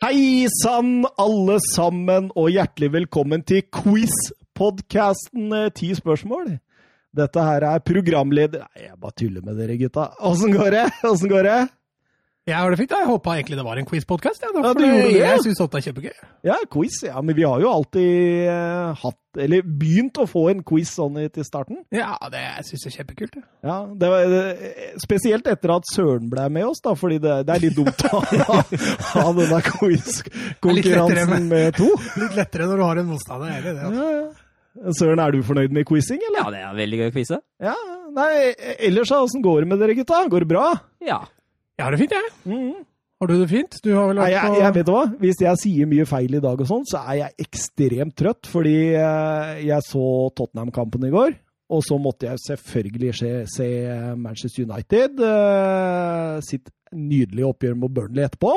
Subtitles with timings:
[0.00, 6.54] Hei sann, alle sammen, og hjertelig velkommen til quiz-podkasten Ti spørsmål.
[7.12, 10.06] Dette her er programleder Nei, jeg bare tuller med dere, gutta.
[10.24, 10.86] Åssen går det?
[11.10, 11.58] Åssen går det?
[12.48, 12.90] Jeg har det fint.
[12.96, 14.42] Jeg håpa egentlig det var en quiz-podkast.
[14.42, 14.86] Ja, Ja, det.
[15.20, 16.14] Jeg syns sånt er kjempegøy.
[16.48, 16.96] Ja, quiz.
[17.04, 21.18] Ja, men vi har jo alltid eh, hatt Eller begynt å få en quiz sånn
[21.30, 21.82] til starten.
[21.94, 23.36] Ja, det jeg syns jeg er kjempekult.
[23.36, 23.44] Ja.
[23.68, 27.54] Ja, det var, eh, Spesielt etter at Søren ble med oss, da, fordi det, det
[27.58, 31.90] er litt dumt å ha, denne quiz-konkurransen med- med to.
[32.24, 33.52] Litt lettere når du har en motstander.
[33.58, 34.06] er det det, altså.
[34.08, 34.92] Ja, ja.
[34.96, 36.40] Søren, er du fornøyd med quizing, eller?
[36.46, 37.38] Ja, det er veldig gøy å quize.
[37.62, 37.76] Ja,
[38.16, 38.30] nei,
[38.88, 40.20] ellers da, åssen går det med dere gutta?
[40.30, 40.66] Går det bra?
[41.04, 41.18] Ja.
[41.80, 42.32] Jeg har det fint, jeg.
[42.44, 42.80] Mm.
[43.20, 43.76] Har du det fint?
[43.80, 46.34] Du har vel Nei, vært jeg, på jeg vet hva, hvis jeg sier mye feil
[46.36, 50.02] i dag og sånn, så er jeg ekstremt trøtt, fordi eh, jeg så
[50.36, 51.32] Tottenham-kampen i går,
[51.72, 53.70] og så måtte jeg selvfølgelig se, se
[54.20, 58.52] Manchester United eh, sitt nydelige oppgjør med Burnley etterpå.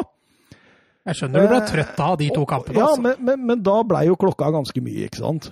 [1.08, 2.80] Jeg skjønner du ble trøtt av de to kampene.
[2.80, 3.08] Ja, altså.
[3.08, 5.50] men, men, men da blei jo klokka ganske mye, ikke sant?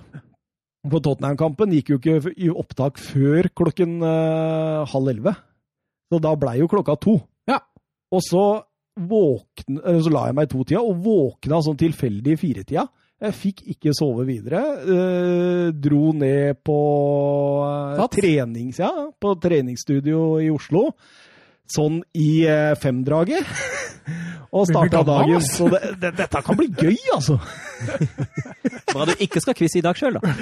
[0.92, 5.36] På Tottenham-kampen gikk jo ikke i opptak før klokken eh, halv elleve.
[6.12, 7.20] Så da blei jo klokka to.
[8.12, 8.46] Og så
[8.92, 12.86] våkne, så la jeg meg i to-tida, og våkna sånn tilfeldig i firetida.
[13.22, 14.60] Jeg fikk ikke sove videre.
[14.82, 16.78] Eh, dro ned på
[17.94, 20.88] eh, trenings, ja, på treningsstudio i Oslo.
[21.70, 23.46] Sånn i eh, femdraget.
[24.56, 25.38] og starta dagen.
[25.46, 27.38] Så det, det, dette kan bli gøy, altså.
[28.92, 30.34] Bra du ikke skal quize i dag sjøl, da.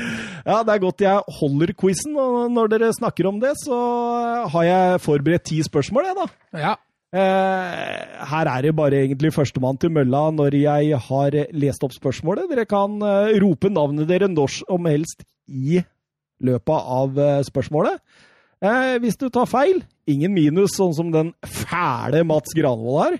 [0.46, 3.76] Ja, det er godt jeg holder quizen, og når dere snakker om det, så
[4.56, 6.62] har jeg forberedt ti spørsmål, jeg, da.
[6.64, 6.78] Ja.
[7.10, 12.46] Eh, her er det bare egentlig førstemann til mølla når jeg har lest opp spørsmålet.
[12.52, 15.80] Dere kan eh, rope navnet dere når som helst i
[16.40, 18.02] løpet av eh, spørsmålet.
[19.00, 23.14] Hvis du tar feil, ingen minus, sånn som den fæle Mats Granvold har.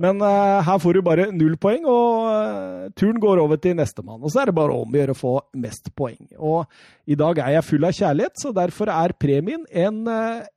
[0.00, 4.22] Men her får du bare null poeng, og turen går over til nestemann.
[4.24, 6.32] Og så er det bare om å gjøre å få mest poeng.
[6.40, 6.64] Og
[7.04, 10.00] i dag er jeg full av kjærlighet, så derfor er premien en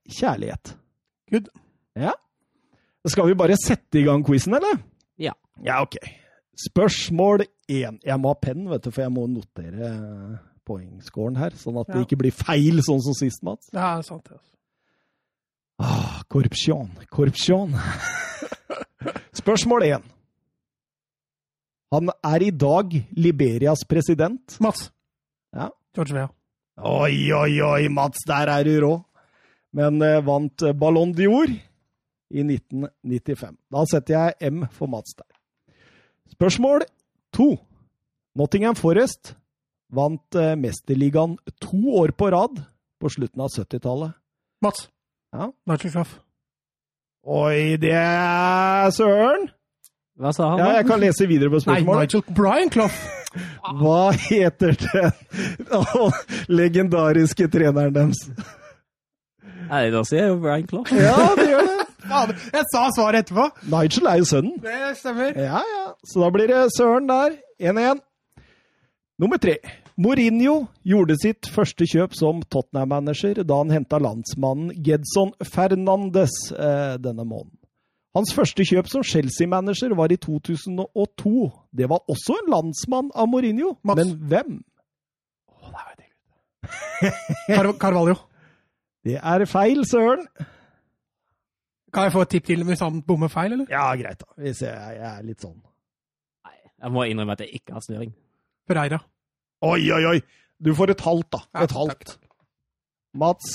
[0.07, 0.77] kjærlighet.
[1.35, 1.51] Good.
[1.99, 2.15] Ja.
[3.09, 4.77] Skal vi bare sette i gang quizen, eller?
[5.17, 5.33] Ja.
[5.65, 5.95] Ja, ok.
[6.67, 7.97] Spørsmål én.
[8.05, 10.35] Jeg må ha penn, vet du, for jeg må notere eh,
[10.67, 13.71] poengscoren her, sånn at det ikke blir feil, sånn som sist, Mats.
[13.73, 14.29] Ja, Det er sant.
[14.29, 14.37] ja.
[14.37, 14.47] Altså.
[15.81, 16.91] Ah, korrupsjon.
[17.09, 17.71] Korrupsjon.
[19.41, 20.03] Spørsmål én.
[21.91, 24.59] Han er i dag Liberias president.
[24.63, 24.91] Mats.
[25.55, 25.71] Ja.
[25.95, 26.29] George Vea.
[26.87, 28.93] Oi, oi, oi, Mats, der er du rå.
[29.75, 31.49] Men eh, vant eh, Ballon d'Or
[32.31, 33.59] i 1995.
[33.71, 35.27] Da setter jeg M for Mats der.
[36.31, 36.85] Spørsmål
[37.35, 37.53] to.
[38.39, 39.35] Nottingham Forest
[39.91, 42.61] vant eh, Mesterligaen to år på rad
[43.01, 44.15] på slutten av 70-tallet.
[44.63, 44.87] Mats.
[45.35, 45.49] Ja.
[45.67, 46.13] Nigel Clough.
[47.21, 49.49] Oi, det er søren!
[50.21, 50.61] Hva sa han?
[50.61, 51.87] Ja, jeg kan lese videre på spørsmålet.
[51.87, 52.07] Nei.
[52.07, 52.97] Nigel Brian Clough.
[53.81, 55.11] Hva heter den
[56.61, 58.25] legendariske treneren deres?
[59.71, 60.91] Nei, da sier jeg jo Brian Clough.
[60.93, 61.70] Ja, det gjør det.
[62.01, 63.49] Jeg sa svaret etterpå!
[63.71, 64.57] Nigel er jo sønnen.
[64.63, 65.37] Det stemmer.
[65.37, 65.85] Ja, ja.
[66.07, 67.37] Så da blir det Søren der.
[67.61, 68.01] 1-1.
[69.21, 69.57] Nummer tre.
[70.01, 77.25] Mourinho gjorde sitt første kjøp som Tottenham-manager da han henta landsmannen Gedson Fernandes eh, denne
[77.27, 77.57] måneden.
[78.17, 81.45] Hans første kjøp som Chelsea-manager var i 2002.
[81.71, 83.75] Det var også en landsmann av Mourinho.
[83.87, 84.01] Mats.
[84.01, 84.57] Men hvem?
[85.47, 87.77] Å, det er jo det.
[87.79, 88.17] Carvalho.
[89.01, 90.27] Det er feil, Søren.
[91.91, 93.67] Kan jeg få et tipp til hvis han bommer feil, eller?
[93.71, 94.29] Ja, greit, da.
[94.41, 95.57] Hvis jeg, jeg er litt sånn
[96.47, 98.13] Nei, jeg må innrømme at jeg ikke har snøring.
[98.69, 99.01] Pereira.
[99.67, 100.19] Oi, oi, oi!
[100.61, 101.41] Du får et halvt, da.
[101.53, 102.15] Ja, Et halvt.
[103.17, 103.51] Mats,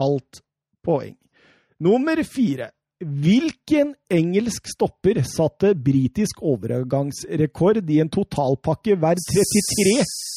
[0.00, 0.42] halvt
[0.84, 1.14] poeng.
[1.84, 2.70] Nummer fire.
[2.98, 9.92] Hvilken engelsk stopper satte britisk overgangsrekord i en totalpakke verdt 33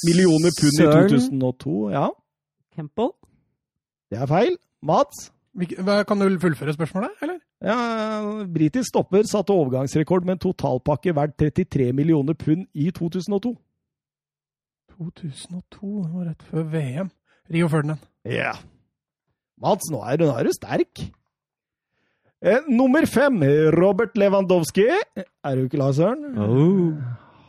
[0.06, 1.78] millioner pund i 2002?
[1.96, 2.10] Ja,
[2.76, 3.16] Campbell?
[4.12, 4.60] det er feil.
[4.86, 5.32] Mats?
[6.08, 7.40] Kan du fullføre spørsmålet, eller?
[7.62, 7.76] Ja,
[8.48, 13.52] britisk stopper satte overgangsrekord med en totalpakke verdt 33 millioner pund i 2002.
[14.96, 17.10] 2002, det var rett før VM.
[17.52, 18.00] Rio Ferdinand.
[18.24, 18.54] Ja.
[19.62, 21.04] Mats, nå er du, nå er du sterk.
[22.42, 23.44] Eh, nummer fem,
[23.76, 24.88] Robert Lewandowski.
[25.20, 26.40] Er du klar, Søren?
[26.40, 26.96] Oh.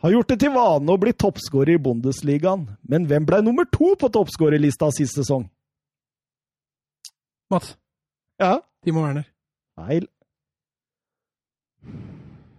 [0.03, 2.67] Har gjort det til vane å bli toppskårer i Bundesligaen.
[2.83, 5.47] Men hvem ble nummer to på toppskårerlista sist sesong?
[7.53, 7.77] Mats.
[8.41, 9.27] Ja, Timo Werner.
[9.79, 10.07] feil.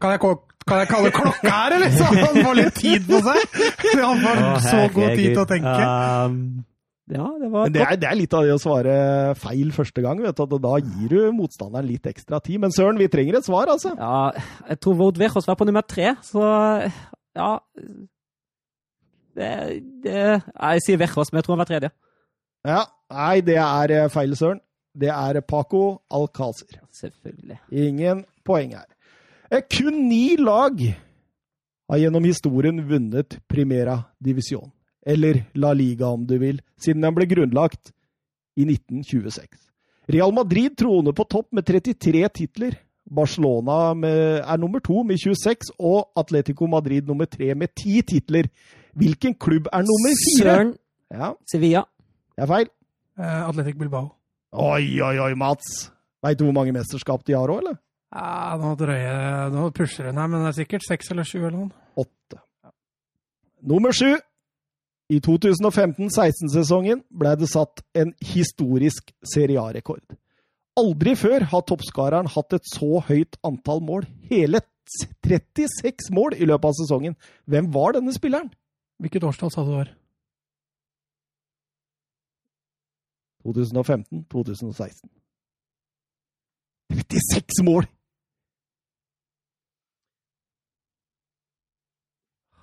[0.01, 0.21] Kan jeg,
[0.69, 1.91] kan jeg kalle klokka her, eller?
[1.97, 3.59] Så han får litt tid på seg!
[4.03, 5.75] Han får så god tid til å tenke.
[5.81, 6.39] Um,
[7.13, 8.95] Ja, det var Men det er, det er litt av det å svare
[9.37, 10.23] feil første gang.
[10.25, 12.63] vet du, at Da gir du motstanderen litt ekstra tid.
[12.63, 13.93] Men søren, vi trenger et svar, altså.
[13.99, 14.31] Ja,
[14.71, 16.41] jeg tror Vord Wechos var på nummer tre, så
[17.35, 17.51] ja
[19.35, 19.51] det,
[20.05, 21.93] det, Jeg sier Wechos, men jeg tror han var tredje.
[22.65, 22.83] Ja,
[23.15, 24.63] Nei, det er eh, feil, søren.
[24.95, 26.81] Det er Paco Alcázar.
[26.95, 27.59] Selvfølgelig.
[27.73, 28.87] Ingen poeng her.
[29.51, 30.79] Eh, Kun ni lag
[31.91, 34.71] har gjennom historien vunnet Primera Divisjon,
[35.07, 37.91] eller La Liga om du vil, siden den ble grunnlagt
[38.57, 39.59] i 1926.
[40.09, 42.79] Real Madrid troner på topp med 33 titler.
[43.11, 48.49] Barcelona med, er nummer to med 26, og Atletico Madrid nummer tre med 10 titler.
[48.97, 50.41] Hvilken klubb er nummer fire?
[50.55, 50.75] Søren
[51.13, 51.83] Ja, Sevilla.
[52.37, 52.69] det er feil.
[53.19, 54.09] Uh, Atletic Bilbao.
[54.55, 55.89] Oi, oi, oi, Mats.
[56.25, 57.79] Veit du hvor mange mesterskap de har òg, eller?
[58.15, 61.57] Ja, nå drøyer Nå pusher hun her, men det er sikkert seks eller sju eller
[61.57, 61.73] noe.
[61.99, 62.39] åtte.
[63.67, 64.13] Nummer sju.
[65.13, 70.05] I 2015-16-sesongen ble det satt en historisk Serie A-rekord.
[70.81, 74.07] Aldri før har toppskareren hatt et så høyt antall mål.
[74.31, 74.63] Hele
[75.03, 77.19] 36 mål i løpet av sesongen.
[77.51, 78.49] Hvem var denne spilleren?
[79.03, 79.93] Hvilket årstall sa du det var?
[83.45, 85.09] 2015-2016.
[86.95, 87.87] 36 mål!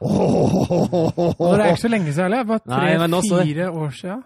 [0.01, 2.33] Og det er ikke så lenge siden
[2.65, 4.23] Nei, men tre-fire år siden.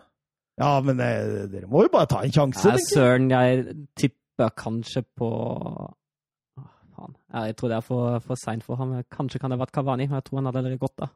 [0.56, 2.72] Ja, men eh, dere må jo bare ta en sjanse.
[2.72, 2.84] Nei.
[2.88, 7.18] Søren, jeg tipper kanskje på Åh, faen.
[7.34, 8.96] Jeg tror det er for, for seint for ham.
[9.12, 11.12] Kanskje kan det ha vært Kavani, men jeg tror han hadde allerede gått da.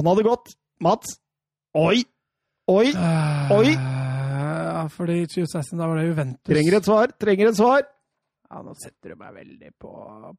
[0.00, 0.56] Han hadde gått.
[0.82, 1.20] Mats.
[1.78, 2.02] Oi!
[2.68, 2.90] Oi!
[3.54, 3.97] Oi.
[4.92, 6.44] Fordi 2016 da var det Juventus.
[6.48, 7.12] Trenger et svar.
[7.20, 7.86] Trenger et svar.
[8.48, 9.90] Ja, nå setter du meg veldig på,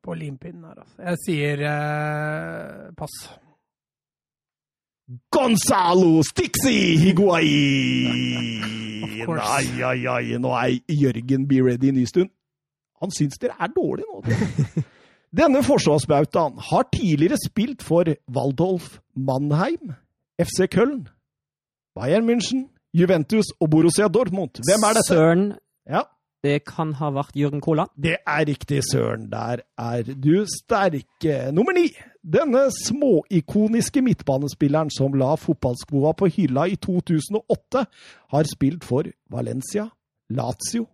[0.02, 0.98] på limpinnen her, altså.
[1.04, 3.20] Jeg sier eh, pass.
[5.34, 8.08] Gonzalo Stixi Higuain!
[9.30, 10.38] Ai, ai, ai.
[10.42, 12.30] Nå er Jørgen Be Ready Nystuen.
[13.04, 14.24] Han syns dere er dårlige nå.
[15.40, 19.94] Denne forsvarsbautaen har tidligere spilt for Waldolf Mannheim,
[20.42, 21.06] FC Köln,
[21.94, 24.50] Bayern München, Juventus og Borussia Dortmund.
[24.66, 25.08] Hvem er dette?
[25.14, 25.44] Søren,
[25.90, 26.02] Ja,
[26.44, 27.86] det kan ha vært Jørgen Kola.
[27.98, 29.30] det er riktig, Søren.
[29.32, 31.52] Der er du sterke.
[31.52, 31.90] Nummer ni.
[32.24, 37.86] Denne småikoniske midtbanespilleren som la fotballskoa på hylla i 2008,
[38.32, 39.88] har spilt for Valencia,
[40.30, 40.86] Lazio,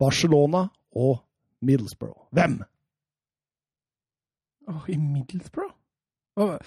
[0.00, 1.18] Barcelona og
[1.62, 2.28] Middlesbrough.
[2.32, 2.62] Hvem?
[4.68, 5.74] Oh, I Middlesbrough?
[6.36, 6.58] Hva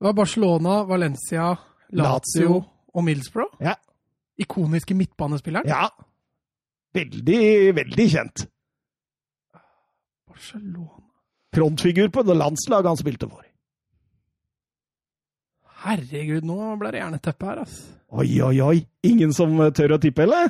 [0.00, 1.54] var Barcelona, Valencia,
[1.90, 2.62] Lazio, Lazio.
[2.94, 3.54] Og Middlesbrough?
[3.62, 3.74] Ja.
[4.40, 5.68] Ikoniske midtbanespilleren?
[5.68, 5.88] Ja.
[6.94, 8.46] Veldig, veldig kjent.
[10.30, 11.04] Barcelona
[11.54, 13.44] Frontfigur på det landslaget han spilte for.
[15.84, 17.76] Herregud, nå ble det jerneteppe her, ass.
[18.14, 18.78] Oi, oi, oi.
[19.06, 20.48] Ingen som tør å tippe, eller?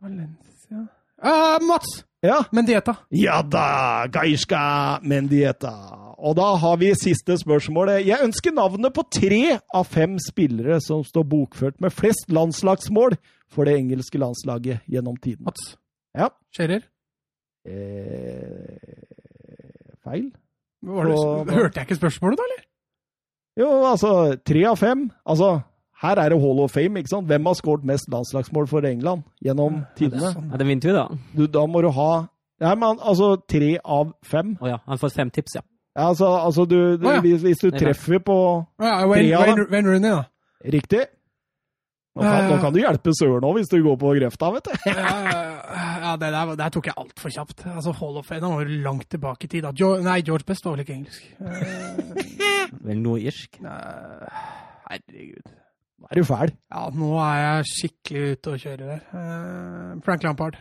[0.00, 0.86] Valencia
[1.20, 2.04] uh, Mats!
[2.24, 2.38] Ja.
[2.52, 2.94] Mendieta.
[3.16, 5.72] Ja da, Gaishka Mendieta.
[6.20, 8.02] Og da har vi siste spørsmålet.
[8.06, 13.16] Jeg ønsker navnet på tre av fem spillere som står bokført med flest landslagsmål
[13.50, 15.46] for det engelske landslaget gjennom tiden.
[15.48, 15.76] Mats.
[16.16, 16.28] Ja.
[16.52, 16.82] Scherer.
[17.64, 18.76] Eh,
[20.04, 20.30] feil?
[20.82, 22.64] Var det, Og- hørte jeg ikke spørsmålet, da, eller?
[23.60, 25.10] Jo, altså tre av fem.
[25.26, 25.62] Altså,
[26.02, 27.26] her er det Hall of Fame, ikke sant?
[27.26, 30.32] Hvem har skåret mest landslagsmål for England gjennom tidene?
[30.32, 30.50] sånn.
[30.50, 31.08] Ja, det vinner vi, da.
[31.36, 32.28] Du, da må du ha
[32.60, 34.58] Nei, men altså tre av fem.
[34.60, 35.62] Å ja, han får fem tips, ja.
[35.96, 37.22] Ja, altså, altså du, du Å, ja.
[37.24, 38.36] hvis, hvis du er treffer på
[38.82, 39.64] Ja, Wayne.
[39.70, 40.20] Wayne, Rooney, da.
[40.70, 41.06] Riktig.
[42.18, 44.72] Nå kan, nå kan du hjelpe Søren òg, hvis du går på grøfta, vet du.
[46.00, 47.60] Ja, det der, der tok jeg altfor kjapt.
[47.70, 49.62] Altså, Hall of Fame var jo langt tilbake i tid.
[49.62, 49.70] da.
[49.78, 51.26] Jo, nei, George Best var vel ikke engelsk.
[51.38, 53.60] Eh, Vel noe irsk.
[54.90, 55.52] herregud.
[56.00, 56.52] Nå er du fæl.
[56.72, 59.04] Ja, nå er jeg skikkelig ute å kjøre der.
[59.20, 60.58] Eh, Frank Lampard.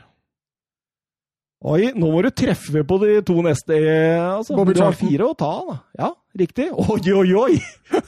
[1.59, 3.75] Oi, nå må du treffe på de to neste.
[3.75, 4.55] eh, Altså.
[4.55, 5.77] Bobby du har fire å ta av, da.
[5.99, 6.69] Ja, riktig.
[6.71, 7.57] Oi, oi, oi!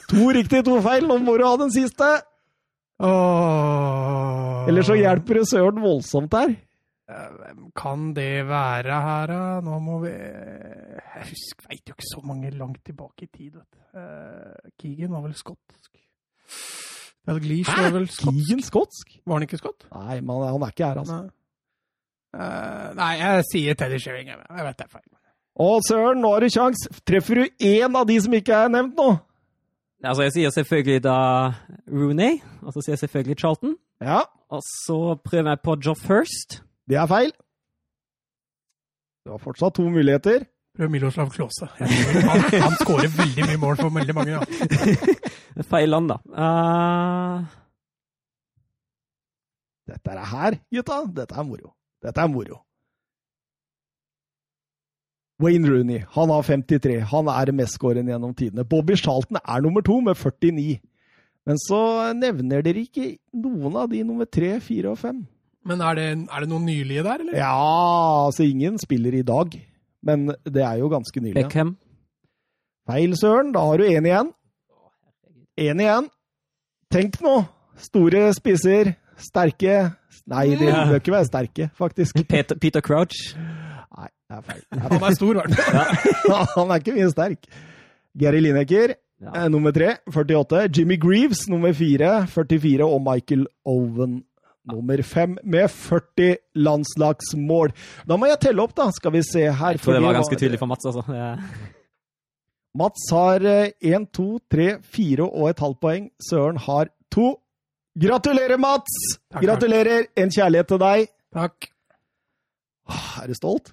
[0.08, 1.04] To riktig, to feil.
[1.10, 2.08] Nå må du ha den siste.
[3.02, 4.64] Oh.
[4.70, 6.54] Eller så hjelper det Søren voldsomt her.
[7.12, 9.40] Hvem kan det være her, da?
[9.66, 13.58] Nå må vi Jeg husker, veit jo ikke så mange langt tilbake i tid.
[13.58, 14.00] vet du.
[14.00, 15.90] Eh, Keegan var vel skotsk.
[17.28, 18.24] Dalglish var vel skotsk.
[18.32, 19.12] Keegan skotsk?
[19.26, 19.84] Var han ikke skott?
[19.92, 21.20] Nei, men han er ikke her, altså.
[21.26, 21.30] Nei.
[22.32, 24.40] Eh, nei, jeg sier Teddy Sheringham.
[24.48, 25.08] Jeg vet det er feil.
[25.60, 26.86] Å, Søren, nå har du kjangs.
[27.04, 29.10] Treffer du én av de som ikke er nevnt nå?
[30.02, 31.16] Altså, jeg sier selvfølgelig da
[31.92, 33.76] Rooney, og så sier jeg selvfølgelig Charlton.
[34.02, 36.62] Ja, Og så prøver jeg på Joff First.
[36.90, 37.30] det er feil.
[39.22, 40.48] Du har fortsatt to muligheter.
[40.76, 41.68] Prøv Miloslav Klåse.
[41.78, 44.32] Han, han skårer veldig mye mål for veldig mange.
[44.32, 44.40] Ja.
[45.70, 46.16] Feil land, da.
[46.32, 47.44] Uh...
[49.92, 51.02] Dette er her, gutta.
[51.12, 51.74] Dette er moro.
[52.02, 52.60] Dette er moro.
[55.42, 57.00] Wayne Rooney han har 53.
[57.10, 58.64] Han er mestskårende gjennom tidene.
[58.68, 60.78] Bobby Charlton er nummer to med 49.
[61.48, 61.80] Men så
[62.14, 65.24] nevner dere ikke noen av de nummer tre, fire og fem.
[65.66, 67.38] Men er det, er det noen nylige der, eller?
[67.38, 69.54] Ja, altså ingen spiller i dag.
[70.02, 71.38] Men det er jo ganske nylig.
[71.38, 71.76] Beckham.
[72.90, 73.52] Feil, Søren.
[73.54, 74.32] Da har du én igjen.
[75.58, 76.08] Én igjen.
[76.90, 77.36] Tenk nå.
[77.78, 78.94] Store spisser.
[79.22, 79.92] Sterke
[80.30, 82.20] Nei, de bør ikke være sterke, faktisk.
[82.30, 83.34] Peter, Peter Crouch.
[83.36, 84.60] Nei, det er feil.
[84.70, 86.46] Det er Han er stor, i hvert fall.
[86.56, 87.48] Han er ikke mye sterk.
[88.18, 89.32] Gary Lineker, Ja.
[89.44, 90.68] eh, nummer tre, 48.
[90.76, 92.86] Jimmy Greaves, nummer fire, 44.
[92.86, 94.22] Og Michael Owen,
[94.70, 97.70] nummer fem, med 40 landslagsmål.
[98.08, 98.88] Da må jeg telle opp, da.
[98.94, 99.76] Skal vi se her.
[99.76, 101.04] Jeg tror det var ganske tydelig for Mats, altså.
[101.14, 101.36] Ja.
[102.78, 103.44] Mats har
[103.84, 106.06] én, to, tre, fire og et halvt poeng.
[106.30, 107.34] Søren har to.
[107.98, 108.94] Gratulerer, Mats!
[109.30, 110.06] Takk, Gratulerer!
[110.16, 111.08] En kjærlighet til deg.
[111.34, 111.66] Takk.
[113.20, 113.72] Er du stolt?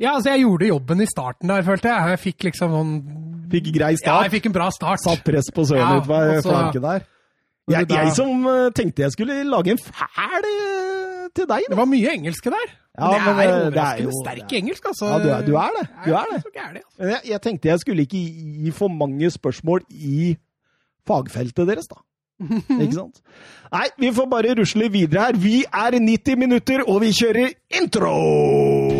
[0.00, 2.14] Ja, altså, jeg gjorde jobben i starten der, følte jeg.
[2.14, 2.94] Jeg fikk liksom noen
[3.52, 4.08] Fikk grei start?
[4.08, 5.02] Ja, jeg fikk en bra start.
[5.04, 7.04] Satt press på Søren Ja, ut på flanken der.
[7.70, 11.68] Jeg, jeg som eh, tenkte jeg skulle lage en fæl eh, til deg.
[11.70, 12.72] Det var mye engelske der.
[12.98, 14.58] Ja, men det er eh, det er overraskende jo- sterk ja.
[14.62, 15.12] engelsk, altså.
[15.12, 15.84] Ja, du er- du er det.
[16.06, 16.40] Du er det.
[16.56, 17.08] gærlig, altså.
[17.12, 18.24] Jeg, jeg tenkte jeg skulle ikke
[18.64, 20.34] gi for mange spørsmål i
[21.08, 22.00] fagfeltet deres, da.
[22.80, 23.22] Ikke sant?
[23.74, 25.38] Nei, vi får bare rusle videre her.
[25.38, 28.93] Vi er 90 minutter, og vi kjører intro!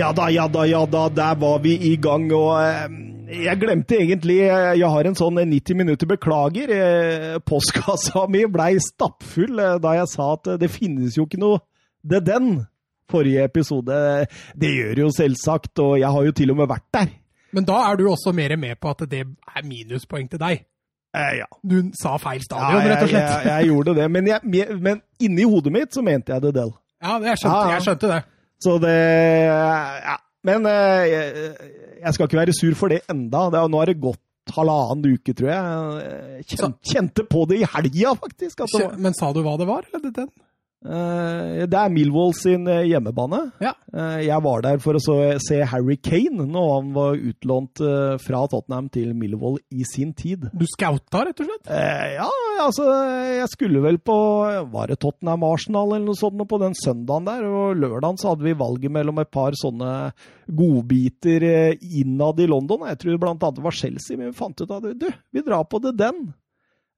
[0.00, 2.86] Ja da, ja da, ja da, der var vi i gang, og eh,
[3.44, 6.72] jeg glemte egentlig eh, Jeg har en sånn 90 minutter beklager.
[6.72, 11.42] Eh, postkassa mi blei stappfull eh, da jeg sa at eh, det finnes jo ikke
[11.42, 11.60] noe
[12.00, 12.62] det den
[13.12, 13.98] forrige episode.
[14.56, 17.12] Det gjør jo selvsagt, og jeg har jo til og med vært der.
[17.52, 20.64] Men da er du også mer med på at det er minuspoeng til deg.
[21.12, 21.48] Eh, ja.
[21.60, 23.30] Du sa feil stadion, ja, rett og slett.
[23.34, 26.72] jeg, jeg gjorde det, men, jeg, men inni hodet mitt så mente jeg det del.
[27.02, 27.72] Ja, jeg skjønte, Ja, ja.
[27.76, 28.22] jeg skjønte det.
[28.60, 28.96] Så det
[29.46, 30.16] Ja.
[30.46, 31.54] Men eh, jeg,
[32.00, 33.48] jeg skal ikke være sur for det enda.
[33.52, 36.06] Det er, nå har det gått halvannen uke, tror jeg.
[36.40, 38.62] Jeg Kjente, kjente på det i helga, faktisk.
[38.64, 39.84] At det, var, Men sa du hva det var?
[39.90, 40.30] Eller det, den?
[40.80, 43.40] Eh, det er Millwall sin eh, hjemmebane.
[43.60, 43.74] Ja.
[43.92, 47.82] Eh, jeg var der for å så, se Harry Kane når han var utlånt
[48.24, 50.48] fra Tottenham til Millwall i sin tid.
[50.56, 51.70] Du scouta, rett og slett?
[52.14, 52.28] Ja,
[52.64, 52.86] altså
[53.36, 54.16] Jeg skulle vel på
[54.72, 57.44] Var det Tottenham Arsenal eller noe sånt på den søndagen der?
[57.46, 60.12] Og lørdagen så hadde vi valget mellom et par sånne
[60.50, 61.44] godbiter
[61.76, 62.88] innad i London.
[62.88, 65.66] Jeg tror blant annet det var Chelsea, men vi fant ut at du, vi drar
[65.68, 66.30] på det den.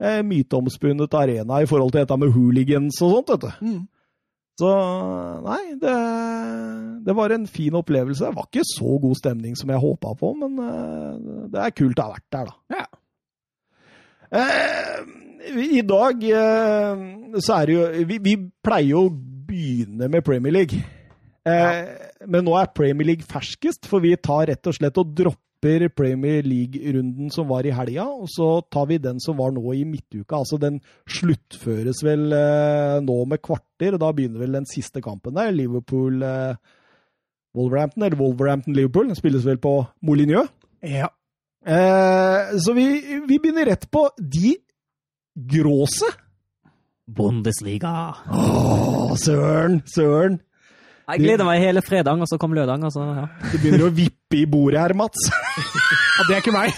[0.02, 3.66] Eh, myteomspunnet arena i forhold til dette med hooligans og sånt, vet du.
[3.68, 3.82] Mm.
[4.59, 4.71] Så
[5.47, 5.92] nei, det,
[7.06, 8.26] det var en fin opplevelse.
[8.26, 12.02] Det var ikke så god stemning som jeg håpa på, men eh, det er kult
[12.02, 12.80] å ha vært der, da.
[12.80, 12.85] Ja.
[14.42, 14.99] Eh,
[15.78, 17.06] I dag eh,
[17.38, 19.14] så er det jo vi, vi pleier jo å
[19.52, 20.82] begynne med Premier League.
[21.44, 21.80] Eh,
[22.26, 26.42] Men nå er Premier League ferskest, for vi tar rett og slett og dropper Premier
[26.42, 30.40] League-runden som var i helga, og så tar vi den som var nå i midtuka.
[30.40, 35.38] Altså den sluttføres vel eh, nå med kvarter, og da begynner vel den siste kampen
[35.38, 35.54] der.
[35.54, 36.59] Liverpool eh,
[37.54, 39.12] Wolverhampton, eller Wolverhampton-Liverpool.
[39.12, 40.50] Den spilles vel på Molineux.
[40.83, 41.12] Ja.
[41.62, 42.87] Eh, så vi,
[43.28, 44.57] vi begynner rett på de
[45.35, 46.11] gråse.
[47.07, 48.14] Bundesliga.
[48.31, 50.40] Åh, søren, søren.
[51.12, 52.81] Jeg gleder meg hele fredag, og så kom lørdag.
[52.88, 53.26] Og så, ja.
[53.52, 55.26] Du begynner å vippe i bordet her, Mats.
[56.16, 56.73] ja, det er ikke meg.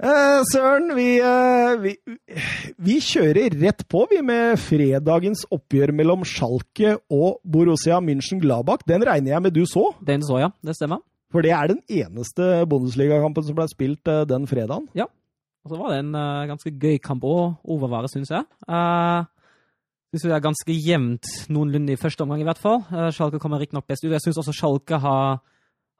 [0.00, 1.92] Uh, søren, vi, uh, vi,
[2.80, 8.86] vi kjører rett på, vi, med fredagens oppgjør mellom Schalke og Borussia München-Gladbach.
[8.88, 10.48] Den regner jeg med du så, Den så, ja.
[10.64, 11.04] Det stemmer.
[11.30, 14.88] for det er den eneste Bundesliga-kampen som ble spilt uh, den fredagen.
[14.96, 15.10] Ja.
[15.60, 16.14] Og så var det en
[16.48, 17.34] ganske gøy kamp å
[17.68, 18.46] overvære, syns jeg.
[18.64, 19.28] Uh,
[20.10, 22.82] syns det er ganske jevnt noenlunde i første omgang, i hvert fall.
[22.90, 24.10] Uh, Schalke kommer riktignok best ut.
[24.10, 25.38] Jeg syns også Schalke har,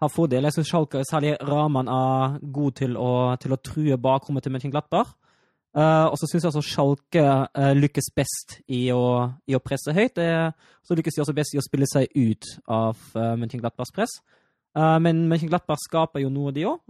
[0.03, 0.49] har fordel.
[0.49, 5.15] Jeg syns Schalke, særlig Raman, er god til å, til å true bakrommet til Mönchenglattberg.
[5.71, 9.95] Uh, og så syns jeg også Schalke uh, lykkes best i å, i å presse
[9.95, 10.17] høyt.
[10.19, 10.29] Det,
[10.83, 14.19] så lykkes de også best i å spille seg ut av uh, Mönchenglattbergs press.
[14.75, 16.83] Uh, men Mönchenglattberg skaper jo noe, de òg.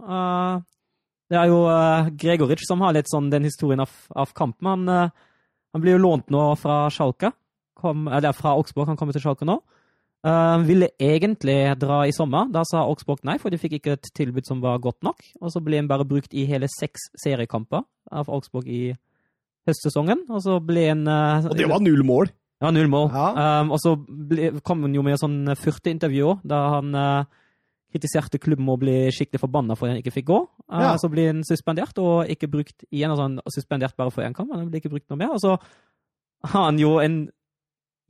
[1.31, 4.67] Det er jo uh, Gregoric som har litt sånn den historien av, av kampen.
[4.67, 5.29] Han, uh,
[5.71, 7.31] Han blir jo lånt nå fra Schalke.
[7.79, 9.61] Kom, eller fra Augsburg, han kommer til Schalke nå.
[10.21, 12.45] Han ville egentlig dra i sommer.
[12.53, 15.23] Da sa Augsburg nei, for de fikk ikke et tilbud som var godt nok.
[15.41, 17.81] Og så ble han bare brukt i hele seks seriekamper
[18.13, 18.91] av Augsburg i
[19.69, 20.27] høstsesongen.
[20.29, 22.29] Og så ble han uh, Og det var null mål.
[22.61, 23.09] ja, null mål.
[23.15, 23.61] Ja.
[23.61, 27.29] Um, og så ble, kom han jo med sånn furteintervju da han eh,
[27.91, 30.39] kritiserte klubben og ble skikkelig forbanna for at han ikke fikk gå.
[30.71, 30.93] Uh, Ja.
[30.97, 33.11] Så ble han suspendert, og ikke brukt igjen.
[33.11, 35.35] Altså han suspendert bare for én kamp, men han ble ikke brukt noe mer.
[35.35, 35.57] Og så
[36.51, 37.19] har han jo en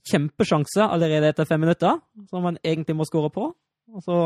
[0.07, 3.49] kjempesjanse allerede etter fem minutter, som han egentlig må skåre på.
[3.91, 4.21] Og så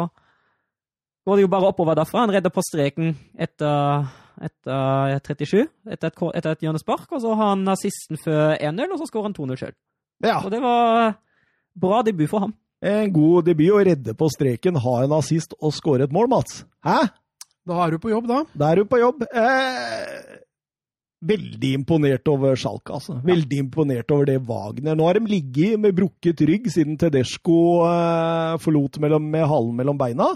[1.25, 2.25] går det jo bare oppover derfra.
[2.27, 4.05] Han redder på streken etter,
[4.45, 9.01] etter 37, etter et, etter et hjørnespark, og så har han assisten før 1-0, og
[9.01, 9.75] så skårer han 2-0 sjøl.
[10.23, 11.17] Ja, Og det var
[11.75, 12.53] bra debut for ham.
[12.85, 16.63] En god debut å redde på streken, ha en assist og skåre et mål, Mats.
[16.85, 17.05] Hæ?
[17.65, 18.41] Da er du på jobb, da.
[18.53, 19.23] Da er du på jobb.
[19.25, 20.41] Eh,
[21.25, 23.17] veldig imponert over Schalke, altså.
[23.25, 24.97] Veldig imponert over det Wagner.
[24.97, 29.97] Nå har de ligget med brukket rygg siden Tedesco eh, forlot mellom, med halen mellom
[29.97, 30.29] beina.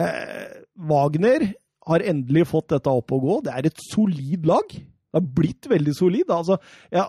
[0.00, 1.50] Eh, Wagner
[1.84, 3.38] har endelig fått dette opp å gå.
[3.44, 4.72] Det er et solid lag.
[4.72, 6.32] Det har blitt veldig solid.
[6.32, 6.56] Altså,
[6.94, 7.04] ja,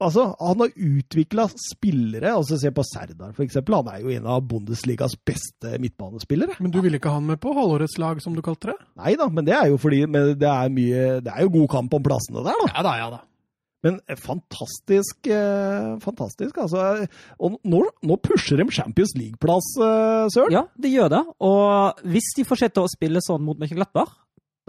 [0.00, 2.34] altså han har utvikla spillere.
[2.34, 3.78] altså Se på Serdar, eksempel.
[3.80, 6.58] Han er jo en av Bundesligas beste midtbanespillere.
[6.60, 8.78] Men du ville ikke ha han med på halvårets lag, som du kalte det?
[9.00, 11.68] Nei da, men det er jo fordi men det er mye Det er jo god
[11.72, 12.70] kamp om plassene der, da.
[12.74, 13.26] Ja da, ja da.
[13.80, 17.06] Men fantastisk, eh, fantastisk, altså.
[17.40, 20.52] Og nå, nå pusher de Champions League-plass, eh, Søren.
[20.52, 21.22] Ja, det gjør det.
[21.40, 24.12] Og hvis de fortsetter å spille sånn mot Mönchenglattberg,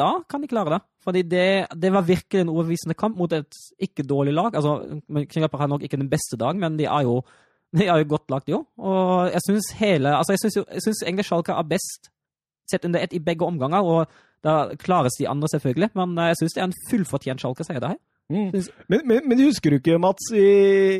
[0.01, 0.81] da kan de klare det.
[1.05, 1.45] Fordi det,
[1.81, 4.55] det var virkelig en overbevisende kamp mot et ikke dårlig lag.
[4.57, 7.21] Altså, Mönchenglattberg har nok ikke den beste dag, men de er jo,
[7.77, 8.63] de er jo godt lagt, jo.
[8.77, 12.11] Og jeg syns hele Altså, jeg syns egentlig Schalke er best
[12.71, 14.05] sett under ett i begge omganger, og
[14.45, 15.91] da klares de andre, selvfølgelig.
[15.97, 18.01] Men eh, jeg syns det er en fullfortjent Schalke-seier, det her.
[18.31, 18.51] Mm.
[18.87, 20.45] Men, men, men husker du ikke, Mats, i,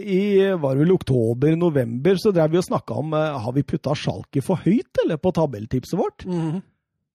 [0.04, 0.22] i
[0.60, 4.62] var vel oktober-november, så drev vi og snakka om eh, har vi putta Schalke for
[4.66, 6.28] høyt, eller, på tabelltipset vårt?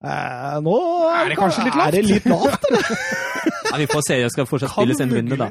[0.06, 0.74] Eh, nå
[1.10, 1.86] Er det kanskje litt lavt?
[1.88, 2.90] Er det litt lavt, eller?
[3.66, 4.16] Ja, vi får se.
[4.22, 5.46] Det skal fortsatt spille spilles en runde, da.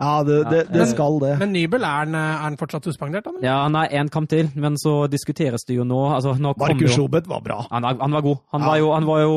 [0.00, 1.32] Ja, det, det, det Men- skal det.
[1.42, 3.26] Men Nybel, er han, er fortsatt suspendert?
[3.28, 3.44] Eller?
[3.44, 5.98] Ja, han er én kamp til, men så diskuteres det jo nå.
[6.16, 7.58] Altså, nå Markus Schobeth var bra.
[7.70, 8.40] han, var- han var god.
[8.56, 8.66] Han Ja.
[8.72, 9.34] var jo, han var jo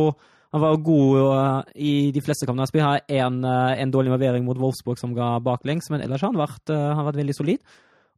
[0.51, 3.03] han var jo god uh, i de fleste kampene han spiller.
[3.07, 7.05] En, en dårlig involvering mot Wolfsburg som ga baklengs, men ellers har han vært, han
[7.07, 7.59] vært veldig solid.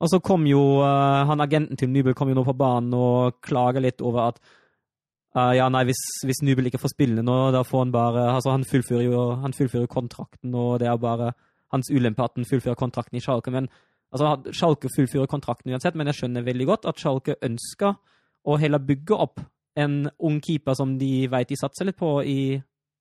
[0.02, 3.82] Og så kom jo han agenten til Nybel kom jo nå på banen og klager
[3.86, 4.40] litt over at
[5.38, 8.54] uh, ja, nei, hvis, hvis Nubel ikke får spille nå, da får han bare Altså,
[8.56, 11.34] han fullfører jo han fullfører kontrakten, og det er bare
[11.74, 13.52] hans ulempe at han fullfører kontrakten i Schalke.
[13.52, 13.70] Men
[14.14, 17.98] altså, Schalke fullfører kontrakten uansett, men jeg skjønner veldig godt at Schalke ønsker
[18.44, 19.42] å heller bygge opp
[19.80, 22.54] en ung keeper som de vet de satser litt på i,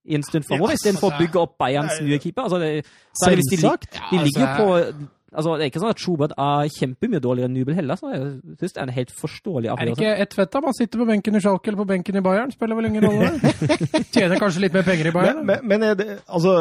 [0.08, 2.46] i en stund framover, Ja, istedenfor å altså, bygge opp Bayerns nye keeper.
[2.46, 2.86] Altså, det,
[3.20, 3.90] Selvsagt!
[3.98, 7.20] de, de ligger jo altså, på altså, Det er ikke sånn at Schubert er kjempemye
[7.24, 8.24] dårligere enn Nubel heller, så jeg
[8.60, 10.62] synes det er en helt forståelig Er det ikke ett fett, da?
[10.64, 12.52] Man sitter på benken i Schalke eller på benken i Bayern.
[12.54, 13.30] Spiller vel ingen rolle.
[14.14, 15.42] Tjener kanskje litt mer penger i Bayern.
[15.42, 16.56] Men, men, men er det, altså,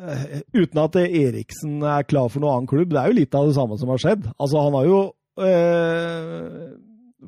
[0.00, 3.50] eh, uten at Eriksen er klar for noen annen klubb, det er jo litt av
[3.50, 4.26] det samme som har skjedd.
[4.38, 5.00] Altså, han har jo
[5.44, 6.74] eh,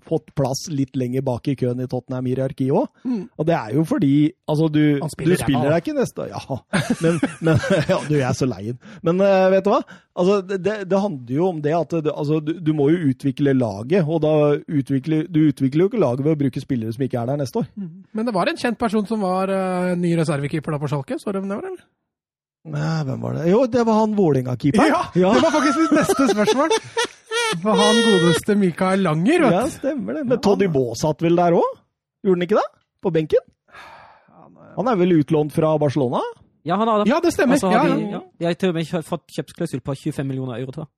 [0.07, 2.89] fått plass litt lenger bak i køen i Tottenham-hierarkiet òg.
[3.07, 3.23] Mm.
[3.37, 4.13] Og det er jo fordi
[4.51, 6.59] altså, du, Han du spiller spiller deg ikke neste Ja,
[7.05, 7.61] men, men
[7.93, 8.75] ja, Du er så lei.
[9.07, 9.83] Men uh, vet du hva?
[10.17, 14.07] Altså, det, det, handler jo om det at altså, du, du må jo utvikle laget.
[14.07, 17.33] Og da utvikler du utvikler jo ikke laget ved å bruke spillere som ikke er
[17.33, 17.71] der neste år.
[17.77, 21.21] Men det var en kjent person som var uh, ny reservekeeper da på Schalke.
[21.21, 21.87] Så du hvem det var, eller?
[22.67, 23.45] Nei, hvem var det?
[23.53, 24.91] Jo, det var han Vålerenga-keeperen.
[24.91, 26.75] Ja, det var faktisk mitt neste spørsmål.
[27.63, 29.57] For han godeste Mikael Langer, vet du.
[29.59, 30.25] Ja, stemmer det.
[30.31, 31.77] Men Toddy Baa satt vel der òg?
[32.27, 32.67] Gjorde han ikke det?
[33.05, 33.45] På benken?
[34.77, 36.21] Han er vel utlånt fra Barcelona?
[36.67, 37.09] Ja, han har det.
[37.13, 37.57] Ja, det stemmer.
[37.57, 38.21] Altså, så har Ja, de, ja.
[38.41, 40.93] de har til og med fått kjøpsklausul på 25 millioner euro, tror jeg.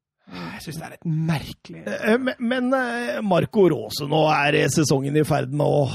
[0.55, 4.67] Jeg syns det er et merkelig Eh, Men, men eh, Marco Rose, nå er eh,
[4.69, 5.87] sesongen i ferd med å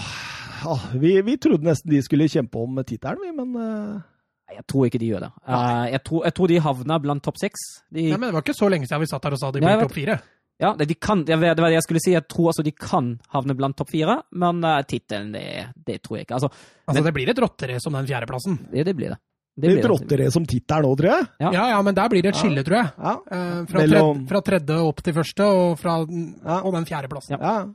[0.63, 3.99] ja, vi, vi trodde nesten de skulle kjempe om tittelen, vi, men eh,
[4.47, 5.31] Nei, Jeg tror ikke de gjør det.
[5.45, 7.67] Eh, jeg, tror, jeg tror de havna blant topp seks.
[7.91, 9.61] De, Nei, men Det var ikke så lenge siden vi satt her og sa de
[9.65, 10.17] ble topp fire.
[10.61, 12.11] Ja, de kan, det var det jeg skulle si.
[12.13, 16.17] Jeg tror altså de kan havne blant topp fire, men uh, tittelen, det, det tror
[16.17, 16.35] jeg ikke.
[16.39, 16.49] Altså,
[16.87, 18.57] Altså, Det blir et rotterace om den fjerdeplassen.
[18.71, 19.17] det, det blir det.
[19.55, 19.89] det blir det.
[19.89, 21.27] rotter det som tittel nå, tror jeg.
[21.39, 21.51] Ja.
[21.53, 22.89] Ja, ja, men der blir det et skille, tror jeg.
[22.97, 23.13] Ja.
[23.31, 26.59] Uh, fra, tredje, fra tredje opp til første, og, fra, Ja.
[26.63, 27.37] og den fjerdeplassen.
[27.37, 27.39] Ja.
[27.41, 27.71] ja.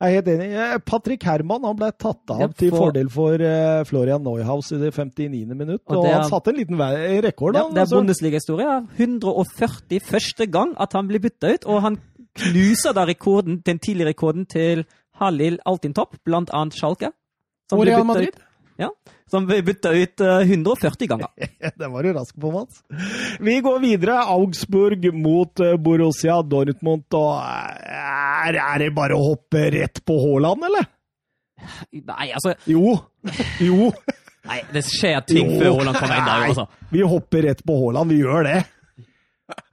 [0.00, 0.46] Jeg er helt enig.
[0.56, 4.70] Eh, Patrick Herman han ble tatt av Ja, til for- fordel for uh, Florian Neuhaus
[4.72, 5.44] i det 59.
[5.52, 5.82] minutt.
[5.90, 6.78] Og Og, det er- han satte en liten
[7.20, 7.54] rekord.
[7.54, 7.98] Ja, han, det er altså.
[8.00, 8.78] Bundesliga-historie.
[8.96, 11.98] 140 første gang at han blir bytta ut, og han
[12.40, 14.84] knuser da rekorden, den tidligere rekorden til
[15.20, 17.12] Halil Altintopp, blant annet Schalke.
[17.70, 18.34] som Og Real Madrid.
[18.34, 18.46] ut.
[19.30, 21.28] Som ble bytta ut eh, 140 ganger.
[21.78, 22.80] det var du rask på, Mats.
[23.38, 24.16] Vi går videre.
[24.32, 27.04] Augsburg mot eh, Borussia Dortmund.
[27.14, 30.88] Og eh, er, er det bare å hoppe rett på Haaland, eller?
[31.92, 32.96] Nei, altså Jo.
[33.60, 33.90] Jo.
[34.48, 35.58] Nei, det skjer ting Jo.
[35.60, 36.46] før Haaland kommer inn der.
[36.48, 36.66] Altså.
[36.90, 38.10] Vi hopper rett på Haaland.
[38.16, 38.58] Vi gjør det.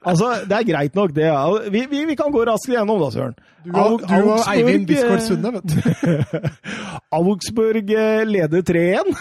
[0.08, 1.26] Altså, Det er greit nok, det.
[1.28, 1.70] ja.
[1.74, 3.36] Vi, vi, vi kan gå raskt gjennom, da, Søren.
[3.66, 6.50] Du og, du og Eivind Bisgaard eh, Sunde, vet du.
[7.20, 9.12] Augsburg eh, leder 3-1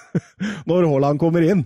[0.70, 1.64] når Haaland kommer inn.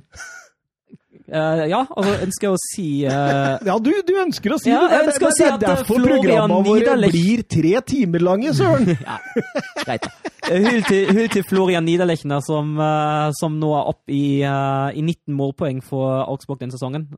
[1.29, 4.87] Eh, ja, altså ønsker jeg å si uh, Ja, du, du ønsker å si Ja,
[4.89, 5.03] det.
[5.11, 8.89] Det, si er eh, derfor programmene våre blir tre timer lange, Søren.
[9.09, 9.19] Ja,
[9.83, 10.09] greit.
[10.49, 15.37] Eh, til, hull til Florian Niederlechner, som, uh, som nå er opp i, i 19
[15.37, 17.11] målpoeng for Augsburg denne sesongen.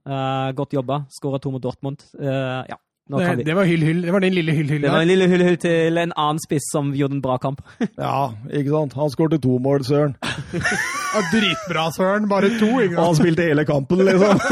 [0.58, 1.04] Godt jobba.
[1.14, 2.02] Skåra to mot Dortmund.
[2.18, 2.78] Ja,
[3.10, 3.42] Det, vi.
[3.48, 4.02] det var hyll, hyll.
[4.06, 4.82] Det var din lille hyll, hyll.
[4.84, 7.62] Det var en lille hyll-hyll til en annen spiss som gjorde en bra kamp.
[7.98, 8.94] Ja, ikke sant.
[8.98, 10.14] Han skårte to mål, Søren.
[11.10, 12.28] Ja, dritbra, Søren.
[12.30, 14.38] Bare to, ikke Og han spilte hele kampen, liksom.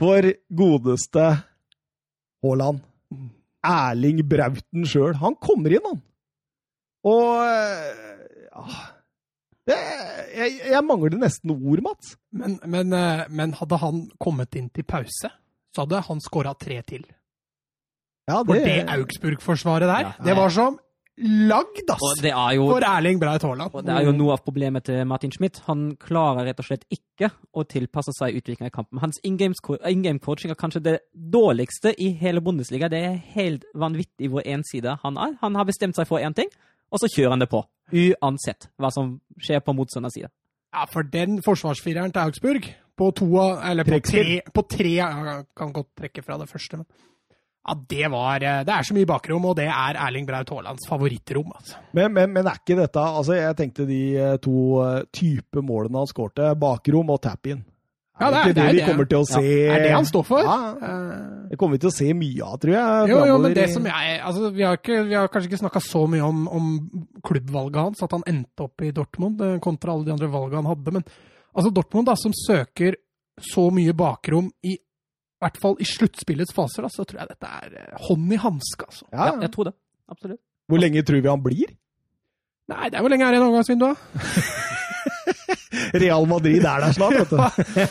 [0.00, 0.22] For
[0.56, 1.24] godeste
[2.44, 2.78] Haaland.
[3.66, 5.14] Erling Brauten sjøl.
[5.20, 6.00] Han kommer inn, han.
[7.10, 7.80] Og eh,
[8.46, 8.62] ja,
[9.68, 9.76] det,
[10.36, 12.14] jeg, jeg mangler nesten ord, Mats.
[12.32, 15.28] Men, men, eh, men hadde han kommet inn til pause,
[15.74, 17.04] så hadde han skåra tre til.
[18.28, 20.12] Ja, For det Augsburg-forsvaret der, Ja.
[20.24, 20.78] det var som
[21.18, 22.20] lagd, ass!
[22.22, 23.74] det jo For Erling Braut Haaland.
[23.74, 25.60] Og det er jo noe av problemet til Martin Schmidt.
[25.66, 28.98] Han klarer rett og slett ikke å tilpasse seg utviklingen i kampen.
[29.00, 32.88] Hans in game coaching er kanskje det dårligste i hele Bundesliga.
[32.88, 35.36] Det er helt vanvittig hvor ensidig han er.
[35.42, 36.48] Han har bestemt seg for én ting,
[36.92, 37.64] og så kjører han det på.
[37.92, 40.30] Uansett hva som skjer på motstanders side.
[40.72, 42.68] Ja, for den forsvarsfireren til Augsburg,
[43.00, 43.28] på to
[43.64, 46.86] Eller på tre, på tre Jeg kan godt trekke fra det første, men
[47.60, 50.86] ja, det var eh, Det er så mye bakrom, og det er Erling Braut Haalands
[50.88, 51.76] favorittrom, altså.
[51.96, 56.00] Men, men, men er ikke dette altså Jeg tenkte de eh, to eh, type målene
[56.04, 57.60] han skårte, bakrom og tap-in.
[58.20, 58.86] Ja, er det er- det, er vi det.
[58.88, 60.44] kommer til å Ja, se Er det han står for?
[60.44, 60.56] Ja,
[61.52, 63.08] det kommer vi til å se mye av, tror jeg.
[63.12, 65.80] Jo, jo, men det som jeg altså, vi, har ikke, vi har kanskje ikke snakka
[65.86, 66.66] så mye om, om
[67.24, 70.92] klubbvalget hans, at han endte opp i Dortmund, kontra alle de andre valgene han hadde.
[70.98, 71.06] Men
[71.54, 72.96] altså, Dortmund, da, som søker
[73.40, 74.76] så mye bakrom i
[75.40, 78.38] i hvert fall i sluttspillets faser, da, så tror jeg dette er eh, hånd i
[78.42, 78.84] hanske.
[78.90, 79.06] Altså.
[79.08, 79.72] ja, Ja, jeg tror det.
[80.12, 80.40] Absolutt.
[80.68, 81.70] Hvor lenge tror vi han blir?
[82.68, 83.94] Nei, det er hvor lenge er det overgangsvindu, da?
[85.94, 87.38] Real Madrid er der snart, vet du.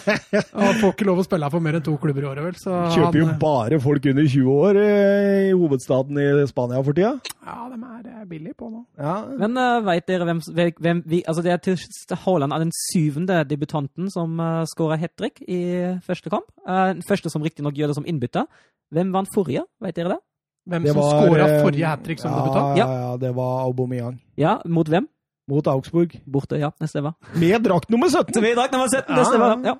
[0.65, 2.57] Han får ikke lov å spille her for mer enn to klubber i året, vel.
[2.59, 7.15] Så Kjøper jo bare folk under 20 år eh, i hovedstaden i Spania for tida.
[7.45, 8.83] Ja, de er eh, billige på nå.
[8.99, 9.15] Ja.
[9.39, 10.41] Men uh, veit dere hvem,
[10.79, 15.15] hvem vi, altså det er til Haaland er den syvende debutanten som uh, skåra hat
[15.19, 15.61] trick i
[16.05, 16.49] første kamp.
[16.67, 18.49] Uh, den første som riktignok gjør det som innbytter.
[18.93, 19.67] Hvem vant forrige?
[19.83, 20.23] Veit dere det?
[20.69, 22.77] Hvem Det som skåra eh, forrige hat trick som ja, debutant?
[22.77, 24.19] Ja, ja, det var Aubameyang.
[24.37, 25.07] Ja, mot hvem?
[25.49, 26.15] Mot Augsburg.
[26.29, 26.71] Borte, ja.
[26.79, 27.17] Det stemmer.
[27.39, 28.37] Med drakt nummer 17!
[28.43, 29.55] Med drakt nummer 17, det stemmer.
[29.65, 29.75] Ja.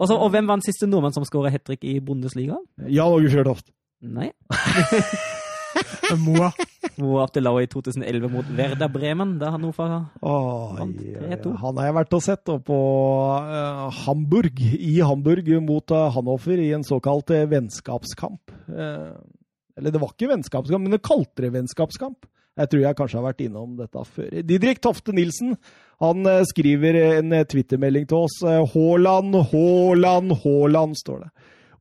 [0.00, 2.56] Og, så, og hvem var den siste nordmann som skåra hat trick i Bundesliga?
[2.88, 3.68] Jan Åge Fjørtoft.
[4.02, 4.32] Nei.
[6.24, 6.50] Moa.
[7.00, 9.36] Moa Abdelau i 2011 mot Werder Bremen.
[9.40, 11.54] Der han nå Vant 3-2.
[11.60, 12.80] han har jeg vært og sett på
[13.46, 18.52] uh, Hamburg, i Hamburg mot uh, Hanoffer i en såkalt uh, vennskapskamp.
[18.72, 19.12] Eh,
[19.78, 22.26] eller det var ikke vennskapskamp, men det kalte det vennskapskamp.
[22.60, 24.28] Jeg tror jeg kanskje har vært innom dette før.
[24.44, 25.54] Didrik Tofte Nilsen
[26.02, 28.40] han eh, skriver en eh, twittermelding til oss.
[28.44, 31.30] eh, Haaland, Haaland, Haaland, står det.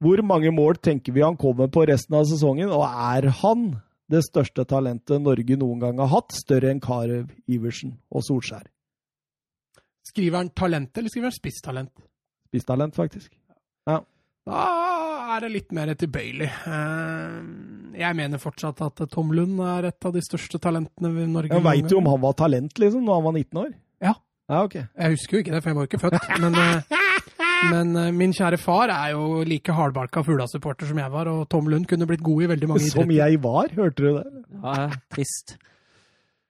[0.01, 3.65] Hvor mange mål tenker vi han kommer på resten av sesongen, og er han
[4.11, 8.65] det største talentet Norge noen gang har hatt, større enn Carew, Iversen og Solskjær?
[10.07, 11.93] Skriver han talent, eller skriver han spisstalent?
[12.49, 13.29] Spisstalent, faktisk.
[13.87, 14.01] Ja.
[14.47, 14.63] Da
[15.35, 16.49] er det litt mer tilbøyelig.
[16.67, 17.37] Eh,
[18.01, 21.63] Jeg mener fortsatt at Tom Lund er et av de største talentene i Norge Jeg
[21.65, 23.71] veit jo om han var talent, liksom, når han var 19 år.
[24.01, 24.13] Ja.
[24.51, 24.75] Ja, ok.
[24.81, 26.29] Jeg husker jo ikke det, for jeg var jo ikke født.
[26.43, 26.97] Men, eh,
[27.71, 31.67] men eh, min kjære far er jo like hardbarka Fugla-supporter som jeg var, og Tom
[31.71, 33.03] Lund kunne blitt god i veldig mange idretter.
[33.05, 34.25] Som jeg var, hørte du det?
[34.63, 35.57] Ja, trist.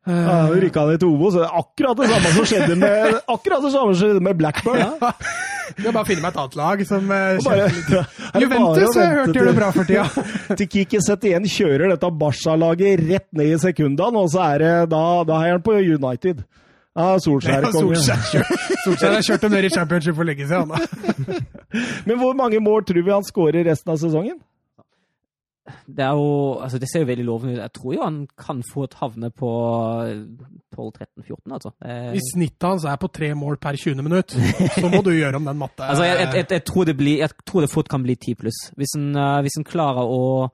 [0.07, 1.35] Eh, Ja, Rykka ned til Obos.
[1.45, 4.97] Akkurat det samme som skjedde med, akkurat det samme som skjedde med Blackburn.
[5.79, 9.35] Skal bare finne meg et annet lag som eh, bare- bare Juventus har jeg hørte
[9.39, 10.05] gjør det bra for tida.
[10.47, 14.73] til- Til Kiki 71 kjører dette Barca-laget rett ned i sekundene, og så er det
[14.91, 16.43] da, da heier han på United.
[16.97, 17.13] Ja.
[17.23, 18.53] Solskjær kjør-
[18.83, 20.67] Solskjær har kjørt dem ned i championship for lenge siden.
[20.67, 21.39] da.
[22.07, 24.39] Men hvor mange mål tror vi han skårer resten av sesongen?
[25.85, 27.61] Det er jo Altså, det ser jo veldig lovende ut.
[27.61, 29.51] Jeg tror jo han kan få et havne på
[30.73, 31.71] 12-13-14, altså.
[31.85, 34.01] Eh, Hvis snittet hans er på tre mål per 20.
[34.01, 34.33] minutt,
[34.79, 35.85] så må du gjøre om den matte.
[35.85, 38.35] Altså, jeg, jeg, jeg, jeg, tror det blir, jeg tror det fort kan bli 10
[38.41, 38.59] pluss.
[38.77, 40.49] Hvis en, eh, hvis en klarer å,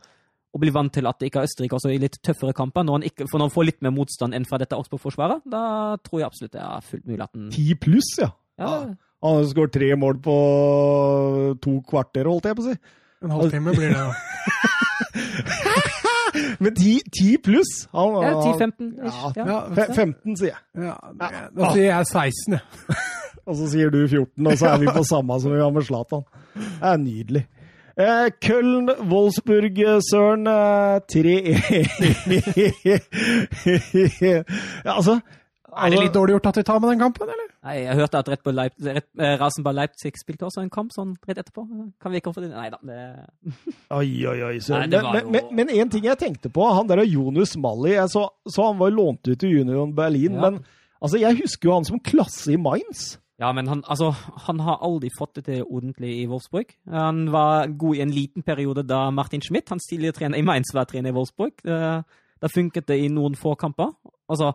[0.53, 2.99] og bli vant til at det ikke er Østerrike også i litt tøffere kamper, når
[2.99, 5.63] han, ikke, for når han får litt mer motstand enn fra dette Augsburg-forsvaret, da
[6.03, 8.31] tror jeg absolutt det er fullt mulig at han Ti pluss, ja.
[8.59, 8.71] ja,
[9.23, 10.37] Han har skåret tre mål på
[11.63, 12.79] to kvarter, holdt jeg på å si.
[13.25, 14.13] En halvtime blir det, da.
[16.59, 17.87] Men ti, ti pluss!
[17.93, 19.37] Han, ja, han- 10-15 ish.
[19.37, 19.43] Ja.
[19.45, 19.59] Ja.
[19.77, 20.57] Ja, 15, sier jeg.
[20.87, 22.61] ja, det, da sier jeg 16, jeg.
[23.47, 25.83] Og så sier du 14, og så er vi på samme som vi var med
[25.87, 26.23] Zlatan.
[26.57, 27.43] Det er nydelig.
[27.97, 30.47] Eh, Köln, Wolfsburg, Søren.
[30.51, 31.35] Eh, 3
[34.85, 35.19] ja, Altså
[35.77, 37.46] Er det litt dårlig gjort at de tar med den kampen, eller?
[37.65, 41.65] Nei, jeg hørte at eh, Rasenball Leipzig spilte også en kamp sånn rett etterpå.
[41.99, 42.51] Kan vi ikke få det?
[42.53, 42.77] Nei da.
[42.85, 42.97] Det...
[43.97, 44.57] Oi, oi, oi.
[44.63, 47.01] Så, Nei, det Men, men, jo- men, men en ting jeg tenkte på, han der
[47.07, 50.49] Jonas Mali jeg så, så Han var lånt ut til Union Berlin, Ja.
[50.49, 50.61] men
[51.01, 53.17] altså, jeg husker jo han som klasse i Mainz.
[53.37, 54.11] Ja, men han, altså,
[54.47, 56.71] han har aldri fått det til ordentlig i Wolfsburg.
[56.89, 60.71] Han var god i en liten periode da Martin Schmidt, hans tidligere trener i Mainz,
[60.73, 61.53] var trener i Wolfsburg.
[61.65, 62.01] Eh,
[62.41, 63.95] Da funket det i noen få kamper.
[64.29, 64.51] Altså,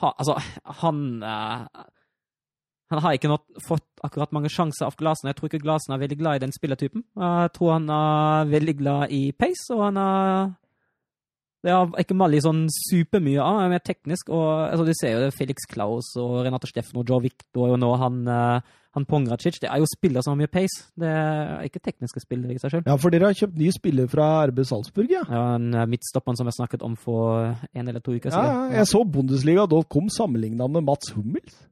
[0.00, 0.34] ha, altså
[0.82, 1.84] han eh,
[2.92, 5.26] Han har ikke nått, fått akkurat mange sjanser av Glasen.
[5.30, 7.02] Jeg tror ikke Glasen er veldig glad i den spillertypen.
[7.18, 10.54] Jeg tror han er veldig glad i pace, og han er
[11.66, 14.28] det er ikke Mali sånn supermye av, er mer teknisk.
[14.30, 17.80] og altså, Du ser jo det, Felix Klaus og Renate Steffen og Joe Victor og
[17.82, 18.60] nå han, eh,
[18.94, 19.58] han Pongracic.
[19.58, 20.86] Det er jo spillere som har mye pace.
[20.94, 22.86] Det er ikke tekniske spillere i seg sjøl.
[22.86, 25.24] Ja, for dere har kjøpt ny spiller fra RB Salzburg, ja?
[25.26, 28.46] Ja, en eh, midtstopperen som jeg snakket om for en eller to uker siden.
[28.46, 31.64] ja, jeg så Bundesliga.com sammenligna med Mats Hummels.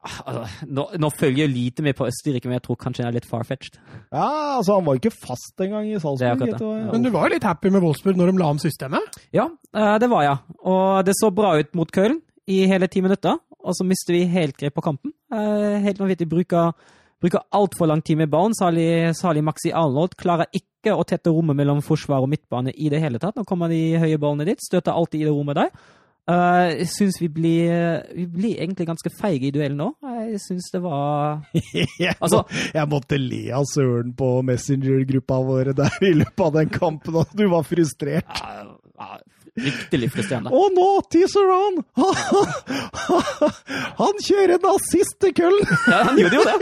[0.00, 3.16] Altså, nå, nå følger jeg lite med på Østerrike, men jeg tror kanskje den er
[3.18, 3.74] litt far-fetched.
[4.08, 6.30] Ja, altså Han var ikke fast engang i Salzburg.
[6.38, 6.56] akkurat det.
[6.56, 9.18] etter Men du var jo litt happy med Wolfsburg når de la om systemet?
[9.36, 9.44] Ja,
[9.76, 10.38] eh, det var jeg.
[10.64, 13.36] Og det så bra ut mot Köln i hele ti minutter.
[13.60, 15.12] Og så mister vi helt grep på kampen.
[15.30, 16.30] Eh, Helt vanvittig.
[16.32, 16.72] Bruker,
[17.20, 18.54] bruker altfor lang tid med ballen.
[18.56, 23.02] Særlig, særlig Maxi Arnold klarer ikke å tette rommet mellom forsvar og midtbane i det
[23.04, 23.36] hele tatt.
[23.36, 24.64] Nå kommer de høye ballene dit.
[24.64, 25.68] Støter alltid i det rommet der.
[26.28, 29.88] Eh, Jeg syns vi blir, vi blir egentlig ganske feige i duellen nå.
[30.28, 31.40] Jeg syns det var
[32.20, 37.16] Altså- jeg måtte le av Søren på Messenger-gruppa våre der i løpet av den kampen,
[37.22, 38.24] at du var frustrert.
[38.30, 38.36] Uh,
[39.00, 39.18] uh,
[39.60, 40.50] fryktelig frustrerende.
[40.54, 41.78] Og nå, Tisserand!
[44.00, 45.66] Han kjører en assist til Køllen!
[45.90, 46.54] Ja, han gjorde jo det.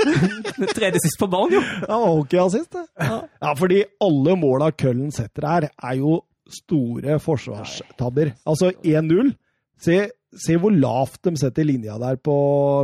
[0.77, 1.63] Tredje sist på ballen, jo.
[1.85, 2.85] Ja, hockeyassist, det.
[3.05, 6.13] Ja, fordi alle måla Køllen setter her, er jo
[6.49, 8.31] store forsvarstabber.
[8.49, 9.35] Altså 1-0.
[9.79, 9.97] Se,
[10.35, 12.35] se hvor lavt de setter linja der på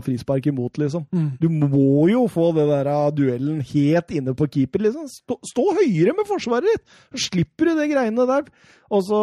[0.06, 1.04] frispark imot, liksom.
[1.42, 5.08] Du må jo få det der av duellen helt inne på keeper, liksom.
[5.10, 6.84] Stå, stå høyere med forsvaret ditt!
[7.12, 8.50] Så slipper du de greiene der.
[8.94, 9.22] Og så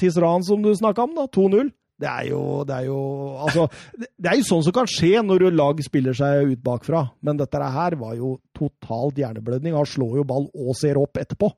[0.00, 1.28] Tisran, som du snakka om, da.
[1.28, 1.72] 2-0.
[2.00, 3.00] Det er jo, det er jo
[3.46, 7.04] Altså, det det er jo sånn som kan skje når lag spiller seg ut bakfra.
[7.22, 9.76] Men dette her var jo totalt hjerneblødning.
[9.76, 11.52] Han slår jo ball og ser opp etterpå.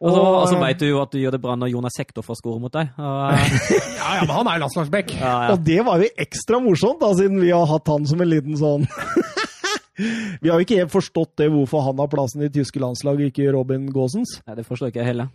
[0.00, 2.24] Og så, altså, veit vet du jo at du gjør det bra når Jonas Sektor
[2.24, 2.88] får score mot deg.
[2.96, 5.12] Ja, ja, men han er landslagsback.
[5.18, 5.50] ja, ja.
[5.52, 8.56] Og det var jo ekstra morsomt, da, siden vi har hatt han som en liten
[8.60, 8.88] sånn
[10.40, 13.50] Vi har jo ikke helt forstått det hvorfor han har plassen i tyske landslag, ikke
[13.52, 14.38] Robin Gaasens.
[14.46, 15.28] Nei, det forstår ikke jeg heller.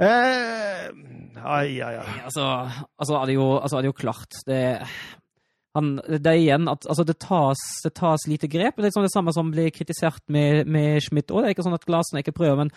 [0.00, 0.86] Eh,
[1.44, 2.14] ai, ai, ai.
[2.24, 2.46] Altså,
[2.96, 4.60] altså, er det jo, altså er det jo klart det,
[5.76, 8.78] han, det er igjen at altså, det, tas, det tas lite grep.
[8.78, 11.42] Det er liksom det samme som blir kritisert med, med Schmidt òg.
[11.42, 12.72] Det er ikke sånn at Glasen ikke prøver, men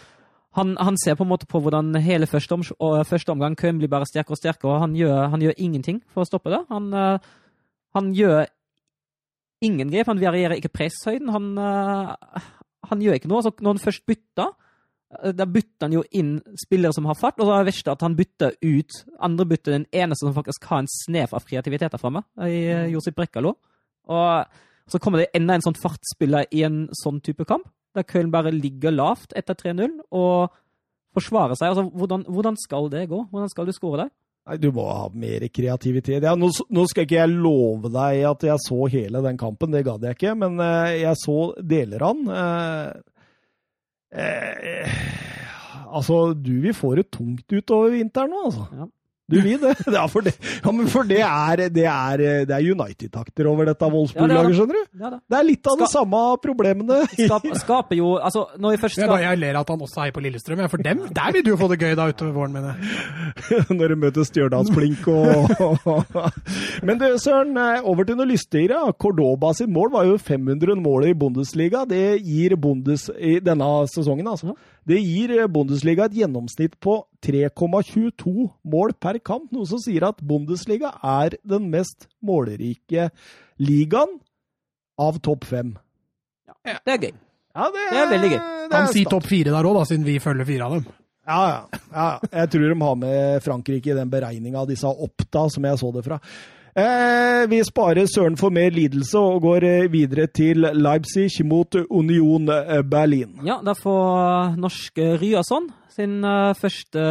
[0.54, 2.64] han, han ser på en måte på hvordan hele første, om,
[3.10, 6.24] første omgang Køhn blir bare sterkere og sterkere, og han gjør, han gjør ingenting for
[6.24, 6.60] å stoppe det.
[6.70, 7.32] Han, eh,
[7.98, 8.46] han gjør
[9.66, 10.12] ingen grep.
[10.12, 11.32] Han varierer ikke presshøyden.
[11.34, 13.42] Han, eh, gjør ikke noe.
[13.42, 14.54] Altså, når han først bytter,
[15.24, 17.98] eh, da bytter han jo inn spillere som har fart, og så er det verste
[17.98, 21.98] at han bytter ut andre bytter den eneste som faktisk har en snev av kreativitet
[21.98, 23.56] der framme, i Josip Brekkalo.
[24.06, 24.46] Og
[24.86, 28.54] så kommer det enda en sånn fartsspiller i en sånn type kamp, der Köln bare
[28.54, 30.54] ligger lavt etter 3-0 og
[31.14, 31.74] forsvarer seg.
[31.74, 33.24] Altså, hvordan, hvordan skal det gå?
[33.32, 34.14] Hvordan skal du skåre der?
[34.50, 36.26] Nei, Du må ha mer kreativitet.
[36.26, 39.86] Ja, nå, nå skal ikke jeg love deg at jeg så hele den kampen, det
[39.88, 42.34] gadd jeg ikke, men uh, jeg så deler av den.
[42.34, 42.90] Uh,
[44.20, 44.98] uh,
[46.00, 48.68] altså, du vil få det tungt utover vinteren nå, altså.
[48.82, 48.90] Ja.
[49.32, 49.74] Du vil det.
[49.94, 53.88] Ja, for det, ja, men for det er, det er, det er United-takter over dette
[53.88, 54.58] Wolfsburg-laget, det.
[54.58, 55.00] skjønner du?
[55.00, 55.12] Ja.
[55.32, 56.98] Det er litt av de samme problemene.
[57.24, 60.16] Skap, skaper jo Altså, når vi først skal bare, jeg ler at han også heier
[60.16, 60.64] på Lillestrøm.
[60.66, 63.64] Ja, for dem, der vil du jo få det gøy da utover våren, mener jeg.
[63.80, 65.54] Når du møter Stjørdalsblink og
[66.84, 68.82] Men du, Søren, eh, over til noe lystigere.
[69.00, 71.86] Cordoba sitt mål var jo 500 mål i Bundesliga.
[71.90, 74.56] Det gir Bundes i denne sesongen, altså.
[74.90, 80.20] Det gir eh, Bundesliga et gjennomsnitt på 3,22 mål per kamp, noe som sier at
[80.24, 83.10] Bundesliga er den mest målrike
[83.64, 84.18] ligaen
[85.00, 85.76] av topp fem.
[86.64, 87.14] Det er gøy.
[87.54, 88.42] Ja, det Det er veldig gøy.
[88.74, 90.86] Kan er si topp fire der òg, siden vi følger fire av dem.
[91.24, 92.08] Ja, ja, ja.
[92.42, 95.92] Jeg tror de har med Frankrike i den beregninga av disse Oppda, som jeg så
[95.96, 96.20] det fra.
[96.74, 102.50] Eh, vi sparer søren for mer lidelse og går eh, videre til Leipzig mot Union
[102.50, 103.36] eh, Berlin.
[103.46, 106.26] Ja, da får norske Ryerson sin
[106.58, 107.04] første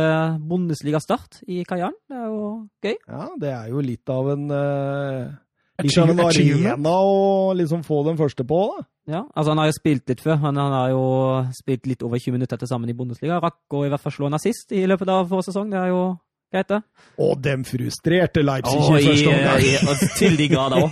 [0.50, 1.94] Bundesliga-start i karrieren.
[2.10, 2.48] Det er jo
[2.82, 2.96] gøy.
[3.06, 5.30] Ja, det er jo litt av en uh,
[5.82, 8.82] Litt av en arena å liksom få den første på, da.
[9.14, 11.06] Ja, altså Han har jo spilt litt før, men han har jo
[11.54, 13.38] spilt litt over 20 minutter til sammen i Bundesliga.
[13.42, 15.70] Rakk å i hvert fall slå nazist i løpet av forrige sesong.
[15.70, 16.02] Det er jo
[16.52, 16.80] greit, det.
[17.22, 20.02] Og dem frustrerte Leipzig oh, i første omgang.
[20.18, 20.90] til de grader òg.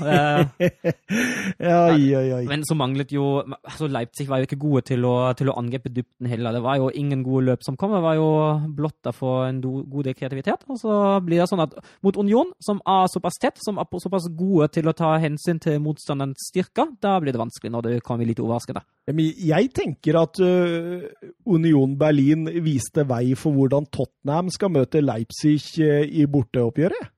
[1.81, 2.45] Oi.
[2.49, 5.93] Men så manglet jo altså Leipzig var jo ikke gode til å, til å angripe
[5.93, 6.57] dybden heller.
[6.57, 7.95] Det var jo ingen gode løp som kom.
[7.97, 8.29] Det var jo
[8.77, 10.67] blotta for en do, god del kreativitet.
[10.71, 10.95] Og så
[11.25, 14.91] blir det sånn at mot Union, som er såpass tett, som er såpass gode til
[14.91, 18.85] å ta hensyn til motstanderens styrker, da blir det vanskelig når det kommer litt overraskende.
[19.19, 21.03] Jeg tenker at øh,
[21.47, 27.11] Union Berlin viste vei for hvordan Tottenham skal møte Leipzig øh, i borteoppgjøret.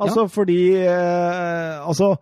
[0.00, 2.16] Altså fordi øh, Altså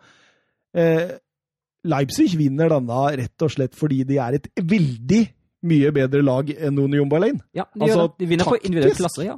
[1.87, 5.23] Leipzig vinner denne rett og slett fordi de er et veldig
[5.67, 7.39] mye bedre lag enn Union Berlin.
[7.55, 8.19] Ja, de, Altså, det.
[8.25, 9.37] de vinner på individuelle klasser, ja.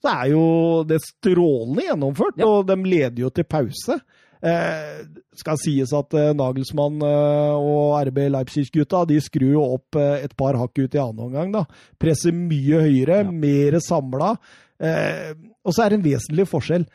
[0.00, 0.44] Så er jo
[0.88, 2.46] det strålende gjennomført, Ja.
[2.48, 3.98] og de leder jo til pause.
[4.42, 5.02] Eh,
[5.36, 10.56] skal sies at eh, Nagelsmann eh, og RB Leipzig-gutta de skrur jo opp et par
[10.56, 11.52] hakk ut i annen omgang.
[11.52, 11.66] da.
[12.00, 13.30] Presser mye høyere, Ja.
[13.30, 14.34] mer samla.
[14.80, 16.86] Eh, og så er det en vesentlig forskjell.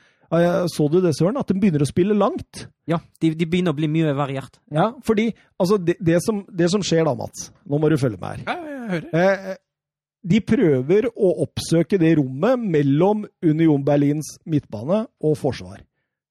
[0.67, 1.37] Så du det, Søren?
[1.37, 2.65] At de begynner å spille langt.
[2.89, 4.57] Ja, de, de begynner å bli mye variert.
[4.73, 5.29] Ja, fordi
[5.61, 8.43] altså, det, det, som, det som skjer da, Mats Nå må du følge med her.
[8.49, 9.05] Ja, jeg hører.
[9.21, 9.55] Eh,
[10.25, 15.83] de prøver å oppsøke det rommet mellom Union Berlins midtbane og forsvar.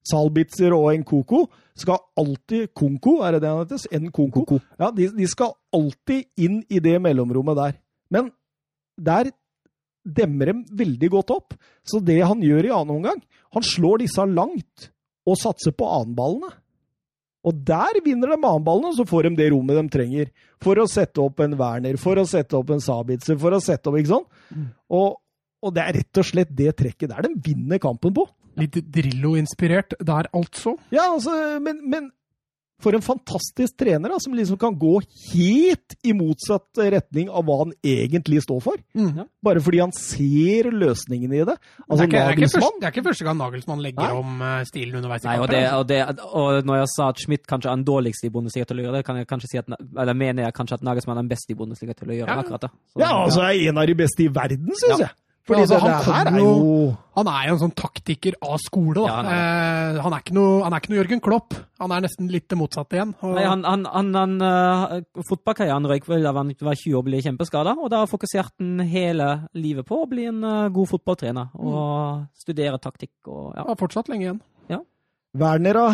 [0.05, 1.47] Salbitzer og en koko
[1.79, 3.87] skal alltid Konko, er det det han heter?
[3.97, 4.61] en Nkoko.
[4.79, 7.79] Ja, de, de skal alltid inn i det mellomrommet der.
[8.15, 8.31] Men
[8.95, 9.33] der
[10.05, 11.57] demmer dem veldig godt opp.
[11.83, 13.23] Så det han gjør i annen omgang,
[13.55, 14.91] han slår disse langt
[15.25, 16.53] og satser på annenballene.
[17.45, 20.31] Og der vinner de annenballene, så får de det rommet de trenger
[20.63, 23.91] for å sette opp en Werner, for å sette opp en Sabitzer, for å sette
[23.91, 24.31] opp Ikke sant?
[24.95, 25.19] Og,
[25.65, 28.25] og det er rett og slett det trekket der de vinner kampen på.
[28.57, 30.77] Litt Drillo-inspirert der, altså.
[30.95, 32.13] Ja, altså, men, men
[32.85, 34.99] for en fantastisk trener da, som liksom kan gå
[35.33, 38.81] helt i motsatt retning av hva han egentlig står for.
[38.99, 39.23] Mm.
[39.47, 41.55] Bare fordi han ser løsningene i det.
[41.87, 44.03] Altså, det, er ikke, det, er ikke første, det er ikke første gang Nagelsmann legger
[44.11, 44.19] Nei.
[44.19, 45.55] om eh, stilen underveis i Nei, og, kampen.
[45.55, 45.79] det, altså.
[45.79, 46.29] og, det,
[46.61, 48.97] og når jeg sa at Schmidt kanskje er den dårligste i Bundesliga til å gjøre
[49.01, 51.55] det, kan jeg kanskje si at, eller mener jeg kanskje at Nagelsmann er den beste
[51.55, 52.41] i Bundesliga til å gjøre Ja.
[52.45, 52.73] akkurat det.
[52.93, 55.07] Så- Ja, altså er en av de beste i verden, syns Ja.
[55.07, 55.15] jeg.
[55.45, 58.35] Fordi Altså, det, han det her er jo- jo Han er jo en sånn taktiker
[58.43, 59.03] av skole, da.
[59.07, 59.97] Ja, han er.
[59.99, 60.01] er.
[60.03, 61.55] han, er ikke noe, han er ikke noe Jørgen Klopp.
[61.79, 63.13] Han er nesten litt det motsatte igjen.
[63.21, 67.05] Og, Nei, han, han, han, han uh, Fotballkarrieren røyk vel da han var 20 og
[67.05, 71.53] ble kjempeskada, og da fokuserte han hele livet på å bli en uh, god fotballtrener
[71.61, 73.69] og studere taktikk og ja.
[73.69, 74.43] har fortsatt lenge igjen.
[75.35, 75.87] Werner, da.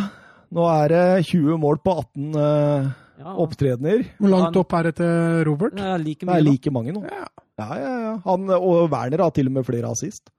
[0.52, 2.88] Nå er det 20 mål på 18 eh,
[3.20, 4.02] ja opptredener.
[4.18, 5.74] Hvor langt Han- opp er det til Robert?
[5.76, 7.04] det er like Det er like mange nå.
[7.06, 7.26] Ja.
[7.60, 8.12] Ja, ja, ja.
[8.24, 10.30] Han, og Werner har til og med flere assist.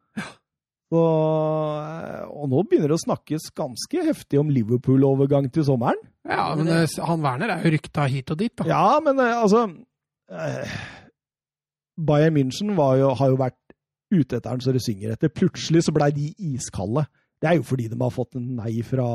[0.91, 6.02] Så, eh, og nå begynner det å snakkes ganske heftig om Liverpool-overgang til sommeren.
[6.28, 8.65] Ja, men eh, han Werner er jo rykta hit og dit, da.
[8.67, 9.62] Ja, men eh, altså
[10.34, 10.74] eh,
[12.02, 13.58] Bayern München var jo, har jo vært
[14.12, 15.32] ute etter den så det synger etter.
[15.32, 17.06] Plutselig så blei de iskalde.
[17.41, 19.06] Det er jo fordi de har fått en nei fra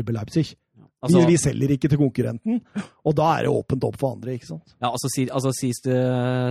[0.00, 0.54] RB Leipzig.
[1.02, 2.58] Altså, vi, vi selger ikke til konkurrenten,
[3.08, 4.34] og da er det åpent opp for andre.
[4.36, 4.74] ikke sant?
[4.82, 5.96] ja, altså, si- altså sies det,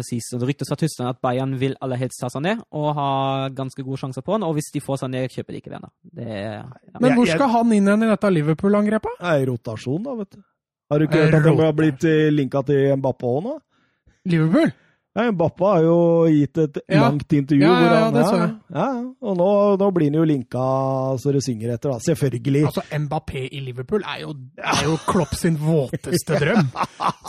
[0.08, 3.10] sies det ryktes fra Tyskland at Bayern vil aller helst ta seg ned og ha
[3.54, 5.92] ganske gode sjanser på han, og hvis de får seg ned, kjøper de ikke Werner.
[6.02, 6.64] Det, ja.
[7.00, 9.22] Men hvor skal han inn igjen i dette Liverpool-angrepet?
[9.22, 10.42] Det er rotasjon, da, vet du.
[10.90, 13.58] Har du ikke Eh, hørt at de har blitt linka til Mbappé òg nå?
[14.34, 14.72] Liverpool?
[15.20, 15.98] Ja, Bappa har jo
[16.32, 17.02] gitt et Ja.
[17.06, 17.62] langt intervju.
[17.62, 18.52] Ja, ja, ja, det så jeg.
[18.74, 18.88] Ja.
[19.22, 19.50] Og nå,
[19.82, 20.64] nå blir han jo linka
[21.20, 22.00] så det synger etter, da.
[22.06, 22.64] Selvfølgelig.
[22.70, 26.70] Altså, Mbappé i Liverpool er jo, er jo Klopp sin våteste drøm.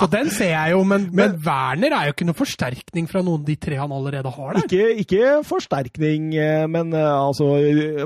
[0.01, 3.43] Så den ser jeg jo, men, men Werner er jo ikke noen forsterkning fra noen
[3.43, 4.67] av de tre han allerede har der.
[4.69, 7.51] Ikke, ikke forsterkning, eh, men eh, altså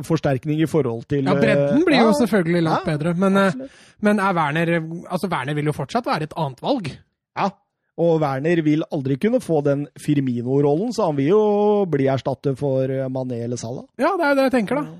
[0.07, 3.69] forsterkning i forhold til Ja, bredden eh, blir jo selvfølgelig langt bedre, men,
[4.05, 4.73] men er Werner
[5.11, 6.91] Altså, Werner vil jo fortsatt være et annet valg.
[7.37, 7.51] Ja.
[7.99, 11.43] Og Werner vil aldri kunne få den Firmino-rollen, så han vil jo
[11.91, 13.85] bli erstattet for eh, Mané eller Salah.
[14.01, 14.97] Ja, det er det jeg tenker, da.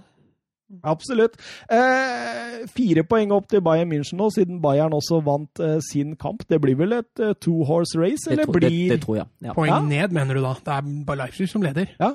[0.91, 1.35] Absolutt.
[1.71, 6.43] Eh, fire poeng opp til Bayern München nå, siden Bayern også vant eh, sin kamp.
[6.51, 9.29] Det blir vel et eh, two horse race, det, tro, blir det tror jeg.
[9.45, 9.53] Ja.
[9.55, 9.81] Poeng Ja.
[9.85, 10.55] ned, mener du da?
[10.65, 11.93] Det er bare Leipzig som leder.
[12.01, 12.15] Ja,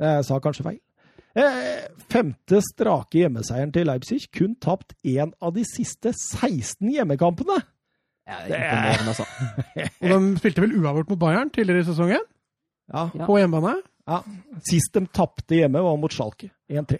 [0.00, 0.78] Jeg sa kanskje feil.
[1.36, 4.24] Eh, femte strake hjemmeseieren til Leipzig.
[4.32, 7.58] Kun tapt én av de siste 16 hjemmekampene.
[8.30, 9.26] Ja, det er altså.
[10.02, 12.26] Og de spilte vel uavgjort mot Bayern tidligere i sesongen?
[12.90, 13.04] Ja.
[13.14, 13.26] Ja.
[13.26, 13.76] på hjemmebane.
[14.10, 14.22] ja.
[14.66, 16.50] Sist de tapte hjemme, var mot Schalke.
[16.70, 16.98] 1-3.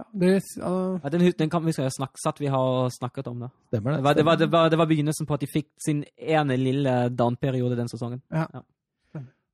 [0.00, 0.98] Ja, det, uh...
[1.02, 3.50] Ja, den, den kampen vi skal snakk, satt vi har snakket om det.
[3.68, 4.04] Stemmer Det Stemmer.
[4.04, 6.94] var, det, var, det, var, det var begynnelsen på at de fikk sin ene lille
[7.12, 8.22] down-periode den sesongen.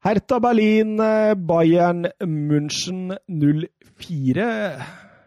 [0.07, 4.47] Hertha Berlin, eh, Bayern München 04.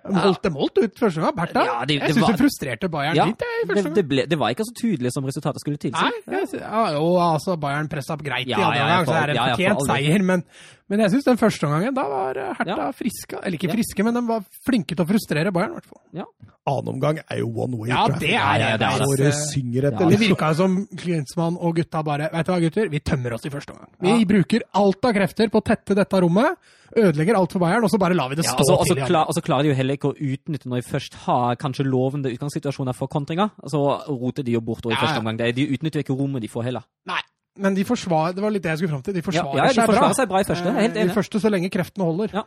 [0.06, 1.36] Holdt det målt ut første gang.
[1.36, 3.42] Bertha, Ja, de- jeg det syns var- det frustrerte Bayern Ja, litt.
[3.44, 6.00] jeg, Det, det, ble, det var ikke så tydelig som resultatet skulle tilsi.
[6.00, 9.28] Nei, jeg, ja, jo, altså Bayern pressa opp greit Ja, i andre gang, så er
[9.28, 10.24] det en fortjent seier.
[10.24, 10.44] Men,
[10.90, 12.92] men jeg syns den første omgangen, da var Herta Hertha Ja.
[12.92, 13.38] friske.
[13.44, 13.74] Eller ikke Ja.
[13.78, 16.26] friske, men de var flinke til å frustrere Bayern, i hvert fall.
[16.70, 19.34] Annen omgang er jo one way Ja, det er det, det er det.
[19.54, 20.02] Synger etter.
[20.04, 22.90] Ja, Det virka som Klinsmann og gutta bare Vet du hva, gutter?
[22.90, 23.90] Vi tømmer oss i første omgang.
[24.00, 26.58] Vi bruker alt av krefter på å tette dette rommet.
[26.96, 29.26] Ødelegger alt for Bayern, og så bare lar vi det stå og så- til klar,
[29.28, 32.32] og så klarer de jo heller ikke å utnytte når de først har kanskje lovende
[32.36, 33.52] utgangssituasjoner for kontringer.
[33.66, 35.06] Så roter de jo bort i Ja, ja.
[35.08, 35.38] første omgang.
[35.38, 36.84] De utnytter jo ikke rommet de får heller.
[37.08, 37.20] Nei,
[37.62, 39.16] men de forsvarer Det var litt det jeg skulle fram til.
[39.20, 40.18] De forsvarer, ja, de seg, forsvarer bra.
[40.18, 41.12] seg bra i første, helt enig.
[41.12, 42.34] I første så lenge kreftene holder.
[42.40, 42.46] Ja.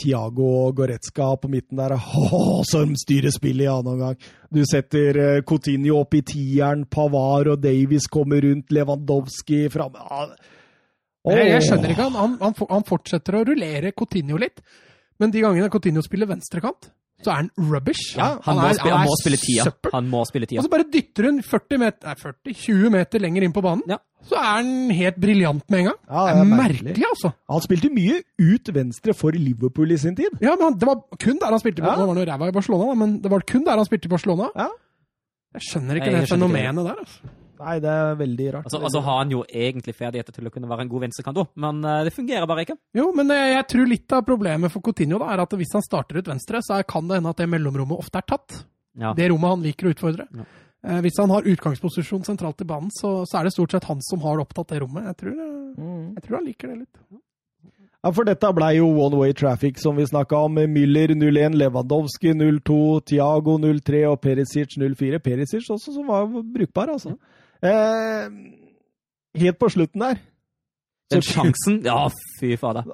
[0.00, 1.94] Tiago Goretzka på midten der.
[1.98, 4.30] Åh, som styrer spillet i annen omgang.
[4.52, 10.00] Du setter eh, Coutinho opp i tieren, Pavar og Davies kommer rundt, Lewandowski framme.
[10.00, 11.34] oh.
[11.34, 12.08] Jeg, jeg skjønner ikke.
[12.08, 14.64] Han, han, han, han fortsetter å rullere Coutinho litt,
[15.20, 16.88] men de gangene Coutinho spiller venstrekant,
[17.20, 18.16] så er han rubbish.
[18.16, 19.64] Ja, han, må, er- spille, han er må spille tida.
[19.68, 19.90] søppel.
[19.92, 23.42] Han må spille Og så bare dytter hun 40 meter, nei, 40, 20 meter lenger
[23.46, 23.82] inn på banen.
[23.88, 23.98] Ja.
[24.28, 25.98] Så er han helt briljant med en gang.
[26.08, 27.06] Ja, det det er er merkelig, merkelig.
[27.10, 27.32] altså.
[27.48, 30.28] Han spilte mye ut venstre for Liverpool i sin tid.
[30.40, 31.80] Ja, men han- Det var kun der han spilte.
[31.82, 31.96] Ja.
[31.96, 34.06] Nå var han jo ræva i Barcelona, da, men det var kun der han spilte
[34.06, 34.50] i Barcelona.
[34.56, 34.68] Ja.
[35.54, 37.00] Jeg skjønner ikke jeg, jeg det skjønner ikke fenomenet der.
[37.00, 37.20] altså.
[37.60, 38.64] Nei, det er veldig rart.
[38.70, 41.50] Altså, altså har han jo egentlig ferdigheter til å kunne være en god venstrekant òg,
[41.60, 42.78] men eh, det fungerer bare ikke.
[42.96, 45.84] Jo, men eh, jeg tror litt av problemet for Coutinho da, er at hvis han
[45.84, 48.62] starter ut venstre, så er- kan det hende at det mellomrommet ofte er tatt.
[48.98, 49.12] Ja.
[49.14, 50.26] Det rommet han liker å utfordre.
[50.34, 50.48] Ja.
[50.82, 54.00] Eh, hvis han har utgangsposisjon sentralt i banen, så, så er det stort sett han
[54.02, 55.10] som har opptatt det rommet.
[55.12, 55.36] Jeg tror,
[55.70, 56.14] Mm.
[56.16, 56.96] jeg tror han liker det litt.
[58.02, 60.54] Ja, for dette ble jo one way traffic, som vi snakka om.
[60.72, 65.20] Müller 01, Lewandowski 02, Tiago 03 og Perisic 04.
[65.20, 67.12] Perisic også, som var brukbar, altså.
[67.62, 68.28] Eh,
[69.40, 70.18] helt på slutten der
[71.10, 72.06] Den sjansen Ja,
[72.38, 72.84] fy fader.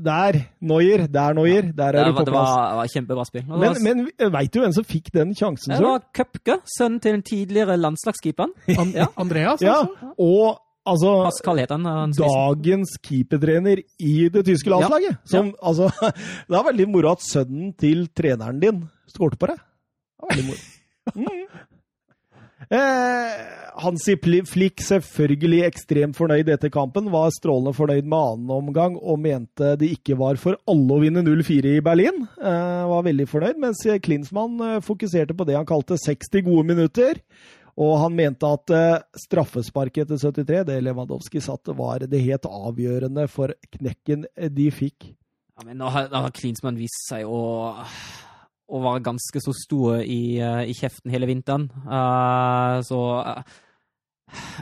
[0.00, 1.06] Der, Noyer.
[1.12, 1.62] Der, Noyer.
[1.76, 2.24] Der Det er du var, plass.
[2.24, 3.42] det var, var kjempebra spill.
[3.46, 7.12] Men, var- men veit du hvem som fikk den sjansen, det var Køpke, sønnen til
[7.18, 8.54] den tidligere landslagskeeperen.
[8.78, 9.06] An Ja.
[9.20, 10.14] Andreas, Ja, altså.
[10.18, 11.84] og altså Pascal het han.
[11.84, 15.18] han dagens keepertrener i det tyske landslaget.
[15.28, 15.90] Som, altså,
[16.48, 19.58] det er veldig moro at sønnen til treneren din skårte på deg.
[19.60, 20.58] Det er veldig moro.
[21.14, 21.44] Mm.
[22.72, 23.34] Eh,
[23.76, 29.74] Hansi Flick, selvfølgelig ekstremt fornøyd etter kampen, var strålende fornøyd med annen omgang og mente
[29.78, 32.24] det ikke var for alle å vinne 0-4 i Berlin.
[32.40, 37.20] Eh, var veldig fornøyd, mens Klinsmann eh, fokuserte på det han kalte 60 gode minutter.
[37.76, 43.28] Og han mente at eh, straffesparket etter 73, det Lewandowski satte, var det helt avgjørende
[43.28, 44.24] for knekken
[44.56, 45.12] de fikk.
[45.56, 47.68] Ja, men nå har, nå har Klinsmann vist seg å,
[48.68, 51.68] å var ganske så stor i, eh, i kjeften hele vinteren.
[51.86, 53.42] Uh, så uh,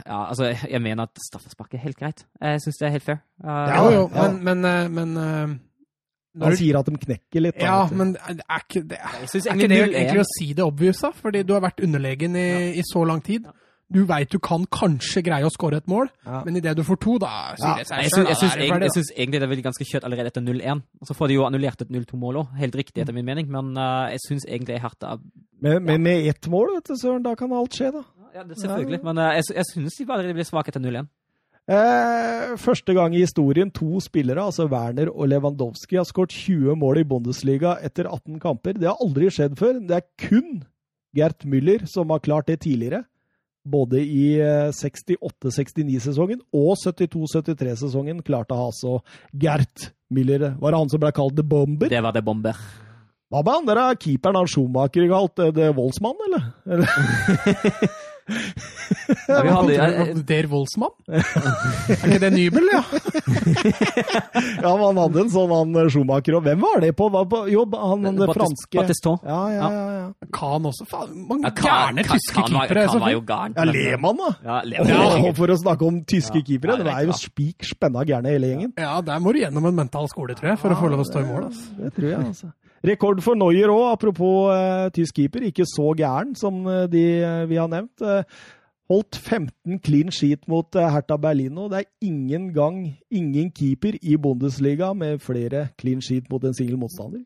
[0.05, 2.25] Ja, altså, jeg- mener at straffespark er helt greit.
[2.41, 3.17] Jeg syns det er helt fair.
[3.43, 4.31] Eh, Jo, jo, ja.
[4.31, 7.57] men, men, men Han du- sier at de knekker litt.
[7.59, 10.63] da, Ja, men er ikke det, jeg er ikke det er- egentlig å si det
[10.63, 11.11] obvious, da?
[11.11, 13.47] Fordi du har vært underlegen i, i så lang tid.
[13.95, 16.41] Du veit du kan kanskje greie å skåre et mål, Ja.
[16.43, 18.27] men idet du får to, da sier Ja, det Jeg seg sjøl.
[18.27, 20.83] jeg, syns, egentlig, jeg syns egentlig det er veldig ganske kjøtt allerede etter 0-1.
[21.07, 23.47] Så får de jo annullert et 0-2-mål òg, helt riktig etter min mening.
[23.47, 25.17] Men uh, jeg syns egentlig Hertha
[25.61, 28.03] Men, men med ett mål, vet du, Søren, da kan alt skje, da.
[28.35, 28.99] Ja, det, selvfølgelig.
[29.07, 31.07] Men uh, jeg, jeg syns de bare blir svake etter 0-1.
[31.65, 36.99] Eh, første gang i historien to spillere, altså Werner og Lewandowski, har skåret 20 mål
[37.01, 38.77] i Bundesliga etter 18 kamper.
[38.77, 39.79] Det har aldri skjedd før.
[39.81, 40.59] Det er kun
[41.15, 43.05] Gert Müller som har klart det tidligere.
[43.65, 48.99] Både i eh, 68-69-sesongen og 72-73-sesongen klarte altså
[49.33, 50.51] Gert Miller.
[50.61, 51.89] Var det han som ble kalt The Bomber?
[51.89, 52.59] Det var The bomber.
[53.33, 56.43] Hva med han der keeperen han Schumacher kalt eh, The Voldsmann, eller?
[58.25, 60.93] Ja, vi hadde, jeg, Der Voldsmann?
[61.11, 62.81] er ikke det Nybel, ja?
[64.65, 67.09] Ja, men han hadde en sånn han Schumacher, og hvem var det på?
[67.13, 69.19] Var på jo, han den franske Batiston.
[69.25, 69.85] Ja, ja, ja.
[69.99, 70.29] ja.
[70.33, 70.87] Kahn også.
[70.89, 72.87] Faen, mange Ja, gærne tyske keepere.
[72.87, 73.55] Kahn så var jo gæren.
[73.59, 74.31] Ja, Lehmann, da!
[74.49, 75.29] Ja, Lehmann.
[75.29, 76.47] og for å snakke om tyske Ja.
[76.49, 78.73] keepere, det er jo spik spenna gærne hele gjengen.
[78.81, 81.07] Ja, der må du gjennom en mental skole, tror jeg, for å få lov å
[81.07, 81.49] stå i mål.
[81.51, 81.67] Altså.
[81.77, 82.53] Det tror jeg, altså.
[82.85, 85.45] Rekord for Neuer òg, apropos eh, tysk keeper.
[85.47, 88.01] Ikke så gæren som eh, de eh, vi har nevnt.
[88.01, 88.23] Eh,
[88.91, 91.69] holdt 15 clean sheet mot eh, Hertha Berlino.
[91.71, 96.77] Det er ingen gang ingen keeper i Bundesliga med flere clean sheet mot en singel
[96.77, 97.23] motstander.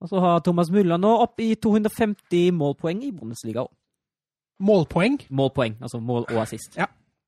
[0.00, 3.72] Og så har Thomas Müller nå opp i 250 målpoeng i Bundesliga òg.
[4.60, 5.18] Målpoeng.
[5.30, 6.76] Målpoeng, altså mål og assist.
[6.76, 6.86] Ja.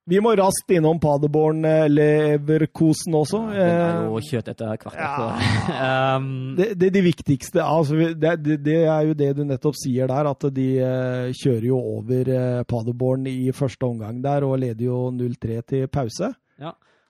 [0.09, 3.41] Vi må raskt innom Paderborn eh, Leverkosen også.
[3.53, 4.95] Den er Eh, jo kjøtt etter hvert.
[4.97, 6.15] Ja.
[6.17, 10.09] um, Det, det, de viktigste altså, det, det, det er jo det du nettopp sier
[10.11, 12.33] der, at de eh, kjører jo over
[12.65, 16.33] Paderborn i første omgang der og leder jo 0-3 til pause.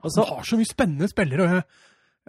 [0.03, 1.63] og Så de har så mye spennende spillere.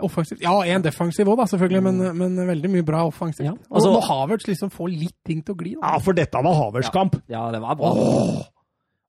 [0.01, 0.39] Offensivt.
[0.41, 3.45] Ja, en defensiv òg, selvfølgelig, men, men veldig mye bra offensivt.
[3.45, 5.73] Ja, og altså- når Havertz liksom får litt ting til å gli.
[5.75, 5.91] Da.
[5.91, 7.19] Ja, for dette var Havertz kamp!
[7.29, 7.91] Ja, det var bra.
[7.91, 8.41] Åh!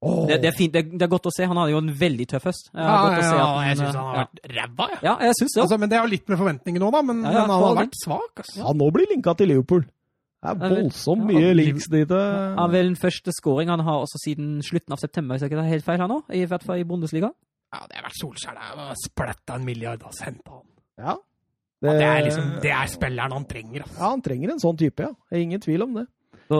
[0.02, 0.26] Åh!
[0.26, 0.74] Det, det er fint.
[0.74, 1.46] Det, det er godt å se.
[1.46, 2.70] Han hadde jo en veldig tøff høst.
[2.72, 5.00] Det Ja, ja, ja, at jeg syns han har vært ræva, jeg.
[5.06, 5.62] Ja, jeg synes det.
[5.64, 7.02] Altså, men det er jo litt med forventninger nå, da.
[7.06, 8.32] Men, Ja, ja, men han har vært svak.
[8.42, 8.56] Altså.
[8.64, 9.84] Ja, nå blir linka til Liverpool.
[10.42, 12.10] Det er voldsomt mye og links dit.
[12.10, 12.70] Ja, eh.
[12.72, 15.70] vel den første scoring han har også siden slutten av september, hvis jeg ikke tar
[15.70, 16.18] helt feil her nå.
[16.34, 17.30] I hvert fall i Bundesliga.
[17.72, 18.56] Ja, det har vært Solskjær.
[18.58, 20.66] Det har splatta en milliard, sendt Henta han.
[20.98, 21.14] Ja.
[21.82, 23.86] Det er liksom, det er spilleren han trenger.
[23.86, 23.98] Altså.
[23.98, 25.14] Ja, han trenger en sånn type, ja.
[25.30, 26.04] Det er ingen tvil om det.
[26.52, 26.58] Så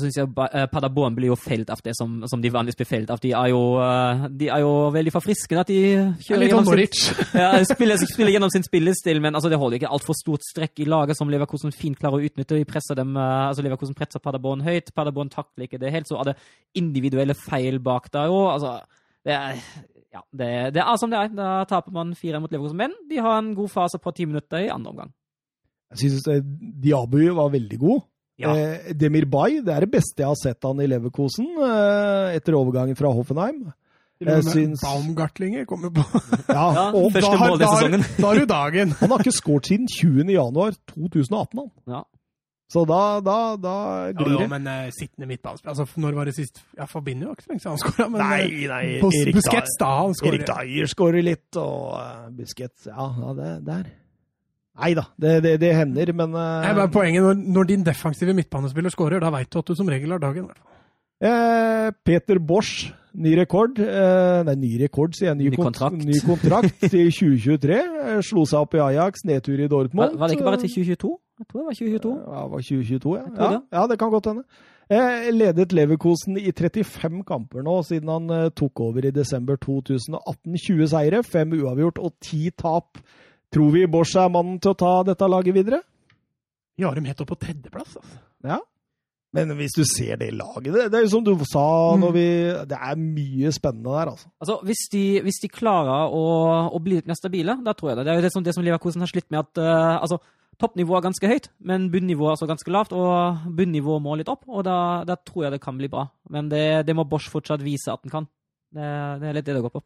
[0.00, 3.10] syns jeg eh, Paderborn blir jo felt av det som, som de vanligvis blir felt
[3.12, 3.20] av.
[3.20, 5.80] De er jo, eh, de er jo veldig forfriskende at de
[6.24, 7.00] kjører Litt gjennom sitt,
[7.42, 10.88] ja, spiller, spiller gjennom sin spillestil, men altså, det holder ikke altfor stort strekk i
[10.88, 12.56] laget som Leverkosen fint klarer å utnytte.
[12.56, 16.08] De presser dem, eh, altså Leverkosen presser Paderborn høyt, Paderborn takler ikke det helt.
[16.08, 16.38] Så er det
[16.80, 18.46] individuelle feil bak der òg.
[18.54, 18.78] Altså,
[19.28, 19.60] det er
[20.14, 21.36] ja, det, det er som det er.
[21.36, 22.80] Da taper man fire mot Leverkosen.
[22.80, 25.14] Men de har en god fase på ti minutter i andre omgang.
[25.92, 26.44] Jeg syns
[26.80, 28.04] Diabu var veldig god.
[28.40, 28.50] Ja.
[28.58, 32.56] Eh, Demir Bay, det er det beste jeg har sett han i Leverkosen eh, etter
[32.58, 33.68] overgangen fra Hoffenheim.
[34.24, 36.02] Jeg syns- Baumgartlinger kommer på.
[36.48, 38.04] Ja, Ja, første mål i sesongen.
[38.18, 38.94] da har du dagen.
[39.00, 40.30] han har ikke skåret siden 20.
[40.34, 41.70] januar 2018, han.
[41.90, 42.02] Ja.
[42.72, 43.74] Så da, da, da
[44.16, 47.34] glir jo, ja, men uh, sittende midtbanespiller altså, Når var det sist Ja, forbinder jo
[47.36, 48.84] ikke så lenge siden han skåra, men Nei, eh, nei,
[49.20, 49.90] Erik Busquets, da.
[50.00, 50.46] Han Erik skårer.
[50.48, 53.84] Dyer skårer litt, og uh, Busquets Ja, ja det der.
[54.74, 58.34] Nei da, det, det, det hender, men uh, Nei, men Poenget når, når din defensive
[58.34, 60.48] midtbanespiller skårer, da veit du at du som regel har dagen.
[61.22, 65.38] eh, Peter Bosch, ny rekord eh, Nei, ny rekord, sier jeg.
[65.38, 66.04] Ny, Ny kont- kontrakt.
[66.04, 67.78] ny kontrakt til 2023.
[67.78, 70.18] Eh, slo seg opp i Ajax, nedtur i Dortmund.
[70.18, 71.14] var det ikke bare til 2022?
[71.38, 72.14] Jeg tror det var 2022.
[72.18, 73.24] Ja, det var 2022, ja.
[73.38, 73.60] Ja, det.
[73.78, 74.44] ja, det kan godt hende.
[74.90, 80.58] Eh, ledet Leverkosen i 35 kamper nå, siden han eh, tok over i desember 2018.
[80.66, 83.00] 20 seire, 5 uavgjort og 10 tap.
[83.54, 85.80] Tror vi Bosch er mannen til å ta dette laget videre?
[86.74, 87.96] Vi har dem helt opp på tredjeplass.
[88.00, 88.22] Altså.
[88.44, 88.58] Ja.
[89.34, 92.00] Men hvis du ser det laget Det, det er jo som du sa Mm.
[92.04, 92.26] når vi
[92.70, 94.28] Det er mye spennende der, altså.
[94.40, 96.24] Altså, hvis de, hvis de klarer å,
[96.70, 98.04] å bli litt mer stabile, da tror jeg det.
[98.04, 100.20] Det er jo det som, det som Leverkosen har slitt med, at uh, altså,
[100.58, 104.46] toppnivået er ganske høyt, men bunnivået er altså ganske lavt, og bunnivået må litt opp,
[104.46, 106.06] og da, da tror jeg det kan bli bra.
[106.30, 108.30] Men det, det må Bosch fortsatt vise at den kan.
[108.74, 108.86] Det,
[109.22, 109.82] det er litt det det går på.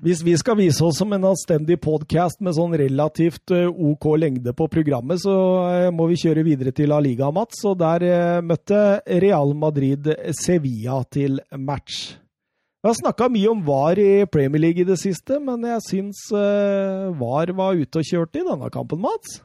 [0.00, 4.54] Hvis vi skal vise oss som en anstendig podkast med sånn relativt eh, OK lengde
[4.56, 5.34] på programmet, så
[5.68, 7.60] eh, må vi kjøre videre til La Liga, Mats.
[7.68, 10.08] Og der eh, møtte Real Madrid
[10.40, 12.16] Sevilla til match.
[12.82, 16.24] Vi har snakka mye om VAR i Premier League i det siste, men jeg syns
[16.32, 19.38] VAR var ute og kjørte i denne kampen, Mats.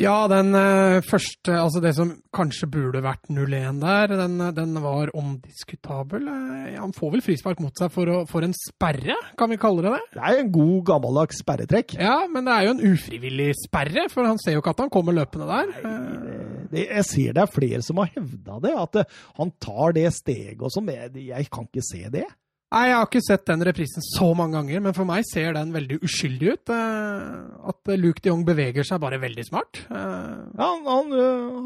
[0.00, 5.10] Ja, den eh, første Altså det som kanskje burde vært 0-1 der, den, den var
[5.18, 6.24] omdiskutabel.
[6.32, 9.84] Eh, han får vel frispark mot seg for, å, for en sperre, kan vi kalle
[9.84, 10.02] det det?
[10.14, 11.96] Det er en god, gammeldags sperretrekk.
[12.00, 14.94] Ja, men det er jo en ufrivillig sperre, for han ser jo ikke at han
[14.96, 15.74] kommer løpende der.
[15.84, 16.38] Nei,
[16.72, 20.08] Det, jeg ser det er flere som har hevda det, at eh, han tar det
[20.16, 20.88] steget og sånn.
[20.88, 22.24] Jeg, jeg kan ikke se det.
[22.72, 25.74] Nei, jeg har ikke sett den reprisen så mange ganger, men for meg ser den
[25.74, 26.70] veldig uskyldig ut.
[26.72, 29.82] Eh, At Luke de Jong beveger seg bare veldig smart.
[29.92, 31.12] Eh, Ja, han, han,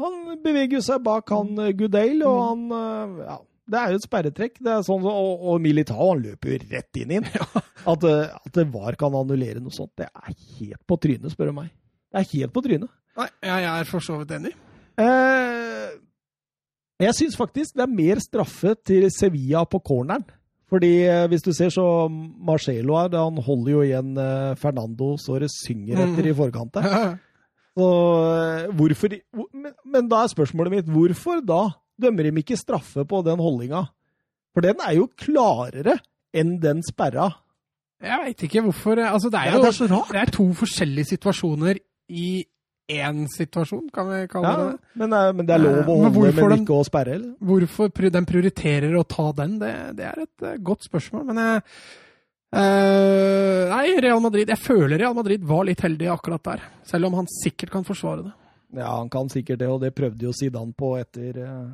[0.01, 2.65] han beveger seg bak han Goodale, og han
[3.23, 3.37] ja,
[3.71, 4.59] Det er jo et sperretrekk.
[4.63, 7.31] Det er sånn, og, og Militao han løper jo rett inn i den.
[7.93, 11.59] At, at det VAR kan annullere noe sånt, det er helt på trynet, spør du
[11.61, 11.69] meg.
[12.11, 12.91] Det er helt på trynet.
[13.15, 14.51] Nei, jeg er for så vidt enig.
[14.99, 15.93] Eh,
[17.07, 20.25] jeg syns faktisk det er mer straffe til Sevilla på corneren.
[20.67, 25.37] Fordi eh, hvis du ser så Marcelo her, han holder jo igjen eh, Fernando så
[25.39, 27.15] det synger etter i forkant der.
[27.77, 27.85] Så
[28.33, 29.11] eh, hvorfor
[29.85, 31.59] men, da er spørsmålet mitt hvorfor da
[32.01, 33.83] dømmer de ikke straffe på den holdninga?
[34.57, 35.99] For den er jo klarere
[36.33, 37.27] enn den sperra.
[38.01, 38.97] Jeg veit ikke hvorfor.
[39.05, 40.09] Altså, det er Ja, jo det er så rart.
[40.09, 41.77] det er to forskjellige situasjoner
[42.09, 42.27] i
[42.89, 44.79] én situasjon, kan vi kalle Ja, det.
[44.95, 47.15] men, eh, men det er lov å holde, men, men den- ikke å sperre?
[47.15, 47.33] eller?
[47.43, 51.25] Hvorfor den prioriterer å ta den, det, det er et eh, godt spørsmål.
[51.31, 51.63] Men jeg
[52.47, 56.61] Uh, Nei, Real Madrid Jeg føler Real Madrid var litt heldig akkurat der.
[56.87, 58.31] Selv om han sikkert kan forsvare det.
[58.79, 61.67] Ja, han kan sikkert det, og det prøvde jo Zidane på etter, eh,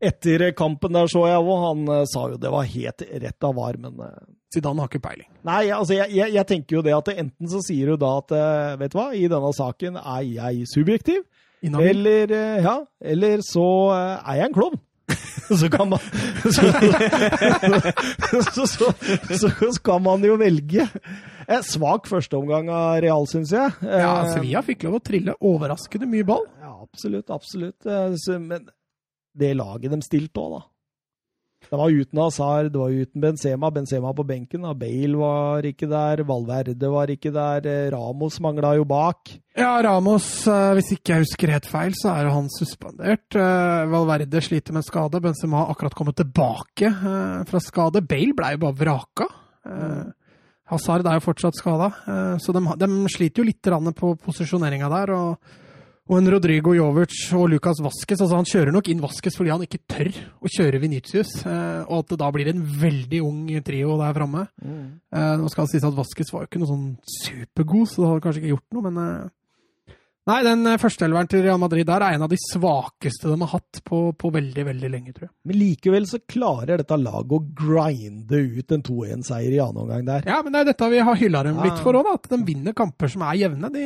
[0.00, 1.52] etter kampen der, så jeg òg.
[1.62, 4.18] Han eh, sa jo det var helt rett av var, men eh,
[4.54, 5.28] Zidane har ikke peiling.
[5.48, 8.34] Nei, altså jeg, jeg, jeg tenker jo det at enten så sier du da at
[8.36, 11.24] eh, vet du hva, i denne saken er jeg subjektiv,
[11.64, 11.88] Inhabil.
[12.06, 13.64] eller, ja, eller så
[13.96, 14.82] er jeg en klovn.
[15.60, 16.02] så kan man
[18.42, 18.90] så, så, så,
[19.38, 20.86] så skal man jo velge.
[21.46, 23.76] Eh, Svak førsteomgang av Real, syns jeg.
[23.86, 26.42] Eh, Ja, Sevilla fikk lov å trille overraskende mye ball.
[26.62, 27.86] Ja, absolutt, absolutt.
[28.42, 28.66] Men
[29.38, 30.64] det laget de stilte òg, da.
[31.66, 33.70] Det var uten Hazard, det var uten Benzema.
[33.74, 34.62] Benzema på benken.
[34.62, 34.74] da.
[34.78, 37.66] Bale var ikke der, Valverde var ikke der.
[37.66, 39.32] eh, Ramos mangla jo bak.
[39.56, 43.34] Ja, Ramos, eh, hvis ikke jeg husker helt feil, så er jo han suspendert.
[43.34, 45.18] Eh, Valverde sliter med skade.
[45.20, 46.92] Benzema har akkurat kommet tilbake
[47.50, 48.04] fra skade.
[48.06, 49.26] Bale ble jo bare vraka.
[50.70, 51.90] Hazard er jo fortsatt skada,
[52.42, 55.12] så de, de sliter jo litt på posisjoneringa der.
[55.14, 55.38] og
[56.06, 59.64] og en Rodrigo Jovic og Lucas Vasques altså Han kjører nok inn Vasques fordi han
[59.64, 61.32] ikke tør å kjøre Venitius.
[61.42, 64.44] Eh, og at det da blir en veldig ung trio der framme.
[64.62, 68.12] Eh, nå skal det sies at Vasques var jo ikke noe sånn supergod, så det
[68.12, 69.34] hadde kanskje ikke gjort noe, men eh,
[70.26, 73.78] Nei, den førsteelveren til Real Madrid der er en av de svakeste de har hatt
[73.86, 75.32] på, på veldig, veldig lenge, tror jeg.
[75.46, 80.26] Men likevel så klarer dette laget å grinde ut en 2-1-seier i annen omgang der.
[80.26, 82.74] Ja, men det er dette vi har hylla dem litt for òg, at de vinner
[82.74, 83.70] kamper som er jevne.
[83.70, 83.84] De,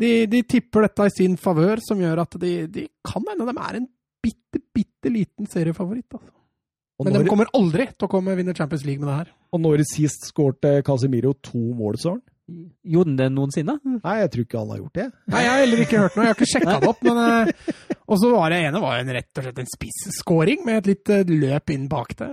[0.00, 3.56] de, de tipper dette i sin favør, som gjør at de, de kan hende de
[3.68, 3.88] er en
[4.24, 6.08] bitte, bitte liten seriefavoritt.
[6.18, 6.32] Altså.
[7.00, 9.30] Og Men når, de kommer aldri til å komme vinne Champions League med det her.
[9.56, 12.20] og når sist skårte Casemiro to mål, Søren?
[12.50, 13.76] Gjorde han det noensinne?
[14.02, 15.04] Nei, jeg tror ikke han har gjort det.
[15.30, 17.04] Nei, Jeg har heller ikke hørt noe, jeg har ikke sjekka det opp.
[17.06, 17.20] men...
[17.22, 20.88] eh, Og så var det ene var en rett og slett en spissscoring med et
[20.90, 22.26] litt eh, løp inn bak det.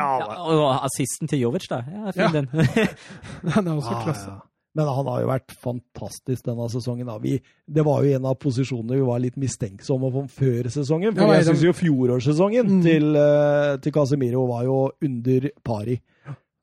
[0.00, 0.08] Ja,
[0.48, 1.82] og assisten til Jovic, da.
[1.84, 2.30] Ja, fin Ja.
[2.38, 2.48] den.
[3.44, 4.30] Den er også ah, klasse.
[4.32, 4.40] ja.
[4.76, 7.08] Men han har jo vært fantastisk denne sesongen.
[7.22, 11.16] Vi, det var jo en av posisjonene vi var litt mistenksomme om før sesongen.
[11.16, 12.82] For jeg syns jo fjorårssesongen Mm.
[12.84, 16.00] til, eh, til Casemiro var jo under pari.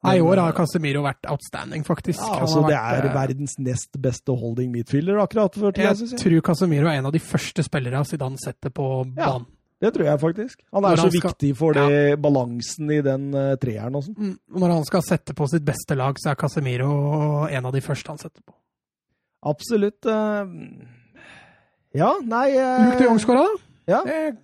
[0.05, 2.19] Nei, I år har Casemiro vært outstanding, faktisk.
[2.21, 5.97] Ja, altså, vært, det er eh, verdens nest beste holding midfielder akkurat for tida, Jeg
[5.97, 6.19] syns jeg.
[6.21, 9.39] tror Casemiro er en av de første spillere Zidane setter på Ja.
[9.83, 10.61] Det tror jeg faktisk.
[10.73, 14.15] Han er er så skal- viktig for det balansen i den uh, treeren og sånn.
[14.15, 14.35] Mm.
[14.61, 18.07] Når han skal sette på sitt beste lag, så er Casemiro en av de første
[18.13, 18.55] han setter på.
[19.45, 20.05] Absolutt.
[20.07, 20.47] Uh...
[21.93, 22.85] ja, nei uh...
[22.87, 23.61] Luke de Jong skåra, da.
[23.91, 24.01] Ja.
[24.07, 24.37] Det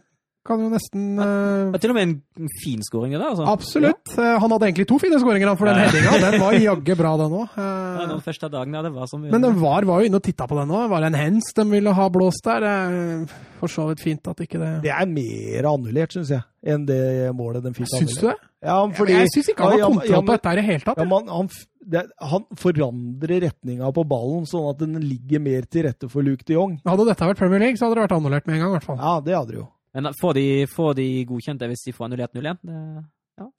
[0.48, 1.70] kan jo nesten uh...
[1.70, 2.08] Det er til og med
[2.42, 3.46] en fin scoring, det altså.
[3.50, 4.14] Absolutt.
[4.18, 4.40] Ja.
[4.42, 6.16] Han hadde egentlig to fine skåringer for den headinga.
[6.24, 7.58] Den var jaggu bra, den òg.
[7.62, 9.30] Ja, de første ja, det var mye.
[9.30, 10.88] Men den var, var jo inne og titta på den òg.
[10.90, 12.66] Var det en hens de ville ha blåst der?
[12.68, 16.88] Eh, For så vidt fint at ikke det Det er mer annullert, syns jeg, enn
[16.90, 17.02] det
[17.38, 18.40] målet de fikk Syns du det?
[18.62, 20.86] Ja, fordi, jeg syns ikke han har ja, kontroll ja, på dette i det hele
[20.86, 21.00] tatt.
[21.02, 21.48] Ja, man, han,
[21.94, 26.46] det, han forandrer retninga på ballen, sånn at den ligger mer til rette for Luke
[26.46, 26.76] de Jong.
[26.86, 28.74] Hadde dette vært Premier League, så hadde det vært annullert med en gang.
[28.74, 29.02] i hvert fall.
[29.02, 29.70] Ja, det hadde det jo.
[29.94, 32.62] Men får de, får de godkjent det hvis de får annullert 0-1?
[32.64, 33.04] Det-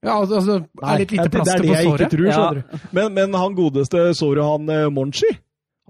[0.04, 2.10] Ja, altså, altså Det er litt lite plaster er på såret.
[2.12, 2.78] tror, Ja.
[2.92, 5.26] Men, men han godeste, såret, han eh, Monchi?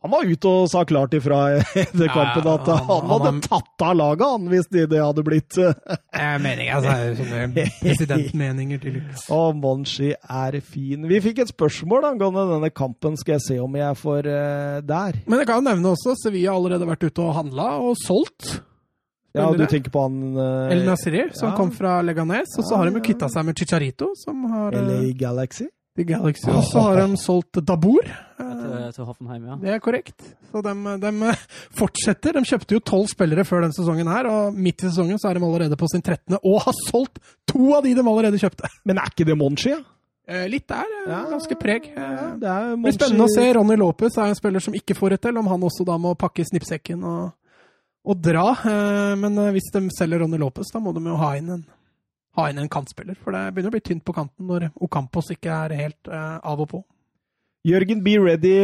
[0.02, 1.40] Han var ute og sa klart ifra
[1.82, 5.22] etter kampen at han- han, han- hadde tatt av laget, han, hvis det, det hadde
[5.26, 5.76] blitt Jeg
[6.16, 9.28] mener mening, altså, sånne presidentmeninger tydeligvis.
[9.36, 11.04] Og Monchi er fin.
[11.10, 13.16] Vi fikk et spørsmål angående denne kampen.
[13.20, 15.20] Skal jeg se om jeg får uh, der?
[15.26, 18.62] Men jeg kan jo nevne også Sevilla har allerede vært ute og handla og solgt.
[19.34, 21.56] Ja, du tenker på han eh, El Nasiri, som ja.
[21.56, 22.52] kom fra Leganes.
[22.58, 25.68] Og så Ja, har de jo kvitta seg med Chicharito, som har eh, LA Galaxy?
[25.96, 26.48] The Galaxy.
[26.48, 28.06] Og så har de solgt Dabour.
[28.08, 29.56] Eh, Til, til Hoffenheim, ja.
[29.60, 30.22] Det er korrekt.
[30.52, 30.72] Så de,
[31.02, 31.32] de
[31.76, 32.36] fortsetter.
[32.38, 35.38] De kjøpte jo tolv spillere før denne sesongen her, og midt i sesongen så er
[35.40, 36.38] de allerede på sin 13.
[36.40, 38.68] og har solgt to av de de allerede kjøpte.
[38.88, 39.80] Men er ikke det Monchi, ja?
[40.28, 40.86] Eh, Litt der.
[41.02, 41.20] eh, Ja.
[41.32, 41.90] Ganske preg.
[41.92, 43.46] Eh, ja det er Det blir spennende å se.
[43.56, 46.14] Ronny Lopez er en spiller som ikke får det til, om han også da må
[46.16, 47.32] pakke snippsekken og,
[48.04, 48.48] og dra.
[48.66, 51.66] Eh, Men eh, hvis de selger Ronny Lopez, da må de jo ha inn en,
[52.38, 53.18] ha inn en kantspiller.
[53.22, 56.64] For det begynner å bli tynt på kanten når Ocampos ikke er helt eh, av
[56.64, 56.82] og på.
[57.62, 58.56] Jørgen Be Ready,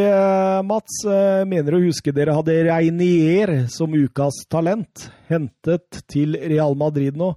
[0.66, 1.04] Mats,
[1.46, 5.04] mener å huske dere hadde Reinier som ukas talent.
[5.28, 7.28] Hentet til Real Madrid nå.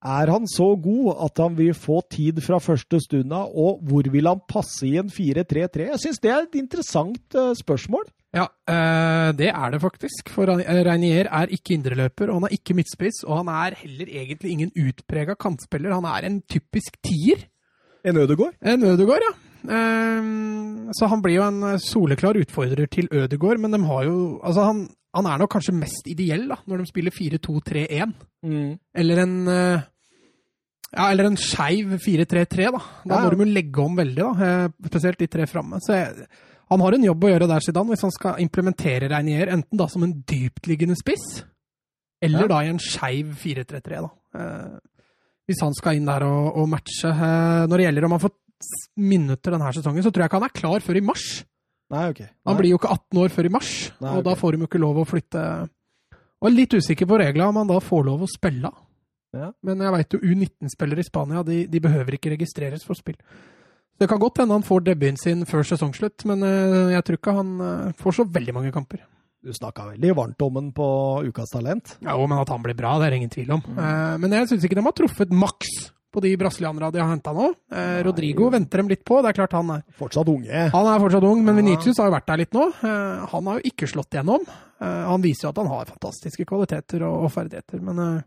[0.00, 4.08] Er han så god at han vil få tid fra første stund av, og hvor
[4.16, 5.90] vil han passe i en 4-3-3?
[5.90, 8.08] Jeg syns det er et interessant spørsmål.
[8.34, 10.28] Ja, eh, det er det faktisk.
[10.34, 13.22] For Reinier er ikke indreløper, og han er ikke midtspiss.
[13.28, 15.94] Og han er heller egentlig ingen utprega kantspiller.
[15.94, 17.44] Han er en typisk tier.
[18.04, 18.56] En Ødegård?
[18.60, 19.32] En Ødegård, ja.
[19.74, 24.16] Ehm, så han blir jo en eh, soleklar utfordrer til Ødegård, men de har jo
[24.44, 24.82] Altså, han,
[25.14, 28.12] han er nok kanskje mest ideell da, når de spiller 4-2-3-1.
[28.94, 29.80] Eller en eh,
[30.94, 32.82] Ja, eller en skeiv 4-3-3, da.
[33.08, 33.22] Da Ja.
[33.24, 34.50] må de jo legge om veldig, da.
[34.66, 35.80] eh, Spesielt de tre framme.
[35.82, 36.28] Så jeg,
[36.70, 39.86] han har en jobb å gjøre der, Zidane, hvis han skal implementere Reinier, enten da
[39.90, 41.44] som en dyptliggende spiss,
[42.24, 42.50] eller Ja.
[42.54, 44.10] da i en skeiv 4-3-3, da.
[44.38, 44.78] Eh,
[45.48, 47.10] hvis han skal inn der og, og matche.
[47.10, 48.32] Eh, når det gjelder om han får
[48.96, 51.26] minutter denne sesongen, så tror jeg ikke han er klar før i mars.
[51.92, 52.22] Nei, ok.
[52.48, 54.68] Han blir jo ikke 18 år før i mars, Nei, og da får de jo
[54.70, 55.42] ikke lov å flytte.
[56.40, 58.70] Og er litt usikker på reglene om han da får lov å spille.
[59.34, 59.50] Ja.
[59.66, 63.16] Men jeg veit jo U19-spillere i Spania de, de behøver ikke registreres for spill.
[64.00, 67.34] Det kan godt hende han får debuten sin før sesongslutt, men eh, jeg tror ikke
[67.36, 69.04] han eh, får så veldig mange kamper.
[69.44, 70.86] Du snakka veldig varmt om han på
[71.28, 71.98] Ukas Talent.
[72.00, 73.62] Ja, men at han blir bra, det er ingen tvil om.
[73.76, 74.22] Mm.
[74.22, 75.74] men jeg syns ikke de har truffet maks
[76.14, 77.48] på de brasilianerne de har henta nå.
[77.74, 79.18] Eh, Rodrigo venter dem litt på.
[79.22, 80.68] Det er klart han er, Fortsatt unge.
[80.74, 81.58] han er fortsatt ung, men.
[81.58, 82.68] Venitius har jo vært der litt nå.
[82.86, 84.46] Eh, han har jo ikke slått gjennom.
[84.80, 88.22] Eh, han viser jo at han har fantastiske kvaliteter og, og ferdigheter, men eh,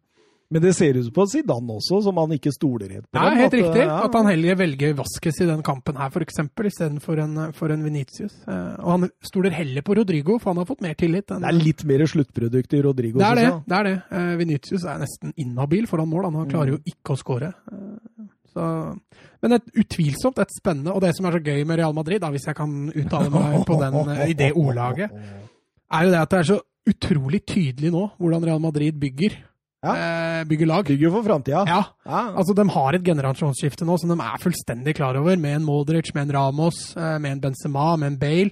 [0.49, 3.19] Men det ser ut på Zidane også, som han ikke stoler helt på.
[3.19, 6.37] er helt at, riktig ja, at han heller velger Vaskes i den kampen her, f.eks.,
[6.69, 8.31] istedenfor en, for en Venitius.
[8.47, 11.27] Eh, og han stoler heller på Rodrigo, for han har fått mer tillit.
[11.35, 13.19] enn- Det er litt mer sluttprodukt i Rodrigo.
[13.19, 13.49] Det er det.
[13.67, 13.95] det, er det.
[14.11, 16.29] Eh, Vinicius er nesten inhabil foran mål.
[16.31, 17.51] Han klarer jo ikke å skåre.
[17.71, 18.23] Eh,
[18.53, 18.95] så-
[19.43, 22.31] men et, utvilsomt et spennende Og det som er så gøy med Real Madrid, da,
[22.31, 25.11] hvis jeg kan uttale meg på den, eh, i det ordlaget,
[25.91, 29.35] er jo det at det er så utrolig tydelig nå hvordan Real Madrid bygger,
[29.95, 30.85] eh, bygger lag.
[30.85, 31.63] Bygger jo for framtida.
[31.67, 32.21] Ja, Ja.
[32.35, 36.13] altså De har et generasjonsskifte nå som de er fullstendig klar over, med en Modric,
[36.13, 38.51] med en Ramos, eh, med en Benzema, med en Bale.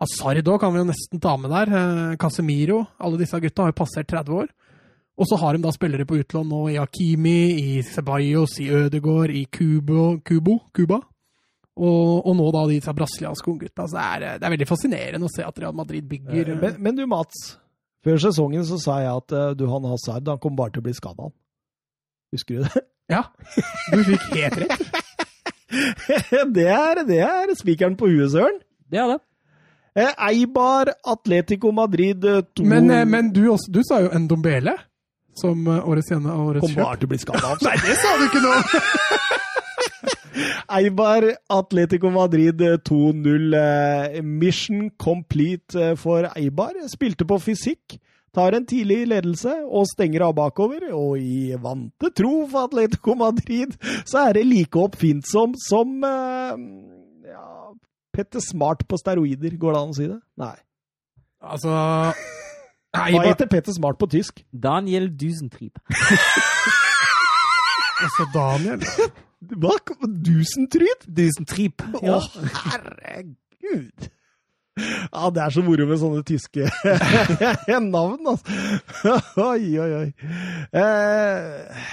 [0.00, 1.68] Hazard òg kan vi jo nesten ta med der.
[2.12, 2.86] eh, Casemiro.
[2.98, 4.48] Alle disse gutta har jo passert 30 år.
[5.18, 9.28] Og så har de da spillere på utlån nå i Hakimi, i Ceballos, i Ødegaard,
[9.30, 11.00] i Kubo, Kubo Kuba.
[11.80, 13.86] Og, og nå da disse brasilianske unggutta.
[13.88, 16.76] Så det er, eh, det er veldig fascinerende å se at Real Madrid bygger Men,
[16.82, 17.58] men du, Mats.
[18.06, 20.86] Før sesongen så sa jeg at eh, du, han Hazard han kommer bare til å
[20.88, 21.30] bli skada.
[22.34, 22.84] Husker du det?
[23.10, 23.24] Ja,
[23.90, 24.84] du fikk helt rett.
[26.56, 28.60] det er, det er spikeren på huet, Søren.
[28.90, 29.18] Det er det.
[29.98, 32.22] Eh, Eibar, Atletico Madrid
[32.56, 34.76] 2 Men, eh, men du, også, du sa jo Ndombele
[35.40, 37.52] som årets gjennom årets kommer bare til å bli skada.
[37.66, 38.54] Nei, det sa du ikke nå!
[40.70, 43.54] Eibar, Atletico Madrid eh, 2-0.
[43.56, 46.72] eh, Mission complete eh, for Eibar.
[46.92, 47.98] Spilte på fysikk.
[48.34, 50.90] Tar en tidlig ledelse og stenger av bakover.
[50.94, 53.74] Og i vante tro for Atletico Madrid,
[54.06, 56.66] så er det like oppfinnsomt som eh,
[57.32, 57.46] ja,
[58.14, 59.56] Petter Smart på steroider.
[59.58, 60.20] Går det an å si det?
[60.40, 60.56] Nei.
[61.40, 63.10] Altså Eibar...
[63.16, 64.44] Hva heter Petter Smart på tysk?
[64.52, 65.78] Daniel Dusentrieb.
[68.00, 68.80] Altså Daniel
[69.40, 69.72] Hva?
[70.04, 71.06] Dusentryd?
[71.08, 71.80] Dusentrieb.
[72.00, 72.18] Å,
[72.66, 74.10] herregud!
[74.80, 76.68] Ja, det er så moro med sånne tyske
[77.84, 79.16] navn, altså.
[79.42, 80.12] Oi, oi, oi.
[80.72, 81.88] Eh,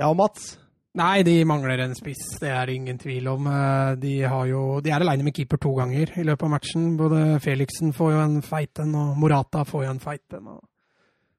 [0.00, 0.54] ja, Mats.
[0.96, 3.46] Nei, de mangler en spiss, det er det ingen tvil om.
[3.52, 6.86] Eh, De, har jo, de er aleine med keeper to ganger i løpet av matchen.
[6.96, 10.48] Både Felixen får jo en feit en, og Morata får jo en feit en.
[10.56, 10.64] og-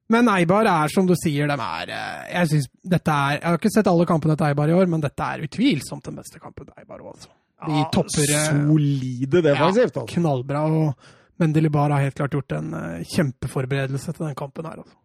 [0.08, 3.58] Men Eibar er, som du sier, de er eh, Jeg synes dette er Jeg har
[3.60, 6.64] ikke sett alle kampene til Eibar i år, men dette er utvilsomt den beste kampen
[6.70, 7.28] til Eibar òg, altså.
[7.66, 10.06] De Ja, topper eh, Solide defensivt, altså.
[10.14, 10.62] knallbra.
[10.70, 10.94] og
[11.38, 14.80] Mendelibar har helt klart gjort en eh, kjempeforberedelse til den kampen her.
[14.80, 14.96] altså.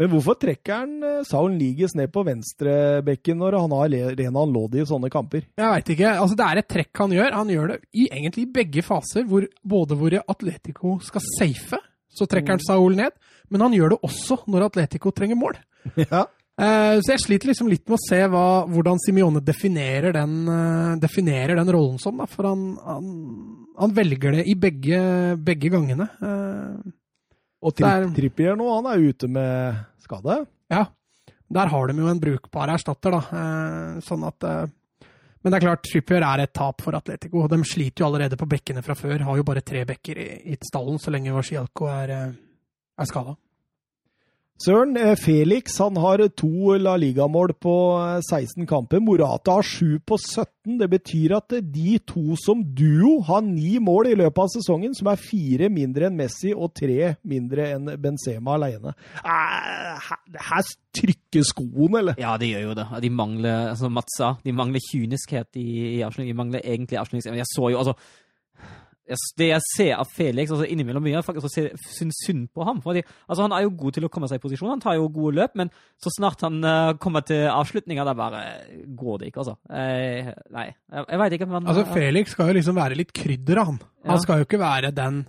[0.00, 4.86] Men hvorfor trekker han Saul Niges ned på venstrebekken når han har Renan Lodi i
[4.88, 5.44] sånne kamper?
[5.60, 6.14] Jeg veit ikke.
[6.18, 7.36] altså Det er et trekk han gjør.
[7.36, 11.78] Han gjør det i egentlig i begge faser, hvor, både hvor Atletico skal safe,
[12.12, 13.12] så trekker han Saul ned,
[13.52, 15.58] men han gjør det også når Atletico trenger mål.
[16.08, 16.24] Ja.
[16.62, 20.90] Eh, så jeg sliter liksom litt med å se hva, hvordan Simione definerer den, eh,
[21.00, 22.18] definerer den rollen som.
[22.20, 23.06] Da, for han, han,
[23.80, 24.98] han velger det i begge,
[25.42, 26.06] begge gangene.
[26.20, 26.92] Eh,
[27.64, 30.36] Og tri Der- Trippier nå, han er ute med skade.
[30.70, 30.84] Ja,
[31.52, 33.22] der har de jo en brukbar erstatter, da.
[33.40, 34.44] Eh, sånn at
[35.42, 37.48] Men det er klart, Trippier er et tap for Atletico.
[37.50, 39.24] De sliter jo allerede på bekkene fra før.
[39.26, 42.12] Har jo bare tre bekker i, i stallen så lenge Washialko er,
[42.98, 43.36] er skada.
[44.62, 49.00] Søren, eh, Felix han har to La Liga-mål på eh, 16 kamper.
[49.02, 50.76] Morata har sju på 17.
[50.78, 54.94] Det betyr at eh, de to som duo har ni mål i løpet av sesongen,
[54.94, 58.94] som er fire mindre enn Messi og tre mindre enn Benzema alene.
[59.24, 62.14] Eh, Her, her trykker skoen, eller?
[62.20, 62.86] Ja, det gjør jo det.
[63.02, 65.66] De mangler, altså Mats sa, de mangler kyniskhet i,
[65.96, 66.30] i avslutning.
[66.32, 67.40] De mangler egentlig avslutningsevne.
[67.42, 67.96] Jeg så jo, altså
[69.38, 71.52] Det jeg ser av Felix altså innimellom mye, faktisk å
[71.96, 72.82] syns synd på ham.
[72.84, 75.10] Fordi, altså Han er jo god til å komme seg i posisjon, han tar jo
[75.12, 78.44] gode løp, men så snart han uh, kommer til avslutninga, da bare
[78.98, 79.56] går det ikke, altså.
[79.72, 81.50] Eh, nei, jeg, jeg veit ikke.
[81.50, 83.82] Men, Altså, eh, Felix skal jo liksom være litt krydder, han.
[84.02, 84.14] Ja.
[84.14, 85.24] Han skal jo ikke være den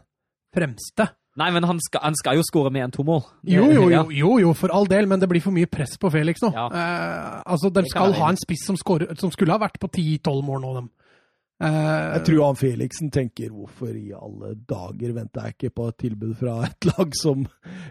[0.53, 1.11] fremste.
[1.39, 3.23] Nei, men han skal, han skal jo skåre med en to mål.
[3.49, 6.11] Jo, jo, jo, jo, jo, for all del, men det blir for mye press på
[6.13, 6.51] Felix nå.
[6.53, 6.67] Ja.
[6.69, 10.43] Eh, altså, De skal ha en spiss som, scorer, som skulle ha vært på 10-12
[10.45, 10.91] mål nå, dem.
[11.63, 15.97] Eh, Jeg tror han Felixen tenker hvorfor i alle dager venter jeg ikke på et
[16.03, 17.45] tilbud fra et lag som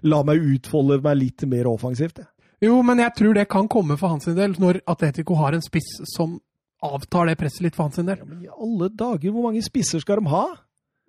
[0.05, 2.19] lar meg utfolde meg litt mer offensivt?
[2.21, 2.29] jeg.
[2.63, 5.89] Jo, men jeg tror det kan komme for hans del, når Atletico har en spiss
[6.15, 6.37] som
[6.83, 8.13] avtar det presset litt for hans del.
[8.19, 10.45] Ja, men i alle dager, hvor mange spisser skal de ha?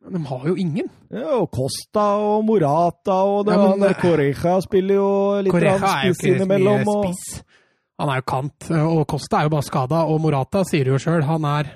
[0.03, 0.89] De har jo ingen.
[1.13, 5.11] Ja, og Costa og Morata og det, Ja, men- han Correja spiller jo
[5.45, 6.87] litt Correja grann er jo spiss innimellom.
[6.87, 7.43] Og, spiss.
[7.99, 10.01] Han er jo kant, og Costa er jo bare skada.
[10.09, 11.71] Og Morata sier jo sjøl, han er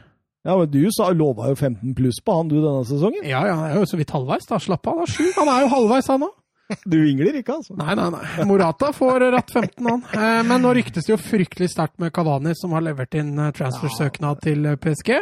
[0.47, 3.25] Ja, men Du sa, lova jo 15 pluss på han du denne sesongen.
[3.27, 4.59] Ja, ja, jeg er jo så vidt halvveis, da.
[4.63, 5.07] Slapp av, da.
[5.11, 5.25] sju.
[5.35, 6.35] Han er jo halvveis, han òg.
[6.91, 7.75] Du vingler ikke, altså.
[7.79, 8.45] Nei, nei, nei.
[8.47, 10.01] Morata får ratt 15, han.
[10.15, 13.51] Eh, Men nå ryktes det jo fryktelig sterkt med Kavani, som har levert inn eh,
[13.55, 15.13] transfersøknad til eh, PSG.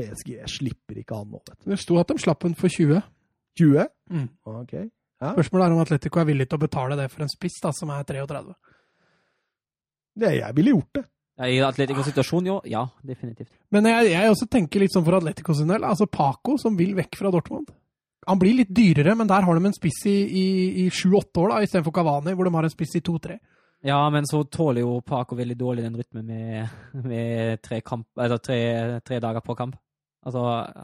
[0.00, 1.70] PSG slipper ikke han nå, vet du.
[1.74, 3.00] Det sto at de slapp den for 20.
[3.60, 3.86] 20?
[4.12, 4.26] Mm.
[4.48, 4.74] Ok.
[5.20, 7.90] Spørsmålet er om Atletico er villig til å betale det for en spiss da, som
[7.92, 8.44] er 33.
[10.20, 11.02] Det, jeg ville gjort det.
[11.40, 12.56] I Atletico situasjon, jo.
[12.68, 13.52] Ja, definitivt.
[13.72, 15.86] Men jeg, jeg også tenker litt sånn for Atletico sin del.
[15.88, 17.70] Altså Paco, som vil vekk fra Dortmund.
[18.28, 21.60] Han blir litt dyrere, men der har de en spiss i, sju-åtte 7-8 år, da,
[21.64, 23.38] istedenfor Kavani, hvor de har en spiss i 2-3.
[23.88, 28.04] Ja, men så tåler jo Paco veldig dårlig den rytmen med, med tre, kamp,
[28.44, 28.60] tre,
[29.06, 29.78] tre dager på kamp.
[30.20, 30.42] Altså,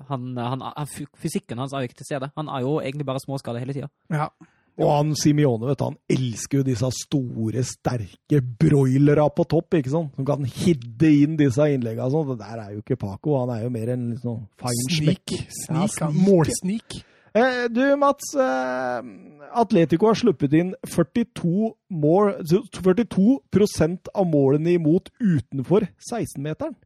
[0.09, 0.89] han, han, han,
[1.21, 2.31] Fysikken hans er jo ikke til stede.
[2.41, 3.91] Han er jo egentlig bare småskada hele tida.
[4.09, 4.31] Ja.
[4.77, 9.93] Og han Simione, vet du, han elsker jo disse store, sterke broilera på topp, ikke
[9.93, 10.12] sant?
[10.18, 12.05] Som kan hidde inn disse innleggene.
[12.05, 12.35] og Sånn.
[12.35, 15.37] Det der er jo ikke Paco, han er jo mer en sånn fine Snik.
[15.70, 16.99] ja, Målsnik.
[17.37, 18.35] Eh, du, Mats.
[18.37, 19.09] Eh,
[19.57, 22.35] Atletico har sluppet inn 42, mål,
[22.77, 26.77] 42% av målene imot utenfor 16-meteren.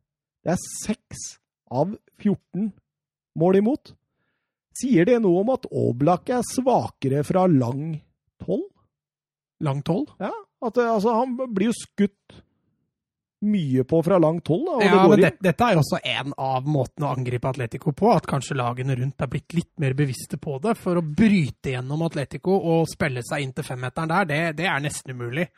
[0.45, 1.26] Det er 6
[1.74, 2.70] av 14
[3.38, 3.95] mål imot.
[4.81, 7.99] Sier det noe om at Oblak er svakere fra lang
[8.45, 8.62] 12?
[9.66, 10.07] Lang 12.
[10.22, 10.33] Ja,
[10.64, 12.41] at altså, han blir jo skutt
[13.41, 16.35] mye på fra lang 12, da, Ja, det går men det, dette er også en
[16.37, 18.11] av måtene å angripe Atletico på.
[18.12, 20.74] At kanskje lagene rundt er blitt litt mer bevisste på det.
[20.81, 24.85] For å bryte gjennom Atletico og spille seg inn til femmeteren der, det, det er
[24.85, 25.49] nesten umulig.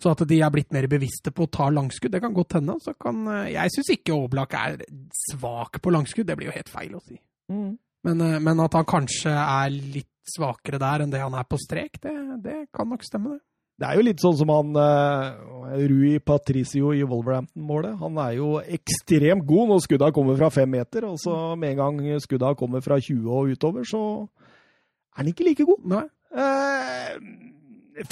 [0.00, 2.78] Så at de er blitt mer bevisste på å ta langskudd, det kan godt hende.
[2.80, 4.80] Så kan, eh, jeg syns ikke Oblak er
[5.26, 7.20] svak på langskudd, det blir jo helt feil å si.
[7.52, 7.74] Mm.
[8.06, 11.58] Men, eh, men at han kanskje er litt svakere der enn det han er på
[11.58, 13.44] strek, det, det kan nok stemme, det.
[13.80, 17.94] Det er jo litt sånn som han uh, Rui Patricio i Wolverhampton-målet.
[18.02, 21.80] Han er jo ekstremt god når skudda kommer fra fem meter, og så med en
[21.80, 25.80] gang skudda kommer fra 20 og utover, så er han ikke like god.
[25.94, 26.04] Nei.
[26.28, 27.48] Uh,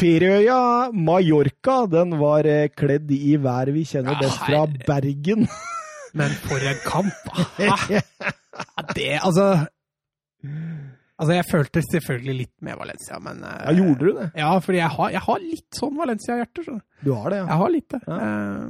[0.01, 4.65] ferieøya Mallorca den var eh, kledd i været vi kjenner best fra.
[4.89, 5.45] Bergen.
[6.17, 7.29] Men for en kamp!
[8.97, 9.69] Det, altså
[11.19, 14.27] Altså, jeg følte selvfølgelig litt med Valencia, men eh, Ja, gjorde du det?
[14.39, 16.63] Ja, fordi jeg har, jeg har litt sånn Valencia-hjerte.
[16.63, 16.75] Så.
[17.03, 17.09] du.
[17.11, 17.47] Har det, ja.
[17.49, 18.01] Jeg har litt det.
[18.07, 18.19] Ja.
[18.27, 18.69] Eh,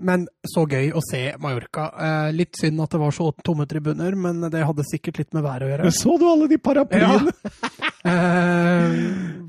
[0.00, 1.84] men så gøy å se Mallorca.
[1.92, 5.44] Eh, litt synd at det var så tomme tribuner, men det hadde sikkert litt med
[5.46, 5.86] været å gjøre.
[5.86, 7.34] Men så du alle de paraplyene?
[7.36, 8.16] Ja.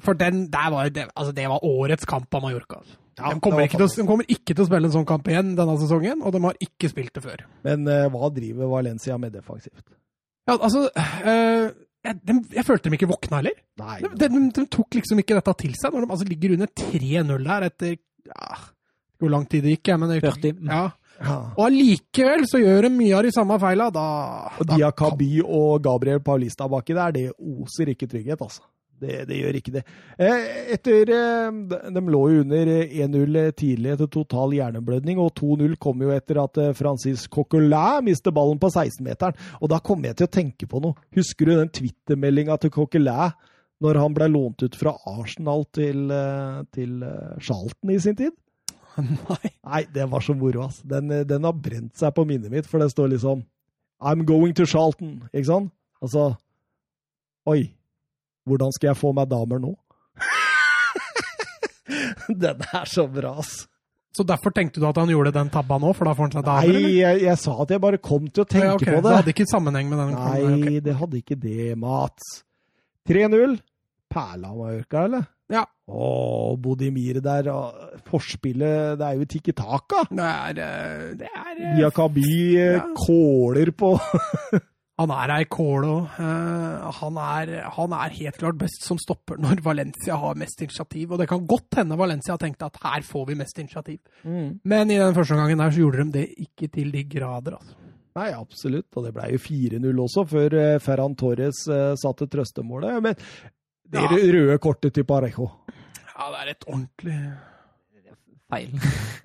[0.06, 2.84] for den der var, det, altså det var årets kamp av Mallorca.
[3.18, 5.56] Ja, de, kommer ikke til, de kommer ikke til å spille en sånn kamp igjen
[5.58, 7.48] denne sesongen, og de har ikke spilt det før.
[7.66, 9.88] Men hva driver Valencia med defensivt?
[10.52, 11.68] Ja, altså øh,
[12.02, 13.58] jeg, de, jeg følte dem ikke våkna heller.
[13.82, 16.72] Nei, De, de, de tok liksom ikke dette til seg, når de altså ligger under
[16.82, 18.58] 3-0 der etter ja,
[19.22, 20.66] Hvor lang tid det gikk, jeg, men det, 40.
[20.66, 20.82] Ja.
[21.22, 21.38] ja.
[21.54, 23.89] Og allikevel så gjør de mye av de samme feila.
[23.93, 24.06] Da,
[24.58, 28.66] Og Diakaby og Gabriel Paulista baki der, det oser ikke trygghet, altså.
[29.02, 29.82] Det, det gjør ikke det.
[30.22, 36.04] Eh, Etter eh, De lå jo under 1-0 tidlig etter total hjerneblødning, og 2-0 kom
[36.06, 39.39] jo etter at eh, Francis Coquelin mistet ballen på 16-meteren.
[39.62, 41.10] Og da kom jeg til å tenke på noe.
[41.18, 43.34] Husker du den Twitter-meldinga til Coquelin
[43.82, 48.36] når han ble lånt ut fra Arsenal til, eh, til eh, Charlton i sin tid?
[49.02, 49.52] Nei.
[49.66, 50.82] Nei, det var så moro, ass.
[50.86, 53.41] Den, eh, den har brent seg på minnet mitt, for det står liksom
[54.02, 55.74] I'm going to Charlton, ikke sant?
[56.02, 56.32] Altså
[57.49, 57.72] Oi,
[58.50, 59.74] hvordan skal jeg få meg damer nå?
[62.46, 63.66] den er så bra, ass.
[64.12, 66.46] Så derfor tenkte du at han gjorde den tabba nå, for da får han seg
[66.48, 66.76] damer?
[66.76, 68.89] Nei, jeg, jeg sa at jeg bare kom til å tenke Ja, okay.
[68.92, 69.04] på det.
[69.08, 69.14] det.
[69.22, 70.16] hadde ikke sammenheng med den?
[70.18, 70.80] Nei, okay.
[70.84, 72.32] det hadde ikke det, Mats.
[73.08, 73.56] 3-0.
[74.12, 75.24] Perla Mallorca, eller?
[75.52, 75.64] Ja.
[75.92, 76.10] Å,
[76.60, 77.48] Bodimir der.
[77.52, 80.04] og Forspillet, det er jo tikki taka.
[80.12, 82.28] Det er, eh, det er Diakabi
[82.60, 82.84] eh, Ja.
[83.00, 83.94] kåler på
[85.00, 86.08] Han er ei kål òg.
[87.00, 91.12] han, er- han er helt klart best som stopper når Valencia har mest initiativ.
[91.12, 94.00] Og det kan godt hende Valencia har tenkt at her får vi mest initiativ.
[94.24, 97.56] Men i den første omgangen der så gjorde de det ikke til de grader.
[97.58, 97.76] altså.
[98.16, 98.89] Nei, absolutt.
[99.00, 102.98] Og det ble jo 4-0 også, før eh, Ferran Torres eh, satte trøstemålet.
[103.02, 103.16] Men
[103.92, 104.08] det Ja.
[104.12, 105.48] røde kortet til Parejo
[106.12, 107.16] Ja, det er et ordentlig
[108.52, 108.74] Feil.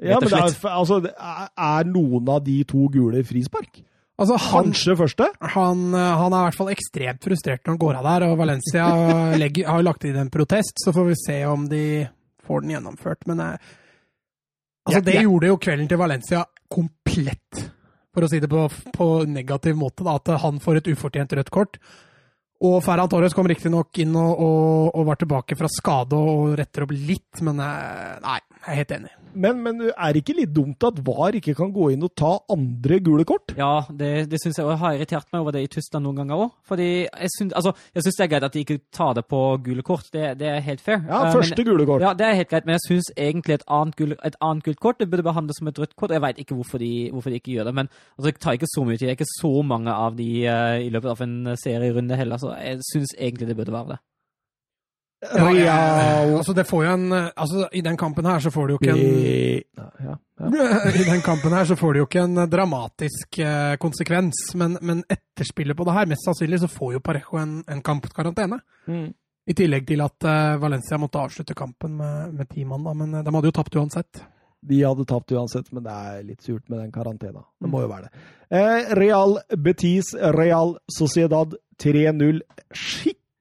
[0.00, 3.80] Ja, og men det er, altså, er er noen av de to gule frispark?
[4.16, 5.26] Altså, han, Kanskje første?
[5.52, 8.38] han, eh, han er i hvert fall ekstremt frustrert når han går av der, og
[8.40, 8.86] Valencia
[9.42, 11.84] legger, har lagt inn en protest, så får vi se om de
[12.46, 13.26] får den gjennomført.
[13.28, 13.74] Men eh,
[14.88, 17.62] altså, det gjorde jo kvelden til Valencia komplett,
[18.16, 18.64] for å si det på,
[18.96, 21.80] på negativ måte, da, at han får et ufortjent rødt kort.
[22.64, 26.86] Og Ferran Torres kom riktignok inn og, og, og, var tilbake fra skade og retter
[26.86, 29.12] opp litt, men eh, nei, jeg er helt enig.
[29.36, 32.32] Men, men er det ikke litt dumt at VAR ikke kan gå inn og ta
[32.52, 33.52] andre gule kort?
[33.58, 34.72] Ja, det, det syns jeg, òg.
[34.72, 36.54] jeg har irritert meg over det i Tyskland noen ganger òg.
[36.66, 39.42] Fordi jeg syns, altså, jeg syns det er greit at de ikke tar det på
[39.66, 41.04] gule kort, det, det er helt fair.
[41.04, 42.06] Ja, første men, gule kort.
[42.06, 44.82] Ja, det er helt greit, men jeg syns egentlig et annet, gul, et annet, gult
[44.82, 46.16] kort det burde behandles som et rødt kort.
[46.16, 48.72] Jeg veit ikke hvorfor de, hvorfor de, ikke gjør det, men altså, det tar ikke
[48.72, 49.06] så mye tid.
[49.06, 52.56] Det er ikke så mange av de uh, i løpet av en serierunde heller, så
[52.56, 54.02] jeg syns egentlig det burde være det.
[55.24, 55.76] Ja, ja,
[56.36, 58.92] altså det får jo en altså I den kampen her så får du jo ikke
[58.92, 60.16] en ja,
[61.00, 65.00] I den kampen her så får du jo ikke en dramatisk eh, konsekvens, men, men
[65.08, 68.60] etterspillet på det her Mest sannsynlig så får jo Parejo en, en kampkarantene.
[68.86, 69.08] Mm.
[69.46, 73.22] I tillegg til at eh, Valencia måtte avslutte kampen med, med ti mann, men uh,
[73.22, 74.24] de hadde jo tapt uansett.
[74.66, 77.44] De hadde tapt uansett, men det er litt surt med den karantena.
[77.62, 78.24] Det må jo være det.
[78.50, 82.42] Eh, Real Betis, Real Sociedad 3-0.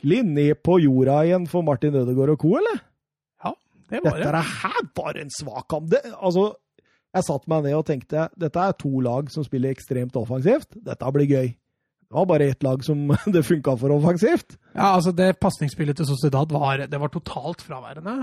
[0.05, 2.77] Skikkelig ned på jorda igjen for Martin Ødegaard og co., eller?
[3.43, 3.51] Ja,
[3.89, 4.25] det var det.
[4.27, 5.89] Dette her var en svak kamp.
[5.89, 6.53] Det, altså,
[7.15, 10.77] jeg satte meg ned og tenkte dette er to lag som spiller ekstremt offensivt.
[10.77, 11.49] Dette blir gøy.
[12.05, 13.01] Det var bare ett lag som
[13.33, 14.59] det funka for offensivt.
[14.75, 18.13] Ja, altså Det pasningsspillet til Sociedad var, det var totalt fraværende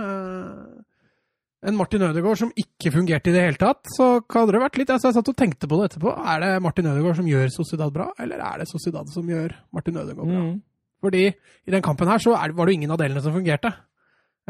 [1.62, 4.90] en Martin Ødegaard som ikke fungerte i det hele tatt, så hadde det vært litt
[4.90, 6.10] altså Jeg satt og tenkte på det etterpå.
[6.18, 10.00] Er det Martin Ødegaard som gjør Sociedad bra, eller er det Sociedad som gjør Martin
[10.02, 10.40] Ødegaard bra?
[10.42, 10.56] Mm.
[11.02, 13.72] Fordi i den kampen her så var det jo ingen av delene som fungerte.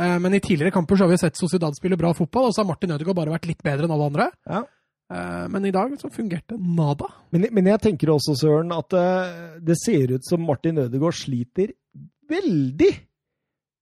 [0.01, 2.63] Eh, men i tidligere kamper så har vi sett Sociedad spille bra fotball, og så
[2.63, 4.29] har Martin Ødegaard bare vært litt bedre enn alle andre.
[4.49, 4.63] Ja.
[5.13, 7.09] Eh, men i dag så fungerte nada.
[7.35, 11.75] Men, men, jeg tenker også, Søren, at eh, det ser ut som Martin Ødegaard sliter
[12.33, 12.93] veldig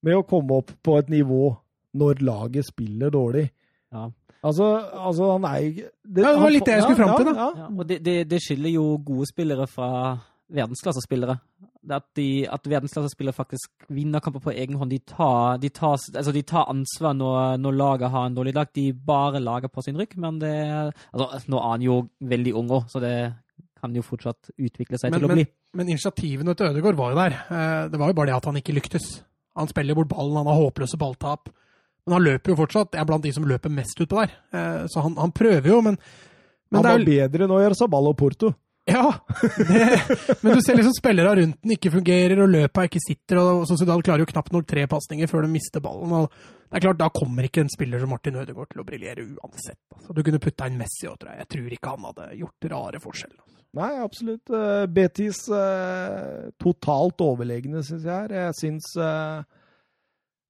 [0.06, 1.50] med å komme opp på et nivå
[2.00, 3.50] når laget spiller dårlig.
[3.92, 4.08] Ja.
[4.40, 4.66] Altså,
[4.96, 7.48] altså, han er jo det, ja, det var litt det jeg skulle fram til, da.
[7.60, 9.90] Ja, og det, det, det, skiller jo gode spillere fra
[10.48, 11.36] verdensklassespillere.
[11.80, 14.90] Det at, de, at verdensklassespillere faktisk vinner kamper på egen hånd.
[14.92, 18.68] De tar, de tar, altså de tar ansvar når, når, laget har en dårlig dag.
[18.76, 22.74] De bare lager på sin rygg, men det altså, Nå er han jo veldig ung
[22.76, 23.14] òg, så det
[23.80, 25.46] kan jo fortsatt utvikle seg men, til å bli.
[25.46, 27.36] Men, men initiativene til Ødegaard var jo der.
[27.48, 29.08] Eh, det var jo bare det at han ikke lyktes.
[29.58, 31.48] Han spiller bort ballen, han har håpløse balltap.
[32.06, 32.96] Men han løper jo fortsatt.
[32.96, 34.34] Jeg er blant de som løper mest utpå der.
[34.56, 35.96] Eh, så han, han, prøver jo, men,
[36.70, 38.52] men Han var bedre nå i Sabal og Porto.
[38.88, 39.04] Ja,
[39.68, 39.84] det,
[40.40, 43.38] men du ser liksom spillere rundt den ikke fungerer, og løpet ikke sitter.
[43.42, 46.14] og Sociedal klarer jo knapt nok tre pasninger før de mister ballen.
[46.16, 46.32] og
[46.70, 49.78] det er klart, Da kommer ikke en spiller som Martin Ødegaard til å briljere uansett.
[49.96, 51.44] Altså, du kunne putta inn Messi òg, tror jeg.
[51.44, 53.40] Jeg tror ikke han hadde gjort rare forskjeller.
[53.42, 53.64] Altså.
[53.80, 54.52] Nei, absolutt.
[54.54, 58.30] Uh, Betis uh, totalt overlegne, syns jeg.
[58.38, 59.42] Jeg syns Eh,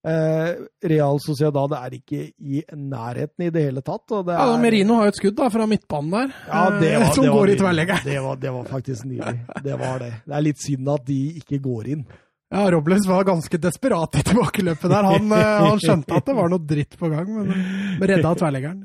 [0.01, 4.07] Real Sociedad er ikke i nærheten i det hele tatt.
[4.25, 7.29] Det ja, Merino har jo et skudd da, fra midtbanen der, ja, det var, som
[7.29, 8.07] går i tverrleggeren.
[8.07, 9.45] Det, det, var faktisk nydelig.
[9.67, 10.11] Det var det.
[10.25, 12.07] Det er litt synd at de ikke går inn.
[12.51, 15.07] Ja, Robles var ganske desperat i tilbakeløpet der.
[15.07, 17.53] Han, eh, han, skjønte at det var noe dritt på gang, men
[18.01, 18.81] redda tverrleggeren.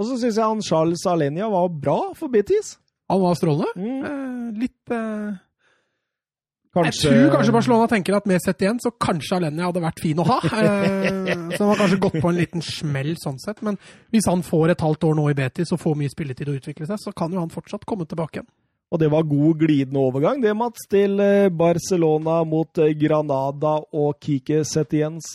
[0.00, 2.78] Og så syns jeg han Charles Alenia var bra for Betis.
[3.12, 3.74] Han var strålende.
[3.76, 4.04] Mm.
[4.08, 5.32] Eh, litt eh
[6.72, 7.10] Kanskje...
[7.10, 10.20] Jeg tror kanskje Barcelona tenker at med sett igjen, så kanskje Alenia hadde vært fin
[10.22, 10.38] å ha.
[10.40, 13.60] Eh, så han har kanskje gått på en liten smell sånn sett.
[13.66, 13.76] Men
[14.14, 16.88] hvis han får et halvt år nå i Betis og får mye spilletid å utvikle
[16.88, 18.48] seg, så kan jo han fortsatt komme tilbake igjen.
[18.92, 24.16] Og det var god glidende overgang, det, Mats, til eh, Barcelona mot eh, Granada og
[24.20, 25.34] Kike Setiens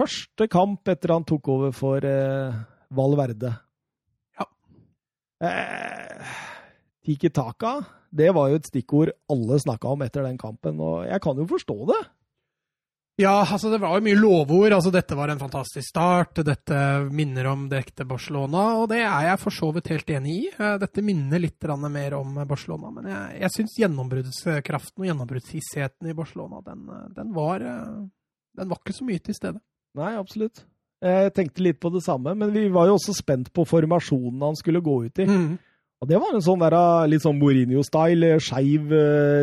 [0.00, 2.06] første kamp etter han tok over for
[2.96, 3.52] Valverde.
[4.40, 4.46] Ja.
[5.46, 6.38] Eh,
[7.06, 7.78] Tiki Taka
[8.10, 11.46] det var jo et stikkord alle snakka om etter den kampen, og jeg kan jo
[11.50, 12.00] forstå det.
[13.20, 14.72] Ja, altså det var jo mye lovord.
[14.72, 16.40] altså Dette var en fantastisk start.
[16.46, 16.78] Dette
[17.12, 20.46] minner om det ekte Barcelona, og det er jeg for så vidt helt enig i.
[20.54, 26.16] Eh, dette minner litt mer om Barcelona, men jeg, jeg syns gjennombruddskraften og gjennombruddshissheten i
[26.16, 28.00] Barcelona, den, den, var, eh,
[28.56, 29.60] den var ikke så mye til stede.
[30.00, 30.64] Nei, absolutt.
[31.04, 34.56] Jeg tenkte litt på det samme, men vi var jo også spent på formasjonen han
[34.56, 35.28] skulle gå ut i.
[35.28, 35.58] Mm.
[36.00, 38.92] Og det var en sånn der, ah, litt sånn Mourinho-style, skeiv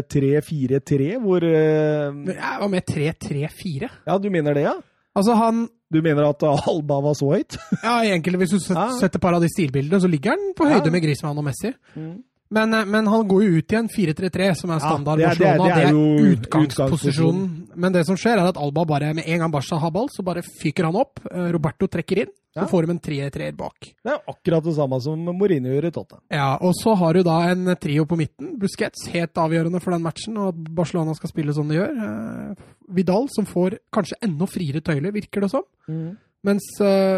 [0.10, 3.90] 3-4-3, eh, hvor uh, Jeg var med 3-3-4.
[4.10, 4.74] Ja, du mener det, ja?
[5.18, 7.56] Altså, han Du mener at Alba var så høyt?
[7.86, 8.42] ja, egentlig.
[8.42, 10.94] Hvis du setter par av de stilbildene, så ligger han på høyde ja.
[10.98, 11.72] med Griezmann og Messi.
[11.96, 12.18] Mm.
[12.50, 15.40] Men, eh, men, han går jo ut igjen, 4-3-3, som er standard ja, det, er,
[15.40, 17.48] det, er, det, er, det er utgangsposisjonen.
[17.76, 20.26] Men det som skjer, er at Alba bare, med en gang Barca har ball, så
[20.26, 21.24] bare fyker han opp.
[21.54, 22.36] Roberto trekker inn.
[22.58, 22.68] Så ja.
[22.72, 23.90] får de en 3-3-er bak.
[24.02, 26.24] Det er akkurat det samme som Mourinho gjør i Tottenham.
[26.34, 28.56] Ja, og så har du da en trio på midten.
[28.58, 32.00] Busquets, helt avgjørende for den matchen, og at Barcelona skal spille som de gjør.
[32.08, 32.64] Eh,
[32.98, 35.68] Vidal, som får kanskje enda friere tøyler, virker det som.
[35.86, 36.16] Mm.
[36.48, 36.66] Mens,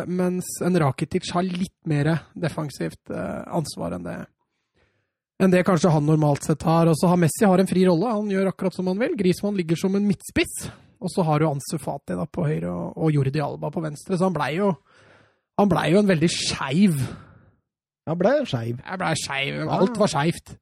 [0.09, 4.17] mens, en Rakitic har litt mer defensivt ansvar enn det
[5.39, 6.89] enn det kanskje han normalt sett har.
[6.91, 9.15] Og så har Messi har en fri rolle, han gjør akkurat som han vil.
[9.19, 10.69] Griezmann ligger som en midtspiss.
[10.99, 14.27] Og så har du Ansu Fati da på høyre og, Jordi Alba på venstre, så
[14.27, 14.73] han blei jo,
[15.59, 16.97] han ble jo en veldig skeiv
[18.09, 18.79] Han ble skeiv.
[18.81, 19.57] Jeg blei skeiv.
[19.69, 20.55] Alt var skeivt.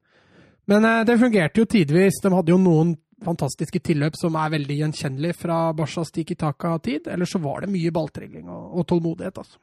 [0.68, 2.18] Men eh, det fungerte jo tidvis.
[2.20, 2.90] De hadde jo noen
[3.24, 7.08] fantastiske tilløp som er veldig gjenkjennelige fra Barcas Tiki Taka-tid.
[7.08, 9.56] Eller så var det mye balltrilling og, og tålmodighet, altså.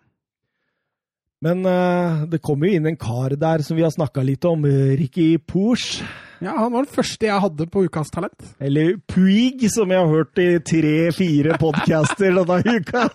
[1.45, 4.63] Men uh, det kom jo inn en kar der som vi har snakka litt om,
[4.65, 5.99] eh, Ricky Pooch.
[6.43, 8.41] Ja, han var den første jeg hadde på Ukas talent.
[8.59, 13.05] Eller Puig, som jeg har hørt i tre-fire podcaster denne uka.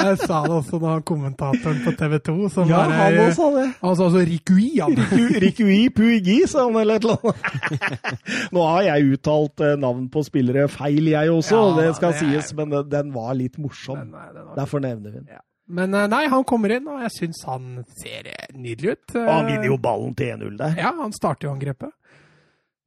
[0.00, 3.48] Jeg sa det også da kommentatoren på TV 2 som Ja, bare- han også sa
[3.56, 3.66] det.
[3.82, 4.94] Han sa altså Rikui, han.
[5.00, 8.00] Riku- Rikui Puigi, sa han, eller et eller annet.
[8.54, 12.22] Nå har jeg uttalt eh, navn på spillere feil, jeg også, Ja, det skal det
[12.22, 13.98] er- sies, men den- var litt morsom.
[14.06, 15.40] Den er, den var- Derfor nevner vi den.
[15.70, 17.70] Men eh, nei, han kommer inn, og jeg syns han
[18.02, 19.16] ser eh, nydelig ut.
[19.22, 20.76] Og han vinner jo ballen til 1-0 der.
[20.82, 21.92] Ja, han starter jo angrepet.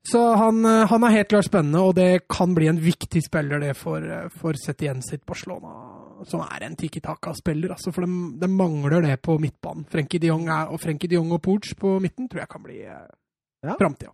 [0.04, 3.62] Så han, eh, han er helt klart spennende, og det kan bli en viktig spiller
[3.64, 4.04] det for,
[4.36, 5.72] for Setien sitt Barcelona,
[6.28, 7.72] som er en Tiki Taka-spiller.
[7.78, 9.86] Altså, for de, de mangler det på midtbanen.
[9.92, 12.64] Frenkie de Jong er, og Frenkie de Jong og Pooch på midten tror jeg kan
[12.68, 13.78] bli Ja.
[13.80, 14.12] framtida.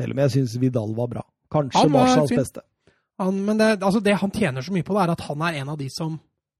[0.00, 1.20] Selv om jeg syns Vidal var bra.
[1.54, 2.64] Kanskje Marshalls beste.
[3.22, 5.60] Han, men det, altså det han tjener så mye på, det er at han er
[5.60, 6.16] en av de som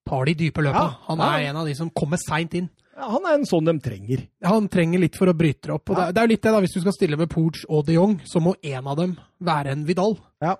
[0.08, 0.84] tar de dype løpa.
[0.86, 1.28] Ja, Han ja.
[1.38, 2.68] er en av de som kommer seint inn.
[2.94, 4.20] Ja, han er en sånn de trenger.
[4.46, 5.90] Han trenger litt for å bryte det opp.
[5.90, 6.04] Og Ja.
[6.06, 7.96] det, det er jo litt det da, Hvis du skal stille med Pooch og de
[7.96, 10.14] Jong, så må en av dem være en Vidal.
[10.40, 10.54] Ja.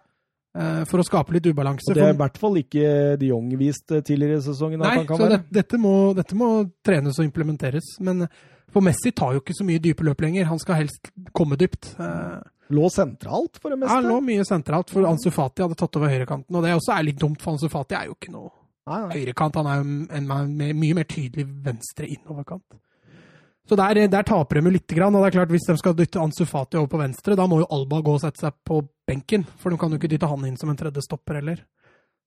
[0.57, 1.91] Eh, for å skape litt ubalanse.
[1.91, 5.05] Og det er i hvert fall ikke de Jong vist eh, tidligere i sesongen nei,
[5.07, 6.49] så det, dette, må, dette må
[6.87, 7.95] trenes og implementeres.
[8.01, 8.27] Men
[8.75, 10.47] for Messi tar jo ikke så mye dype løp lenger.
[10.51, 11.95] Han skal helst komme dypt.
[11.99, 12.43] Eh,
[12.75, 13.95] Lå sentralt, for det meste.
[13.95, 16.49] Ja, lå mye sentralt, for Ansu Fati hadde tatt over høyrekanten.
[16.57, 18.49] Og det også er litt dumt, for Ansu Fati er jo ikke noe.
[18.87, 19.61] Høyrekant.
[19.61, 22.81] Han er jo en, en, en mye mer tydelig venstre innoverkant.
[23.65, 25.15] Så der, der taper de jo lite grann.
[25.15, 27.63] Og det er klart, hvis de skal dytte Ansu Fati over på venstre, da må
[27.63, 29.47] jo Alba gå og sette seg på benken.
[29.61, 31.65] For de kan jo ikke dytte han inn som en tredje stopper heller.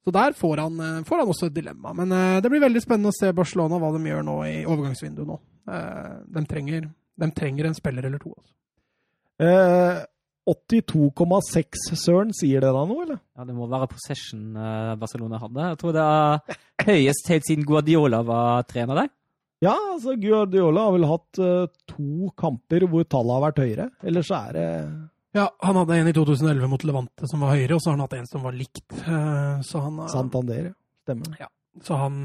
[0.08, 1.94] Så der får han, eh, får han også et dilemma.
[1.94, 5.30] Men eh, det blir veldig spennende å se Barcelona, hva de gjør nå i overgangsvinduet
[5.30, 5.40] nå.
[5.68, 6.88] Eh, de, trenger,
[7.22, 8.32] de trenger en spiller eller to.
[8.32, 8.54] Altså.
[9.44, 10.00] Eh,
[10.48, 13.20] 82,6 Søren, sier det da noe, eller?
[13.36, 15.66] Ja, det må være possession eh, Barcelona hadde.
[15.74, 19.12] Jeg tror det er høyest helt siden Guardiola var trener der.
[19.64, 23.88] Ja, altså Guardiola har vel hatt uh, to kamper hvor tallet har vært høyere.
[24.06, 24.66] Ellers så er det
[25.36, 28.06] Ja, han hadde en i 2011 mot Levante som var høyere, og så har han
[28.06, 28.86] hatt en som var likt.
[29.02, 30.70] Uh, så han, uh, Santander.
[31.08, 31.48] Stemmer.
[31.84, 32.16] Så han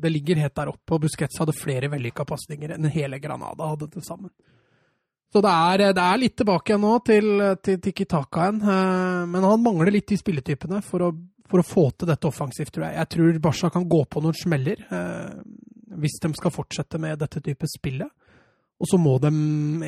[0.00, 3.90] Det ligger helt der oppe, og Busquets hadde flere vellykka pasninger enn hele Granada hadde
[3.92, 4.32] til sammen.
[5.36, 7.26] Så det er, det er litt tilbake igjen nå til,
[7.60, 11.10] til Tiki Takaen, eh, men han mangler litt de spilletypene for å,
[11.44, 12.96] for å få til dette offensivt, tror jeg.
[12.96, 15.34] Jeg tror Barca kan gå på noen smeller eh,
[16.00, 18.08] hvis de skal fortsette med dette type spillet.
[18.80, 19.28] Og så må de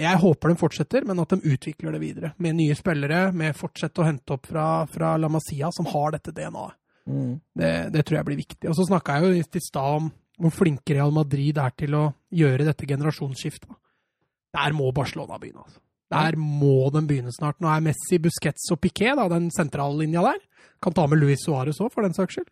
[0.03, 2.35] Jeg håper de fortsetter, men at de utvikler det videre.
[2.37, 6.37] Med nye spillere, med fortsette å hente opp fra, fra La Masia, som har dette
[6.37, 6.77] DNA-et.
[7.09, 7.35] Mm.
[7.57, 8.69] Det, det tror jeg blir viktig.
[8.69, 12.11] Og så snakka jeg jo i stad om hvor flinke Real Madrid er til å
[12.37, 13.73] gjøre dette generasjonsskiftet.
[14.57, 15.65] Der må Barcelona begynne.
[15.65, 15.81] altså.
[16.11, 17.59] Der må de begynne snart.
[17.61, 20.41] Nå er Messi, Busquets og Piquet, da, den sentrallinja der.
[20.83, 22.49] Kan ta med Luis Suárez òg, for den saks skyld.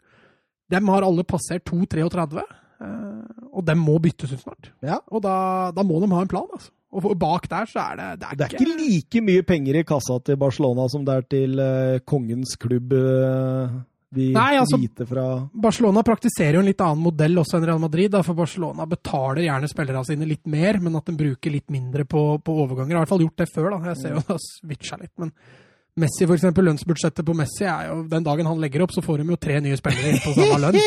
[0.73, 2.43] De har alle passert 2-33,
[2.83, 4.73] eh, og de må byttes ut snart.
[4.85, 4.99] Ja.
[5.09, 6.73] Og da, da må de ha en plan, altså.
[6.97, 9.83] Og bak der så er det Det er, Det er ikke like mye penger i
[9.85, 13.75] kassa til Barcelona som det er til uh, kongens klubb, eh,
[14.17, 17.83] de Nei, altså- hvite fra Barcelona praktiserer jo en litt annen modell også enn Real
[17.83, 18.11] Madrid.
[18.17, 22.05] Da, for Barcelona betaler gjerne spillerne sine litt mer, men at de bruker litt mindre
[22.09, 22.97] på, på overganger.
[22.97, 23.71] Jeg har i hvert fall gjort det før.
[23.77, 23.93] da.
[23.93, 25.15] Jeg ser jo det har switcha litt.
[25.23, 25.33] Men
[25.97, 29.23] Messi, for eksempel, lønnsbudsjettet på Messi er jo Den dagen han legger opp, så får
[29.23, 30.81] de jo tre nye spillere inn på samme lønn.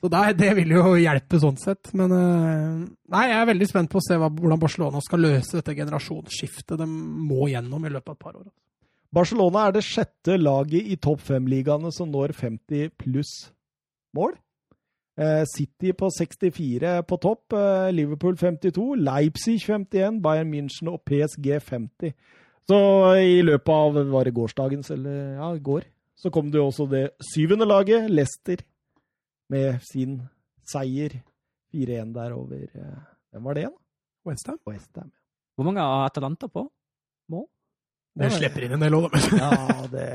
[0.00, 1.90] Så det, det vil jo hjelpe sånn sett.
[1.92, 2.76] Men eh,
[3.12, 6.80] nei, jeg er veldig spent på å se hva, hvordan Barcelona skal løse dette generasjonsskiftet
[6.80, 8.46] de må gjennom i løpet av et par år.
[9.14, 13.32] Barcelona er det sjette laget i topp fem-ligaene som når 50 pluss
[14.14, 14.36] mål.
[15.20, 21.58] Eh, City på 64 på topp, eh, Liverpool 52, Leipzig 51, Bayern München og PSG
[21.60, 22.14] 50.
[22.70, 22.78] Så
[23.18, 25.84] i løpet av var det gårsdagens, eller ja, i går,
[26.14, 28.62] så kom det jo også det syvende laget, Leicester,
[29.50, 30.20] med sin
[30.70, 31.18] seier
[31.74, 33.00] 4-1 der over eh,
[33.30, 33.78] Hvem var det igjen?
[34.26, 34.58] West Ham.
[34.66, 35.10] West Ham.
[35.54, 36.64] Hvor mange har Atalanta på?
[37.30, 37.46] Mål?
[38.18, 39.20] Det slipper inn en del òg, da.
[39.38, 39.50] Ja,
[39.92, 40.06] det,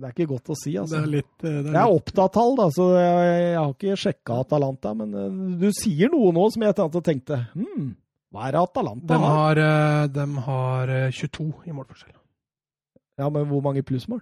[0.00, 0.98] det er ikke godt å si, Det altså.
[0.98, 3.56] er litt, eh, det Jeg er er litt opptatt av tall, da, så jeg, jeg
[3.60, 4.92] har ikke sjekka Atalanta.
[4.98, 6.74] Men eh, du sier noe nå som jeg
[7.06, 7.86] tenkte, hm,
[8.34, 9.36] hva er det Atalanta De har?
[9.38, 12.16] har, eh, de har eh, 22 i målforskjell.
[13.22, 14.20] Ja, men hvor mange plussmål?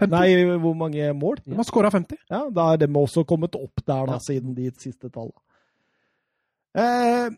[0.00, 0.10] 50.
[0.12, 1.38] Nei, hvor mange mål?
[1.46, 2.18] De har skåra 50.
[2.32, 4.18] Ja, Da er de også kommet opp der, da, Ja.
[4.26, 5.38] siden de siste tallene.
[6.74, 7.30] Eh,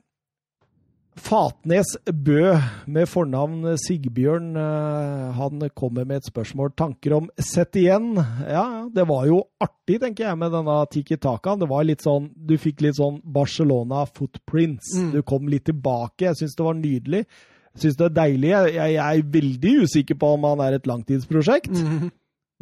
[1.19, 2.55] Fatnes Bø
[2.89, 6.73] med fornavn Sigbjørn, eh, han kommer med et spørsmål.
[6.77, 8.15] Tanker om sett igjen?
[8.49, 11.57] Ja, det var jo artig, tenker jeg, med denne Tiki Taka.
[11.61, 14.95] Det var litt sånn, Du fikk litt sånn Barcelona footprints.
[14.97, 15.11] Mm.
[15.13, 16.31] Du kom litt tilbake.
[16.31, 17.27] Jeg syns det var nydelig.
[17.75, 18.51] Jeg syns det er deilig.
[18.51, 21.73] Jeg, jeg er veldig usikker på om han er et langtidsprosjekt.
[21.77, 22.11] Mhm.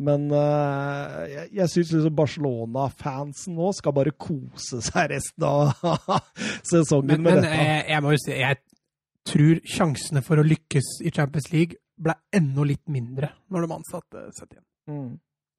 [0.01, 5.74] Men uh, jeg, jeg syns liksom Barcelona-fansen nå skal bare kose seg resten av
[6.70, 7.59] sesongen Men, med men dette.
[7.60, 8.60] jeg, jeg må jo si, jeg
[9.31, 14.22] tror sjansene for å lykkes i Champions League ble enda litt mindre når de ansatte
[14.39, 14.66] sett igjen.
[14.89, 15.10] Mm.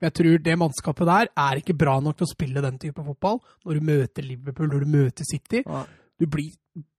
[0.01, 3.38] Jeg tror det mannskapet der er ikke bra nok til å spille den type fotball.
[3.68, 5.61] Når du møter Liverpool, når du møter City.
[5.61, 5.84] Ja.
[6.22, 6.52] Du blir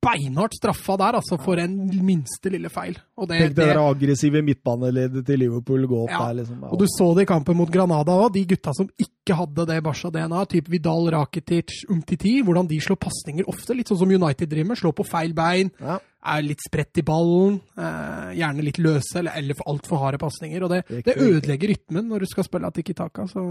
[0.02, 2.96] beinhardt straffa der, altså, for en minste lille feil.
[3.16, 6.58] Og det, Tenk det det, aggressive midtbaneleddet til Liverpool gå opp Ja, der, liksom.
[6.68, 9.78] Og du så det i kampen mot Granada òg, de gutta som ikke hadde det
[9.86, 14.72] Barca-DNA, type Vidal, Rakitic, Umtiti, hvordan de slår pasninger ofte, litt sånn som United driver
[14.74, 16.00] med, slår på feil bein, Ja.
[16.34, 20.66] er litt spredt i ballen, eh, gjerne litt løse eller, eller for altfor harde pasninger.
[20.66, 23.46] Og det, det ødelegger rytmen når du skal spille Tiki Taka, så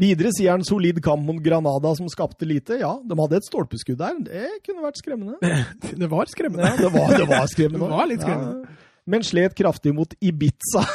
[0.00, 2.78] Videre sier han solid kamp mot Granada som skapte lite.
[2.80, 4.16] Ja, de hadde et stolpeskudd der.
[4.24, 5.36] Det kunne vært skremmende.
[6.00, 6.70] det var skremmende.
[6.70, 7.84] Ja, det var, det var skremmende.
[7.84, 8.62] Det var litt skremmende.
[8.64, 8.94] Ja.
[9.12, 10.84] Men slet kraftig mot Ibiza.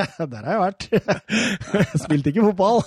[0.00, 0.84] Der har jeg vært.
[1.98, 2.78] Spilte ikke fotball.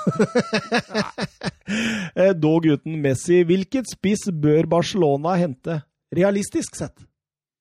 [2.15, 3.43] Eh, Dog uten Messi.
[3.45, 5.81] Hvilket spiss bør Barcelona hente,
[6.15, 6.95] realistisk sett?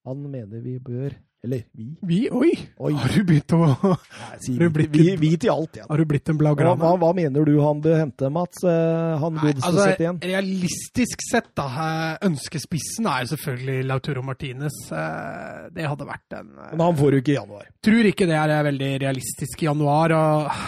[0.08, 1.12] Han mener vi bør
[1.44, 1.86] Eller vi.
[2.06, 2.52] Vi, oi!
[2.78, 2.92] Oi.
[2.94, 5.88] Har du begynt å Nei, si, Har du blitt vi, vi til alt igjen.
[5.90, 6.78] Har du blitt en blaugrane?
[6.78, 8.62] hva, hva mener du han bør hente, Mats?
[8.62, 10.20] Eh, Han godeste altså, sett igjen?
[10.22, 11.66] realistisk sett, da.
[11.66, 14.78] eh, Ønskespissen er jo selvfølgelig Lauturo Martinez.
[14.94, 17.66] eh, Det hadde vært en Men han får du ikke i januar.
[17.82, 20.14] Tror ikke det er veldig realistisk i januar.
[20.14, 20.64] Og...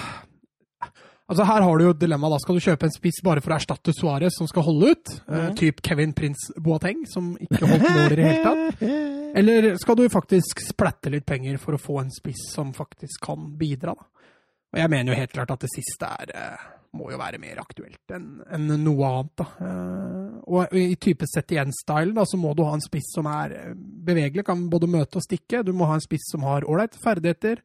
[1.25, 2.29] Altså Her har du jo et dilemma.
[2.35, 5.15] da Skal du kjøpe en spiss bare for å erstatte Suárez, som skal holde ut?
[5.31, 8.83] eh, Uh, typ Kevin Prince Boateng, som ikke holdt måler i det hele tatt.
[9.35, 13.49] Eller skal du faktisk splatte litt penger for å få en spiss som faktisk kan
[13.59, 13.97] bidra?
[13.99, 14.31] da?
[14.75, 16.63] Og jeg mener jo helt klart at det siste er eh,
[16.95, 19.33] må jo være mer aktuelt enn en noe annet.
[19.41, 19.47] da.
[19.67, 23.29] Eh, og i type sett igjen style da, så må du ha en spiss som
[23.31, 25.65] er eh, bevegelig, kan både møte og stikke.
[25.67, 27.63] Du må ha en spiss som har ålreite ferdigheter,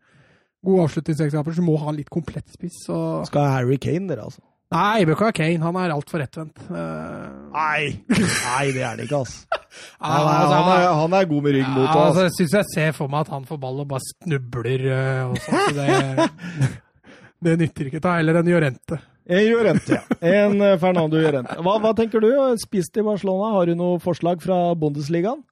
[0.65, 2.81] gode avslutningsegenskaper, så du må ha en litt komplett spiss.
[2.93, 3.27] Og...
[3.29, 4.43] Skal Harry Kane, dere, altså?
[4.69, 5.61] Nei, bør er Kane.
[5.63, 6.59] Han er altfor rettvendt.
[6.69, 7.49] Uh...
[7.55, 7.95] Nei!
[8.05, 9.61] Nei, det er det ikke, altså.
[9.97, 11.95] Han er, altså, han er, han er god med rygg mot oss.
[12.03, 15.31] altså, jeg syns jeg ser for meg at han får ball og bare snubler Uh,
[15.31, 15.63] og sånn.
[15.65, 16.69] Så det,
[17.47, 18.03] det nytter ikke.
[18.03, 18.99] Ta heller en Jorente.
[19.29, 20.19] En Jorente, ja.
[20.25, 21.57] En eh, Fernando Jorente.
[21.61, 22.31] Hva, hva tenker du?
[22.61, 23.51] Spist i Barcelona?
[23.57, 25.43] Har du noe forslag fra Bundesligaen?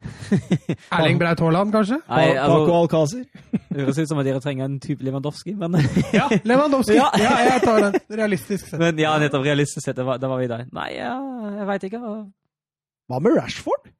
[0.96, 1.98] Erling Braut Haaland, kanskje?
[2.08, 3.24] Nei, Paco altså, Alcázar?
[3.70, 5.76] det høres ut som at dere trenger en type Lewandowski, men,
[6.16, 6.96] Ja, Lewandowski.
[6.96, 7.10] Ja.
[7.20, 7.34] Ja.
[7.50, 7.98] jeg tar den.
[8.22, 8.80] Realistisk sett.
[8.80, 10.66] men ja, nettopp realistisk sett, det var, det var vi der.
[10.76, 11.14] Nei, ja,
[11.60, 12.02] jeg veit ikke.
[12.04, 13.90] hva- med Rashford?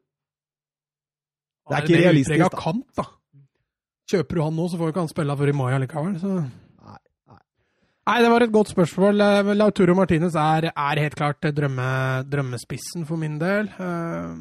[1.70, 2.48] Det er ikke realistisk, da.
[2.59, 3.05] kant, da.
[4.10, 6.16] Kjøper du han nå, så får jo ikke han spille før i mai allikevel.
[6.18, 6.31] Så.
[6.40, 6.97] Nei,
[7.31, 7.43] nei.
[8.10, 9.22] Nei, det var et godt spørsmål.
[9.55, 11.90] Lauturo Martinez er, er helt klart drømme,
[12.32, 13.70] drømmespissen for min del.
[13.70, 14.32] Eh,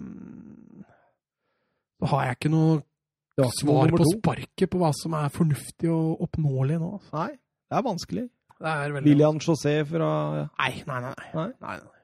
[1.99, 6.79] Så har jeg ikke noe svar på sparket på hva som er fornuftig og oppnåelig
[6.81, 6.91] nå.
[6.99, 7.15] altså.
[7.15, 7.31] Nei,
[7.69, 8.25] det er vanskelig.
[8.59, 10.11] Det er veldig William José fra
[10.59, 11.13] Nei, nei, nei.
[11.33, 11.49] Nei?
[11.63, 11.99] nei, nei.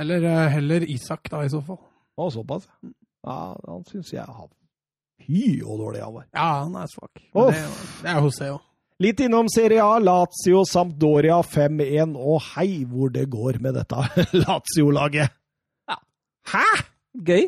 [0.00, 1.80] Eller eh, heller Isak, da, i så fall.
[2.16, 2.68] Å, såpass.
[3.24, 3.34] Ja,
[3.68, 4.48] han syns jeg har
[5.24, 6.24] Fy, så dårlig han var.
[6.34, 7.20] Ja, han er svak.
[7.36, 7.60] Men det,
[8.02, 8.62] det er José òg.
[9.04, 9.98] Litt innom Serie A.
[10.02, 12.14] Lazio Sampdoria 5-1.
[12.18, 14.04] Og hei hvor det går med dette
[14.44, 15.34] Lazio-laget!
[15.90, 15.96] Ja.
[16.52, 16.66] Hæ?!
[17.14, 17.46] Gøy.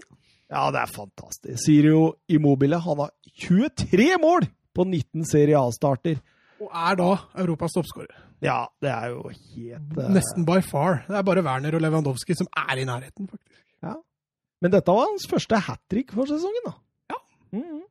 [0.53, 1.59] Ja, det er fantastisk.
[1.65, 3.11] Sirio Immobile han har
[3.47, 4.47] 23 mål
[4.77, 6.21] på 19 Serie A-starter.
[6.63, 7.11] Og er da
[7.43, 8.15] Europas toppskårer.
[8.45, 10.09] Ja, det er jo helt uh...
[10.13, 11.03] Nesten by far.
[11.09, 13.63] Det er bare Werner og Lewandowski som er i nærheten, faktisk.
[13.85, 13.97] Ja.
[14.63, 16.77] Men dette var hans første hat trick for sesongen, da.
[17.15, 17.21] Ja.
[17.59, 17.83] Mhm.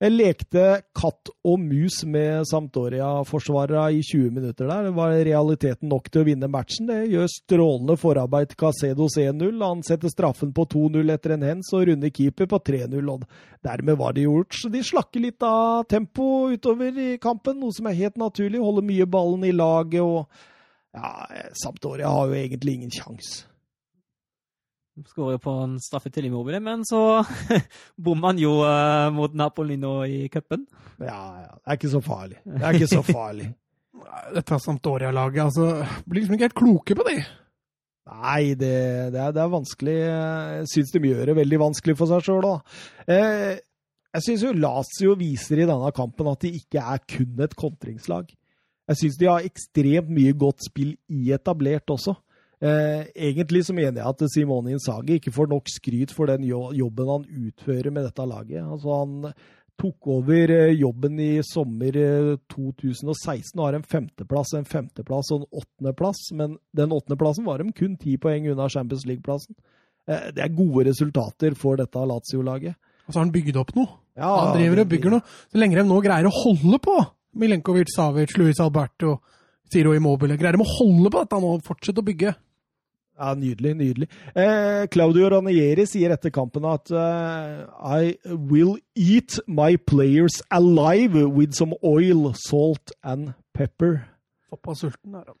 [0.00, 0.62] Jeg lekte
[0.96, 4.86] katt og mus med Sampdoria-forsvarerne i 20 minutter der.
[4.86, 6.88] Det var realiteten nok til å vinne matchen.
[6.88, 9.60] Det gjør strålende forarbeid til Casedos 1-0.
[9.60, 13.12] Han setter straffen på 2-0 etter en hens og runder keeper på 3-0.
[13.12, 13.28] og
[13.68, 14.56] Dermed var det gjort.
[14.56, 18.64] Så de slakker litt av tempo utover i kampen, noe som er helt naturlig.
[18.64, 20.32] Holder mye ballen i laget og
[20.96, 21.12] ja,
[21.60, 23.49] Sampdoria har jo egentlig ingen sjanse.
[25.06, 27.22] Skårer jo på en straffe til Immobile, men så
[28.04, 30.66] bommer han jo uh, mot Napoli nå i cupen.
[30.98, 31.52] Ja, ja.
[31.54, 32.40] Det er ikke så farlig.
[32.44, 33.50] Det er ikke så farlig.
[34.36, 37.18] Dette Sampdoria-laget, altså Blir liksom ikke helt kloke på det.
[38.10, 38.74] Nei, det,
[39.14, 39.96] det, er, det er vanskelig.
[40.02, 42.78] Jeg syns de gjør det veldig vanskelig for seg sjøl òg.
[43.06, 43.60] Eh,
[44.10, 48.32] jeg syns jo Lazio viser i denne kampen at de ikke er kun et kontringslag.
[48.90, 52.16] Jeg syns de har ekstremt mye godt spill i etablert også.
[52.60, 57.08] Eh, egentlig så mener jeg at Simone Insagi ikke får nok skryt for den jobben
[57.08, 58.60] han utfører med dette laget.
[58.60, 59.32] Altså Han
[59.80, 65.40] tok over eh, jobben i sommer eh, 2016 og har en femteplass, en femteplass og
[65.40, 66.20] en åttendeplass.
[66.36, 69.56] Men den åttendeplassen var de kun ti poeng unna Champions League-plassen.
[70.08, 72.76] Eh, det er gode resultater for dette Lazio-laget.
[73.06, 73.88] Og så har han bygd opp noe.
[74.20, 75.24] Ja, han driver og bygger noe.
[75.48, 76.98] Så lenge de nå greier å holde på,
[77.40, 79.16] Milenkovic, Savic, Luis Alberto,
[79.70, 82.34] Ciro Immobile, greier de å holde på dette nå og fortsette å bygge?
[83.20, 83.74] Ja, Nydelig.
[83.76, 84.06] nydelig.
[84.32, 91.52] Eh, Claudio Ranieri sier etter kampen at uh, I will eat my players alive with
[91.52, 93.98] some oil, salt and pepper.
[94.48, 95.36] Såpass sulten er han.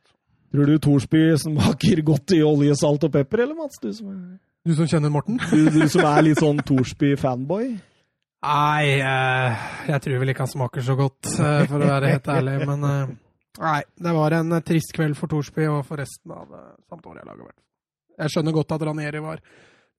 [0.52, 3.80] Tror du Thorsby smaker godt i olje, salt og pepper, eller Mats?
[3.80, 4.20] Du som er,
[4.66, 5.40] Du som kjenner Morten?
[5.54, 7.70] du, du som er litt sånn Thorsby-fanboy?
[8.40, 12.28] Nei, eh, jeg tror vel ikke han smaker så godt, eh, for å være helt
[12.34, 12.54] ærlig.
[12.68, 13.14] Men eh,
[13.62, 17.54] nei, det var en trist kveld for Thorsby og for resten av eh, Sampdoria-laget.
[18.20, 19.40] Jeg skjønner godt at Ranieri var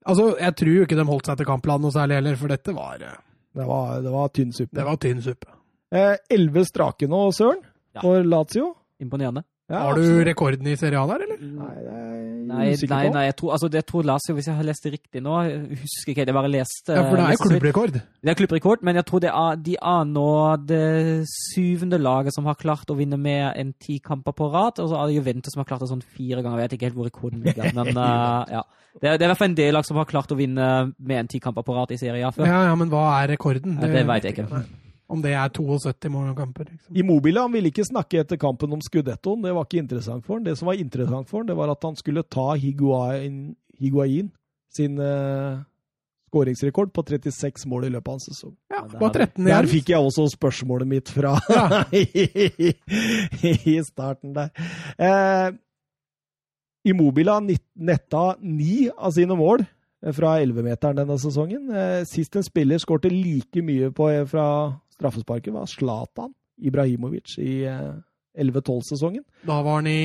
[0.08, 2.74] Altså, Jeg tror jo ikke de holdt seg til kampplanen noe særlig heller, for dette
[2.74, 3.18] var, eh,
[3.54, 4.74] Det var, det var tynn suppe.
[4.78, 5.48] det var tynn suppe.
[5.92, 7.62] Eh, Elleve strake nå, Søren,
[7.94, 8.02] Ja.
[8.02, 8.76] for Lazio.
[9.02, 9.44] Imponerende.
[9.72, 10.28] Ja, Har du absolutt.
[10.28, 11.42] rekorden i Serie A der, eller?
[11.42, 12.12] Nei, det er
[12.52, 15.22] Nei, nei, nei jeg tror, altså, det tror Lazio, hvis jeg har lest det riktig
[15.24, 15.36] nå
[15.70, 17.96] husker ikke, jeg bare leste Ja, for det er klubbrekord.
[18.02, 20.28] Det er klubbrekord, men jeg tror det er, de er nå
[20.68, 20.84] det
[21.32, 24.82] syvende laget som har klart å vinne mer enn ti kamper på rad.
[24.84, 26.60] Og så er det Juventus som har klart det sånn fire ganger.
[26.60, 27.72] Jeg vet ikke helt hvor rekorden ligger.
[27.78, 28.66] Men uh, ja.
[29.00, 30.70] Det er, det er i hvert fall en del lag som har klart å vinne
[31.00, 32.50] mer enn ti kamper på rad i Serie A før.
[32.50, 33.80] Ja, ja, men hva er rekorden?
[33.80, 34.50] Ja, det vet jeg ikke.
[34.52, 34.66] Nei.
[35.12, 36.36] Om det er 72 målkamper.
[36.42, 36.70] kamper.
[36.72, 36.96] Liksom.
[36.96, 39.42] Immobile han ville ikke snakke etter kampen om Scudettoen.
[39.44, 40.46] Det var ikke interessant for han.
[40.46, 44.32] Det som var interessant for han, det var at han skulle ta Higuain, Higuain
[44.72, 45.60] sin uh,
[46.32, 48.54] skåringsrekord på 36 mål i løpet av en sesong.
[48.72, 49.52] Ja, det bare 13 igjen.
[49.52, 51.84] Der fikk jeg også spørsmålet mitt fra Ja.
[51.92, 52.72] i,
[53.74, 54.56] i starten der.
[54.96, 55.52] Uh,
[56.88, 57.44] Immobile har
[57.76, 59.68] netta ni av sine mål
[60.16, 61.68] fra 11-meteren denne sesongen.
[61.70, 64.46] Eh, sist en spiller skårte like mye på, fra
[65.02, 67.98] straffesparket, var Zlatan Ibrahimovic i eh,
[68.38, 69.26] 11-12-sesongen.
[69.44, 70.02] Da var han i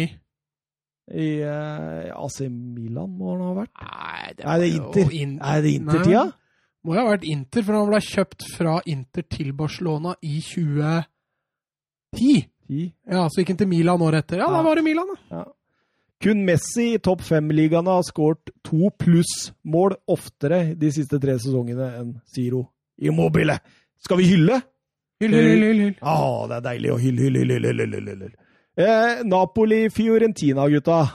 [1.06, 3.70] I eh, AC Milan må han ha vært.
[3.78, 5.12] Nei, det, Er det Inter?
[5.14, 6.24] In- Er det Inter-tida?
[6.86, 12.46] Må jo ha vært Inter, for han ble kjøpt fra Inter til Barcelona i 2010.
[12.66, 12.90] 10.
[13.10, 14.38] Ja, Så gikk han til Milan året etter.
[14.40, 14.56] Ja, Ja.
[14.56, 15.36] da var det Milan, da.
[15.36, 15.44] Ja.
[16.22, 22.14] Kun Messi i topp fem-ligaene har skåret to pluss-mål oftere de siste tre sesongene enn
[22.32, 23.58] Ziro Immobile.
[24.00, 24.62] Skal vi hylle?
[25.16, 25.94] Hyll, hyll, hyll, hyll, hyll.
[26.04, 28.16] Å, det er deilig å hylle, hylle, hylle, hylle, hylle, hylle.
[28.26, 28.36] hylle.
[28.76, 30.98] Eh, Napoli-Fiorentina, gutta.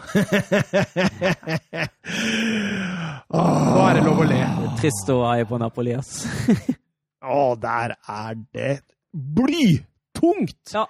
[3.30, 4.40] Nå er det lov å le.
[4.82, 6.26] Trist å eie på Napoli, ass.
[7.22, 8.74] Å, der er det
[9.14, 10.74] blytungt!
[10.74, 10.88] Ja.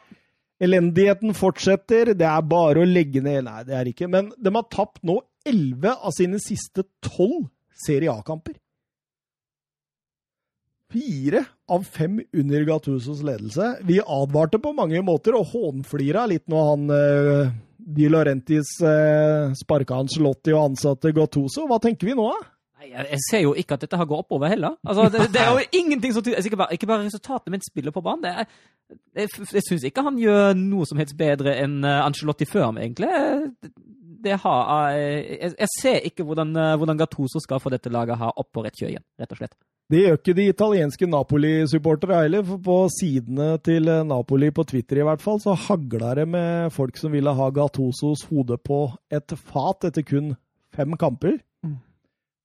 [0.64, 2.14] Elendigheten fortsetter.
[2.16, 4.08] Det er bare å legge ned Nei, det er ikke.
[4.08, 7.50] Men de har tapt nå 11 av sine siste 12
[7.82, 8.61] Serie A-kamper.
[10.92, 13.78] Fire av fem under Gattusos ledelse.
[13.88, 20.02] Vi advarte på mange måter og hånflira litt når han eh, Di Laurentis eh, sparka
[20.02, 21.64] Ancelotti og ansatte Gattuso.
[21.70, 22.50] Hva tenker vi nå, da?
[22.92, 24.74] Jeg ser jo ikke at dette her går oppover heller.
[24.84, 27.64] Altså, det, det er jo ingenting som tyder altså, ikke, bare, ikke bare resultatet, men
[27.64, 28.26] spillet på banen.
[28.26, 28.50] Det er,
[29.22, 32.82] jeg jeg syns ikke han gjør noe som helst bedre enn Angelotti Ancelotti før ham,
[32.82, 33.12] egentlig.
[34.22, 38.20] Det, har, eh, jeg, jeg ser ikke hvordan, eh, hvordan Gattuso skal få dette laget
[38.22, 39.56] her opp på rett kjør igjen, rett og slett.
[39.92, 42.46] Det gjør ikke de italienske Napoli-supportere heller.
[42.48, 46.72] for På sidene til eh, Napoli på Twitter i hvert fall, så hagla det med
[46.72, 50.36] folk som ville ha Gattosos hode på et fat etter kun
[50.72, 51.42] fem kamper.
[51.66, 51.76] Mm.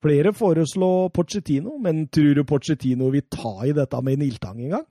[0.02, 4.86] Flere foreslår Pochettino, men tror du Pochettino vil ta i dette med en ildtang engang?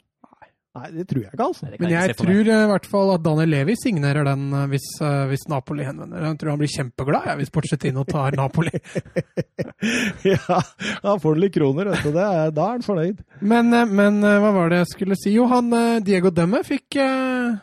[0.75, 1.67] Nei, det tror jeg ikke, altså.
[1.69, 2.17] Nei, Men jeg meg.
[2.19, 5.85] tror eh, i hvert fall at Daniel Levi signerer den eh, hvis, eh, hvis Napoli
[5.87, 6.25] henvender.
[6.27, 8.73] Jeg tror han blir kjempeglad ja, hvis Porcetino tar Napoli.
[10.33, 10.59] ja,
[11.05, 12.11] han får litt kroner, vet du.
[12.11, 12.27] Det
[12.57, 13.23] da er han fornøyd.
[13.39, 15.31] Men, men hva var det jeg skulle si?
[15.37, 15.71] Jo, han
[16.05, 17.55] Diego Demme fikk uh,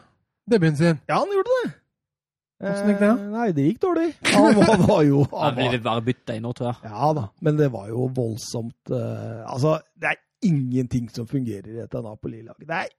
[0.49, 1.01] debuten sin.
[1.11, 1.71] Ja, han gjorde det.
[2.63, 3.11] Hvordan gikk det.
[3.11, 4.09] Eh, Nei, det gikk dårlig.
[4.33, 6.93] Han var, var jo Han han blir bare bytta inn nå, tror jeg.
[6.93, 11.81] Ja da, men det var jo voldsomt uh, Altså, det er ingenting som fungerer i
[11.81, 12.67] dette Napoli-laget.
[12.69, 12.93] Det er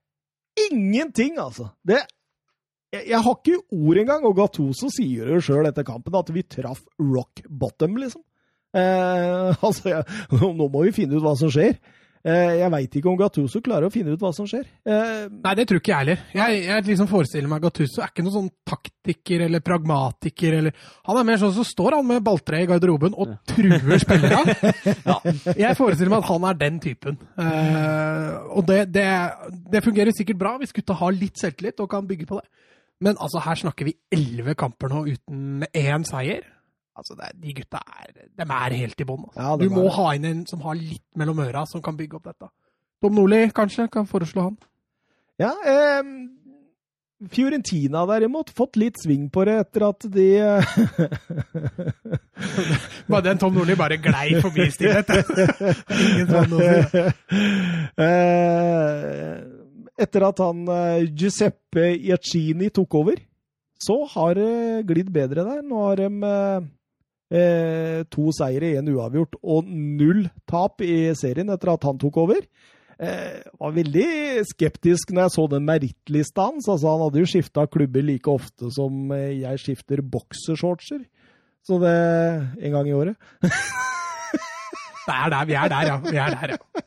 [0.70, 1.70] ingenting, altså!
[1.86, 2.02] Det,
[2.94, 6.46] jeg, jeg har ikke ord engang, og Gattuso sier det sjøl etter kampen, at vi
[6.46, 8.24] traff rock bottom, liksom.
[8.74, 10.06] Eh, altså, jeg,
[10.40, 11.78] nå må vi finne ut hva som skjer.
[12.24, 14.64] Eh, jeg veit ikke om Gattuso klarer å finne ut hva som skjer.
[14.88, 16.22] Eh, Nei, det tror ikke jeg heller.
[16.32, 20.56] Jeg, jeg liksom forestiller meg Gattuso er ikke noen sånn taktiker eller pragmatiker.
[20.62, 20.78] Eller,
[21.10, 24.56] han er mer sånn så står han med balltre i garderoben og truer spillerne.
[25.66, 27.20] Jeg forestiller meg at han er den typen.
[27.44, 29.08] Eh, og det, det,
[29.76, 32.48] det fungerer sikkert bra hvis gutta har litt selvtillit og kan bygge på det.
[33.04, 36.48] Men altså, her snakker vi elleve kamper nå uten én seier.
[36.94, 38.08] Altså, det er, de gutta er,
[38.38, 39.24] de er helt i bånn.
[39.26, 39.42] Altså.
[39.42, 42.28] Ja, du må ha inn en som har litt mellom øra, som kan bygge opp
[42.30, 42.48] dette.
[43.04, 44.58] Tom Nordli, kanskje, kan foreslå han.
[45.42, 46.04] Ja, eh,
[47.34, 50.28] Fiorentina derimot, fått litt sving på det etter at de
[53.10, 55.10] Bare den Tom Nordli bare glei forbi stillhet.
[56.04, 56.52] Ingen sånn.
[58.04, 59.34] Eh,
[60.04, 63.18] Etter at han eh, Giuseppe Iacini tok over,
[63.84, 65.62] så har det glidd bedre der.
[65.66, 66.08] Nå har de
[67.34, 72.46] eh, to seire, én uavgjort og null tap i serien etter at han tok over.
[73.04, 76.70] Eh, var veldig skeptisk når jeg så den merittlista hans.
[76.70, 81.02] Altså, han hadde jo skifta klubber like ofte som eh, jeg skifter boksershortser.
[81.64, 81.96] Så det
[82.60, 83.18] en gang i året.
[85.04, 85.96] Det er der, vi er der, ja.
[86.00, 86.84] Vi er der, ja.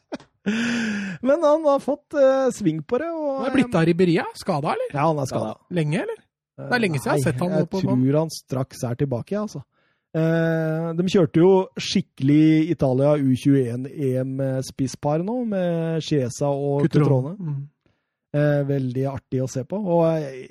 [1.27, 3.11] Men han har fått eh, sving på det.
[3.13, 4.25] Og, Han er blitt av Riberia.
[4.41, 4.89] Skada, eller?
[4.95, 5.51] Ja, han er skada.
[5.77, 6.23] Lenge, eller?
[6.57, 9.37] Det er lenge siden jeg har sett han Jeg på tror han straks er tilbake,
[9.37, 9.61] altså.
[10.17, 17.35] Eh, de kjørte jo skikkelig Italia U21-EM-spisspar nå, med Chiesa og Cutrone.
[17.37, 17.69] Mm.
[18.37, 19.77] Eh, veldig artig å se på.
[19.77, 20.47] Og eh,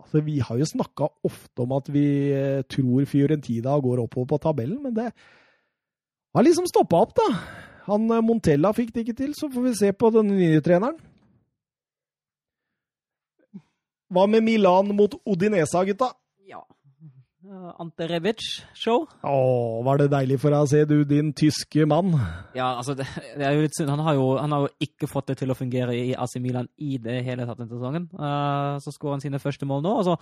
[0.00, 4.42] altså, vi har jo snakka ofte om at vi eh, tror Fiorentina går oppover på
[4.48, 5.08] tabellen, men det
[6.32, 7.28] har liksom stoppa opp, da.
[7.86, 10.98] Han eh, Montella fikk det ikke til, så får vi se på den nye treneren.
[14.12, 16.10] Hva med Milan mot Odinesa, gutta?
[16.50, 16.60] Ja.
[17.52, 19.02] Uh, Ante Rebic-show.
[19.28, 19.32] Å,
[19.84, 22.14] var det deilig for deg å se, du, din tyske mann.
[22.56, 23.04] Ja, altså, det,
[23.36, 23.92] det er jo litt synd.
[23.92, 26.70] Han har jo, han har jo ikke fått det til å fungere i AC Milan
[26.80, 28.08] i det hele tatt denne sesongen.
[28.16, 30.16] Uh, så skårer han sine første mål nå, og så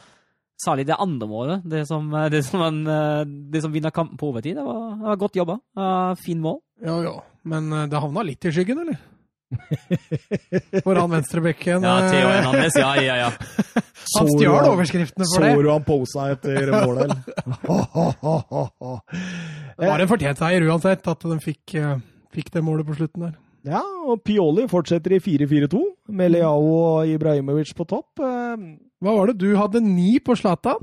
[0.61, 2.82] særlig det andre målet, det som, det som, han,
[3.48, 4.59] det som vinner kampen på overtid.
[4.59, 5.57] Det var, det var godt jobba.
[5.78, 6.59] Uh, fin mål.
[6.85, 7.15] Ja, ja.
[7.48, 9.01] Men eh, det havna litt i skyggen, eller?
[10.85, 11.82] For han venstrebekken.
[11.82, 13.31] Ja, Theo eh, Hernandez, ja, ja, ja.
[14.16, 15.51] Han stjal overskriftene for det.
[15.55, 17.10] Så du han posa etter målet.
[19.81, 22.01] Det var en fortjent seier uansett, at de fikk, eh,
[22.35, 23.35] fikk det målet på slutten der.
[23.68, 25.81] Ja, og Pioli fortsetter i 4-4-2,
[26.16, 28.22] med Leao og Ibrahimovic på topp.
[28.24, 28.56] Eh,
[29.05, 29.36] Hva var det?
[29.43, 30.81] Du hadde ni på Zlatan?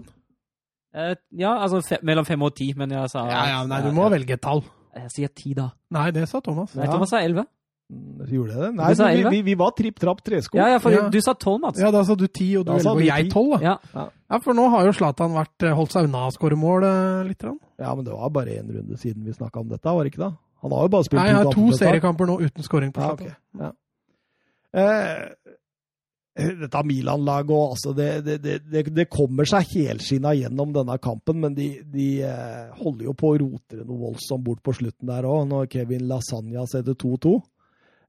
[0.95, 3.91] Eh, ja, altså fe mellom fem og ti, men jeg sa Ja, ja, nei, du
[3.97, 4.63] må velge et tall.
[4.97, 5.67] Jeg sier ti, da.
[5.93, 6.73] Nei, det sa Thomas.
[6.77, 7.45] Nei, Thomas sa elleve.
[7.87, 8.69] Gjorde jeg det?
[8.75, 10.57] Nei, Du vi, vi, vi var tripp trapp tresko.
[10.59, 11.05] Ja, ja, for Ja.
[11.09, 11.79] du sa tolv, Mats.
[11.79, 13.61] Ja, da sa du ti, og du Da sa elleve, og jeg tolv.
[13.63, 13.77] Ja.
[13.95, 17.45] Ja, for nå har jo Zlatan eh, holdt seg unna å skåre mål eh, litt.
[17.79, 20.25] Ja, men det var bare én runde siden vi snakka om dette, var det ikke
[20.25, 20.33] da?
[20.65, 23.15] Han har jo bare spilt Nei, jeg har to seriekamper nå uten skåring på Ja,
[23.15, 23.37] Zlatan.
[23.61, 23.71] Ja.
[24.77, 25.25] Eh,
[26.37, 31.39] dette Milan-laget òg, altså det, det, det, det, det kommer seg helskinna gjennom denne kampen,
[31.41, 35.07] men de, de eh, holder jo på å rote det noe voldsomt bort på slutten
[35.09, 37.39] der òg, når Kevin Lasagna setter 2-2.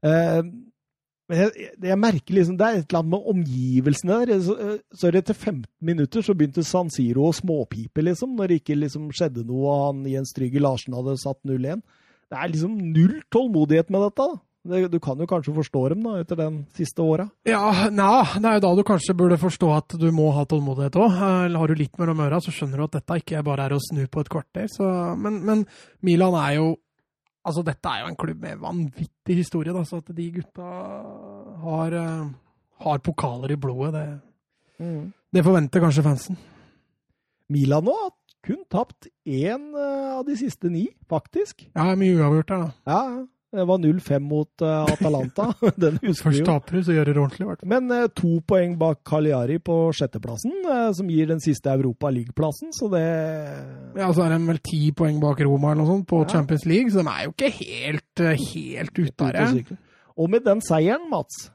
[0.06, 0.40] Eh,
[1.28, 4.42] men jeg, jeg merker liksom Det er et eller annet med omgivelsene der.
[4.44, 8.60] Så, eh, så etter 15 minutter så begynte San Siro å småpipe, liksom, når det
[8.62, 11.84] ikke liksom skjedde noe og han Jens Trygge Larsen hadde satt 0-1.
[12.28, 14.28] Det er liksom null tålmodighet med dette.
[14.28, 14.42] da.
[14.68, 17.28] Du kan jo kanskje forstå dem da, etter den siste åra.
[17.48, 20.98] Ja, nei, det er jo da du kanskje burde forstå at du må ha tålmodighet
[21.00, 21.14] òg.
[21.54, 24.02] Har du litt mellom øra, så skjønner du at dette ikke bare er å snu
[24.12, 24.68] på et kvarter.
[24.72, 24.84] Så,
[25.16, 25.64] men, men
[26.04, 26.68] Milan er jo
[27.48, 30.68] Altså, dette er jo en klubb med vanvittig historie, da, så at de gutta
[31.64, 32.28] har, eh,
[32.84, 35.00] har pokaler i blodet, det,
[35.32, 36.38] det forventer kanskje fansen.
[37.48, 38.12] Milan nå har
[38.44, 41.64] kun tapt én eh, av de siste ni, faktisk.
[41.72, 42.92] Ja, mye uavgjort her, da.
[42.92, 43.26] Ja, ja.
[43.52, 45.46] Det var 0-5 mot uh, Atalanta.
[45.76, 47.64] Den husker Først taper du, så gjør du det ordentlig, hvert.
[47.72, 52.74] Men uh, to poeng bak Cagliari på sjetteplassen, uh, som gir den siste Europa League-plassen,
[52.76, 53.04] så det
[53.96, 56.30] Ja, så er de vel ti poeng bak Roma eller noe sånt på Ja.
[56.36, 59.78] Champions League, så de er jo ikke helt, helt ute av det.
[60.18, 61.48] Og med den seieren, Mats,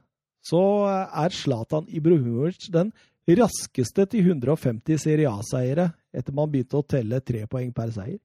[0.43, 2.89] så er Zlatan Ibrahimovic den
[3.27, 8.19] raskeste til 150 Serie A-seiere etter man begynte å telle tre poeng per seier.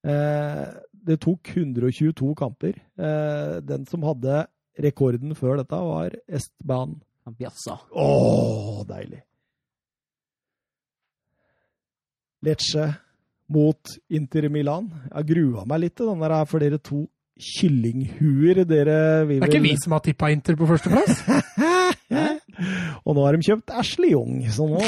[0.00, 0.68] Eh,
[1.06, 2.74] det tok 122 kamper.
[2.98, 4.46] Eh, den som hadde
[4.80, 6.98] rekorden før dette, var Estban.
[7.26, 7.78] Han bjassa.
[7.92, 9.22] Å, deilig!
[12.42, 12.86] Lecce
[13.52, 14.86] mot Inter Milan.
[15.10, 17.02] Jeg grua meg litt til den der, for dere to
[17.40, 18.62] kyllinghuer.
[18.68, 18.96] Dere
[19.28, 21.24] vil Det er ikke vi som har tippa Inter på førsteplass.
[23.08, 24.80] Og nå har de kjøpt Ashley Young, så nå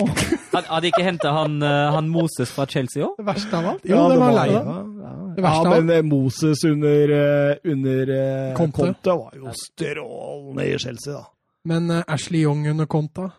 [0.52, 3.14] Had- Hadde ikke henta han, eh, han Moses fra Chelsea òg?
[3.16, 3.86] Det verste av alt.
[3.88, 4.48] Jo, Ja, det var var lei.
[4.52, 4.62] ja,
[5.06, 5.12] ja.
[5.36, 8.76] Det verste ja, men eh, Moses under, eh, under eh, Conte.
[8.76, 11.24] Conte var jo strålende i Chelsea, da.
[11.64, 13.30] Men Ashley Young under konta,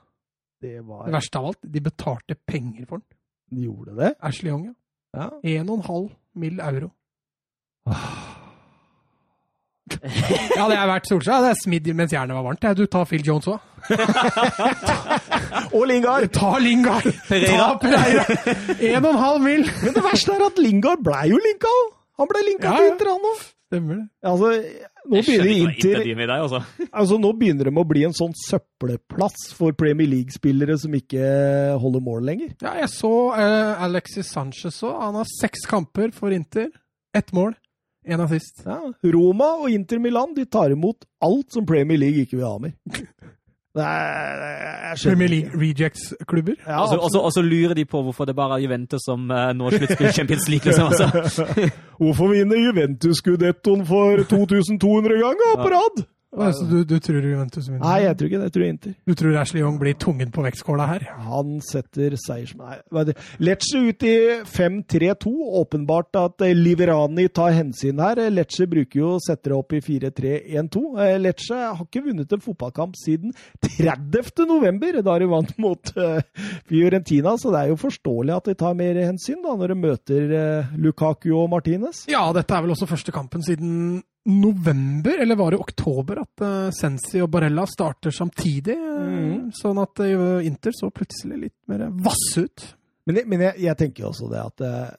[0.62, 3.08] Det var det verste av alt, de betalte penger for den.
[3.52, 4.14] De gjorde det?
[4.20, 4.74] Ashley Young, ja.
[5.14, 5.30] Ja.
[5.44, 6.60] 1,5 mill.
[6.60, 6.90] euro.
[7.86, 7.98] ja,
[9.90, 11.34] det jeg vært Solskjær.
[11.40, 12.68] hadde jeg smidd mens jernet var varmt.
[12.80, 13.60] Du tar Phil Jones òg.
[15.74, 16.30] Og Lingard!
[16.34, 17.10] Ta Lingard!
[17.28, 18.24] Ta Pereira!
[18.80, 19.66] En og en halv mil!
[19.84, 21.74] Men det verste er at Lingard ble jo linka!
[22.22, 22.92] Han ble linka Ja, til.
[22.94, 23.44] Inter, han òg.
[23.74, 24.04] Stemmer det.
[24.30, 24.50] Altså,
[25.10, 26.60] nå Jeg skjønner begynner ikke Inter Inter deg, altså.
[27.02, 31.26] Altså, nå begynner det med å bli en sånn søppelplass for Premier League-spillere som ikke
[31.82, 32.54] holder mål lenger.
[32.64, 34.94] Ja, jeg så uh, Alexis Sanchez òg.
[35.02, 36.70] Han har seks kamper for Inter.
[37.18, 37.58] Ett mål,
[38.08, 38.64] én assist.
[38.66, 38.80] Ja,
[39.14, 42.74] Roma og Inter Milan de tar imot alt som Premier League ikke vil ha mer.
[43.76, 45.28] Er, Premier.
[45.30, 46.54] League Rejects-klubber.
[46.68, 49.02] Ja, Og så- og så- Og så lurer de på hvorfor det bare er Juventus
[49.06, 50.66] som uh, når sluttspill i Champions League.
[50.66, 51.46] liksom, altså.
[52.02, 56.04] Hvorfor vinner Juventus gudettoen for 2200 ganger på rad?
[56.34, 57.84] Altså, du, du tror Juventus vinner?
[57.84, 58.48] Nei, jeg tror ikke det.
[58.48, 58.94] Jeg tror Inter.
[59.06, 61.06] Du tror Ashley Young blir tungen på vektskåla her?
[61.28, 62.56] Han setter seiers...
[62.58, 62.80] Nei?
[63.44, 64.16] Lecce ut i
[64.50, 65.34] 5-3-2.
[65.62, 68.22] Åpenbart at eh, Liverani tar hensyn her.
[68.24, 70.84] Eh, Lecce bruker jo å sette det opp i 4-3-1-2.
[71.06, 73.36] Eh, Lecce har ikke vunnet en fotballkamp siden
[73.66, 74.48] 30.
[74.50, 76.18] november, da de vant mot uh,
[76.70, 77.36] Fiorentina.
[77.40, 80.74] Så det er jo forståelig at de tar mer hensyn da, når de møter uh,
[80.82, 82.06] Lukaku og Martinez.
[82.12, 86.72] Ja, dette er vel også første kampen siden november, eller var det oktober, at uh,
[86.72, 88.78] Sensi og Barella starter samtidig.
[88.80, 89.52] Mhm.
[89.58, 92.68] Sånn at uh, Inter så plutselig litt mer vass ut.
[93.08, 94.92] Men, men jeg, jeg tenker også det at uh,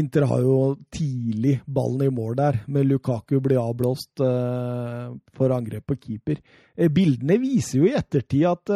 [0.00, 0.56] Inter har jo
[0.94, 6.38] tidlig ballen i mål der, med Lukaku blir avblåst for angrep på keeper.
[6.94, 8.70] Bildene viser jo i ettertid at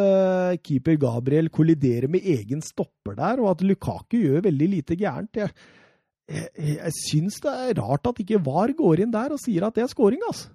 [0.59, 5.39] keeper Gabriel kolliderer med egen stopper der, og at Lukaku gjør veldig lite gærent.
[5.39, 5.55] Jeg,
[6.25, 9.75] jeg, jeg syns det er rart at ikke VAR går inn der og sier at
[9.77, 10.53] det er scoring, altså.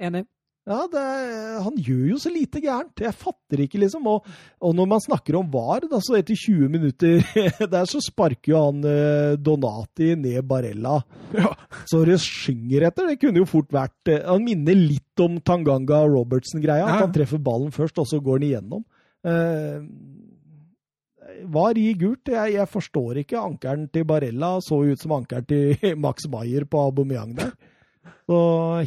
[0.00, 0.24] Enig.
[0.68, 3.00] Ja, det er, han gjør jo så lite gærent.
[3.00, 4.04] Jeg fatter ikke, liksom.
[4.12, 4.26] Og,
[4.60, 7.24] og når man snakker om VAR, da, så etter 20 minutter
[7.74, 10.98] der så sparker jo han eh, Donati ned Barella.
[11.34, 11.54] Ja.
[11.88, 13.08] Så det synger etter.
[13.10, 16.86] Det kunne jo fort vært eh, Han minner litt om Tanganga Robertsen-greia.
[16.86, 18.86] At han treffer ballen først, og så går han igjennom.
[19.26, 19.80] Eh,
[21.50, 22.30] VAR i gult.
[22.32, 23.40] Jeg, jeg forstår ikke.
[23.40, 27.52] Ankeren til Barella så ut som ankeren til Max Maier på Aubameyang der.
[28.30, 28.38] Så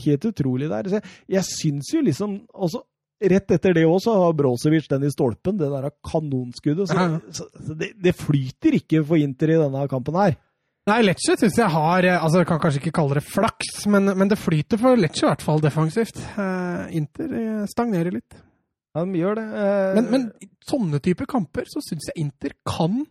[0.06, 0.90] helt utrolig der.
[0.90, 2.86] Så jeg, jeg syns jo liksom også,
[3.24, 6.90] Rett etter det òg så har Brosevic den i stolpen, det der kanonskuddet.
[6.90, 10.36] Så, så, så det, det flyter ikke for Inter i denne kampen her.
[10.90, 14.12] Nei, Lecce syns jeg har eh, altså Jeg kan kanskje ikke kalle det flaks, men,
[14.20, 16.20] men det flyter for Lecce i hvert fall defensivt.
[16.36, 18.36] Uh, Inter eh, stagnerer litt.
[18.94, 19.44] Ja, de gjør det.
[19.58, 23.02] Eh, Men, men i sånne typer kamper så syns jeg Inter kan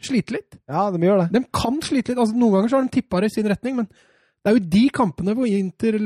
[0.00, 0.58] slite litt.
[0.68, 1.28] Ja, de gjør det.
[1.38, 2.20] De kan slite litt.
[2.20, 3.88] altså Noen ganger så har de tippa det i sin retning, men
[4.40, 5.96] det er jo de kampene hvor Inter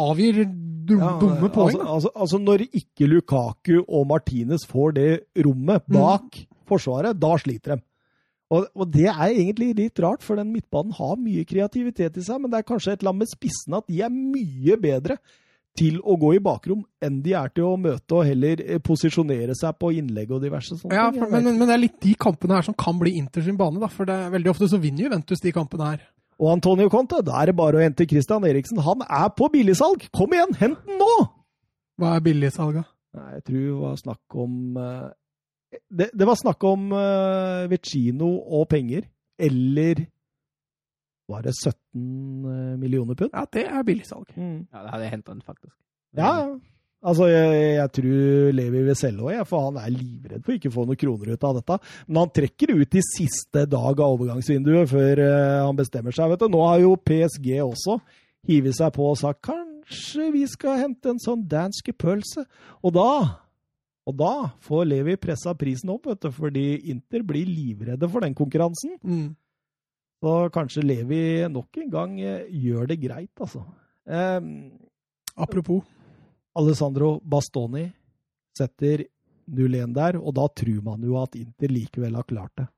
[0.00, 1.74] avgir dum, Ja, dumme poeng.
[1.76, 5.08] altså, altså, altså Når ikke Lukaku og Martinez får det
[5.44, 6.38] rommet bak
[6.68, 7.82] forsvaret, da sliter de.
[8.54, 12.40] Og, og det er egentlig litt rart, for den midtbanen har mye kreativitet i seg,
[12.40, 15.16] men det er kanskje et eller annet med spissene at de er mye bedre
[15.78, 19.56] til å gå i bakrom enn de er til å møte og heller eh, posisjonere
[19.58, 22.58] seg på innlegg og diverse sånne Ja, for, men, men, det er litt de kampene
[22.58, 23.90] her som kan bli Inter sin bane, da.
[23.90, 26.04] For det er veldig ofte så vinner Juventus de kampene her.
[26.42, 28.80] Og Antonio Conte, da er det bare å hente Christian Eriksen.
[28.82, 30.08] Han er på billigsalg!
[30.14, 31.12] Kom igjen, hent den nå!
[32.00, 32.82] Hva er billigsalga?
[33.14, 35.12] Nei, jeg tror det var snakk om eh,
[35.90, 39.06] det, det var snakk om uh, Vecino og penger.
[39.38, 40.04] Eller
[41.30, 43.32] var det 17 eh, millioner pund?
[43.32, 44.28] Ja, det er billigsalg.
[44.36, 44.66] Mm.
[44.72, 45.76] Ja, det hadde jeg hentet den, faktisk.
[46.16, 46.54] Ja, ja.
[47.04, 50.74] Altså, jeg, jeg tror Levi vil selge òg, for han er livredd for ikke å
[50.78, 51.76] få noen kroner ut av dette.
[52.08, 56.32] Men han trekker ut i siste dag av overgangsvinduet før eh, han bestemmer seg.
[56.32, 56.48] vet du.
[56.54, 57.98] Nå har jo PSG også
[58.48, 62.46] hivet seg på og sagt kanskje vi skal hente en sånn danske pølse.
[62.80, 63.10] Og da
[64.04, 64.34] og da
[64.64, 68.98] får Levi pressa prisen opp, vet du, fordi Inter blir livredde for den konkurransen.
[69.00, 69.30] Mm.
[70.24, 71.22] Så kanskje Levi
[71.52, 73.60] nok en gang eh, gjør det greit, altså.
[74.08, 74.40] Eh,
[75.36, 75.82] Apropos.
[76.54, 77.88] Alessandro Bastoni
[78.54, 79.02] setter
[79.50, 82.68] 0-1 der, og da tror man jo at Inter likevel har klart det.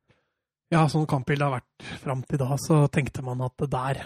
[0.73, 4.01] Ja, sånn kampbildet har vært fram til da, så tenkte man at der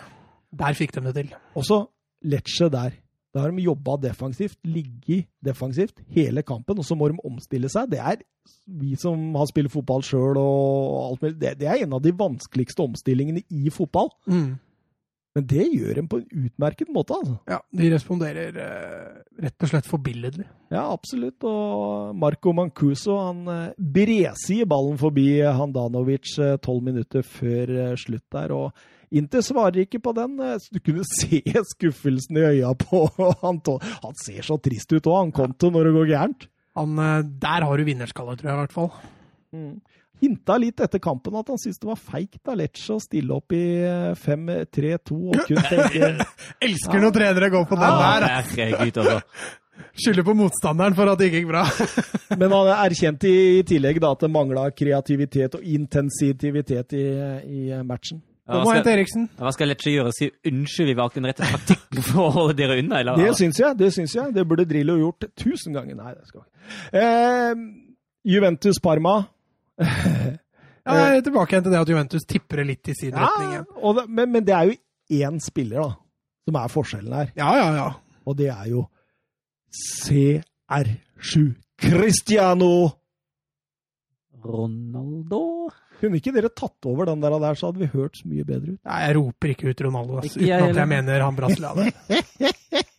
[0.51, 1.31] Der fikk de det til.
[1.57, 1.85] Også
[2.27, 2.99] Lecce der.
[3.31, 7.93] Da har de jobba defensivt, ligget defensivt hele kampen, og så må de omstille seg.
[7.93, 8.25] Det er
[8.67, 12.15] vi som har spilt fotball sjøl og alt mulig, det, det er en av de
[12.17, 14.11] vanskeligste omstillingene i fotball.
[14.27, 14.59] Mm.
[15.37, 17.37] Men det gjør de på en utmerket måte, altså.
[17.47, 20.47] Ja, de responderer eh, rett og slett forbilledlig.
[20.75, 21.47] Ja, absolutt.
[21.47, 28.27] Og Marco Mancuso han eh, bresier ballen forbi Handanovic eh, tolv minutter før eh, slutt
[28.35, 28.57] der.
[28.57, 30.37] og Inter svarer ikke på den.
[30.41, 31.43] eh, Du kunne se
[31.75, 33.07] skuffelsen i øya på
[33.43, 33.61] han.
[34.05, 36.49] Han ser så trist ut òg, han Konto, når det går gærent.
[36.79, 38.93] Han, eh, der har du vinnerskalle, tror jeg i hvert fall.
[40.21, 43.55] Hinta litt etter kampen at han syntes det var feigt av Lecce å stille opp
[43.57, 46.11] i eh, 5-3-2 og kun tenke
[46.69, 48.27] Elsker når trenere går på den ja, der!
[48.45, 49.23] herregud, altså.
[49.97, 51.63] Skylder på motstanderen for at det ikke gikk bra.
[52.39, 57.07] Men han erkjente i tillegg da at det mangla kreativitet og intensitivitet i,
[57.49, 58.21] i matchen.
[58.51, 59.29] Hva må hente Eriksen.
[59.39, 60.13] hva skal Lecce gjøre?
[60.17, 63.01] Si unnskyld, vi valgte den rette taktikken for å holde dere unna?
[63.05, 63.17] Eller?
[63.23, 63.77] Det syns jeg.
[63.79, 64.35] Det syns jeg.
[64.35, 65.95] Det burde Drillo gjort tusen ganger.
[66.01, 66.51] Nei, det skal ikke.
[67.01, 67.55] Eh,
[68.35, 69.17] Juventus Parma.
[70.91, 73.27] Ja, jeg er tilbake igjen til det at Juventus tipper det litt i sin Ja,
[73.29, 73.67] retning.
[73.85, 74.73] og det, men, men det er jo
[75.29, 75.91] én spiller da,
[76.49, 77.29] som er forskjellen her.
[77.37, 77.85] Ja, ja, ja.
[78.27, 78.81] Og det er jo
[79.77, 81.45] CR7
[81.85, 82.71] Cristiano.
[84.43, 85.69] Ronaldo?
[86.01, 88.75] Kunne ikke dere tatt over den der, der, så hadde vi hørt så mye bedre
[88.77, 88.81] ut.
[88.89, 91.93] Nei, jeg roper ikke ut Ronaldo, ass, Ikke jeg uten at jeg mener han brasilianeren.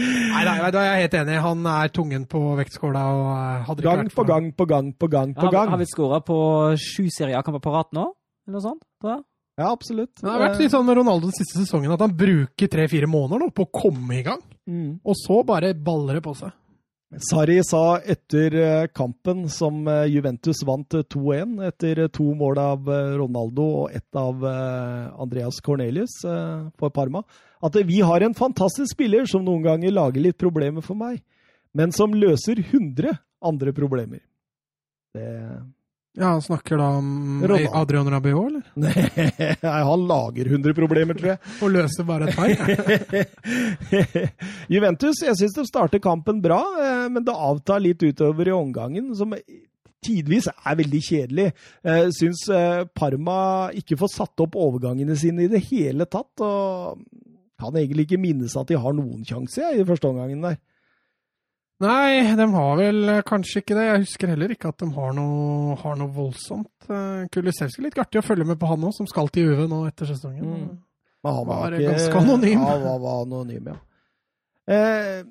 [0.00, 1.38] Nei, nei, nei, da er jeg helt enig.
[1.44, 3.00] Han er tungen på vektskåla.
[3.10, 5.72] og eh, Gang på gang på gang på gang på gang.
[5.74, 6.38] har vi skåra på
[6.78, 8.06] sju seriekamper på rad nå?
[8.46, 8.86] Eller noe sånt?
[9.02, 9.18] Da?
[9.60, 10.14] Ja, absolutt.
[10.22, 13.42] Det har vært litt sånn med Ronaldo den siste sesongen at han bruker tre-fire måneder
[13.42, 14.40] nå på å komme i gang.
[14.70, 15.00] Mm.
[15.04, 16.54] Og så bare baller det på seg.
[17.18, 22.60] Sarri sa etter eh, kampen som eh, Juventus vant eh, 2-1, etter eh, to mål
[22.62, 27.24] av Ronaldo og ett av Andreas Cornelius for Parma,
[27.66, 31.18] at vi har en fantastisk spiller som noen ganger lager litt problemer for meg,
[31.74, 34.22] men som løser 100 andre problemer.
[35.10, 35.26] Det
[36.18, 37.68] Ja, Han snakker da om Ronald.
[37.72, 38.62] Adrian Rabiot, eller?
[39.62, 41.38] Nei, han lager 100 problemer, tror jeg.
[41.62, 42.50] Og løser bare et par.
[44.74, 49.12] Juventus, jeg syns de starter kampen bra, eh, men det avtar litt utover i omgangen,
[49.14, 49.36] som
[50.02, 51.48] tidvis er veldig kjedelig.
[51.86, 53.40] Jeg syns eh, Parma
[53.78, 56.32] ikke får satt opp overgangene sine i det hele tatt.
[56.42, 57.04] og
[57.60, 60.56] kan egentlig ikke minnes at de har noen sjanse i første omgangen der.
[61.80, 63.86] Nei, de har vel eh, kanskje ikke det.
[63.86, 66.72] Jeg husker heller ikke at de har noe, har noe voldsomt.
[66.90, 69.86] Uh, Kulisevskij litt artig å følge med på han òg, som skal til UV nå
[69.88, 70.44] etter sesongen.
[70.44, 70.78] Mm.
[71.24, 72.60] Men han var, Var ikke, ganske anonym.
[72.60, 73.78] Ja, han var anonym, ja.
[74.70, 75.24] Eh,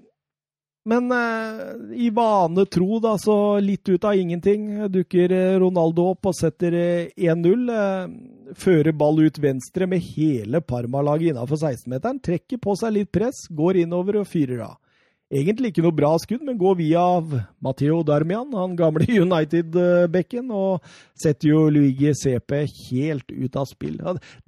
[0.90, 1.62] men eh,
[2.06, 6.76] i vane tro, da, så litt ut av ingenting, dukker eh, Ronaldo opp og setter
[6.78, 7.66] eh, 1-0.
[7.74, 12.22] Eh, fører ball ut venstre med hele Parma-laget innafor 16-meteren.
[12.26, 14.78] Trekker på seg litt press, går innover og fyrer av.
[15.32, 17.04] Egentlig ikke noe bra skudd, men går via
[17.62, 20.82] Matheo Darmian, han gamle United-bekken, og
[21.22, 24.00] setter jo Luigi CP helt ut av spill.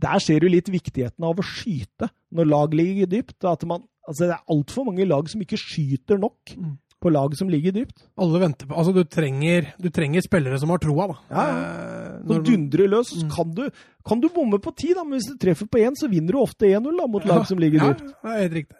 [0.01, 3.37] Der ser du litt viktigheten av å skyte når lag ligger dypt.
[3.45, 6.77] At man, altså det er altfor mange lag som ikke skyter nok Mm.
[7.01, 8.03] på lag som ligger dypt.
[8.21, 11.15] Alle venter på Altså, du trenger, du trenger spillere som har troa, da.
[11.31, 13.29] Ja, Eh, Når dundrer løs, Mm.
[13.33, 13.63] kan du,
[14.05, 16.37] kan du bomme på ti, da, men hvis du treffer på én, så vinner du
[16.41, 18.13] ofte 1-0 mot lag som ligger ja, dypt.
[18.21, 18.77] det er helt riktig.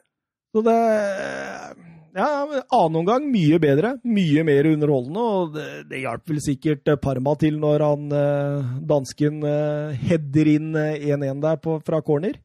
[0.51, 0.77] Så det
[2.11, 2.27] Ja,
[2.75, 3.93] annen omgang mye bedre.
[4.03, 8.71] Mye mer underholdende, og det, det hjalp vel sikkert eh, Parma til når han eh,
[8.89, 12.35] dansken eh, header inn eh, 1-1 der på, fra corner.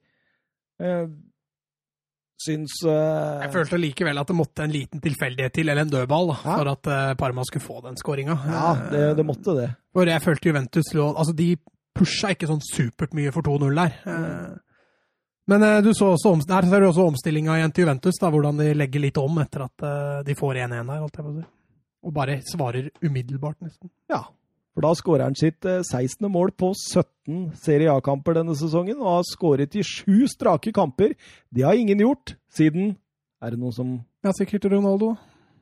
[0.78, 1.08] Eh,
[2.46, 6.30] syns eh, Jeg følte likevel at det måtte en liten tilfeldighet til, eller en dødball,
[6.30, 8.38] da, for at eh, Parma skulle få den skåringa.
[8.46, 9.72] Ja, det, det måtte det.
[9.96, 11.56] For jeg følte Juventus lå Altså, de
[11.96, 13.98] pusha ikke sånn supert mye for 2-0 der.
[15.46, 18.30] Eh, Men eh, du så også, der ser du også omstillinga igjen til Juventus, da,
[18.30, 21.30] hvordan de legger litt om etter at eh, de får 1-1 der, holdt jeg på
[21.30, 21.46] å si.
[22.06, 23.90] Og bare svarer umiddelbart, nesten.
[24.10, 24.24] Ja.
[24.76, 26.26] For da skårer han sitt eh, 16.
[26.28, 31.14] mål på 17 Serie A-kamper denne sesongen, og har skåret i sju strake kamper.
[31.48, 32.96] Det har ingen gjort siden
[33.40, 33.88] Er det noen som
[34.24, 35.14] Ja, sikkert Ronaldo.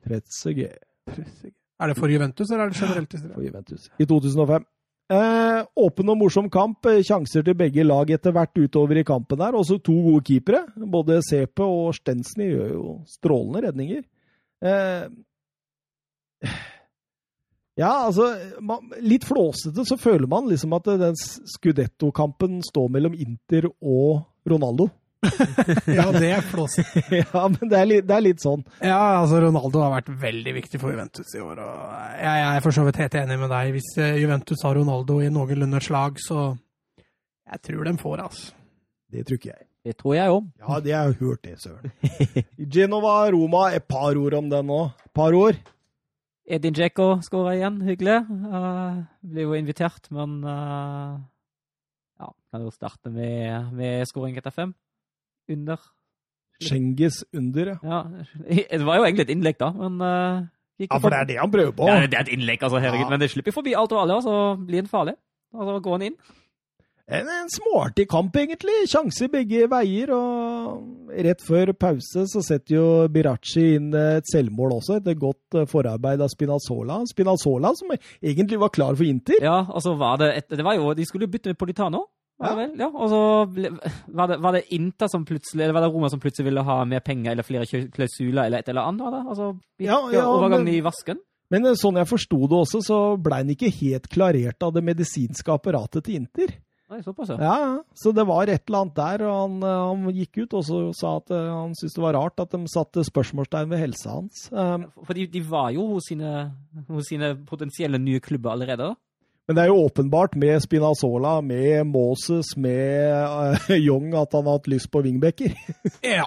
[0.05, 0.73] Tretzege
[1.05, 4.65] Er det for Juventus, eller er det generelt i for Juventus i 2005?
[5.05, 6.85] Eh, åpen og morsom kamp.
[6.89, 9.53] eh, Sjanser til begge lag etter hvert utover i kampen der.
[9.53, 10.65] Også to gode keepere.
[10.75, 14.03] Både Sepe og Stensny gjør jo strålende redninger.
[14.65, 15.05] Eh,
[17.77, 21.15] ja, altså man, Litt flåsete så føler man liksom at den
[21.53, 24.89] Scudetto-kampen står mellom Inter og Ronaldo.
[25.97, 27.03] Ja, det er flåsete.
[27.21, 28.65] ja, men det er, litt, det er litt sånn.
[28.79, 31.61] Ja, altså Ronaldo har vært veldig viktig for Juventus i år.
[31.61, 31.77] og
[32.19, 33.71] Jeg, jeg er for så vidt helt enig med deg.
[33.75, 36.49] Hvis eh, Juventus har Ronaldo i noenlunde slag, så
[37.45, 38.53] Jeg tror de får, altså.
[39.13, 39.67] Det tror ikke jeg.
[39.85, 40.45] Det tror jeg òg.
[40.63, 41.91] Ja, det har jeg hørt det, søren.
[42.73, 44.79] Genova, Roma, et par ord om den nå.
[45.13, 45.59] Par ord.
[46.45, 47.77] Edin Djeko skåra igjen.
[47.85, 48.17] Hyggelig.
[48.29, 51.21] Uh, blir jo invitert, men uh,
[52.21, 54.73] Ja, kan jo starte med, med skåring etter fem.
[55.51, 55.81] Under.
[56.63, 57.77] Schenges under, ja.
[57.83, 58.01] Ja,
[58.71, 60.45] det var jo egentlig et innlegg, da, men uh,
[60.79, 61.89] gikk Ja, for det er det han prøver på.
[61.89, 63.05] Ja, det er et innlegg, altså, herregud.
[63.05, 63.11] Ja.
[63.11, 65.17] Men det slipper forbi alt og alle, og så blir han farlig.
[65.55, 66.17] Og så går han inn.
[67.05, 68.73] En, en småartig kamp, egentlig.
[68.89, 70.09] Sjanse begge veier.
[70.15, 75.67] Og rett før pause så setter jo Birachi inn et selvmål også, etter godt eh,
[75.69, 77.03] forarbeid av Spinazzola.
[77.11, 79.37] Spinazzola som egentlig var klar for Inter.
[79.43, 82.07] Ja, og så var det et, Det var jo De skulle jo bytte med Politano.
[82.39, 82.73] Vel?
[82.79, 83.19] Ja, og så
[84.11, 86.81] var, det, var det Inter som plutselig, eller var det Roma som plutselig ville ha
[86.85, 87.63] mer penger eller flere
[87.93, 89.05] klausuler eller et eller annet?
[89.05, 89.21] Var det?
[89.31, 89.47] Altså,
[89.79, 91.21] gikk Ja, ja, overgangen men- i vasken?
[91.53, 94.81] Men eh, sånn jeg forsto det også, så blei han ikke helt klarert av det
[94.83, 96.55] medisinske apparatet til Inter.
[96.89, 97.37] Nei, såpass, ja.
[97.41, 97.69] Ja, ja.
[97.97, 100.81] Så det var et eller annet der, og han, eh, han gikk ut og så
[100.97, 104.43] sa at eh, han syntes det var rart at de satte spørsmålstegn ved helsa hans.
[104.51, 106.33] Um, For de, de var jo hos sine,
[106.89, 108.91] hos sine potensielle nye klubber allerede.
[108.91, 108.95] da.
[109.47, 114.57] Men det er jo åpenbart med Spinazzola, med Moses, med uh, Young at han har
[114.57, 115.53] hatt lyst på wingbacker.
[116.01, 116.25] Ja,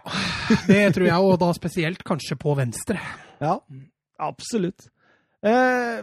[0.68, 3.00] det tror jeg, og da spesielt kanskje på venstre.
[3.42, 3.56] Ja,
[4.22, 4.86] absolutt.
[5.46, 5.98] Eh,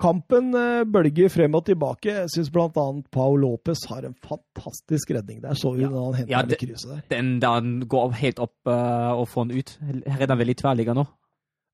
[0.00, 2.12] kampen eh, bølger frem og tilbake.
[2.22, 2.70] Jeg syns bl.a.
[3.12, 5.56] Paul Lopez har en fantastisk redning der.
[5.56, 5.88] Så vi Ja.
[5.92, 7.00] han henter Ja, det- krysset der.
[7.12, 9.76] Den da han går helt opp uh, og får den ut.
[10.06, 11.04] Her er den veldig i nå.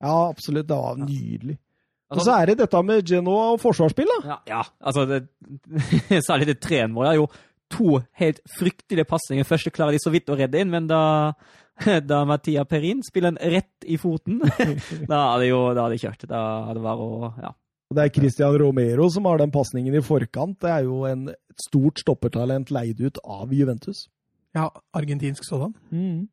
[0.03, 0.67] Ja, absolutt.
[0.69, 1.59] Det var nydelig.
[2.11, 4.21] Og Altså- så er det dette med Genoa og forsvarsspill, da.
[4.29, 5.23] Ja, ja altså det,
[6.29, 7.05] Særlig det treeren vår.
[7.05, 7.29] Det er jo
[7.71, 9.45] to helt fryktelige pasninger.
[9.49, 11.33] Første klarer de så vidt å redde inn, men da,
[12.11, 14.41] da Mattia Perin spiller en rett i foten,
[15.11, 16.27] da hadde jo da hadde de kjørt.
[16.31, 17.55] Da hadde det vært å Ja.
[17.95, 20.57] Det er Christian Romero som har den pasningen i forkant.
[20.65, 24.09] Det er jo en, et stort stoppertalent leid ut av Juventus.
[24.57, 25.75] Ja, argentinsk sådan.
[25.93, 26.25] Mm.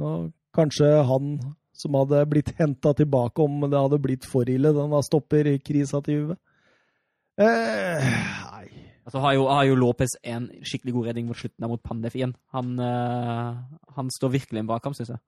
[0.00, 1.34] Og kanskje han
[1.76, 6.38] som hadde blitt henta tilbake om det hadde blitt for ille, denne stopperkrisa til Juve.
[7.36, 8.10] Eh,
[8.50, 8.56] nei
[9.06, 12.16] Altså har jo, har jo Lopez en skikkelig god redning mot slutten der mot Pandef
[12.18, 12.32] igjen.
[12.56, 13.54] Han, uh,
[13.94, 15.20] han står virkelig en bra kamp, syns jeg.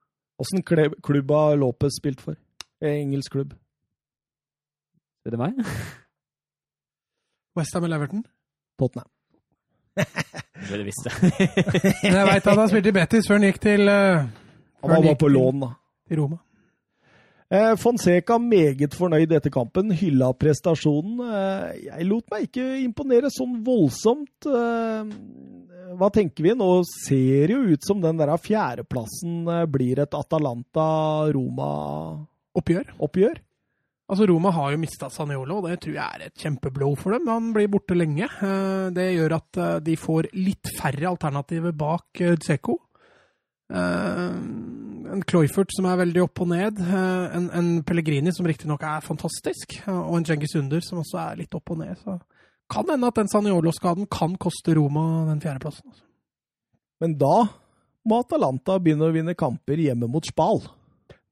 [0.43, 2.35] Åssen klubb har Lopez spilt for?
[2.83, 3.55] Engelsk klubb.
[5.27, 5.63] Er det meg?
[7.59, 8.27] Westham eller Everton.
[8.79, 9.11] Tottenham.
[10.59, 11.11] Det er det visste.
[12.03, 14.27] Men jeg veit han har spilt i Betis før han gikk til, uh,
[14.83, 15.71] Han var bare på lån, da.
[16.09, 16.41] Til Roma.
[17.49, 21.21] Eh, Fonseca meget fornøyd etter kampen, hylla prestasjonen.
[21.25, 24.45] Eh, jeg lot meg ikke imponere sånn voldsomt.
[24.45, 25.09] Eh,
[25.97, 26.53] hva tenker vi?
[26.53, 33.01] Nå ser jo ut som den der fjerdeplassen blir et Atalanta-Roma-oppgjør.
[33.01, 33.41] Oppgjør.
[34.09, 37.29] Altså, Roma har jo mista Saniolo, og det tror jeg er et kjempeblow for dem.
[37.33, 38.29] Han blir borte lenge.
[38.93, 39.53] Det gjør at
[39.85, 42.09] de får litt færre alternativer bak
[42.45, 42.75] Dzeko.
[43.69, 44.33] Eh,
[45.13, 46.81] En Cloyford som er veldig opp og ned.
[46.81, 49.79] eh, En, en Pellegrini som riktignok er fantastisk.
[49.87, 51.97] Og en Cengiz Under som også er litt opp og ned.
[52.03, 52.19] Så
[52.69, 55.89] kan hende at den Saniolo-skaden kan koste Roma den fjerdeplassen.
[55.89, 56.05] altså.
[57.01, 57.47] Men da
[58.09, 60.61] må Atalanta begynne å vinne kamper hjemme mot Spal.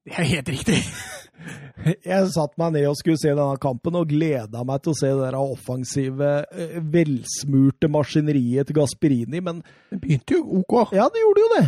[0.07, 0.81] Det er helt riktig.
[2.07, 5.11] Jeg satte meg ned og skulle se denne kampen, og gleda meg til å se
[5.19, 10.94] det offensive, eh, velsmurte maskineriet til Gasperini, men Det begynte jo OK.
[10.97, 11.66] Ja, det gjorde jo det.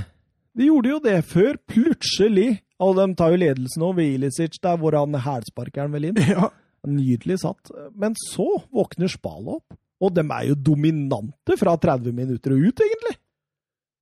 [0.59, 2.49] De gjorde jo det før plutselig
[2.83, 6.25] Og de tar jo ledelsen over Ilicic, der hvor han hælsparker den vel inn.
[6.35, 6.51] Ja.
[6.87, 7.73] Nydelig satt.
[7.99, 9.75] Men så våkner Spal opp.
[9.99, 13.17] Og de er jo dominante fra 30 minutter og ut, egentlig.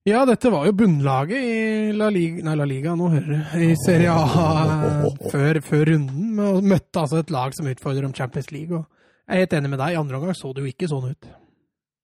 [0.07, 3.57] Ja, dette var jo bunnlaget i La Liga Nei, La Liga, nå hører du.
[3.65, 6.37] I Serie A før, før runden.
[6.39, 8.77] Og møtte altså et lag som utfordrer om Champions League.
[8.77, 8.85] Og
[9.27, 9.97] jeg er helt enig med deg.
[9.97, 11.33] I andre omgang så det jo ikke sånn ut.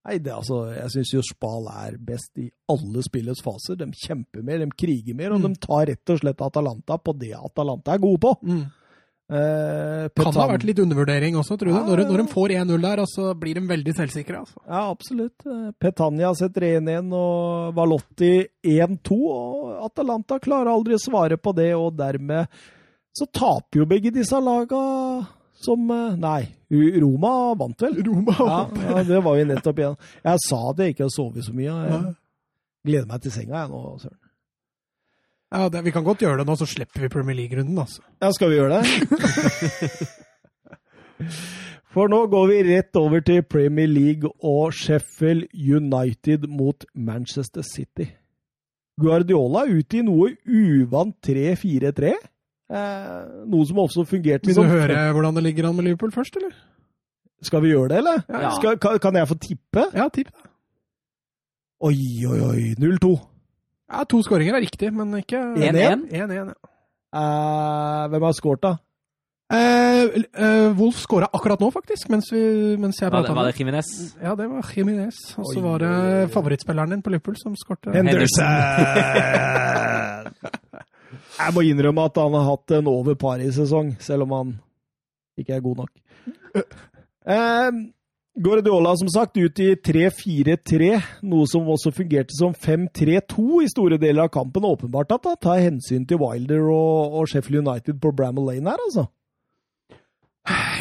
[0.05, 3.77] Nei, det, altså, Jeg syns jo Spal er best i alle spillets faser.
[3.79, 5.53] De kjemper mer, de kriger mer, og Mm.
[5.55, 8.33] de tar rett og slett Atalanta på det Atalanta er gode på.
[8.43, 8.65] Mm.
[9.33, 11.73] Eh, Kan ha vært litt undervurdering også, tror du.
[11.73, 14.41] Ja, Når, når de får 1-0 der, så blir de veldig selvsikre.
[14.43, 14.59] Altså.
[14.67, 15.47] Ja, absolutt.
[15.81, 19.21] Petania setter 1-1 og Valotti 1-2.
[19.33, 22.49] og Atalanta klarer aldri å svare på det, og dermed
[23.17, 24.83] så taper jo begge disse laga
[25.67, 26.43] som eh, Nei,
[27.03, 27.99] Roma vant vel?
[28.07, 28.77] Roma vant.
[28.83, 29.97] Ja, ja, det var vi nettopp igjen.
[30.25, 31.77] Jeg sa at jeg ikke har sovet så mye.
[31.89, 32.03] Jeg
[32.89, 34.19] gleder meg til senga, jeg nå, Søren.
[35.53, 37.79] Ja, det, Vi kan godt gjøre det nå, så slipper vi Premier League-runden.
[37.79, 38.01] altså.
[38.23, 38.87] Ja, skal vi gjøre det?
[41.93, 48.07] For nå går vi rett over til Premier League og Sheffield United mot Manchester City.
[49.01, 52.15] Guardiola er ute i noe uvant 3-4-3.
[52.73, 56.13] Eh, noe som også fungerte Vil som du høre hvordan det ligger an med Liverpool
[56.15, 56.55] først, eller?
[57.43, 58.23] Skal vi gjøre det, eller?
[58.31, 58.53] Ja.
[58.57, 59.85] Skal, kan, kan jeg få tippe?
[59.93, 60.31] Ja, tipp.
[61.83, 61.97] Oi,
[62.31, 62.63] oi, oi.
[62.79, 63.11] 0-2.
[63.93, 66.07] Ja, To skåringer er riktig, men ikke 1-1.
[66.15, 66.45] 1-1, ja.
[67.13, 68.77] Eh, hvem har skåret, da?
[69.53, 72.41] Eh, eh, Wolf skåra akkurat nå, faktisk, mens, vi,
[72.81, 73.91] mens jeg det, prata var det Jimenez?
[74.23, 75.19] Ja, det var Jiminez.
[75.37, 77.93] Og så var det favorittspilleren din på Liverpool som skårte.
[77.93, 78.47] Henderson!
[81.39, 84.55] Jeg må innrømme at han har hatt en over par-i-sesong, selv om han
[85.41, 85.93] ikke er god nok.
[87.23, 87.69] Eh,
[88.35, 90.89] Guardiola som sagt ut i 3-4-3,
[91.31, 94.67] noe som også fungerte som 5-3-2 i store deler av kampen.
[94.67, 98.83] Åpenbart at han tar hensyn til Wilder og, og Sheffield United på Bramall Lane her,
[98.89, 99.07] altså.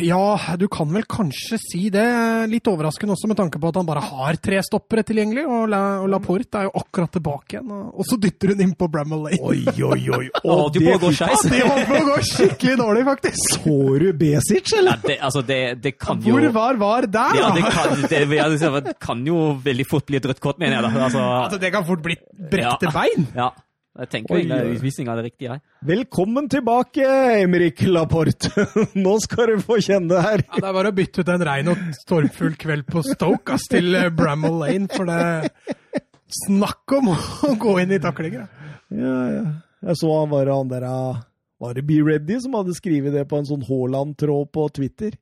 [0.01, 2.05] Ja, du kan vel kanskje si det.
[2.49, 5.43] Litt overraskende også med tanke på at han bare har tre stoppere tilgjengelig.
[5.45, 7.69] Og, La, og Laporte er jo akkurat tilbake igjen.
[7.91, 9.37] Og, så dytter hun inn på Bramall Lane.
[9.45, 10.25] Oi, oi, oi.
[10.41, 11.45] Gå skeis.
[11.51, 13.55] Det holdt på å gå skikkelig dårlig, faktisk.
[13.61, 14.97] Så du Besic, eller?
[14.97, 18.21] Ja, det, altså, det, det kan jo Hvor var var der, ja, det kan, det,
[18.89, 20.87] det kan jo veldig fort bli et rødt kort, mener jeg.
[20.89, 21.05] da.
[21.05, 22.17] Altså, Altså, det kan fort bli
[22.49, 22.95] brekte Ja.
[22.97, 23.27] bein.
[23.37, 23.51] ja.
[23.91, 25.55] Jeg tenker Oi, egentlig av det riktige.
[25.57, 25.61] jeg.
[25.83, 27.07] Velkommen tilbake,
[27.41, 28.47] Emrik Laporte.
[29.03, 30.43] Nå skal du få kjenne det her.
[30.47, 33.65] Ja, det er bare å bytte ut en regn og stormfull kveld på Stoke ass,
[33.71, 35.51] til eh, Bramall Lane, for det
[36.45, 37.11] Snakk om
[37.49, 38.47] å gå inn i taklinger.
[38.47, 38.71] da.
[38.95, 39.43] Ja, ja.
[39.91, 41.19] Jeg så han var han der ah,
[41.59, 45.19] Var det Be Ready som hadde skrevet det på en sånn Haaland-tråd på Twitter?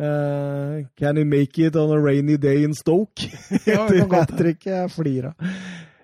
[0.00, 3.28] Uh, can you make it on a rainy day in Stoke?
[3.68, 5.50] Ja, Etter kan hat tricket jeg flirer av.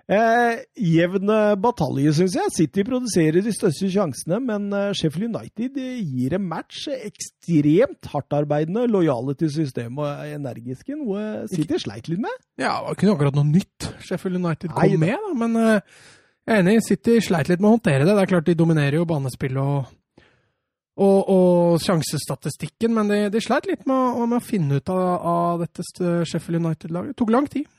[0.09, 1.29] Eh, jevn
[1.61, 2.51] batalje, syns jeg.
[2.55, 8.87] City produserer de største sjansene, men eh, Sheffield United eh, gir en match ekstremt hardtarbeidende,
[8.89, 12.33] lojale til systemet og energiske, noe City sleit litt med.
[12.57, 16.01] Ja, det var ikke akkurat noe nytt Sheffield United kom Nei med, da, men eh,
[16.49, 16.75] jeg er enig.
[16.89, 18.15] City sleit litt med å håndtere det.
[18.17, 20.25] Det er klart de dominerer jo banespillet og,
[21.05, 25.05] og, og sjansestatistikken, men de, de sleit litt med, å- med å finne ut av,
[25.35, 25.85] av dette
[26.25, 27.13] Sheffield United-laget.
[27.13, 27.69] Det tok lang tid.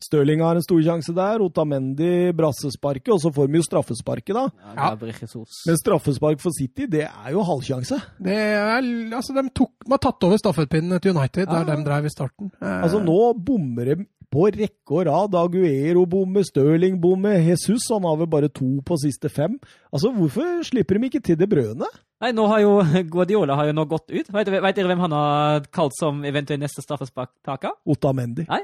[0.00, 1.42] Stirling har en stor sjanse der.
[1.44, 4.46] Otamendi brassesparket, og så får vi jo straffesparket, da.
[4.76, 4.94] Ja.
[4.96, 7.98] Men straffespark for City, det er jo halvsjanse.
[8.22, 8.80] Det er,
[9.12, 11.64] altså, de, tok, de har tatt over stafettpinnen til United, Ja.
[11.64, 12.50] der de drev i starten.
[12.62, 15.34] Eh, Altså, nå bommer de på rekke og rad.
[15.34, 19.58] Aguero bommer, Stirling bommer, Jesus han har vel bare to på siste fem.
[19.92, 21.86] Altså, Hvorfor slipper de ikke til det brødene?
[22.20, 22.76] Nei, nå har jo
[23.12, 24.28] Guardiola har jo nå gått ut.
[24.32, 27.72] Vet, vet dere hvem han har kalt som eventuelt neste straffesparktaker?
[27.86, 28.46] Otamendi.
[28.48, 28.62] Nei,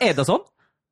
[0.00, 0.40] Ederson.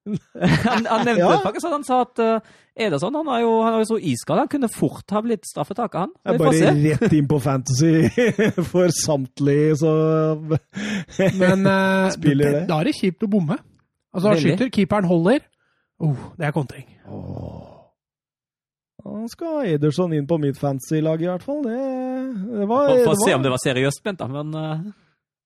[0.06, 1.30] Han, han nevnte Ja.
[1.32, 4.38] det faktisk, han sa at uh, Ederson han er jo, han er jo så iskald.
[4.44, 6.12] Han kunne fort ha blitt straffetaker, han.
[6.24, 6.64] Jeg er får se.
[6.68, 7.92] bare rett inn på Fantasy
[8.72, 9.92] for samtlige, så
[11.42, 12.64] Men uh, Spiller det?
[12.70, 13.56] da er det kjipt å bomme.
[14.16, 15.42] Altså, han skyter, keeperen holder.
[16.00, 16.86] Oh, det er kontring.
[19.06, 21.60] Da skal Ederson inn på mitt fantasy-lag, i hvert fall.
[21.66, 21.76] Det,
[22.56, 24.26] det var, For, for å se om det var seriøst Bent, da.
[24.30, 24.86] Men uh,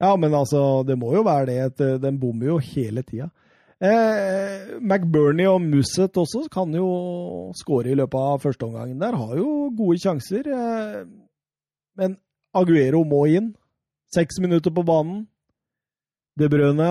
[0.01, 1.59] Ja, men altså, det må jo være det.
[1.85, 3.29] eh, Den bommer jo hele tida.
[3.81, 6.89] Eh, McBurney og Musset også kan jo
[7.57, 9.17] skåre i løpet av førsteomgangen der.
[9.17, 10.45] Har jo gode sjanser.
[10.53, 11.07] Eh,
[11.97, 12.19] men
[12.57, 13.55] Aguero må inn.
[14.13, 15.25] Seks minutter på banen.
[16.39, 16.91] De Brøne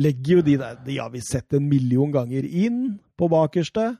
[0.00, 3.96] legger jo de der De har vi sett en million ganger inn på bakerste,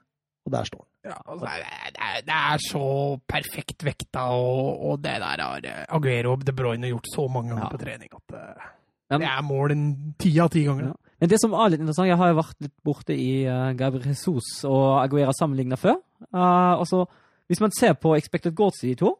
[0.46, 0.90] og der står han.
[1.06, 2.86] Ja, altså, det, er, det, er, så
[3.30, 7.52] perfekt vekta, og, og det der har eh, Aguero og De Bruyne gjort så mange
[7.52, 7.72] ganger Ja.
[7.76, 9.74] på trening at det, det er mål
[10.18, 10.88] ti av ti ganger.
[10.90, 11.05] Ja.
[11.20, 14.10] Men det som er litt interessant, jeg har jo vært litt borte i uh, Gabriel
[14.10, 15.96] Jesus og Aguera sammenligna før.
[16.28, 17.06] Uh, altså,
[17.48, 19.16] hvis man ser på expected goals i de to,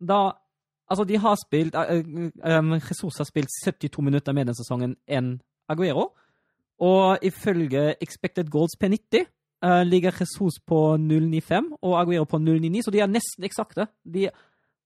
[0.00, 0.32] da
[0.84, 5.38] Altså, de har spilt uh, um, Jesus har spilt 72 minutter mer denne sesongen enn
[5.72, 6.10] Aguero.
[6.84, 9.24] Og ifølge expected goals P90
[9.64, 13.88] uh, ligger Jesus på 0,95 og Aguero på 0,99, så de er nesten eksakte.
[14.04, 14.28] De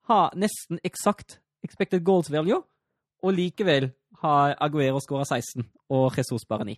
[0.08, 2.62] har nesten eksakt expected goals value,
[3.22, 3.90] og likevel
[4.22, 6.76] har Aguero skåra 16 og Jesus bare 9.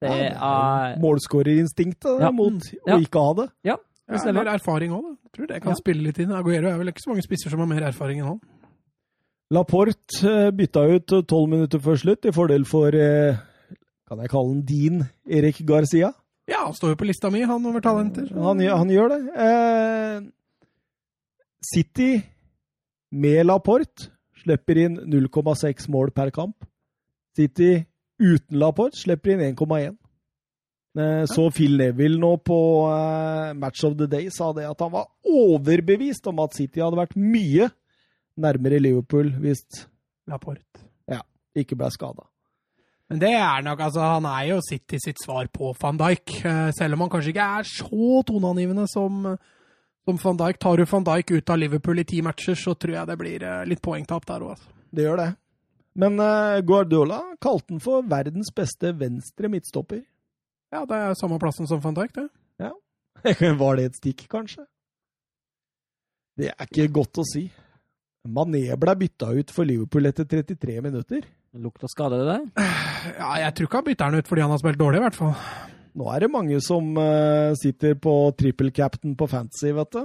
[0.00, 2.30] Det er Målskårerinstinktet Ja.
[2.30, 2.94] mot Ja.
[2.96, 3.48] å ikke ha det.
[3.64, 3.76] Ja,
[4.08, 5.16] Ja, eller erfaring òg, da.
[5.24, 5.74] Jeg tror det kan Ja.
[5.74, 6.30] spille litt inn.
[6.32, 8.40] Aguero er vel ikke så mange spisser som har mer erfaring enn han.
[9.52, 13.36] Laporte eh, bytta ut eh, tolv minutter før slutt, i fordel for eh,
[14.08, 16.12] Kan jeg kalle han din Erik Garcia?
[16.48, 18.28] Ja, han står jo på lista mi, han over talenter.
[18.32, 19.20] Han, gjør- han gjør det.
[19.36, 20.20] Eh,
[21.74, 22.22] City
[23.12, 24.08] med Laporte
[24.42, 26.56] slipper inn 0,6 mål per kamp.
[27.36, 27.84] City
[28.18, 29.96] uten Laporte slipper inn 1,1.
[30.98, 32.58] Eh, så Phil Neville nå på
[32.90, 36.98] eh, Match of the Day sa det at han var overbevist om at City hadde
[36.98, 37.68] vært mye
[38.38, 39.62] nærmere Liverpool hvis
[40.28, 40.64] Laporte.
[41.58, 42.22] ikke ble skada.
[43.08, 46.34] Men det er nok, altså, han er jo City sitt svar på van Dijk.
[46.44, 49.24] Eh, Selv om han kanskje ikke er så toneangivende som,
[50.08, 50.58] som van Dijk.
[50.58, 53.44] Tar du van Dijk ut av Liverpool i ti matcher, så tror jeg det blir
[53.44, 54.54] eh, litt poengtap der òg.
[54.56, 54.72] Altså.
[54.90, 55.28] Det gjør det.
[56.00, 60.02] Men eh, Guardiola kalte han for verdens beste venstre midtstopper.
[60.72, 62.28] Ja, det er samme plassen som van Dijk, det.
[62.64, 62.72] Ja.
[63.62, 64.64] Var det et stikk, kanskje?
[66.38, 67.48] Det er ikke godt å si.
[68.28, 71.26] Mané ble bytta ut for Liverpool etter 33 minutter.
[71.58, 72.46] Lukter skade, det der.
[73.18, 75.16] Ja, jeg tror ikke han bytter den ut fordi han har spilt dårlig, i hvert
[75.16, 75.76] fall.
[75.98, 80.04] Nå er det mange som uh, sitter på triple captain på fantasy, vet du.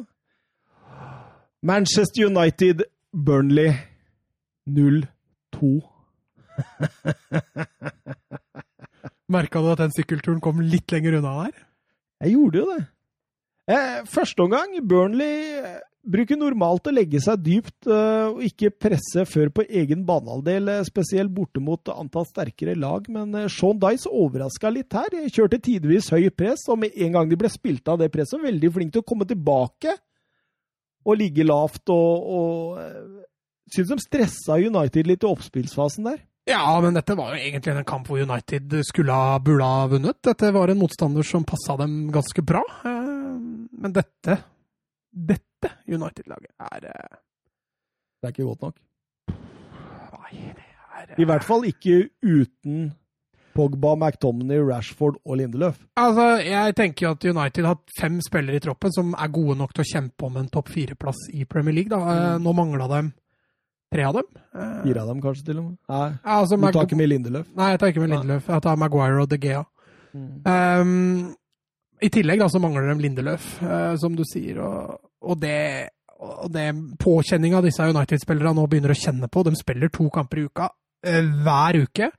[1.63, 2.81] Manchester United,
[3.13, 3.75] Burnley
[4.67, 5.69] 0-2.
[9.33, 11.61] Merka du at den sykkelturen kom litt lenger unna der?
[12.25, 12.81] Jeg gjorde jo det.
[13.73, 15.61] Eh, første omgang, Burnley
[16.03, 20.87] bruker normalt å legge seg dypt eh, og ikke presse før på egen banehalvdel, eh,
[20.87, 25.15] spesielt borte mot antall sterkere lag, men eh, Sean Dice overraska litt her.
[25.31, 28.73] Kjørte tidvis høy press, og med en gang de ble spilt av det presset, veldig
[28.75, 29.95] flink til å komme tilbake
[31.03, 33.21] og ligge lavt og, og
[33.73, 36.17] Syns de stressa United litt i oppspillsfasen der.
[36.45, 40.19] Ja, men dette var jo egentlig en kamp hvor United skulle ha burde ha vunnet.
[40.27, 42.61] Dette var en motstander som passa dem ganske bra.
[42.83, 44.37] Men dette
[45.09, 45.52] Dette
[45.87, 48.75] United-laget er Det er ikke godt nok?
[49.29, 52.91] Nei, det er I hvert fall ikke uten
[53.53, 55.75] Pogba, McTominay, Rashford og Lindeløf.
[55.95, 59.75] Altså, Jeg tenker jo at United har fem spillere i troppen som er gode nok
[59.75, 61.89] til å kjempe om en topp fire-plass i Premier League.
[61.93, 62.39] da.
[62.41, 63.11] Nå mangla dem
[63.93, 64.29] Tre av dem?
[64.83, 65.77] Fire av dem, kanskje, til og med?
[65.91, 67.49] Nei, altså, du tar ikke med Lindeløf?
[67.53, 68.47] Nei, jeg tar ikke med Lindeløf.
[68.49, 69.61] Jeg tar Maguire og De Gea.
[70.17, 71.35] Um,
[72.01, 74.57] I tillegg da, så mangler de Lindeløf, uh, som du sier.
[74.65, 75.89] Og, og det,
[76.19, 76.69] og det
[77.01, 79.43] påkjenninga disse United-spillerne nå begynner å kjenne på.
[79.47, 82.11] De spiller to kamper i uka uh, hver uke.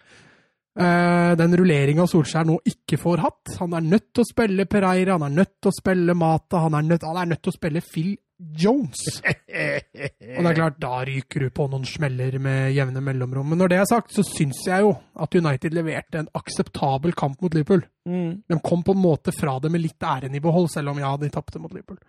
[0.74, 3.56] Uh, den rulleringa Solskjær nå ikke får hatt.
[3.60, 6.74] Han er nødt til å spille Pereira, han er nødt til å spille Mata, han
[6.78, 8.98] er nødt, han er nødt til å spille Phil Jones.
[9.24, 13.52] Og det er klart, da ryker du på noen smeller med jevne mellomrom.
[13.52, 14.90] Men når det er sagt, så syns jeg jo
[15.22, 17.84] at United leverte en akseptabel kamp mot Liverpool.
[18.10, 18.42] Mm.
[18.50, 21.14] De kom på en måte fra det med litt æren i behold, selv om ja,
[21.20, 22.00] de tapte mot Liverpool.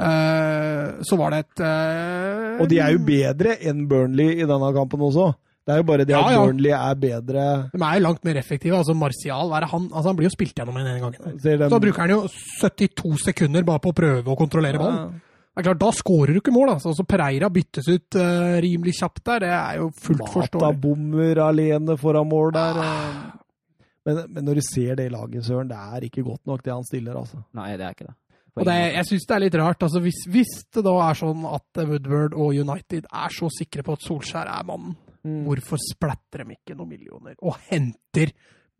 [0.00, 4.70] Uh, så var det et uh, Og de er jo bedre enn Burnley i denne
[4.76, 5.26] kampen også.
[5.68, 6.44] Det er jo bare det Ja, at ja.
[6.46, 7.42] Burnley er bedre
[7.74, 8.78] De er jo langt mer effektive.
[8.80, 11.40] altså Martial er han, altså han blir jo spilt gjennom en ene gangen.
[11.42, 12.22] Så bruker han jo
[12.62, 15.18] 72 sekunder bare på å prøve å kontrollere ballen.
[15.50, 16.70] Det er klart, Da skårer du ikke mål.
[16.78, 16.94] altså.
[16.96, 19.44] Så Pereira byttes ut uh, rimelig kjapt der.
[19.44, 20.80] Det er jo fullt Mata forståelig.
[20.80, 22.80] bommer alene foran mål der.
[22.80, 23.36] og-
[24.06, 26.84] Men, men når du ser det laget, Søren, det er ikke godt nok det han
[26.88, 27.42] stiller, altså.
[27.52, 28.14] Nei, det er ikke det.
[28.56, 29.82] Og det, jeg syns det er litt rart.
[29.86, 33.92] altså hvis, hvis det da er sånn at Woodward og United er så sikre på
[33.94, 35.42] at Solskjær er mannen, Mm.
[35.44, 38.30] hvorfor splatter de ikke noen millioner og henter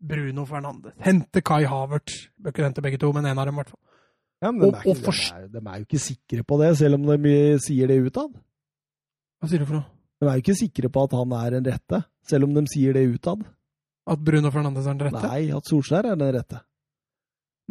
[0.01, 0.95] Bruno Fernandes?
[1.05, 2.09] Henter Kai Havert.
[2.41, 3.79] Bør ikke hente begge to, men en av dem i hvert fall.
[4.41, 6.71] Ja, men de, Og- er ikke, de, er, de er jo ikke sikre på det,
[6.79, 8.33] selv om de sier det utad.
[9.39, 9.85] Hva sier du for noe?
[10.19, 12.93] De er jo ikke sikre på at han er den rette, selv om de sier
[12.97, 13.45] det utad.
[14.07, 15.21] At Bruno Fernandes er den rette?
[15.29, 16.61] Nei, at Solskjær er den rette.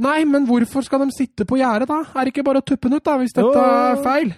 [0.01, 2.01] Nei, men hvorfor skal de sitte på gjerdet, da?
[2.15, 3.67] Er det ikke bare å tuppe den ut, da, hvis dette Jo.
[3.67, 4.33] er feil?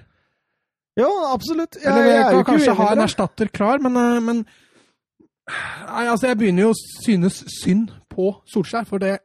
[0.99, 1.79] Jo, absolutt.
[1.79, 4.45] Jeg, Eller jeg jeg kan kanskje ha en erstatter klar, men, eh, men
[5.53, 9.17] Nei, altså, jeg begynner jo å synes synd på Solskjær, for det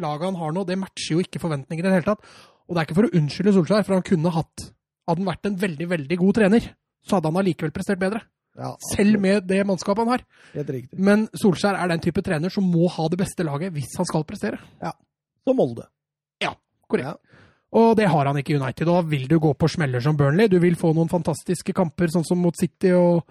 [0.00, 2.24] laget han har nå, det matcher jo ikke forventninger i det hele tatt.
[2.66, 4.70] Og det er ikke for å unnskylde Solskjær, for han kunne hatt
[5.02, 6.66] Hadde han vært en veldig, veldig god trener,
[7.02, 8.20] så hadde han allikevel prestert bedre.
[8.54, 10.22] Ja, Selv med det mannskapet han har.
[10.94, 14.22] Men Solskjær er den type trener som må ha det beste laget hvis han skal
[14.28, 14.60] prestere.
[15.42, 15.88] Så Molde.
[16.92, 17.18] Korrekt.
[17.72, 18.88] Og det har han ikke i United.
[18.88, 20.50] Og da vil du gå på smeller som Burnley.
[20.52, 23.22] Du vil få noen fantastiske kamper, sånn som mot City og,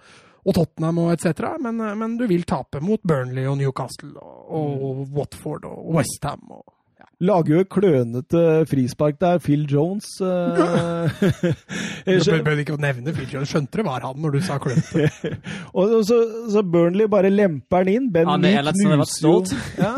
[0.42, 1.54] og Tottenham og etc.
[1.62, 6.42] Men, men du vil tape mot Burnley og Newcastle og, og Watford og Westham.
[6.50, 6.64] Og,
[7.22, 9.38] Lager jo et klønete frispark der.
[9.42, 11.20] Phil Jones eh,
[12.08, 13.52] du bør, ikke nevne Phil Jones.
[13.52, 15.06] Skjønte det var han når du sa klønete.
[15.78, 16.18] Og så,
[16.50, 18.10] så Burnley bare lemper den inn.
[18.14, 19.54] Ben Han er Ellison knuser jo stolt.
[19.78, 19.92] ja,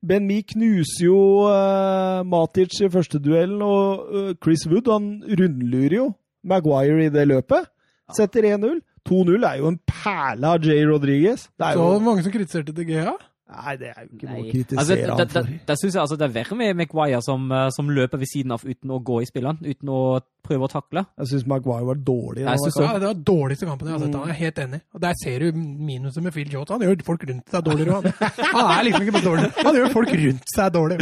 [0.00, 5.96] Ben Mee knuser jo uh, Matic i første duellen, og uh, Chris Wood han rundlurer
[5.98, 6.06] jo
[6.44, 7.68] Maguire i det løpet.
[8.16, 8.80] Setter 1-0.
[9.08, 11.46] 2-0 er jo en perle av Jay Rodriguez.
[11.56, 13.12] Det er Så jo, mange som kritiserte DGA?
[13.50, 15.48] Nei, det er jo ikke noe å kritisere Altså, da, det, for.
[15.50, 18.30] det, det synes jeg altså det er verre med Maguire som, eh, som løper ved
[18.30, 20.00] siden av uten å gå i spillene, uten å
[20.46, 21.04] prøve å takle.
[21.20, 22.44] Jeg syns Maguire var dårlig.
[22.46, 22.78] denne synes.
[22.80, 24.16] Ja, det var dårligste kampen jeg har sett.
[24.18, 24.80] Han er helt enig.
[24.94, 26.70] Og Der ser du minuset med Phil Jones.
[26.72, 28.00] Han gjør folk rundt seg dårligere.
[28.00, 29.50] Han, han er liksom ikke bare dårlig.
[29.60, 30.98] Han gjør folk rundt seg dårlig.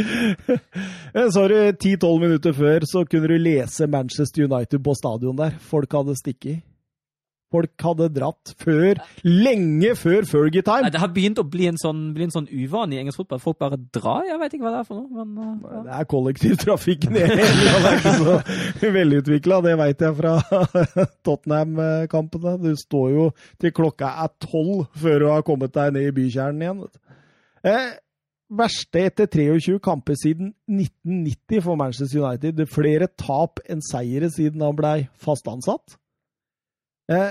[1.35, 5.57] Sorry, har du 10-12 minutter før, så kunne du lese Manchester United på stadion der.
[5.71, 6.61] Folk hadde stikket.
[7.49, 10.91] Folk hadde dratt før, lenge før Fergie time.
[10.93, 13.41] Det har begynt å bli en sånn, bli en sånn uvane i engelsk fotball.
[13.41, 14.27] Folk bare drar.
[14.29, 15.25] Jeg vet ikke hva det er for noe.
[15.25, 15.83] Men, eh, ja.
[15.87, 20.35] Det er kollektivtrafikken i England er ikke så velutvikla, det veit jeg fra
[21.27, 22.57] Tottenham-kampene.
[22.67, 23.31] Du står jo
[23.63, 26.85] til klokka er tolv før du har kommet deg ned i bykjernen igjen.
[27.65, 27.89] Eh,
[28.61, 32.57] verste etter 23 kamper siden 1990 for Manchester United.
[32.61, 35.97] Det er flere tap enn seire siden han blei fast ansatt.
[37.09, 37.31] Eh,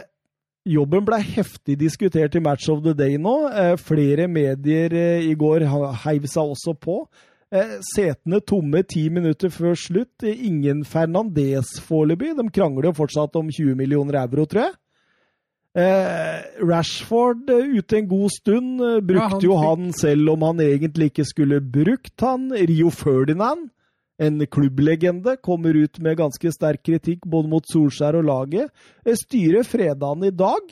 [0.68, 3.36] jobben ble heftig diskutert i Match of the Day nå.
[3.52, 5.68] Eh, flere medier eh, i går
[6.06, 7.04] heiv seg også på.
[7.54, 10.26] Eh, setene tomme ti minutter før slutt.
[10.26, 12.34] Ingen Fernandez foreløpig.
[12.40, 14.76] De krangler jo fortsatt om 20 millioner euro, tror jeg.
[15.78, 18.84] Eh, Rashford ute en god stund.
[19.06, 22.50] Brukte jo han selv om han egentlig ikke skulle brukt han.
[22.52, 23.70] Rio Ferdinand
[24.20, 28.72] en klubblegende, kommer ut med ganske sterk kritikk både mot Solskjær og laget.
[29.06, 30.72] Eh, Styret fredagen i dag.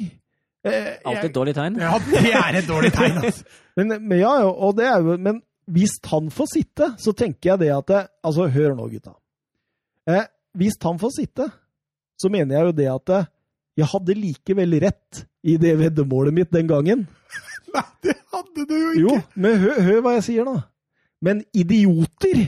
[0.65, 1.75] Eh, Alltid et dårlig tegn.
[1.81, 3.45] Ja, det er et dårlig tegn, altså.
[3.77, 7.63] Men, men, ja, og det er jo, men hvis han får sitte, så tenker jeg
[7.65, 9.13] det at det, Altså, hør nå, gutta.
[10.09, 10.25] Eh,
[10.57, 11.49] hvis han får sitte,
[12.21, 13.23] så mener jeg jo det at det,
[13.75, 17.05] jeg hadde likevel rett i det veddemålet mitt den gangen.
[17.75, 19.01] Nei, det hadde du jo ikke!
[19.03, 20.53] Jo, men hør, hør hva jeg sier nå.
[21.25, 22.45] Men idioter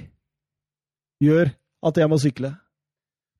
[1.23, 1.52] gjør
[1.88, 2.53] at jeg må sykle.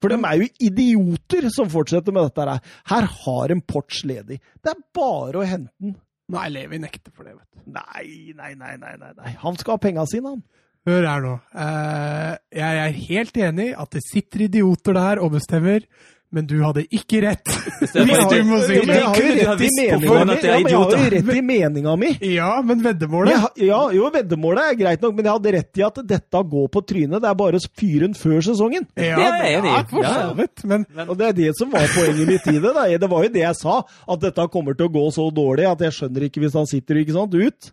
[0.02, 2.76] For de er jo idioter som fortsetter med dette her.
[2.92, 4.38] Her har en Porch ledig.
[4.62, 5.96] Det er bare å hente den.
[6.34, 7.72] Nei, Levi nekter for det, vet du.
[7.72, 9.34] Nei, nei, nei, nei, nei.
[9.42, 10.44] Han skal ha penga sine, han.
[10.88, 11.34] Hør her nå.
[11.64, 15.84] Eh, jeg er helt enig at det sitter idioter der og bestemmer,
[16.30, 17.48] men du hadde ikke rett.
[17.80, 17.94] Hvis
[18.32, 18.98] du må si det.
[18.98, 20.18] jeg har jo rett i meninga mi.
[20.18, 20.82] Ja, men jeg har jo
[21.14, 22.10] rett i meninga mi.
[22.34, 26.02] Ja, men veddemålet Ja, jo, veddemålet er greit nok, men jeg hadde rett i at
[26.12, 27.22] dette går på trynet.
[27.24, 28.88] Det er bare fyren før sesongen.
[29.00, 29.76] Ja, Det er jeg enig i.
[29.78, 30.34] ja, for så ja.
[30.42, 30.66] vidt.
[30.74, 32.74] Men Og det er det som var poenget mitt i det.
[32.76, 32.86] Da.
[33.06, 35.88] Det var jo det jeg sa, at dette kommer til å gå så dårlig at
[35.88, 37.72] jeg skjønner ikke hvis han sitter ikke sant, ut.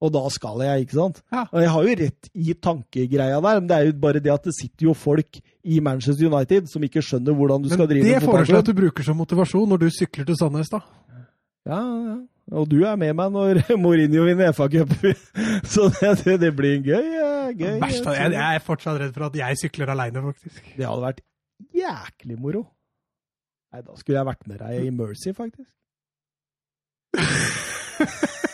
[0.00, 1.20] Og da skal jeg, ikke sant?
[1.28, 1.44] Ja.
[1.50, 4.48] Og jeg har jo rett i tankegreia der, men det er jo bare det at
[4.48, 8.00] det sitter jo folk i Manchester United som ikke skjønner hvordan du Men skal drive
[8.00, 8.14] fotball.
[8.14, 10.80] Men det foreslår jeg at du bruker som motivasjon når du sykler til Sandnes, da.
[11.68, 12.18] Ja, ja.
[12.50, 14.96] Og du er med meg når Mourinho vinner FA-cup.
[15.72, 17.12] Så det, det, det blir gøy.
[17.60, 20.64] gøy Verst, jeg, jeg er fortsatt redd for at jeg sykler aleine, faktisk.
[20.74, 21.24] Det hadde vært
[21.76, 22.64] jæklig moro.
[23.70, 25.70] Nei, da skulle jeg vært med deg i Mercy, faktisk.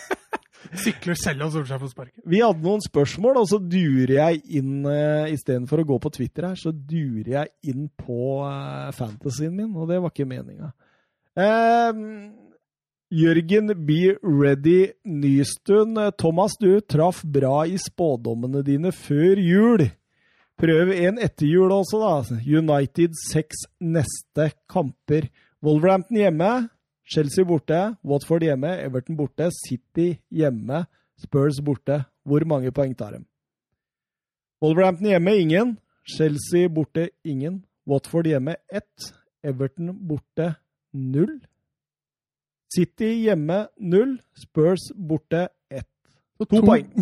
[0.75, 2.23] Sykler selv om Solskjær får sparken.
[2.27, 6.49] Vi hadde noen spørsmål, og så durer jeg inn uh, Istedenfor å gå på Twitter
[6.51, 10.73] her, så durer jeg inn på uh, fantasyen min, og det var ikke meninga.
[13.07, 15.97] Jørgen Be Ready Nystuen.
[15.97, 19.85] Eh, Thomas, du traff bra i spådommene dine før jul.
[20.59, 22.39] Prøv en etter jul også, da.
[22.43, 25.29] United seks neste kamper.
[25.63, 26.51] Wolverhampton hjemme,
[27.07, 30.87] Chelsea borte, Watford hjemme, Everton borte, City hjemme,
[31.23, 32.05] Spurs borte.
[32.27, 33.21] Hvor mange poeng tar de?
[34.63, 35.79] Wolverhampton hjemme ingen.
[36.17, 37.65] Chelsea borte ingen.
[37.87, 39.13] Watford hjemme ett.
[39.45, 40.55] Everton borte
[40.93, 41.41] null.
[42.75, 44.19] City hjemme null.
[44.35, 45.89] Spurs borte ett.
[46.39, 46.91] To poeng.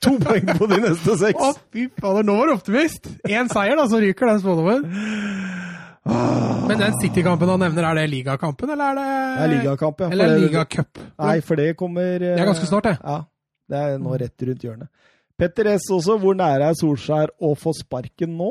[0.00, 1.40] To poeng på de neste seks.
[1.40, 3.08] Å, fy fader, nå var du optimist!
[3.24, 4.84] Én seier, da, så ryker den spådommen.
[6.08, 10.08] Men den City-kampen han nevner, er det ligakampen, eller er det Det er ligakamp, ja.
[10.08, 11.02] For Eller ligacup?
[11.18, 12.96] Nei, for det kommer Det er ganske snart, det.
[13.02, 13.18] Ja.
[13.68, 14.88] Det er nå rett rundt hjørnet.
[15.38, 16.16] Petter S også.
[16.18, 18.50] Hvor nære er Solskjær å få sparken nå?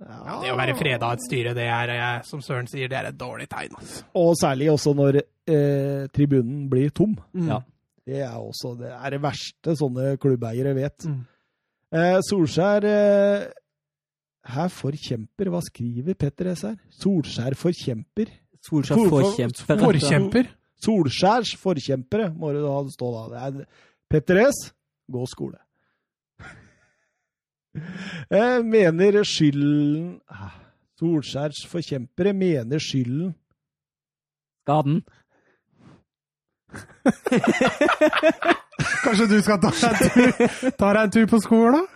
[0.00, 2.98] Ja, det å være freda av et styre, det er, eh, som Søren sier, det
[2.98, 3.72] er et dårlig tegn.
[3.78, 4.02] Altså.
[4.20, 7.16] Og særlig også når eh, tribunen blir tom.
[7.48, 7.62] Ja.
[8.06, 11.08] Det er også det, er det verste sånne klubbeiere vet.
[11.08, 11.22] Mm.
[11.96, 13.46] Eh, Solskjær eh,
[14.46, 15.48] Her forkjemper.
[15.50, 16.76] Hva skriver Petter S her?
[17.02, 18.30] Solskjær forkjemper.
[18.62, 19.80] Solskjær For- for- forkjemper.
[19.82, 20.50] Forkjemper.
[20.84, 23.22] Solskjærs forkjempere, må det da stå da.
[23.32, 23.64] Det er
[24.10, 24.58] Petter S,
[25.10, 25.58] gå skole.
[28.32, 30.54] Eh, mener skylden ah,
[30.98, 33.34] Solskjærs forkjempere mener skylden
[34.64, 35.02] Skaden.
[39.04, 40.30] Kanskje du skal ta deg en tur,
[40.80, 41.95] ta deg en tur på skolen, da?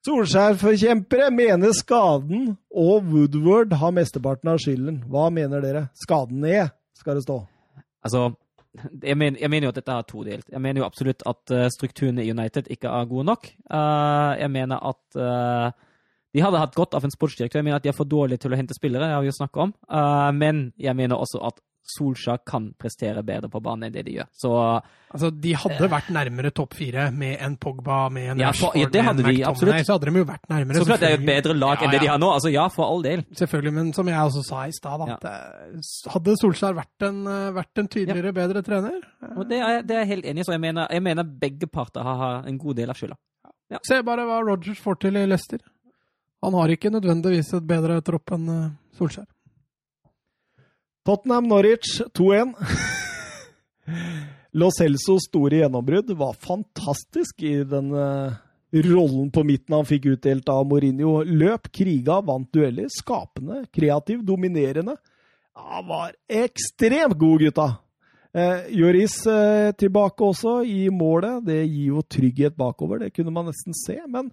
[0.00, 5.02] Solskjær-forkjempere mener skaden og Woodward har mesteparten av skylden.
[5.12, 5.82] Hva mener dere?
[6.00, 7.36] Skaden ned, skal det stå.
[8.00, 8.30] Altså,
[9.02, 10.48] jeg, men, jeg mener jo at dette er todelt.
[10.48, 13.44] Jeg mener jo absolutt at uh, strukturen i United ikke er gode nok.
[13.68, 15.68] Uh, jeg mener at uh,
[16.32, 17.60] de hadde hatt godt av en sportsdirektør.
[17.60, 19.36] Jeg mener at de er for dårlige til å hente spillere, det har vi jo
[19.36, 19.72] snakket om.
[20.38, 21.58] Men jeg mener også at
[21.90, 24.26] Solskjær kan prestere bedre på banen enn det de gjør.
[24.36, 24.50] Så
[25.10, 28.80] Altså, De hadde vært nærmere topp fire med en Pogba, med en Ja, for- Rashford,
[28.80, 29.86] ja, det hadde de, absolutt.
[29.86, 30.76] Så hadde de jo vært nærmere.
[30.78, 32.28] så klart det er et bedre lag Ja, enn det de har nå.
[32.32, 33.22] Altså ja, for all del.
[33.34, 37.78] Selvfølgelig, men som jeg også sa i stad, eh, hadde Solskjær vært en, eh, vært
[37.82, 39.00] en tydeligere, bedre trener
[39.36, 40.44] Og det er, det er jeg helt enig i.
[40.44, 43.16] Så jeg mener, jeg mener begge parter har, har en god del av skylda.
[43.82, 45.58] Se bare hva Rogers får til i Leicester.
[46.42, 49.26] Han har ikke nødvendigvis et bedre tropp enn eh, Solskjær.
[51.06, 52.54] Tottenham Norwich 2-1.
[54.52, 58.34] Lo Celsos store gjennombrudd var fantastisk i den eh,
[58.84, 61.20] rollen på midten han fikk utdelt av Mourinho.
[61.24, 62.90] Løp, kriga, vant dueller.
[62.92, 64.96] Skapende, kreativ, dominerende.
[65.56, 67.70] Han var ekstremt god, gutta!
[68.30, 71.40] Eh, Joris eh, tilbake også i målet.
[71.46, 73.96] Det gir jo trygghet bakover, det kunne man nesten se.
[74.06, 74.30] Men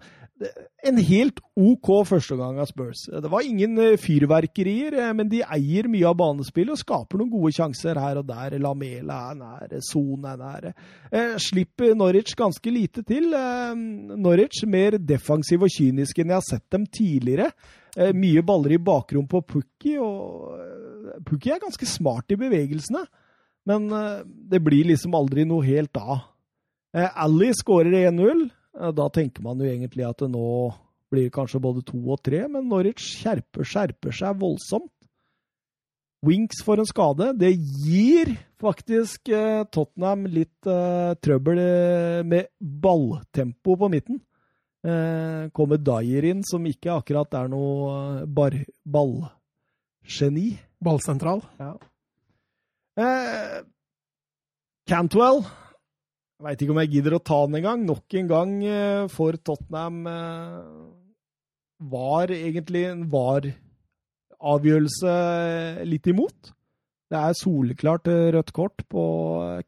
[0.88, 3.04] en helt OK førsteomgang av Spurs.
[3.10, 7.32] Det var ingen eh, fyrverkerier, eh, men de eier mye av banespillet og skaper noen
[7.32, 8.58] gode sjanser her og der.
[8.62, 10.72] Lamela er nære, Son er nære.
[11.10, 13.34] Eh, slipper Norwich ganske lite til.
[14.14, 17.50] Norwich mer defensiv og kynisk enn jeg har sett dem tidligere.
[18.14, 23.02] Mye baller i bakrom på Pukki, og Pukki er ganske smart i bevegelsene.
[23.66, 23.88] Men
[24.22, 26.28] det blir liksom aldri noe helt av.
[26.94, 28.46] Ally skårer 1-0.
[28.78, 30.44] Da tenker man jo egentlig at det nå
[31.12, 34.92] blir kanskje både to og tre, men Norwich skjerper, skjerper seg voldsomt.
[36.26, 37.28] Winks får en skade.
[37.38, 44.18] Det gir faktisk eh, Tottenham litt eh, trøbbel eh, med balltempo på midten.
[44.82, 50.50] Eh, kommer Dyer inn, som ikke akkurat er noe bar ballgeni.
[50.82, 51.44] Ballsentral.
[51.62, 51.72] Ja.
[52.98, 53.62] Eh,
[54.90, 55.44] Cantwell
[56.44, 57.80] veit ikke om jeg gidder å ta den engang.
[57.86, 60.58] Nok en gang eh, for Tottenham eh,
[61.90, 65.14] var egentlig en var-avgjørelse
[65.88, 66.38] litt imot.
[67.08, 69.02] Det er soleklart eh, rødt kort på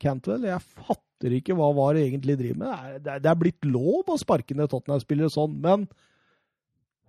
[0.03, 0.43] Cantwell.
[0.51, 2.75] Jeg fatter ikke hva VAR egentlig driver med.
[3.07, 5.81] Det er, blitt lov å sparke ned Tottenham-spillere sånn, men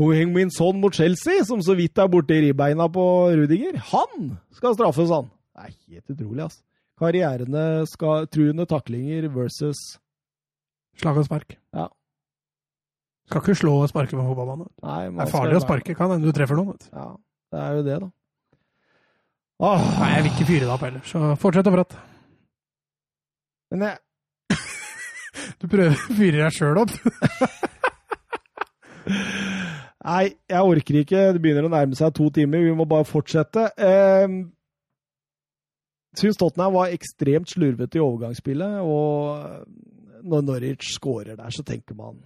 [0.01, 3.03] Min Son mot Chelsea, som så vidt er borte i ribbeina på
[3.37, 5.27] Rudiger, han skal straffes, han!
[5.53, 6.63] Det er helt utrolig, altså
[7.01, 9.81] karrierene skal, truende taklinger versus
[10.99, 11.55] Slag og spark.
[11.73, 11.87] Ja.
[13.29, 14.67] Skal ikke slå og sparke på fotballbanen.
[14.75, 16.75] Det er farlig å sparke, kan hende du treffer noen.
[16.75, 16.89] Vet.
[16.91, 17.05] Ja,
[17.53, 18.09] det er jo det, da.
[19.61, 19.85] Åh.
[20.01, 22.01] Nei, jeg vil ikke fyre deg opp heller, så fortsett å prate.
[23.71, 23.95] Men jeg
[25.61, 26.91] Du prøver å fyre deg sjøl opp.
[30.01, 31.27] Nei, jeg orker ikke.
[31.35, 32.65] Det begynner å nærme seg to timer.
[32.65, 33.67] Vi må bare fortsette.
[33.77, 34.25] Eh,
[36.17, 38.79] syns Tottenham var ekstremt slurvete i overgangsspillet.
[38.83, 42.19] Og når Norwich scorer der, så tenker man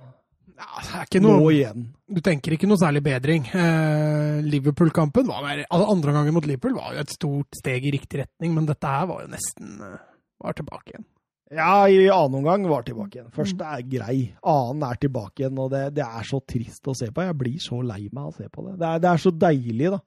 [0.55, 1.89] ja, noe, nå igjen.
[2.07, 3.47] Du tenker ikke noe særlig bedring.
[3.51, 8.55] Eh, Liverpool-kampen altså andre gangen mot Liverpool var jo et stort steg i riktig retning,
[8.55, 9.99] men dette her var jo nesten eh,
[10.43, 11.07] var tilbake igjen.
[11.55, 13.33] Ja, i annen omgang var tilbake igjen.
[13.35, 14.15] Første er grei.
[14.49, 17.21] Annen er tilbake igjen, og det, det, er så trist å se på.
[17.27, 18.77] Jeg blir så lei meg av å se på det.
[18.81, 20.01] Det er, det er så deilig, da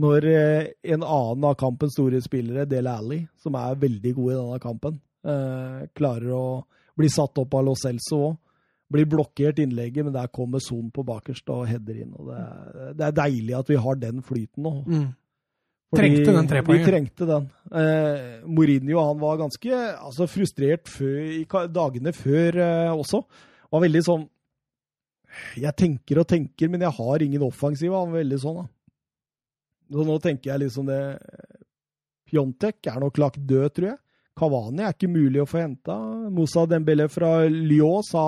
[0.00, 4.36] når eh, en annen av kampens store spillere, Dele Alli, som er veldig god i
[4.38, 6.46] denne kampen, eh, klarer å
[6.96, 8.38] bli satt opp av Lo Celso òg.
[8.92, 12.10] Blir blokkert innlegget, men der kommer Son på bakerst og header inn.
[12.12, 14.72] og det er, det er, deilig at vi har den flyten nå.
[14.84, 15.06] Mm.
[15.96, 16.84] Trengte den trepoengen.
[16.84, 17.46] Vi trengte den.
[17.72, 23.22] Eh, Mourinho han var ganske altså, frustrert før, i dagene før eh, også.
[23.72, 24.28] Var veldig sånn
[25.56, 27.92] Jeg tenker og tenker, men jeg har ingen offensiv.
[27.96, 28.68] Han var veldig sånn, da.
[29.92, 31.02] Så nå tenker jeg liksom det
[32.32, 33.98] Pjontek er nok lagt død, tror jeg.
[34.38, 35.96] Kavani er ikke mulig å få henta.
[36.32, 38.24] Moussa Dembélé fra Lyon sa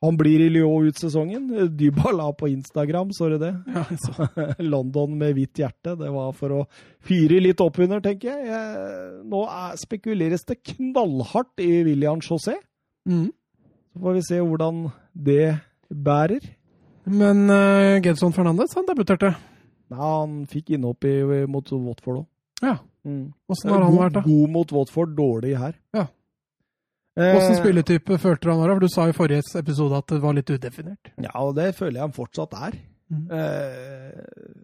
[0.00, 1.50] han blir i Lyon ut sesongen.
[1.76, 3.50] Dybala på Instagram, så du det?
[3.68, 3.84] Ja,
[4.72, 5.92] London med hvitt hjerte.
[6.00, 6.60] Det var for å
[7.04, 8.48] fyre litt opp under, tenker jeg.
[8.48, 12.56] jeg nå er, spekuleres det knallhardt i William José.
[13.04, 13.28] Mm.
[13.92, 15.46] Så får vi se hvordan det
[15.92, 16.48] bærer.
[17.10, 19.34] Men uh, Gedson Fernandes, han debuterte.
[19.90, 21.16] Nei, han fikk innhopp i,
[21.50, 22.26] mot Watford òg.
[22.60, 22.76] Ja.
[23.06, 23.32] Mm.
[23.50, 24.24] Åssen har han vært, da?
[24.26, 25.76] God mot Watford, dårlig her.
[25.96, 26.06] Ja.
[27.20, 28.74] Åssen eh, spilletype følte han var?
[28.76, 31.12] For Du sa i forrige episode at det var litt udefinert.
[31.18, 32.78] Ja, og det føler jeg han fortsatt er.
[33.10, 33.24] Mm.
[33.34, 34.54] Eh,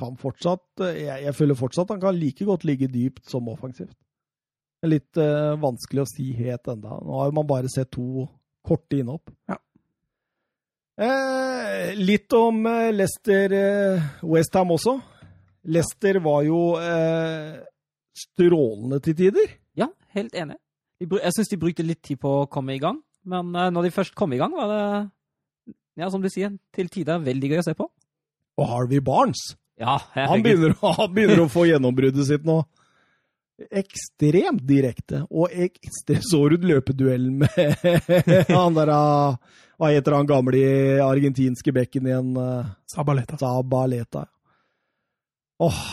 [0.00, 3.94] kan fortsatt jeg, jeg, føler fortsatt han kan like godt ligge dypt som offensivt.
[4.80, 6.98] Det er litt eh, vanskelig å si helt enda.
[7.04, 8.26] Nå har man bare sett to
[8.66, 9.30] korte innhopp.
[9.50, 9.60] Ja.
[11.00, 14.98] Eh, litt om eh, Leicester eh, Westham også.
[15.72, 17.60] Leicester var jo eh,
[18.16, 19.54] strålende til tider.
[19.80, 20.58] Ja, helt enig.
[21.00, 23.94] Jeg syns de brukte litt tid på å komme i gang, men eh, når de
[23.94, 24.82] først kom i gang, var det,
[26.02, 27.88] ja, som du sier, til tider veldig gøy å se på.
[28.60, 32.58] Og Harvey Barnes, ja, han begynner, han begynner å få gjennombruddet sitt nå.
[33.72, 37.80] Ekstremt direkte, og ekstremt så du løpeduellen med
[38.52, 38.92] han der
[39.80, 40.60] hva heter han gamle
[41.00, 42.34] argentinske bekken igjen?
[42.90, 43.38] Sabaleta.
[43.40, 44.26] Sabaleta.
[45.60, 45.84] Åh,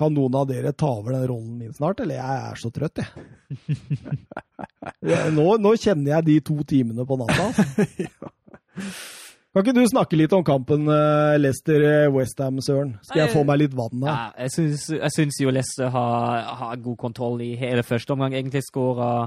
[0.00, 3.02] kan noen av dere ta over den rollen min snart, eller jeg er så trøtt,
[3.02, 3.76] jeg.
[5.36, 7.50] nå, nå, kjenner jeg de to timene på natta.
[7.50, 8.30] Altså.
[9.50, 12.92] Kan ikke du snakke litt om kampen uh, Leicester-Westham, Søren?
[13.02, 14.12] Skal jeg få meg litt vann her?
[14.12, 18.36] Ja, jeg syns, jeg syns jo Leicester har, har, god kontroll i hele første omgang.
[18.38, 19.26] Egentlig skåra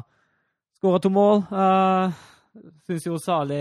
[0.80, 1.43] to mål.
[1.51, 2.15] Uh,
[2.88, 3.59] syns jo Sali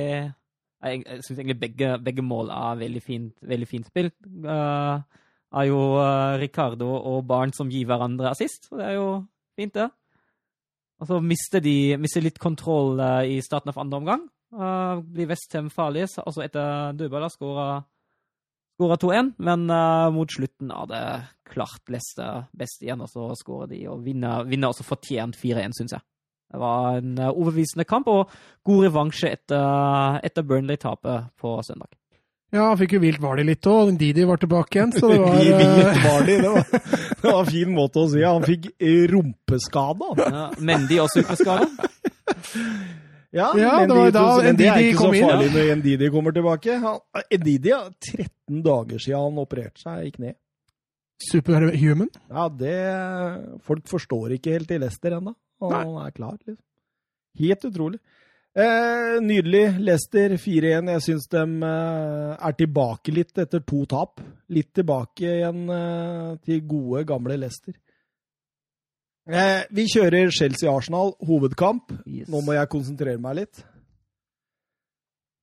[0.83, 4.17] Jeg, syns egentlig begge, begge, mål er veldig fint, veldig fint spilt.
[4.27, 4.99] Uh,
[5.55, 9.09] er jo uh, Ricardo og Barn som gir hverandre assist, og det er jo
[9.59, 9.87] fint, det.
[11.03, 15.31] Og så mister de mister litt kontroll uh, i starten av andre omgang, Uh, blir
[15.31, 17.79] Westham farlig, altså etter dødball skåra
[18.77, 19.63] 2-1, men
[20.13, 21.01] mot slutten av det
[21.49, 25.97] klart Leicester best igjen, og så skårer de og vinner, vinner også fortjent 4-1, syns
[25.97, 26.05] jeg.
[26.53, 28.31] Det var en uh, overbevisende kamp og
[28.69, 31.89] god revansje etter, etter Burnley-tapet på søndag.
[32.53, 33.95] Ja, han fikk jo vilt Vardi litt òg.
[33.97, 36.67] Didi var tilbake igjen, så det var Vi eh, vilt var det var,
[37.23, 38.21] det var en fin måte å si.
[38.27, 38.67] Han fikk
[39.09, 40.11] rumpeskade.
[40.21, 41.71] Ja, Mendy også superskada.
[43.33, 44.59] Ja, Ja, det var da inn.
[44.61, 45.53] det er Ndidi ikke så farlig ja.
[45.55, 46.75] når Ndidi kommer tilbake.
[47.33, 50.33] Ndidi har 13 dager siden han opererte seg i kne.
[51.31, 52.11] superhuman.
[52.29, 52.75] Ja, det
[53.65, 55.33] Folk forstår ikke helt i Leicester ennå.
[55.63, 55.85] Og Nei.
[55.87, 56.65] han er klar, liksom.
[57.43, 58.01] Helt utrolig.
[58.53, 59.63] Eh, nydelig.
[59.81, 60.91] Leicester 4-1.
[60.93, 64.21] Jeg syns de eh, er tilbake litt etter to tap.
[64.53, 67.73] Litt tilbake igjen eh, til gode, gamle Leicester.
[69.31, 71.95] Eh, vi kjører Chelsea-Arsenal, hovedkamp.
[72.05, 72.29] Yes.
[72.33, 73.63] Nå må jeg konsentrere meg litt.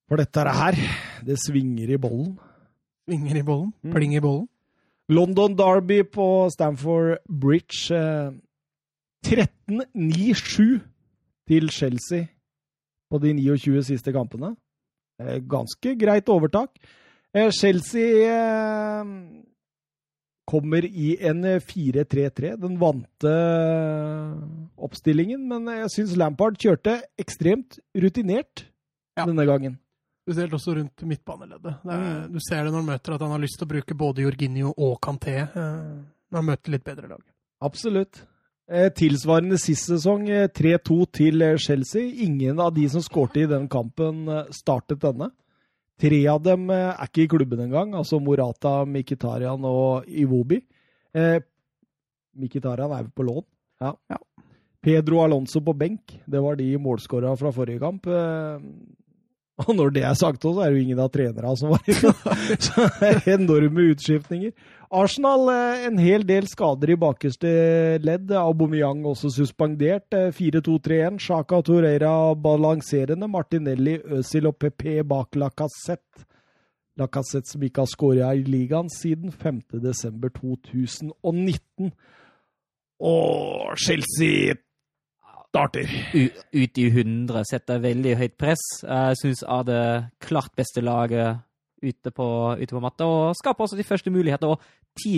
[0.09, 0.77] For dette her,
[1.25, 2.35] det svinger i bollen.
[3.07, 3.73] Svinger i bollen.
[3.85, 3.93] Mm.
[3.95, 4.47] Pling i bollen.
[5.09, 7.89] London Derby på Stamford Bridge.
[9.25, 10.79] Eh, 13-9-7
[11.49, 12.27] til Chelsea
[13.11, 14.55] på de 29 siste kampene.
[15.19, 16.69] Eh, ganske greit overtak.
[17.33, 19.05] Eh, Chelsea eh,
[20.49, 22.55] kommer i en 4-3-3.
[22.61, 23.33] Den vante
[24.79, 28.65] oppstillingen, men jeg syns Lampard kjørte ekstremt rutinert
[29.17, 29.25] Ja.
[29.25, 29.77] denne gangen.
[30.23, 31.75] Spesielt også rundt midtbaneleddet.
[31.83, 32.31] Det Mm.
[32.33, 34.73] Du ser det når han møter at han har lyst til å bruke både Jorginho
[34.77, 37.21] og Kanté eh, når han møter litt bedre lag.
[37.61, 38.21] Absolutt.
[38.69, 42.05] Eh, tilsvarende sist sesong, eh, 3-2 til eh, Chelsea.
[42.25, 45.31] Ingen av de som skårte i den kampen, eh, startet denne.
[45.99, 50.61] Tre av dem eh, er ikke i klubben engang, altså Morata, Mkhitaryan og Iwobi.
[51.17, 51.39] Eh,
[52.37, 53.45] Mkhitaryan er vel på lån.
[53.81, 53.95] Ja.
[54.13, 54.21] Ja.
[54.85, 56.19] Pedro Alonso på benk.
[56.29, 58.05] Det var de målskåra fra forrige kamp.
[58.05, 58.61] Eh,
[59.65, 62.13] og når det er sagt også, er det jo ingen av trenerne som var inne.
[62.69, 62.85] Så
[63.33, 64.53] enorme utskiftninger.
[64.89, 67.49] Arsenal eh, en hel del skader i bakerste
[68.01, 68.31] ledd.
[68.33, 70.09] Aubameyang også suspendert.
[70.17, 71.19] Eh, 4-2-3-1.
[71.21, 73.29] Sjaka Torreira balanserende.
[73.29, 76.25] Martinelli, Øzil og PP bak Lacassette.
[76.99, 81.91] Lacassette som ikke har skåra i ligaen siden 5.12.2019.
[82.99, 84.55] Og Chelsea
[85.49, 85.87] starter.
[86.53, 88.63] Ut i 100, setter veldig høyt press.
[88.83, 89.83] Jeg syns er det
[90.25, 91.37] klart beste laget
[91.83, 94.47] ute på, ute på matta, og skaper også de første muligheter.
[94.51, 94.59] Og
[94.99, 95.13] ti,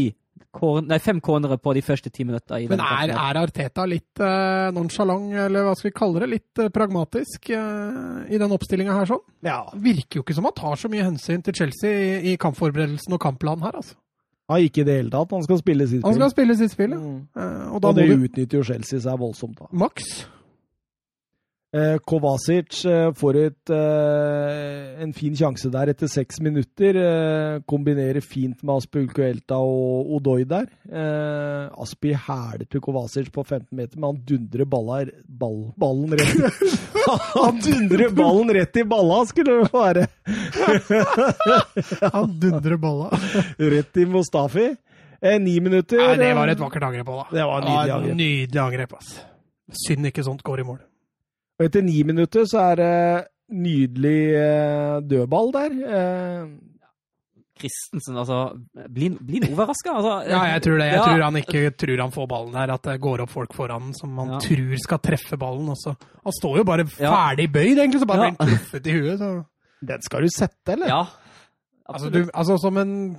[0.88, 2.62] nei, fem cornere på de første ti minutter.
[2.62, 6.62] i Men er, er Arteta litt uh, nonchalant, eller hva skal vi kalle det, litt
[6.62, 9.24] eh, pragmatisk eh, i den oppstillinga her sånn?
[9.48, 9.64] Ja.
[9.74, 13.24] Virker jo ikke som han tar så mye hensyn til Chelsea i, i kampforberedelsen og
[13.24, 13.98] kampplanen her, altså.
[14.52, 15.32] Ja, ikke i det hele tatt.
[15.32, 16.10] Han skal spille sitt spill.
[16.10, 17.00] Han skal spille sitt spill, ja.
[17.00, 17.20] Mm.
[17.36, 19.70] Eh, og da Og det du utnytter jo Chelsea seg voldsomt, da.
[19.72, 20.10] Maks.
[21.72, 27.00] Eh, Kovacic eh, får et, eh, en fin sjanse der etter seks minutter.
[27.64, 30.68] Kombinerer fint med Aspulkuelta og Odoi der.
[31.72, 36.68] Aspi hæler til Kovacic på 15 meter, men han dundrer baller, ball, ballen rett
[37.40, 40.06] Han dundrer ballen rett i balla, skulle det være!
[42.12, 43.10] Han dundrer balla.
[43.58, 44.70] Rett i Mustafi.
[45.40, 46.02] Ni minutter.
[46.04, 47.40] Nei, det var et vakkert angrep òg, da.
[47.40, 48.16] Det var nydelig angrep.
[48.22, 49.20] Nydelig angrep, ass.
[49.88, 50.82] Synd ikke sånt går i mål.
[51.62, 52.94] Og etter ni minutter så er det
[53.54, 55.76] nydelig eh, dødball der.
[57.62, 58.38] Kristensen, Christensen, altså
[58.90, 59.94] Blir blir han overraska?
[59.94, 60.88] Altså, Ja, jeg tror det.
[60.88, 62.74] Jeg ja, tror han ikke tror han får ballen der.
[62.74, 64.40] At det går opp folk foran som han Ja.
[64.42, 65.70] tror skal treffe ballen.
[65.70, 65.94] Også.
[66.24, 68.32] Han står jo bare ferdig bøyd, egentlig, så bare Ja.
[68.32, 69.20] blir han truffet i huet.
[69.20, 69.46] Så.
[69.86, 70.88] den skal du sette, eller?
[70.88, 71.06] Ja.
[71.90, 73.18] Altså, du, altså, som en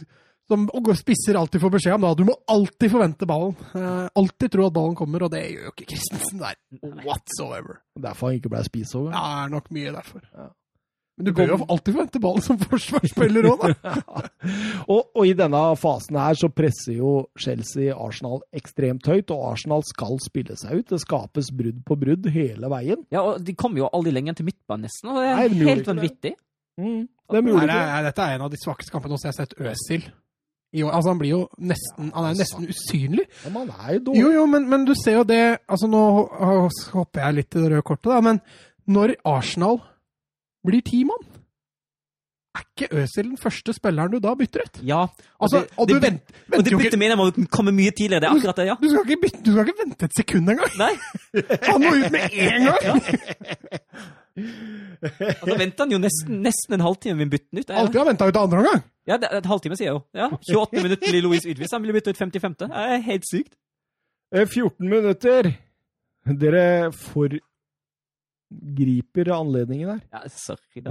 [0.50, 0.66] som
[0.98, 3.54] spisser alltid får beskjed om da, du må alltid forvente ballen.
[3.74, 6.58] Uh, alltid tro at ballen kommer, og det gjør jo ikke Christensen der.
[7.06, 7.80] Whatsoever.
[7.98, 9.14] Derfor han ikke ble spist over.
[9.14, 10.26] Ja, det er nok mye derfor.
[10.32, 10.50] Ja.
[11.12, 13.92] Men du bør jo alltid forvente ballen som forsvarsspiller òg, da.
[14.94, 19.84] og, og i denne fasen her så presser jo Chelsea Arsenal ekstremt høyt, og Arsenal
[19.86, 20.88] skal spille seg ut.
[20.94, 23.04] Det skapes brudd på brudd hele veien.
[23.12, 25.12] Ja, og de kom jo aldri lenger til midtbanen, nesten.
[25.12, 26.32] Og det er Nei, de helt vanvittig.
[26.32, 26.48] det.
[26.80, 27.04] Mm.
[27.32, 27.78] De nei, det.
[28.08, 30.08] dette er en av de svakeste kampene også jeg har sett Øsil.
[30.72, 30.88] År.
[30.88, 33.26] Altså, han blir jo nesten Han er nesten usynlig.
[33.44, 34.22] Ja, men han er jo dårlig.
[34.22, 36.00] Jo, jo, men, men du ser jo det Altså, nå
[36.94, 38.40] hopper jeg litt i det røde kortet, da, men
[38.88, 39.78] når Arsenal
[40.66, 41.20] blir ti mann,
[42.52, 44.80] er ikke Øzil den første spilleren du da bytter ut?
[44.84, 45.02] Ja.
[45.04, 47.20] Og Altså, det, og du det, vent, og venter det jo byttet ikke mener jeg
[47.20, 48.20] må komme mye tidligere.
[48.20, 48.76] Det er akkurat det, ja.
[48.82, 50.98] du skal, ikke bytte, du skal ikke vente et sekund engang!
[51.68, 52.82] Han må ut med en gang!
[52.88, 54.18] Og
[55.46, 57.70] så venter han jo nesten, nesten en halvtime med å bytte den ut.
[57.82, 58.82] Alltid har venta ut andre omgang!
[59.08, 60.02] Ja, det et halvtime, sier jeg jo.
[60.14, 61.72] Ja, 28 minutter til Louise Ydvis.
[61.74, 62.54] Han blir byttet ut 55.
[62.62, 63.52] Det er helt sykt.
[64.32, 65.42] Eh, 14 minutter.
[66.38, 67.42] Dere forgriper
[69.34, 70.02] anledningen her.
[70.14, 70.90] Ja, sorry, da.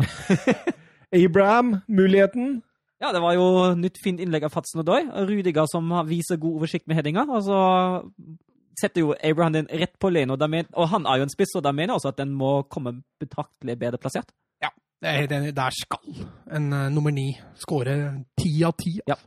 [1.22, 2.62] Abraham, muligheten.
[3.02, 5.08] Ja, det var jo nytt fint innlegg av Fatsen og Doy.
[5.26, 7.24] Rudiger som viser god oversikt med headinga.
[7.26, 7.60] Og så
[8.80, 11.74] setter jo Abraham den rett på Leno, og, han er jo en spiss, og da
[11.76, 14.32] mener jeg også at den må komme betraktelig bedre plassert.
[14.64, 14.72] Ja,
[15.02, 15.56] det er helt enig.
[15.58, 16.22] Der skal
[16.58, 17.96] en uh, nummer ni skåre
[18.40, 18.98] ti av ti.
[19.10, 19.18] Ja.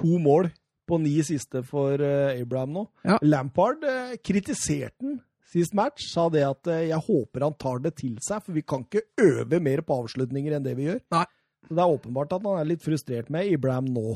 [0.00, 0.50] To mål
[0.88, 2.86] på ni siste for uh, Abraham nå.
[3.06, 3.20] Ja.
[3.22, 5.20] Lampard uh, kritiserte den
[5.52, 8.86] sist match, sa det at jeg håper han tar det til seg, for vi kan
[8.86, 11.02] ikke øve mer på avslutninger enn det vi gjør.
[11.12, 11.26] Nei.
[11.68, 14.14] Så det er åpenbart at han er litt frustrert med Abraham nå.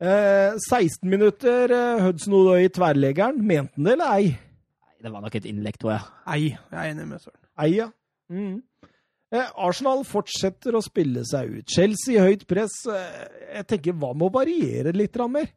[0.00, 3.42] Eh, 16 minutter eh, Hudson Odoi i tverrleggeren.
[3.44, 4.30] Mente han det, eller ei?
[4.32, 6.06] Nei, Det var nok et innlegg, tror jeg.
[6.32, 7.40] Ei, jeg er enig med Søren.
[7.60, 7.90] Ei, ja.
[8.32, 8.58] Mm.
[9.30, 11.68] Eh, Arsenal fortsetter å spille seg ut.
[11.68, 12.80] Chelsea i høyt press.
[12.88, 13.20] Eh,
[13.58, 15.52] jeg tenker, hva med å variere litt mer?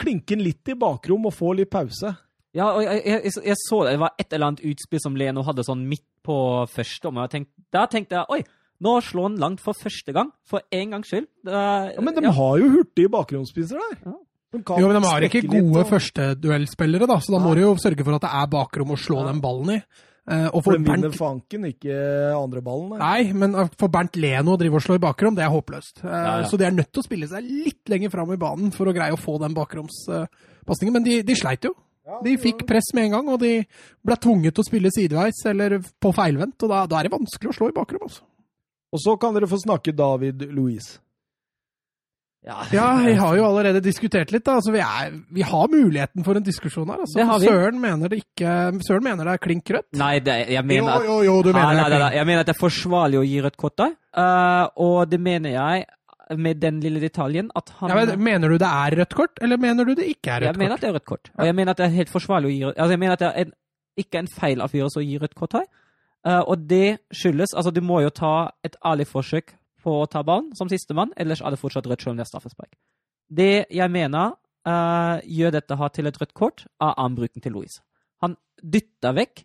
[0.00, 2.14] Klinke den litt i bakrom og få litt pause.
[2.56, 3.96] Ja, og jeg, jeg, jeg, jeg så det.
[3.96, 6.38] Det var et eller annet utspill som Leno hadde sånn midt på
[6.70, 7.10] første.
[7.10, 8.40] Og jeg tenkte, da tenkte jeg oi,
[8.80, 10.30] nå slår han langt for første gang.
[10.48, 11.26] For en gangs skyld.
[11.44, 11.52] Det,
[11.96, 13.96] Ja, men de har jo hurtige bakgrunnspisser der.
[14.06, 14.12] Ja.
[14.52, 17.66] De Jo, men de har ikke gode og- førsteduellspillere, da, så da må de du
[17.68, 19.32] jo sørge for at det er bakrom å slå Ja.
[19.32, 19.82] den ballen i.
[20.30, 21.02] Eh, og For for Bernt...
[21.02, 21.94] vinner fanken, ikke
[22.36, 22.90] andre ballen.
[22.90, 22.98] nei.
[22.98, 26.04] nei, men eh, for Bernt Leno å drive og slå i bakrom, det er håpløst.
[26.04, 26.44] Eh, Ja, ja.
[26.46, 28.94] Så de er nødt til å spille seg litt lenger fram i banen for å
[28.94, 30.92] greie å få den bakromspasningen.
[30.92, 31.74] Men de, de sleit jo.
[32.24, 33.64] De fikk press med en gang, og de
[34.04, 36.58] ble tvunget til å spille sideveis eller på feilvendt.
[36.66, 38.22] Og da, da er det vanskelig å slå i bakrom, altså.
[38.90, 40.98] Og så kan dere få snakke David Louise.
[42.40, 44.54] Ja, Ja, vi har jo allerede diskutert litt, da.
[44.56, 47.02] Altså, vi, er, vi har muligheten for en diskusjon her.
[47.04, 47.18] Altså.
[47.20, 47.50] Det har vi.
[47.50, 48.54] Søren mener det ikke
[48.86, 49.90] Søren mener det er klink rødt.
[50.00, 52.04] Nei, det, jeg mener at jo, jo, jo, du mener Ah, nei, det nei, er
[52.06, 52.10] nei.
[52.16, 53.92] Jeg mener at det er forsvarlig å gi rødt kort der.
[54.16, 55.84] Uh, og det mener jeg
[56.40, 59.60] med den lille detaljen at han Ja, men, mener du det er rødt kort, eller
[59.60, 60.56] mener du det ikke er rødt kort?
[60.56, 60.78] Jeg mener kort?
[60.78, 61.30] at det er rødt kort.
[61.36, 63.20] Og jeg mener at det er helt forsvarlig å gi rødt Altså, jeg mener at
[63.24, 63.52] det er en,
[64.00, 65.68] ikke en feil avgjørelse å gi rødt kort her.
[66.26, 70.22] Eh, og det skyldes Altså, du må jo ta et ærlig forsøk på å ta
[70.26, 72.74] ballen som sistemann, ellers er det fortsatt rødt selv om det er straffespark.
[73.30, 74.34] Det jeg mener
[74.68, 77.80] uh, gjør dette her til et rødt kort, er armbruken til Louise.
[78.20, 79.40] Han dytter vekk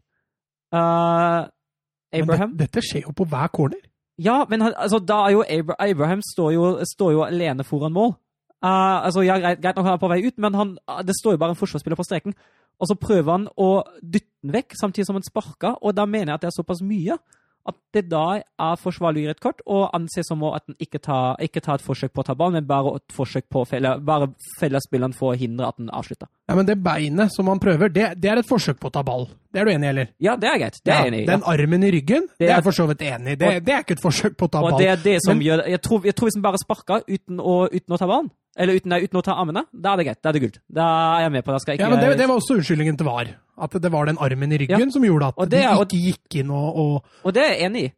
[0.75, 2.57] eh, Men Abraham.
[2.57, 3.79] det, dette skjer jo på hver corner.
[4.19, 7.95] Ja, men han, altså, da er jo Abra Abraham står jo, står jo alene foran
[7.95, 8.17] mål.
[8.63, 10.75] Eh, altså, ja, greit nok han er på vei ut, men han,
[11.07, 12.35] det står jo bare en forsvarsspiller på streken.
[12.79, 16.33] Og så prøver han å dytte den vekk, samtidig som han sparker, og da mener
[16.33, 17.17] jeg at det er såpass mye
[17.65, 20.99] at det da er forsvarlig å gi et kort, og anses som at han ikke
[21.01, 23.65] tar, ikke tar et forsøk på å ta ballen, men bare et forsøk på å
[23.65, 24.27] felle, bare
[24.59, 26.29] felle spilleren for å hindre at den avslutter.
[26.47, 29.01] Ja, Men det beinet som han prøver, det, det er et forsøk på å ta
[29.01, 29.25] ball.
[29.49, 30.11] Det er du enig i, eller?
[30.21, 30.77] Ja, det er greit.
[30.85, 31.25] Det er jeg enig i.
[31.31, 33.35] Den armen i ryggen, det, Det er- jeg for så vidt enig i.
[33.41, 34.79] Det, det er ikke et forsøk på å ta Og ball.
[34.83, 37.37] det er det som Men- gjør Jeg tror, jeg tror hvis han bare sparker uten
[37.41, 40.05] å, uten å ta ballen, eller uten, nei, uten å ta armene, da er det
[40.07, 40.19] greit.
[40.23, 40.59] Da er det gult.
[40.71, 40.85] Da
[41.17, 41.59] er jeg med på det.
[41.73, 43.33] Jeg Ja, men det, det var også unnskyldningen til VAR.
[43.57, 44.89] At det var den armen i ryggen Ja.
[44.91, 47.83] som gjorde at det de ikke gikk inn og, og, Og det er jeg enig
[47.85, 47.91] i.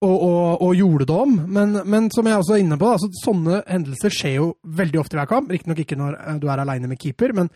[0.00, 1.34] og, og, og gjorde det om.
[1.48, 5.16] Men, men som jeg også er inne på, altså, sånne hendelser skjer jo veldig ofte
[5.16, 5.50] i hver kamp.
[5.50, 7.48] Riktignok ikke når eh, du er aleine med keeper, men,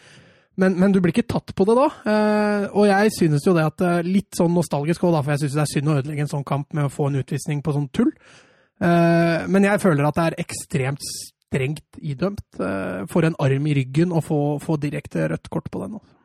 [0.56, 1.88] men, men du blir ikke tatt på det da.
[2.12, 5.54] Eh, og jeg synes jo det at eh, Litt sånn nostalgisk òg, for jeg synes
[5.60, 7.88] det er synd å ødelegge en sånn kamp med å få en utvisning på sånn
[7.94, 8.10] tull.
[8.82, 11.06] Eh, men jeg føler at det er ekstremt
[11.52, 15.84] strengt idømt Får for en arm i ryggen å få, få direkte rødt kort på
[15.84, 16.00] den.
[16.00, 16.16] Altså.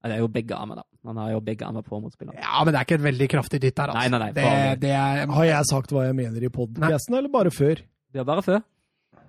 [0.00, 0.86] Det er jo begge armer, da.
[1.10, 2.40] Han har jo begge armer på motspilleren.
[2.40, 3.92] Ja, men det er ikke et veldig kraftig dytt her.
[3.92, 4.00] Altså.
[4.00, 7.32] Nei, nei, nei, det, det er, Har jeg sagt hva jeg mener i podkasten, eller
[7.32, 7.82] bare før?
[8.10, 8.62] Det er bare før.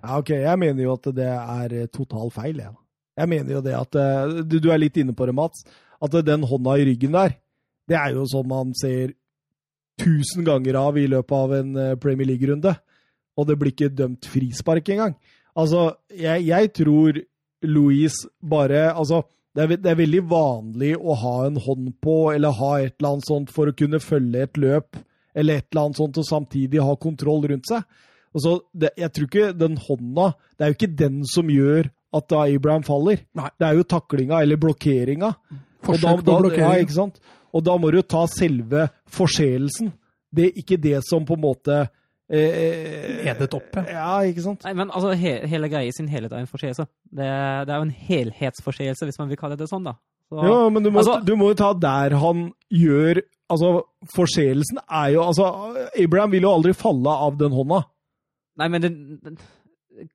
[0.02, 2.74] Ja, ok, Jeg mener jo at det er eh, total feil, jeg.
[3.20, 5.66] Jeg mener jo det at eh, Du, du er litt inne på det, Mats.
[6.02, 7.36] At den hånda i ryggen der,
[7.86, 9.12] det er jo sånn man ser
[10.00, 12.74] tusen ganger av i løpet av en eh, Premier League-runde.
[13.38, 15.14] Og det blir ikke dømt frispark engang.
[15.58, 17.18] Altså, jeg, jeg tror
[17.62, 19.22] Louise bare Altså,
[19.52, 23.10] det er, det er veldig vanlig å ha en hånd på, eller ha et eller
[23.10, 24.96] annet sånt for å kunne følge et løp,
[25.36, 27.84] eller et eller annet sånt, og samtidig ha kontroll rundt seg.
[28.32, 32.28] Altså, det, jeg tror ikke den hånda Det er jo ikke den som gjør at
[32.32, 33.22] da Abraham faller.
[33.36, 33.50] Nei.
[33.60, 35.32] Det er jo taklinga eller blokkeringa.
[35.84, 36.64] Forsøk på blokkering.
[36.64, 37.20] Ja, ikke sant?
[37.52, 39.92] Og da må du ta selve forseelsen.
[40.32, 41.78] Det er ikke det som på en måte
[42.30, 43.84] eh, Ledet opp, ja.
[43.90, 44.64] Ja, ikke sant?
[44.64, 46.86] Nei, men altså, he hele greia i sin helhet er en forseelse.
[47.10, 47.26] Det,
[47.66, 49.96] det er jo en helhetsforseelse, hvis man vil kalle det sånn, da.
[50.30, 53.22] Så, Ja, men du må, Altså- du må jo ta der han gjør
[53.52, 53.82] Altså,
[54.14, 55.44] forseelsen er jo Altså,
[56.00, 57.82] Abraham vil jo aldri falle av den hånda.
[58.56, 59.36] Nei, men den, den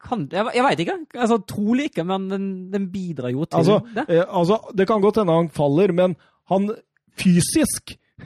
[0.01, 0.95] kan, Jeg, jeg veit ikke.
[1.21, 4.07] Altså, Trolig ikke, men den, den bidrar jo til Altså, det.
[4.09, 6.15] eh, altså, det kan godt hende han faller, men
[6.49, 6.71] han
[7.17, 7.93] fysisk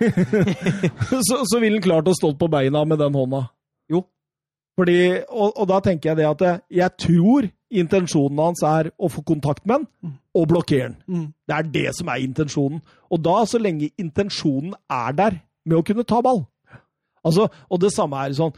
[1.27, 3.41] så, så ville han klart å stå på beina med den hånda.
[4.81, 4.97] Fordi,
[5.29, 9.61] og, og da tenker jeg det at jeg, tror intensjonen hans er å få kontakt
[9.69, 10.95] med den og blokkere den.
[11.05, 11.27] Mm.
[11.47, 12.81] Det er det som er intensjonen.
[13.13, 15.37] Og da, så lenge intensjonen er der,
[15.69, 16.41] med å kunne ta ball.
[17.21, 18.55] Altså, og det samme er sånn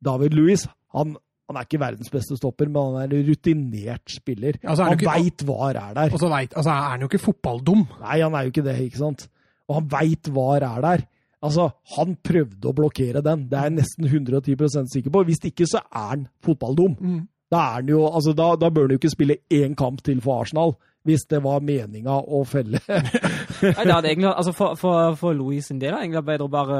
[0.00, 0.62] David Louis
[0.96, 1.12] han,
[1.50, 4.56] han er ikke verdens beste stopper, men han er en rutinert spiller.
[4.62, 6.14] Er han veit hva er der.
[6.14, 7.84] Og så vet, altså, er han jo ikke fotballdum.
[8.00, 9.26] Nei, han er jo ikke det, ikke sant?
[9.68, 11.04] Og han veit hva er der.
[11.46, 15.24] Altså, Han prøvde å blokkere den, det er jeg nesten 110% sikker på.
[15.28, 16.98] Hvis ikke, så er han fotballdum.
[16.98, 17.22] Mm.
[17.52, 20.20] Da, er han jo, altså, da, da bør han jo ikke spille én kamp til
[20.24, 20.74] for Arsenal,
[21.06, 22.80] hvis det var meninga å felle.
[22.90, 26.48] Nei, det hadde egentlig, altså for, for, for Louis sin del er det egentlig bedre
[26.48, 26.78] å bare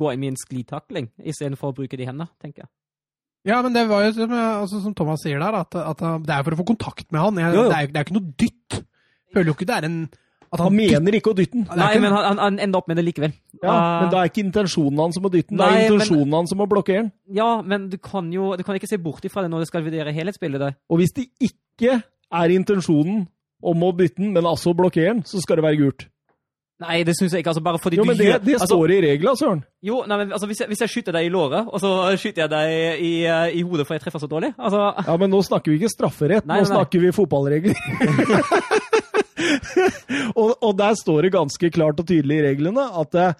[0.00, 2.72] gå inn i en sklitakling istedenfor å bruke de hendene, tenker jeg.
[3.48, 6.42] Ja, men det var jo som, altså, som Thomas sier der, at, at det er
[6.44, 7.38] for å få kontakt med han.
[7.40, 7.70] Jeg, Jo, jo.
[7.70, 8.80] Det, er, det er ikke noe dytt.
[9.32, 10.00] Føler jo ikke det er en
[10.50, 11.66] at Han mener ikke å dytte den.
[11.78, 13.32] Nei, men han, han, han ender opp med det likevel.
[13.60, 16.32] Ja, Uh, men det er ikke intensjonen hans som å dytte den, det er intensjonen
[16.40, 17.10] hans som å blokkere den.
[17.36, 19.84] Ja, men du kan jo du kan ikke se bort ifra det når du skal
[19.86, 20.78] vurdere helhetsbildet der.
[20.90, 23.26] Og hvis det ikke er intensjonen
[23.62, 26.06] om å dytte den, men altså blokkere den, så skal det være gult.
[26.80, 27.52] Nei, det syns jeg ikke.
[27.52, 29.58] altså Bare fordi Jo, du men det, det altså, står i reglene, Søren.
[29.84, 32.46] Jo, nei, men altså, hvis, jeg, hvis jeg skyter deg i låret, og så skyter
[32.46, 35.42] jeg deg i, eh, i hodet for jeg treffer så dårlig altså, Ja, men nå
[35.44, 36.78] snakker vi ikke strafferett, Nei, nå nei, nei.
[36.78, 37.76] snakker vi fotballregler.
[40.36, 43.34] og, og der står det ganske klart og tydelig i reglene at eh,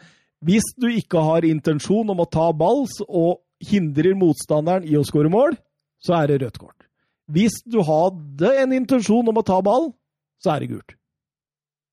[0.47, 5.29] hvis du ikke har intensjon om å ta ball og hindrer motstanderen i å skåre
[5.33, 5.59] mål,
[6.01, 6.87] så er det rødt kort.
[7.31, 9.91] Hvis du hadde en intensjon om å ta ball,
[10.41, 10.95] så er det gult.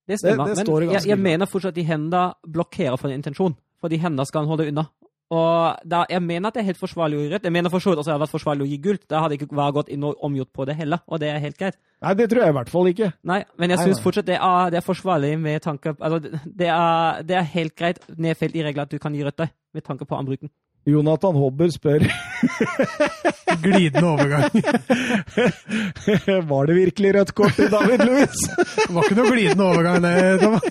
[0.08, 0.48] Det stemmer.
[0.56, 3.58] Det- det men jeg, jeg mener fortsatt at de hendene blokkerer for en intensjon.
[3.84, 4.88] Fordi hendene skal han holde unna.
[5.30, 7.44] Og da, jeg mener at det er helt forsvarlig å gi rødt.
[7.44, 9.02] Jeg mener for så vidt også at det hadde vært forsvarlig å gi gult.
[9.12, 11.42] Da hadde jeg ikke vært gått inn og omgjort på det heller, og det er
[11.44, 11.76] helt greit.
[12.06, 13.10] Nei, det tror jeg i hvert fall ikke.
[13.28, 16.68] Nei, men jeg syns fortsatt det er, det er forsvarlig med tanke Altså, det- det
[16.72, 19.84] er, det er helt greit nedfelt i reglene at du kan gi rødt der, med
[19.84, 20.50] tanke på anbruken.
[20.88, 22.06] Jonathan Hobber spør
[23.66, 24.48] glidende overgang.
[26.52, 28.38] Var det virkelig rødt kort til David Louis?
[28.56, 30.40] Det var ikke noe glidende overgang, det.
[30.40, 30.64] Thomas.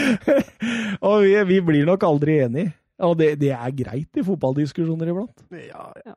[1.06, 2.72] og vi, vi blir nok aldri enige.
[3.06, 5.44] Og det, det er greit i fotballdiskusjoner iblant.
[5.56, 6.14] Ja, ja.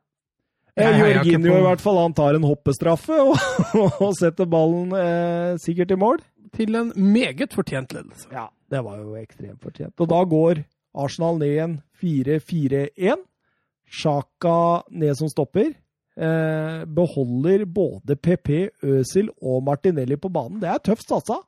[0.76, 3.36] Eh, på- i hvert fall, han tar en hoppestraffe og,
[4.02, 6.18] og setter ballen eh, sikkert i mål.
[6.54, 8.26] Til en meget fortjent ledelse.
[8.34, 9.94] Ja, det var jo ekstremt fortjent.
[10.02, 13.22] Og da går Arsenal ned igjen 4-4-1.
[13.90, 15.72] Sjaka ned som stopper.
[16.14, 18.50] Eh, beholder både PP,
[18.86, 20.60] Øsil og Martinelli på banen.
[20.62, 21.40] Det er tøft satsa.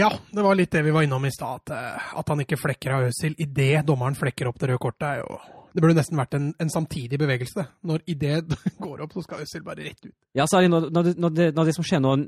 [0.00, 1.62] Ja, det var litt det vi var innom i stad.
[1.62, 5.08] At, eh, at han ikke flekker av Øzil idet dommeren flekker opp det røde kortet,
[5.08, 5.40] er jo
[5.70, 7.62] Det burde nesten vært en, en samtidig bevegelse.
[7.86, 10.14] Når idet det går opp, så skal Øzil bare rett ut.
[10.34, 12.24] Ja, særlig når, når, det, når, det, når det som skjer når han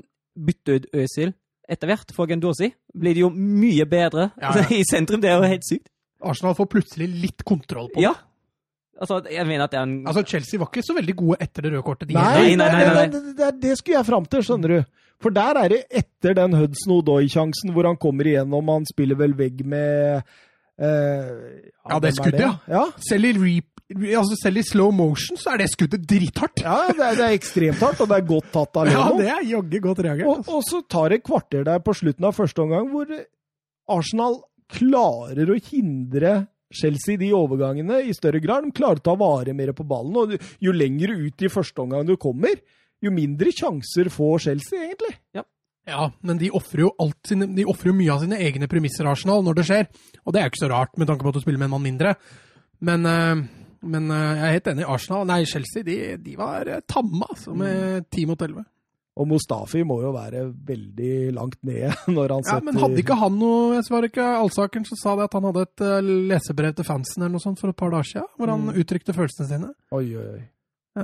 [0.47, 1.33] bytter ut Øzil
[1.73, 4.67] etter hvert for Gendosi, blir det jo mye bedre Ja, ja.
[4.79, 5.21] i sentrum.
[5.23, 5.89] Det er jo helt sykt.
[6.23, 8.05] Arsenal får plutselig litt kontroll på det.
[8.05, 8.13] Ja.
[9.03, 11.65] Altså, jeg mener at det er en Altså, Chelsea var ikke så veldig gode etter
[11.65, 12.07] det røde kortet.
[12.11, 14.91] De Nei, Nei, nei, nei, det, det, det skulle jeg fram til, skjønner du.
[15.23, 19.33] For der er det etter den Hudson Odoi-sjansen hvor han kommer igjennom, han spiller vel
[19.39, 20.23] vegg med
[20.77, 21.29] eh,
[21.87, 22.53] Ja, det hvem er skuddet, ja.
[22.71, 22.83] ja.
[23.07, 23.69] Selv i, reap,
[24.19, 26.63] altså selv i slow motion så er det skuddet drithardt.
[26.65, 29.03] Ja, det er, det er ekstremt hardt, og det er godt tatt av Leno.
[29.03, 30.27] Ja, det er jaggu godt reagert.
[30.27, 30.57] og, Altså.
[30.59, 33.11] og så tar det et kvarter der på slutten av første omgang hvor
[33.93, 34.39] Arsenal
[34.73, 36.37] klarer å hindre
[36.73, 38.65] Chelsea de overgangene i større grad.
[38.65, 40.15] De klarer å ta vare mer på ballen.
[40.17, 40.31] og
[40.63, 42.55] Jo lenger ut i første omgang du kommer,
[43.03, 45.13] jo mindre sjanser får Chelsea, egentlig.
[45.85, 46.91] Ja, men de ofrer jo,
[47.27, 49.87] sine, de offrer jo mye av sine egne premisser, Arsenal, når det skjer.
[50.23, 51.73] Og det er jo ikke så rart, med tanke på at du spiller med en
[51.75, 52.13] mann mindre.
[52.79, 53.41] Men, eh,
[53.83, 54.85] men eh, jeg er helt enig.
[54.87, 58.63] Arsenal, nei, Chelsea, de, de var eh, tamme, altså, med 10 mot 11.
[59.19, 63.17] Og Mustafi må jo være veldig langt nede når han setter Ja, men hadde ikke
[63.21, 65.83] han noe Jeg svarer ikke Alsakeren som sa det at han hadde et
[66.31, 68.79] lesebrev til fansen eller noe sånt for et par dager siden, hvor han Mm.
[68.81, 69.69] uttrykte følelsene sine.
[69.93, 70.41] Oi, oi, oi.
[70.97, 71.03] Eh,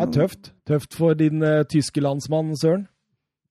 [0.00, 0.52] Det er tøft.
[0.66, 2.88] Tøft for din uh, tyske landsmann, Søren.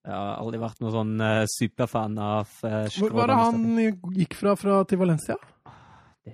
[0.05, 3.63] Jeg har aldri vært noen sånn uh, superfan av uh, Hvor var det han
[4.15, 5.35] gikk fra, fra til Valencia?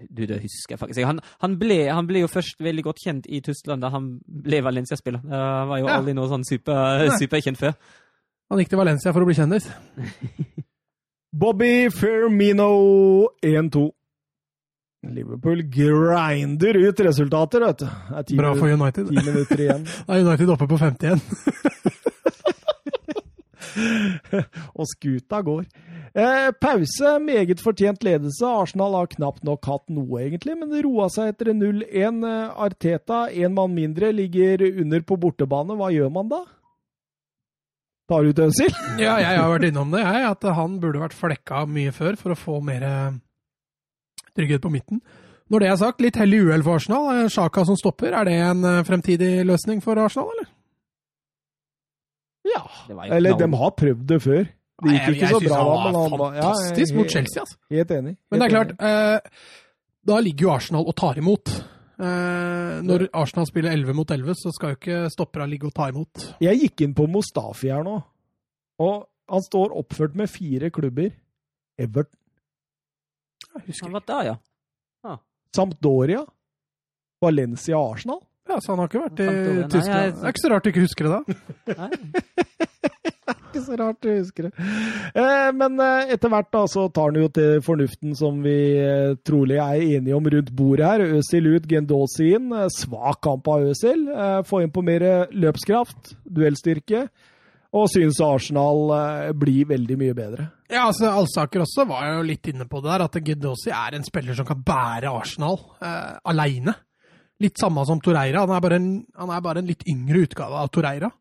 [0.09, 1.01] Du, det husker jeg faktisk.
[1.07, 4.59] Han, han, ble, han ble jo først veldig godt kjent i Tyskland da han ble
[4.65, 5.22] Valencia-spiller.
[5.30, 5.97] Han var jo Ja.
[6.01, 7.77] aldri noe sånn super, superkjent før.
[8.51, 9.69] Han gikk til Valencia for å bli kjendis.
[11.41, 12.69] Bobby Firmino
[13.43, 13.85] 1-2.
[15.14, 17.80] Liverpool grinder ut resultater, vet
[18.32, 18.38] du.
[18.38, 19.10] Bra for United.
[19.10, 19.86] ti minutter igjen.
[20.07, 21.22] Da er United oppe på 50 igjen.
[24.80, 25.64] Og skuta går.
[26.15, 28.45] Eh, pause, meget fortjent ledelse.
[28.48, 32.22] Arsenal har knapt nok hatt noe, egentlig, men det roa seg etter 0-1.
[32.23, 35.76] Eh, Arteta, én mann mindre, ligger under på bortebane.
[35.76, 36.40] Hva gjør man da?
[38.07, 38.69] Tar ut Øzil?
[39.02, 40.23] Ja, jeg har vært innom det, jeg.
[40.30, 43.15] At han burde vært flekka mye før for å få mer eh,
[44.36, 45.02] trygghet på midten.
[45.49, 47.28] Når det er sagt, litt hell i uhell for Arsenal.
[47.30, 50.48] Sjaka som stopper, er det en eh, fremtidig løsning for Arsenal, eller?
[52.45, 52.62] Ja.
[53.10, 54.44] Eller de har prøvd det før.
[54.76, 56.91] Det Nei, gikk jeg- ikke jeg så bra han var men han var ja, Fantastisk
[56.91, 57.56] jeg- mot Chelsea, altså.
[57.72, 58.18] Helt enig.
[58.32, 59.20] Men det er klart, eh,
[60.06, 61.48] da ligger jo Arsenal og tar imot.
[61.98, 65.88] Eh, når Arsenal spiller 11 mot 11, så skal jo ikke stopperne ligge og ta
[65.90, 66.36] imot.
[66.41, 68.03] Jeg gikk inn på Mustafi her nå,
[68.80, 71.12] og han står oppført med fire klubber.
[71.80, 72.20] Everton,
[73.56, 74.07] Jeg husker Han ikke.
[74.07, 75.15] var der, ja.
[75.56, 76.26] Sampdoria,
[77.23, 78.19] Valencia Arsenal.
[78.49, 79.61] Ja, så han har ikke vært i Sampdoria.
[79.61, 80.02] Nei, Tyskland.
[80.03, 81.22] jeg- Det er ikke så rart du ikke husker det, da.
[81.80, 81.90] Nei.
[83.56, 84.65] Ikke så rart du husker det.
[85.15, 89.15] Eh, men eh, etter hvert da, så tar han jo til fornuften som vi eh,
[89.26, 90.99] trolig er enige om rundt bordet her.
[91.15, 92.52] Øzil ut, Gendosi inn.
[92.76, 94.03] Svak kamp av Øzil.
[94.45, 97.06] Få inn på mer løpskraft, duellstyrke.
[97.76, 100.47] Og syns Arsenal eh, blir veldig mye bedre.
[100.72, 104.06] Ja, altså Alsaker også var jo litt inne på det der, at Gedosi er en
[104.07, 106.73] spiller som kan bære Arsenal eh, aleine.
[107.43, 108.45] Litt samme som Torreira.
[108.45, 108.89] Han er, bare en,
[109.19, 111.11] han er bare en litt yngre utgave av Torreira.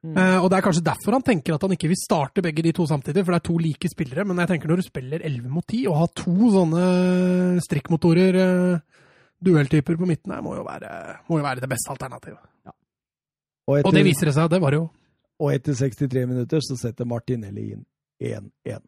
[0.00, 2.72] Eh, og Det er kanskje derfor han tenker at han ikke vil starte begge de
[2.74, 4.26] to samtidig, for det er to like spillere.
[4.26, 6.84] Men jeg tenker når du spiller 11 mot 10, og har to sånne
[7.68, 9.02] strikkmotorer, eh,
[9.40, 10.90] duelltyper på midten her, må jo være,
[11.30, 12.42] må jo være det beste alternativet.
[13.70, 14.88] Og Og det viser det seg, det var det jo.
[15.40, 17.84] Og etter 63 minutter så setter Martinelli inn
[18.20, 18.82] 1-1.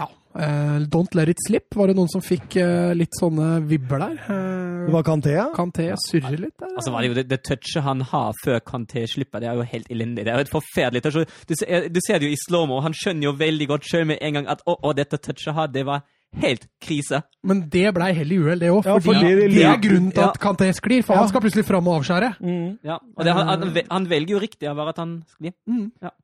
[0.00, 0.06] Ja.
[0.32, 4.20] Uh, don't let it slip, var det noen som fikk uh, litt sånne vibber der?
[4.30, 5.48] Uh, Det var Kanté, ja?
[5.56, 6.70] Kanté surrer litt der?
[6.78, 9.66] Altså var det jo det, det touchet han har før Kanté slipper, det er jo
[9.72, 10.24] helt elendig.
[10.24, 11.18] Det er jo et forferdelig touch.
[11.50, 14.22] Du, ser- du ser det jo i slow-mo, han skjønner jo veldig godt sjøl med
[14.22, 16.06] en gang at å, å, dette touchet her, det var
[16.38, 17.22] helt krise.
[17.42, 18.84] Men det blei hell i uhell, det òg.
[18.86, 20.28] Ja, fordi fordi det- det er grunnen til Ja.
[20.30, 21.20] at Kanté sklir, for Ja.
[21.20, 22.36] han skal plutselig fram og avskjære.
[22.40, 22.78] Mm.
[22.84, 25.52] Ja, og det, han, han, velger jo riktig av at han sklir.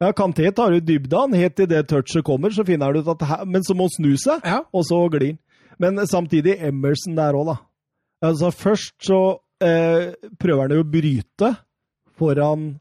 [0.00, 1.34] Ja, Kanté tar ut dybden.
[1.34, 3.90] Helt til det touchet kommer, så finner han ut at her, Men så må han
[3.90, 4.62] snu seg, Ja.
[4.72, 5.38] og så glir han.
[5.78, 7.56] Men samtidig Emerson der òg, da.
[8.22, 11.56] Altså, først så eh, prøver han jo å bryte
[12.18, 12.78] foran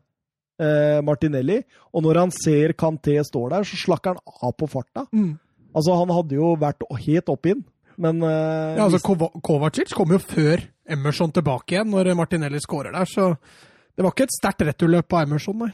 [0.59, 5.05] eh, Martinelli, og når han ser Kanté står der, så slakker han av på farta.
[5.13, 5.37] Mm.
[5.75, 7.63] Altså, han hadde jo vært helt opp inn,
[7.99, 12.93] men uh, Ja, altså hvis- Kovacic kom jo før Emerson tilbake igjen, når Martinelli skårer
[12.95, 13.33] der, så
[13.95, 15.71] det var ikke et sterkt returløp av Emerson, nei.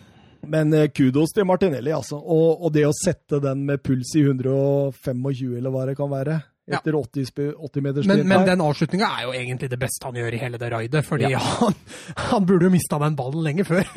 [0.48, 2.18] Men eh, kudos til Martinelli, altså.
[2.18, 6.40] Og, og det å sette den med puls i 125, eller hva det kan være,
[6.72, 6.78] Ja.
[6.78, 10.16] etter 80, sp- 80 meters Men, men den avslutninga er jo egentlig det beste han
[10.18, 11.74] gjør i hele det raidet, fordi han,
[12.30, 13.86] han burde jo mista den ballen lenge før.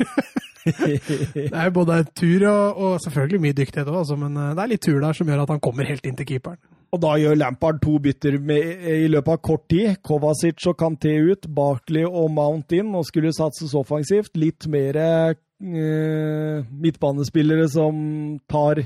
[1.35, 4.63] Det er jo både tur og, og selvfølgelig mye dyktighet òg, altså, men eh, det
[4.63, 6.61] er litt tur der som gjør at han kommer helt inn til keeperen.
[6.95, 9.97] Og da gjør Lampard to bytter med, i løpet av kort tid.
[10.05, 14.31] Kovacic og Kanté ut, Barkley og Mount inn, og skulle satses offensivt.
[14.39, 15.33] Litt mer eh,
[16.71, 17.97] midtbanespillere som
[18.51, 18.85] tar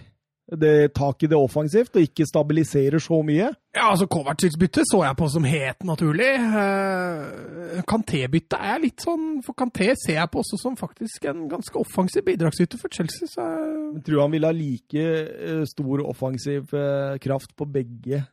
[0.52, 3.52] det tak i det offensivt, og ikke stabiliserer så mye.
[3.76, 6.30] Ja, altså Kovacic-byttet så jeg på som helt naturlig.
[6.42, 11.78] Eh, Kanté-byttet er litt sånn For Kanté ser jeg på også som faktisk en ganske
[11.78, 13.28] offensiv bidragsyter for Chelsea.
[13.30, 18.24] Så jeg- tror han vil ha like eh, stor offensiv eh, kraft på begge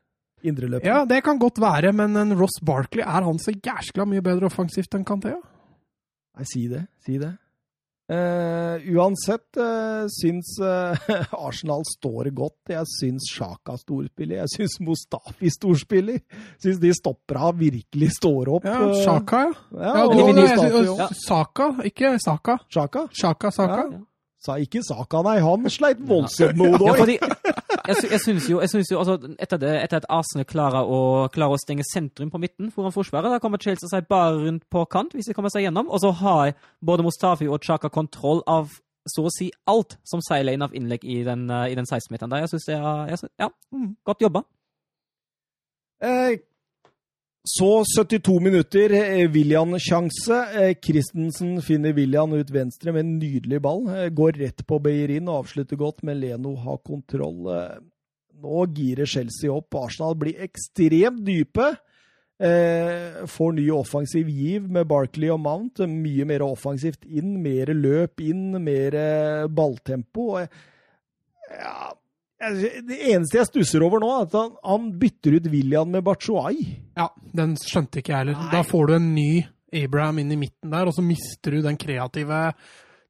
[0.43, 0.85] indreløpene.
[0.87, 4.47] ja, det kan godt være, men en Ross Barkley, er han så jæskla mye bedre
[4.47, 5.33] offensivt enn Kanté?
[5.35, 5.41] Ja?
[6.37, 6.87] Nei, si det.
[7.05, 7.37] Si det.
[8.07, 11.09] Eh, uansett uh, syns eh,
[11.47, 12.71] Arsenal står godt.
[12.71, 14.45] Jeg syns Sjaka storspiller.
[14.45, 16.21] Jeg syns Mustafi storspiller.
[16.63, 18.69] Syns de stopper av, virkelig står opp.
[18.69, 19.57] Ja, Sjaka, ja.
[19.75, 21.09] Ja, ja og og, og også.
[21.25, 22.61] Saka, ikke Saka.
[22.71, 23.09] Sjaka?
[23.11, 23.89] Sjaka, Saka.
[23.91, 24.05] Ja.
[24.47, 25.39] Sa ikke Saka, nei.
[25.43, 26.97] Han sleit voldsomt med Ja, Odoi.
[27.01, 30.87] fordi jeg, jeg syns jo, jeg synes jo altså, etter, det, etter at Arsenal klarer
[30.87, 31.01] å,
[31.35, 34.85] klarer å stenge sentrum på midten foran forsvaret, da kommer Chelsea seg bare rundt på
[34.91, 35.91] kant hvis de kommer seg gjennom.
[35.91, 38.71] Og så har både Mustafi og Chaka kontroll av
[39.07, 42.43] så å si alt som seiler inn av innlegg i den, uh, den 16-meteren der.
[42.43, 44.43] Jeg syns det er jeg synes, Ja, mm, godt jobba.
[46.03, 46.39] Eh,
[47.49, 50.37] så 72 minutter, eh, William-sjanse.
[50.55, 53.87] Eh, Christensen finner William ut venstre med en nydelig ball.
[53.89, 57.47] Eh, går rett på Beirin og avslutter godt, men Leno har kontroll.
[58.43, 59.75] Nå girer Chelsea opp.
[59.79, 61.77] Arsenal blir ekstremt dype.
[62.37, 65.79] Får ny offensiv giv med Barkley og Mount.
[65.87, 70.43] Mye mer offensivt inn, mer løp inn, mer balltempo.
[71.49, 71.95] Ja,
[72.41, 76.59] det eneste jeg stusser over nå, er at han, han bytter ut William med Bachuay.
[76.99, 78.41] Ja, den skjønte ikke jeg heller.
[78.43, 78.51] Nei.
[78.53, 79.31] Da får du en ny
[79.77, 82.51] Abraham inn i midten der, og så mister du den kreative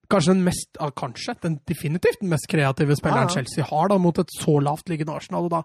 [0.06, 3.40] Kanskje den mest, ja, kanskje, den definitivt den mest kreative spilleren Ja, ja.
[3.40, 5.48] Chelsea har da, mot et så lavtliggende Arsenal.
[5.48, 5.62] og da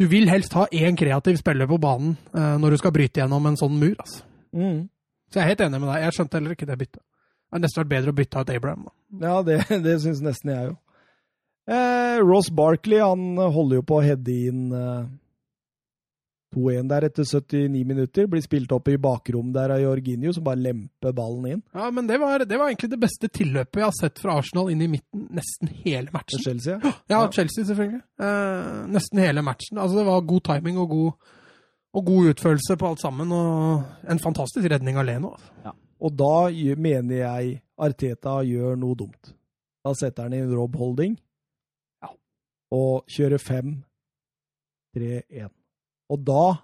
[0.00, 3.44] Du vil helst ha én kreativ spiller på banen eh, når du skal bryte gjennom
[3.50, 3.92] en sånn mur.
[3.98, 4.24] altså.
[4.56, 4.86] Mm.
[5.28, 6.00] Så jeg er helt enig med deg.
[6.06, 7.02] Jeg skjønte heller ikke det byttet.
[7.04, 8.88] Det hadde nesten vært bedre å bytte ut Abraham.
[8.88, 8.94] Da.
[9.28, 10.74] Ja, det, det syns nesten jeg jo.
[11.66, 15.04] Eh, Ross Barkley han holder jo på å heade inn eh,
[16.54, 18.26] 2-1 der etter 79 minutter.
[18.30, 22.06] Blir spilt opp i bakrom der av Jorginho, som bare lemper ballen inn Ja, men
[22.06, 24.90] det var, det var egentlig det beste tilløpet jeg har sett fra Arsenal inn i
[24.92, 26.44] midten nesten hele matchen.
[26.44, 26.76] Chelsea.
[26.84, 27.22] Ja, Ja.
[27.32, 28.02] Chelsea selvfølgelig.
[28.20, 29.78] Eh, nesten hele matchen.
[29.80, 31.32] Altså, det var god timing og god,
[31.94, 35.28] Og god utførelse på alt sammen, og en fantastisk redning av Leno.
[35.62, 35.70] Ja.
[36.02, 39.30] Og da mener jeg Arteta gjør noe dumt.
[39.84, 41.14] Da setter han inn Rob Holding.
[42.74, 45.50] Og kjører 5-3-1.
[46.10, 46.56] Og da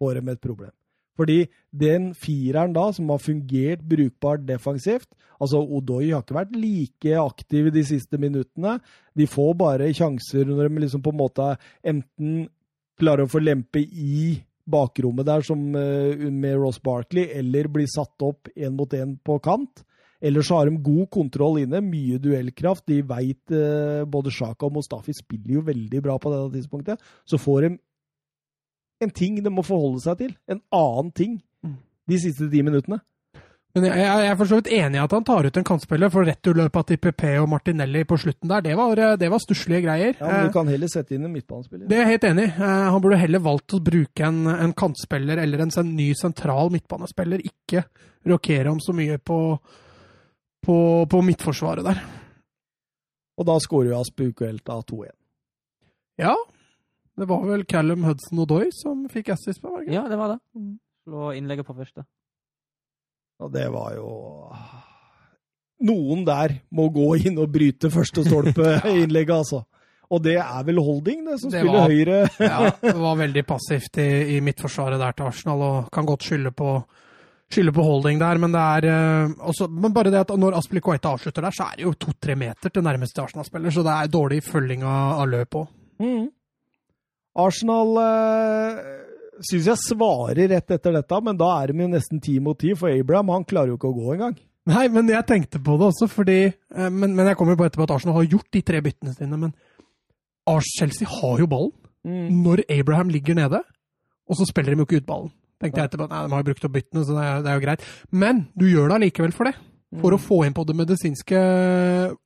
[0.00, 0.72] får de et problem.
[1.14, 7.14] Fordi den fireren da, som har fungert brukbart defensivt Altså, Odoi har ikke vært like
[7.20, 8.78] aktiv de siste minuttene.
[9.18, 11.48] De får bare sjanser når de liksom på en måte
[11.84, 12.44] enten
[13.00, 14.36] klarer å få lempe i
[14.70, 19.36] bakrommet der som eh, med Ross Barkley, eller blir satt opp én mot én på
[19.44, 19.82] kant.
[20.24, 22.86] Ellers så har de god kontroll inne, mye duellkraft.
[22.88, 27.02] De veit eh, Både Sjaka og Mustafi spiller jo veldig bra på dette tidspunktet.
[27.28, 27.72] Så får de
[29.04, 30.36] en ting de må forholde seg til.
[30.48, 31.76] En annen ting Mm.
[32.08, 32.98] de siste ti minuttene.
[33.74, 36.10] Men jeg, jeg er for så vidt enig i at han tar ut en kantspiller,
[36.12, 40.12] for returløpet til PP og Martinelli på slutten der, det var, det var stusslige greier.
[40.20, 41.88] Ja, men Eh, Du kan heller sette inn en midtbanespiller.
[41.88, 42.52] Det er jeg helt enig i.
[42.54, 46.70] Eh, Han burde heller valgt å bruke en, en kantspiller eller en en ny sentral
[46.70, 47.82] midtbanespiller, ikke
[48.28, 49.40] rokere om så mye på,
[50.66, 50.76] på,
[51.10, 52.00] på midtforsvaret der.
[53.38, 55.10] Og da skårer jo Aspukuelta 2-1.
[56.22, 56.34] Ja,
[57.18, 59.84] det var vel Callum Hudson Odoi som fikk assist på, var?
[59.90, 60.40] Ja, det var det.
[60.58, 60.76] Mm.
[61.04, 62.04] Slå innlegget på første.
[63.42, 64.08] Og det var jo
[65.84, 69.64] Noen der må gå inn og bryte første stolpe-innlegget, altså.
[70.14, 72.18] Og det er vel Holding, det, som Det spiller var- høyre.
[72.38, 76.52] Ja, det var veldig passivt i, i midtforsvaret der til Arsenal, og kan godt skylde
[76.56, 76.70] på,
[77.52, 81.12] skylde på holding der, men det er eh, også, Men bare det at når Aspilicueta
[81.12, 84.40] avslutter der, så er det jo to-tre meter til nærmeste Arsenal-spiller, så det er dårlig
[84.46, 85.68] følging av, av løp òg.
[86.02, 86.24] Mm.
[87.44, 88.80] Arsenal øh,
[89.42, 92.74] syns jeg svarer rett etter dette, men da er de jo nesten ti mot ti,
[92.78, 94.36] for Abraham han klarer jo ikke å gå engang.
[94.70, 97.66] Nei, men jeg tenkte på det også, fordi eh, Men, men jeg kommer jo på
[97.68, 99.54] etterpå at Arsenal har gjort de tre byttene sine, men
[100.48, 101.74] Ars Chelsea har jo ballen
[102.04, 102.42] Mm.
[102.44, 103.62] når Abraham ligger nede,
[104.28, 105.30] og så spiller de jo ikke ut ballen.
[105.64, 107.58] Tenkte jeg etterpå, nei, De har jo brukt opp byttene, så det er, det er
[107.58, 107.86] jo greit.
[108.12, 109.54] Men du gjør det allikevel for det.
[110.02, 111.40] For å få inn på det medisinske,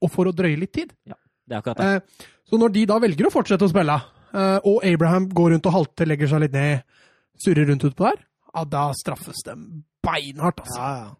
[0.00, 0.94] og for å drøye litt tid.
[1.04, 1.88] Det er akkurat det.
[2.00, 3.96] Eh, så når de da velger å fortsette å spille,
[4.32, 6.86] eh, og Abraham går rundt og halter, legger seg litt ned,
[7.38, 9.54] surrer rundt utpå der, ja, da straffes de
[10.04, 10.80] beinhardt, altså.
[10.80, 11.16] Ja, ja.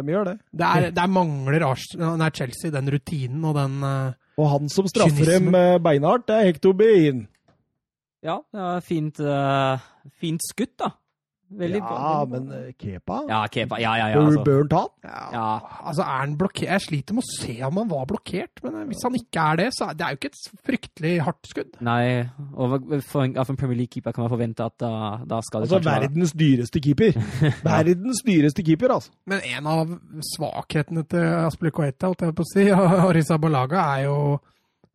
[0.00, 0.38] De gjør det.
[0.56, 4.88] Det er, der mangler Arsenal, nei, Chelsea den rutinen og den eh, Og han som
[4.88, 5.52] straffer Kynisme.
[5.52, 7.26] dem eh, beinhardt, det er Hector Bein.
[8.24, 9.82] Ja, det er fint, uh,
[10.22, 10.92] fint skutt, da.
[11.58, 13.18] Veldig Ja, men eh, Kepa?
[13.28, 13.78] Ja, Kepa.
[13.82, 14.20] Ja, ja, ja.
[14.22, 14.42] Altså.
[14.46, 15.46] bør han ta ja, Ja.
[15.82, 16.68] Altså, er han blokkert?
[16.68, 19.60] Jeg sliter med å se om han var blokkert, men eh, hvis han ikke er
[19.62, 21.76] det, så er det er jo ikke et fryktelig hardt skudd.
[21.84, 22.04] Nei,
[22.54, 24.92] og for en, for en Premier League-keeper kan man forvente at da,
[25.28, 27.20] da skal det Altså kanskje være verdens dyreste keeper.
[27.72, 29.12] Verdens dyreste keeper, altså.
[29.30, 29.94] Men en av
[30.32, 32.66] svakhetene til Aspilicueta, holdt jeg på å si,
[33.08, 34.18] Arisa Balaga, er jo,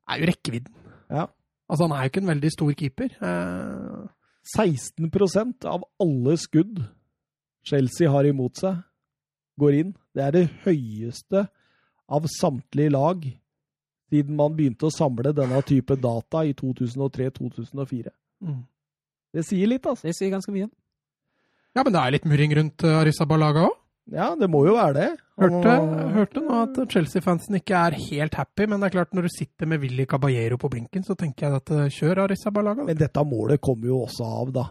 [0.09, 0.73] er jo rekkevidden.
[1.13, 1.27] Ja.
[1.67, 3.15] Altså, han er jo ikke en veldig stor keeper.
[3.27, 4.05] Eh,
[4.55, 6.79] 16% av alle skudd
[7.67, 8.79] Chelsea har imot seg,
[9.59, 9.91] går inn.
[10.15, 11.47] Det er det høyeste
[12.07, 13.25] av samtlige lag
[14.07, 18.13] siden man begynte å samle denne type data i 2003-2004.
[18.47, 18.65] mm.
[19.35, 20.07] Det sier litt, altså.
[20.07, 20.69] Det sier ganske mye.
[21.75, 23.75] Ja, men det er litt murring rundt Arisabalaga Arisa Balaga òg.
[24.11, 25.07] Ja, det må jo være det.
[25.39, 29.27] Han- Hørte, hørte nå at Chelsea-fansen ikke er helt happy, men det er klart når
[29.27, 32.85] du sitter med Willy Caballero på blinken, så tenker jeg at eh, kjør Arisa Balaga.
[32.87, 34.63] Men dette målet kommer jo også av, da.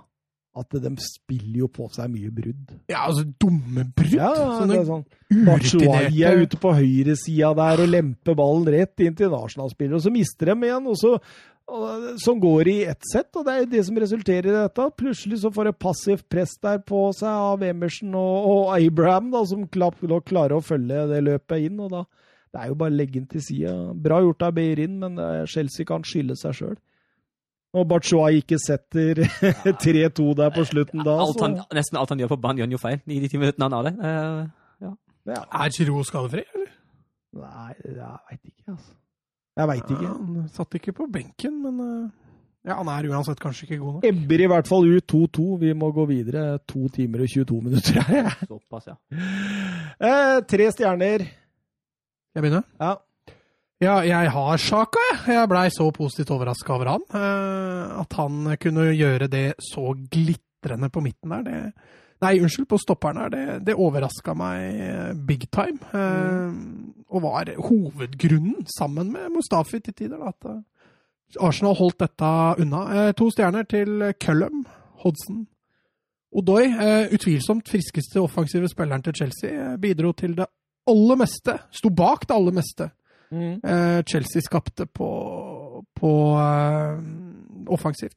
[0.57, 2.71] At de spiller jo på seg mye brudd.
[2.89, 4.15] Ja, altså dumme brudd.
[4.17, 5.03] Ja, Sånne sånn.
[5.45, 10.15] Batshuayi er ute på høyresida der og lemper ballen rett inn til nasjonalspilleren, og så
[10.15, 10.89] mister de igjen.
[10.89, 11.13] og så
[12.23, 14.85] som går i ett sett, og det er det som resulterer i dette.
[15.01, 19.43] Plutselig så får det passivt press der på seg av Emerson og, og Abraham, da,
[19.51, 21.81] som klarer å følge det løpet inn.
[21.83, 22.05] og da
[22.55, 23.75] Det er jo bare å legge den til sida.
[23.95, 26.77] Bra gjort av Beirin, men eh, Chelsea kan skylde seg sjøl.
[27.77, 29.21] Og Batshuayi ikke setter
[29.85, 31.19] 3-2 der på slutten da.
[31.27, 33.29] Alt han, så, nesten alt han gjør på banen, gjør han jo feil i de
[33.33, 33.95] ti minuttene han har det.
[34.01, 34.89] Uh,
[35.27, 35.43] ja.
[35.59, 36.71] Er Giroud skadefri, eller?
[37.37, 38.95] Nei, jeg veit ikke, altså.
[39.57, 40.13] Jeg veit ikke.
[40.13, 42.27] Han satt ikke på benken, men eh,
[42.69, 44.07] ja, han er uansett kanskje ikke god nok.
[44.09, 45.47] Ebber i hvert fall ut 2-2.
[45.63, 46.45] Vi må gå videre.
[46.69, 48.97] To timer og 22 minutter såpass, ja.
[49.97, 51.25] Eh, tre stjerner.
[52.37, 52.67] Jeg begynner?
[52.83, 52.97] Ja.
[53.77, 55.49] Ja, jeg har Sjaka, jeg.
[55.51, 57.03] Blei så positivt overraska over han.
[57.13, 61.43] eh, at han kunne gjøre det så glitrende på midten der.
[61.43, 61.73] Det,
[62.25, 63.29] nei, unnskyld, på stopperen her.
[63.29, 65.77] Det, det overraska meg eh, big time.
[65.93, 66.95] Mm.
[67.09, 70.49] Og var hovedgrunnen, sammen med Mustafi til tider, at
[71.41, 72.33] Arsenal holdt dette
[72.65, 73.13] unna.
[73.13, 74.65] To stjerner til Cullum,
[75.05, 75.47] Hodson.
[76.33, 76.65] Odoi,
[77.13, 80.47] utvilsomt friskeste offensive spilleren til Chelsea, bidro til det
[80.89, 81.61] aller meste.
[81.71, 82.91] Sto bak det aller meste
[83.33, 85.11] eh, Chelsea skapte på,
[85.95, 86.99] på uh,
[87.73, 88.17] offensivt.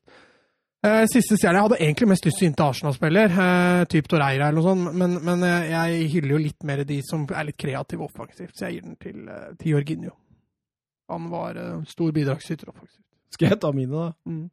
[0.79, 1.57] Uh, siste stjerne.
[1.59, 4.63] Jeg hadde egentlig mest lyst til å inn til Arsenal-spiller, uh, typ Torreira eller noe
[4.63, 8.53] sånt, men, men eh, jeg hyller jo litt mer de som er litt kreative offensivt,
[8.55, 10.13] så jeg gir den til, uh, til Jorginho.
[11.11, 11.57] Han var
[11.89, 13.03] stor bidragsyter offensivt.
[13.33, 14.13] Skal jeg ta mine, da?
[14.29, 14.45] Mm.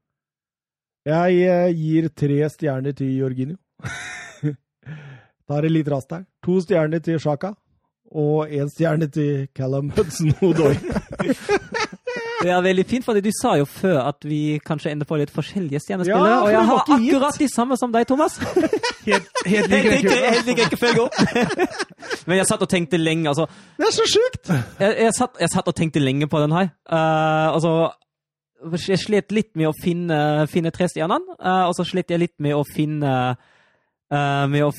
[1.07, 3.59] Jeg gir tre stjerner til Jorginho.
[5.55, 6.27] er det litt raskt her.
[6.49, 7.53] To stjerner til Sjaka.
[8.15, 10.77] Og én stjerne til Callum Hudson Odoi.
[12.43, 15.33] Det er veldig fint, for du sa jo før at vi kanskje ender på litt
[15.33, 16.29] forskjellige stjernespillere.
[16.29, 18.37] Ja, for og jeg har akkurat de samme som deg, Thomas.
[19.07, 21.05] Helt, helt lik Helt riktig, rekkefølge.
[21.07, 21.67] riktig.
[22.29, 23.47] Men jeg satt og tenkte lenge, altså.
[23.79, 24.51] Det er så sjukt!
[24.81, 26.73] Jeg, jeg, satt, jeg satt og tenkte lenge på den her.
[26.91, 27.75] Uh, altså,
[28.89, 30.19] jeg slet litt med å finne,
[30.51, 33.15] finne tre stjernene, uh, og så slet jeg litt med å finne
[34.13, 34.71] eh, med, å,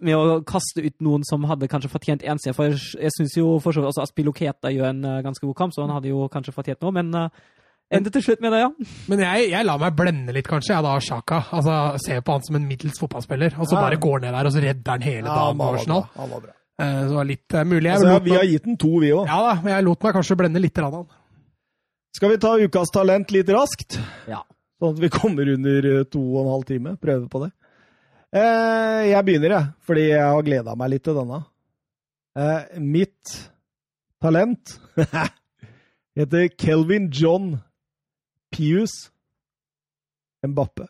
[0.00, 2.54] med å kaste ut noen som hadde kanskje fortjent én stjerne.
[2.56, 5.56] For jeg, jeg syns jo for så vidt også Aspiloketa gjør en uh, ganske god
[5.58, 7.28] kamp, så han hadde jo kanskje fortjent noe, men uh,
[7.92, 8.70] endte til slutt med det, ja.
[9.10, 11.42] Men jeg, jeg lar meg blende litt, kanskje, jeg da, Sjaka.
[11.54, 13.84] Altså, ser på han som en middels fotballspiller, og så Ja.
[13.86, 16.06] bare går ned der og så redder han hele dagen på Arsenal.
[16.16, 16.54] Han var bra.
[16.76, 17.86] Eh, Så det var litt mulig.
[17.88, 19.26] Jeg Altså, ja, vi har gitt den to, vi òg.
[19.30, 20.78] ja da, men jeg lot meg kanskje blende litt.
[20.82, 21.06] av han.
[22.16, 23.98] Skal vi ta ukas talent litt raskt?
[24.28, 24.42] Ja.
[24.80, 26.96] Sånn at vi kommer under to og en halv time.
[27.00, 27.50] Prøve på det.
[28.34, 29.68] Eh, jeg begynner, jeg.
[29.86, 31.42] Fordi jeg har gleda meg litt til denne.
[32.36, 33.36] Eh, mitt
[34.22, 34.76] talent
[36.18, 37.54] heter Kelvin John
[38.52, 39.12] Pius
[40.46, 40.88] Mbappe.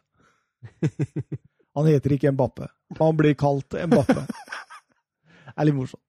[1.77, 2.71] Han heter ikke Mbappe.
[2.99, 4.25] Han blir kalt Mbappe.
[4.27, 6.03] Det er litt morsomt.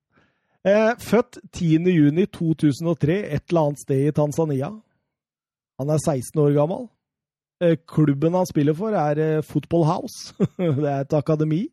[0.68, 4.72] Eh, født 10.6.2003 et eller annet sted i Tanzania.
[5.78, 6.88] Han er 16 år gammel.
[7.64, 10.34] Eh, Klubben han spiller for, er eh, Football House.
[10.58, 11.64] Det er et akademi.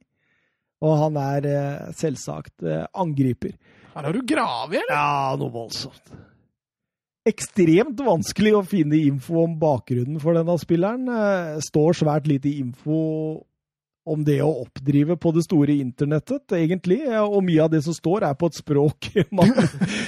[0.85, 3.57] Og han er eh, selvsagt angriper.
[3.95, 4.95] Her har du gravet, eller?
[4.95, 6.15] Ja, noe voldsomt.
[7.25, 11.09] Ekstremt vanskelig å finne info om bakgrunnen for denne spilleren.
[11.65, 12.99] Står svært lite info
[14.05, 17.01] om det å oppdrive på det store internettet, egentlig.
[17.25, 19.55] Og mye av det som står, er på et språk man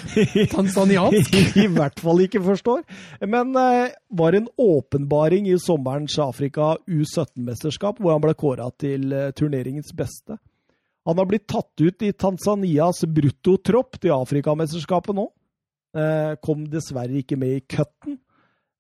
[0.55, 1.39] Tanzaniansk?
[1.63, 2.85] i hvert fall ikke forstår.
[3.25, 9.33] Men eh, var en åpenbaring i sommerens Afrika U17-mesterskap, hvor han ble kåra til eh,
[9.37, 10.39] turneringens beste.
[11.07, 15.29] Han har blitt tatt ut i Tanzanias bruttotropp til Afrikamesterskapet nå.
[15.97, 18.19] Eh, kom dessverre ikke med i cutten.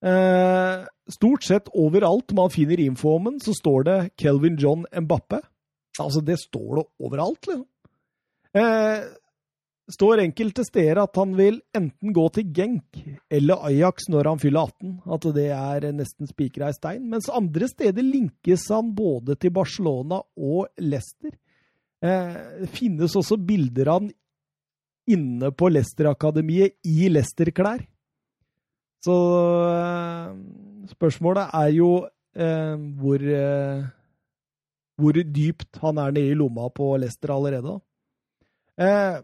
[0.05, 5.41] Eh, stort sett overalt man finner info om den, så står det Kelvin John Mbappe.
[6.01, 7.67] Altså, det står det overalt, liksom.
[8.57, 9.07] Eh,
[9.93, 13.01] står enkelte steder at han vil enten gå til Genk
[13.31, 14.95] eller Ajax når han fyller 18.
[15.15, 17.09] At det er nesten spikra i stein.
[17.11, 21.37] Mens andre steder linkes han både til Barcelona og Leicester.
[22.03, 24.15] Eh, finnes også bilder av han
[25.07, 27.85] inne på Leicester-akademiet i Leicester-klær.
[29.07, 29.17] Så
[29.71, 30.33] eh,
[30.91, 31.91] spørsmålet er jo
[32.35, 33.87] eh, hvor eh,
[34.97, 37.79] hvor dypt han er nede i lomma på Leicester allerede.
[38.81, 39.19] Eh,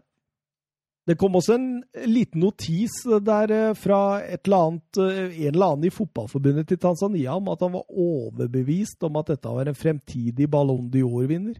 [1.03, 1.67] det kom også en
[2.07, 2.93] liten notis
[3.25, 7.65] der eh, fra eller annet, eh, en eller annen i fotballforbundet til Tanzania om at
[7.65, 11.57] han var overbevist om at dette var en fremtidig Ballon d'Or-vinner.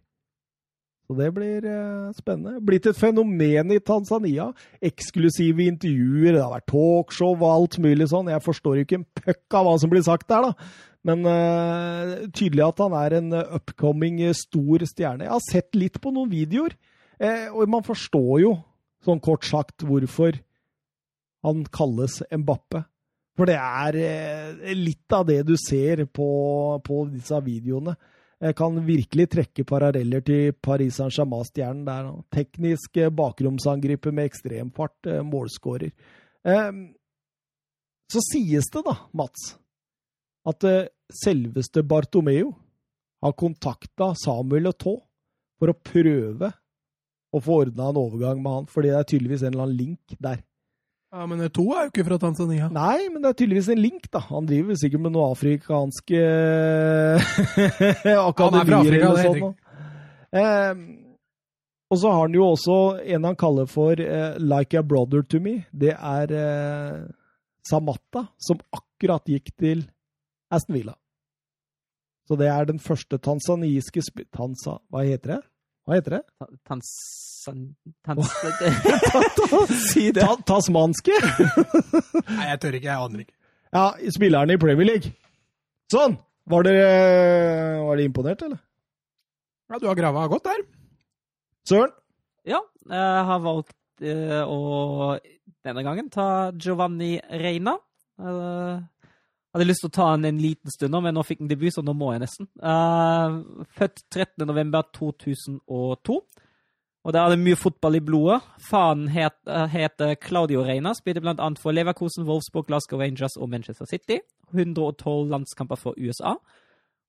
[1.03, 2.61] Så det blir eh, spennende.
[2.63, 4.47] Blitt et fenomen i Tanzania.
[4.83, 8.31] Eksklusive intervjuer, det har vært talkshow og alt mulig sånn.
[8.31, 10.79] Jeg forstår jo ikke en puck av hva som blir sagt der, da.
[11.03, 15.27] Men eh, tydelig at han er en upcoming eh, stor stjerne.
[15.27, 16.77] Jeg har sett litt på noen videoer,
[17.19, 18.55] eh, og man forstår jo,
[19.03, 20.39] sånn kort sagt, hvorfor
[21.43, 22.85] han kalles Mbappe.
[23.35, 26.29] For det er eh, litt av det du ser på,
[26.85, 27.97] på disse videoene.
[28.43, 32.09] Jeg kan virkelig trekke paralleller til Paris Saint-Germain-stjernen der.
[32.33, 35.93] Teknisk eh, bakromsangriper med ekstremfart, eh, målskårer.
[36.43, 36.71] Eh,
[38.11, 39.53] så sies det da, Mats,
[40.49, 40.91] at eh,
[41.23, 42.51] selveste Bartomeo
[43.23, 44.97] har kontakta Samuel Eto'o
[45.59, 46.51] for å prøve
[47.33, 50.17] å få ordna en overgang med han, fordi det er tydeligvis en eller annen link
[50.19, 50.43] der.
[51.13, 52.71] Ja, men to er jo ikke fra Tanzania.
[52.73, 54.23] Nei, men det er tydeligvis en link, da.
[54.31, 56.21] Han driver sikkert med noe afrikanske
[58.31, 59.53] akademier eller noe er sånn.
[60.33, 60.71] Eh,
[61.93, 62.77] og så har han jo også
[63.13, 65.67] en han kaller for eh, 'Like a Brother to Me'.
[65.69, 67.05] Det er eh,
[67.69, 69.85] Samatta, som akkurat gikk til
[70.49, 70.97] Aston Villa.
[72.25, 74.25] Så det er den første tansaniske sp...
[74.33, 74.79] Tansa...
[74.89, 75.41] Hva heter det?
[75.83, 76.23] Hva heter det?
[76.67, 76.89] Tans...
[78.07, 78.29] Tans...
[79.91, 80.23] si det.
[80.23, 81.15] Ta tasmanske?
[82.37, 82.87] Nei, jeg tør ikke.
[82.87, 83.35] Jeg aner ikke.
[83.73, 83.83] Ja,
[84.15, 85.11] spillerne i Premier League.
[85.91, 86.15] Sånn!
[86.51, 86.87] Var dere,
[87.87, 88.59] var dere imponert, eller?
[89.71, 90.63] Ja, Du har grava godt der.
[91.67, 91.93] Søren?
[92.47, 92.59] Ja,
[92.91, 95.15] jeg har valgt eh, å
[95.63, 96.25] denne gangen ta
[96.59, 97.77] Giovanni Reina.
[99.53, 101.73] Eh, hadde lyst til å ta den en liten stund, men nå fikk han debut,
[101.73, 102.47] så nå må jeg nesten.
[102.57, 106.17] Uh, født 13.11.2002.
[107.03, 108.39] Og der er det mye fotball i blodet.
[108.63, 109.35] Faren het,
[109.73, 111.49] heter Claudio Reina, spilte bl.a.
[111.59, 114.21] for Leverkosen, Wolfsburg, Glasgow Rangers og Manchester City.
[114.53, 116.37] 112 landskamper for USA.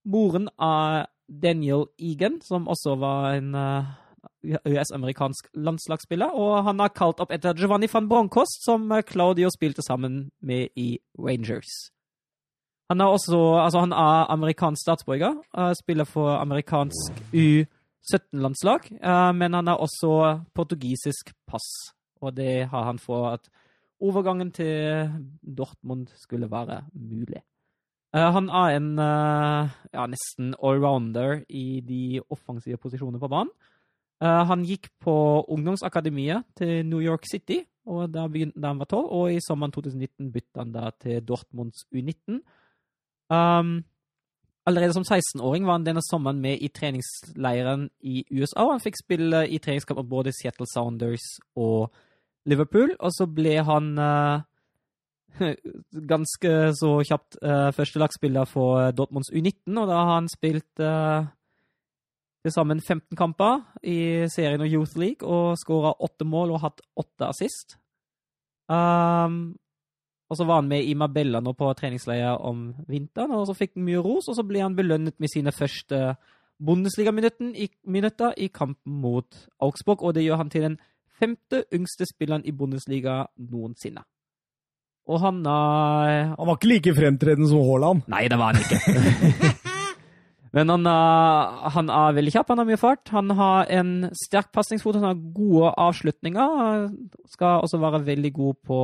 [0.05, 3.95] Moren er Daniel Egan, som også var en uh,
[4.67, 6.35] US-amerikansk landslagsspiller.
[6.35, 10.99] Og han er kalt opp etter Giovanni van Bronckhorst, som Claudio spilte sammen med i
[11.15, 11.94] Rangers.
[12.91, 19.55] Han er også altså han er amerikansk statsborger, uh, spiller for amerikansk U17-landslag, uh, men
[19.55, 21.65] han har også portugisisk pass.
[22.21, 23.49] Og det har han for at
[24.01, 25.11] overgangen til
[25.43, 27.41] Dortmund skulle være mulig.
[28.17, 33.51] Uh, han er en ja, nesten allrounder i de offensive posisjonene på banen.
[34.21, 39.41] han gikk på ungdomsakademiet til New York City og da, han var 12, og i
[39.45, 42.41] sommeren 2019 bytta han da til Dortmunds U19.
[43.33, 43.85] Um,
[44.67, 48.67] allerede som 16-åring var han denne sommeren med i treningsleiren i USA.
[48.71, 51.25] Han fikk spille i treningskamper både Seattle Sounders
[51.57, 51.93] og
[52.49, 52.95] Liverpool.
[53.01, 54.43] Og så ble han uh,
[56.13, 61.27] ganske så kjapt uh, førstelagsspiller for Dortmunds U19, og da har han spilt uh,
[62.45, 66.83] til sammen 15 kamper i serien og Youth League og skåra åtte mål og hatt
[67.01, 67.79] åtte assist.
[68.69, 69.57] Um,
[70.35, 73.77] og så var han med i Mabella nå på treningsleir om vinteren, og så fikk
[73.77, 76.17] han mye ros, og så ble han belønnet med sine første
[76.65, 77.69] Bundesliga-minutter i,
[78.43, 80.77] i kampen mot Augsburg, og det gjør han til den
[81.21, 84.03] femte yngste spilleren i Bundesliga noensinne.
[85.07, 88.03] Og han har Han var ikke like fremtredende som Haaland?
[88.09, 89.55] Nei, det var han ikke.
[90.55, 93.11] Men han er, han er, veldig kjapp, han har mye fart.
[93.11, 96.59] Han har en sterk pasningsfot, han har gode avslutninger.
[96.63, 96.93] Han
[97.31, 98.81] skal også være veldig god på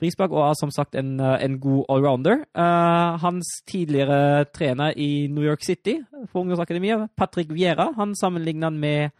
[0.00, 2.44] frispark og er som sagt en, en god allrounder.
[2.56, 5.98] Uh, hans tidligere trener i New York City
[6.30, 9.14] for ungdomsakademiet, Patrick Viera, han sammenligner han med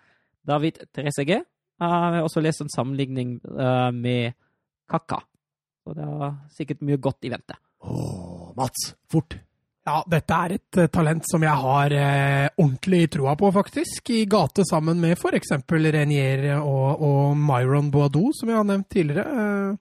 [0.47, 1.47] David Trezeguet.
[1.81, 4.35] Uh, jeg har også lest en sammenligning uh, med
[4.91, 5.23] Kaka.
[5.85, 7.57] Så det er sikkert mye godt i vente.
[7.85, 9.36] Åh, Mats, fort!
[9.85, 14.09] Ja, dette er et talent som jeg har eh, ordentlig troa på, faktisk.
[14.17, 15.53] I gate sammen med f.eks.
[15.69, 19.27] Renier og, og Myron Boadou, som jeg har nevnt tidligere.
[19.28, 19.77] Uh,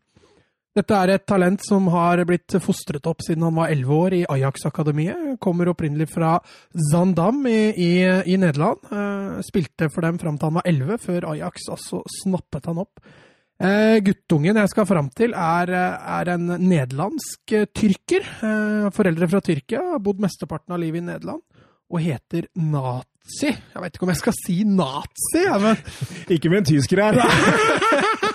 [0.74, 4.22] dette er et talent som har blitt fostret opp siden han var elleve år i
[4.36, 5.36] Ajax-akademiet.
[5.44, 6.38] Kommer opprinnelig fra
[6.92, 7.92] Zandam i, i,
[8.34, 8.82] i Nederland.
[9.46, 13.04] spilte for dem fram til han var elleve, før Ajax altså snappet han opp.
[13.64, 18.26] Eh, guttungen jeg skal fram til, er, er en nederlandsk eh, tyrker.
[18.44, 21.44] Eh, foreldre fra Tyrkia, har bodd mesteparten av livet i Nederland,
[21.94, 23.54] og heter Nazi.
[23.54, 25.80] Jeg vet ikke om jeg skal si nazi, men
[26.34, 27.22] Ikke med en tysker her.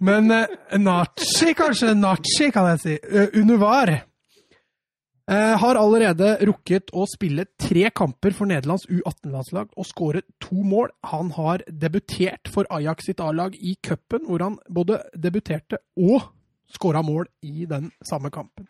[0.00, 0.46] Men uh,
[0.78, 1.94] Nachi, kanskje?
[1.98, 2.96] Nachi, kan jeg si.
[3.04, 10.28] Uh, Univar uh, har allerede rukket å spille tre kamper for Nederlands U18-landslag og skåret
[10.42, 10.92] to mål.
[11.12, 16.30] Han har debutert for Ajax sitt A-lag i cupen, hvor han både debuterte og
[16.74, 18.66] skåra mål i den samme kampen.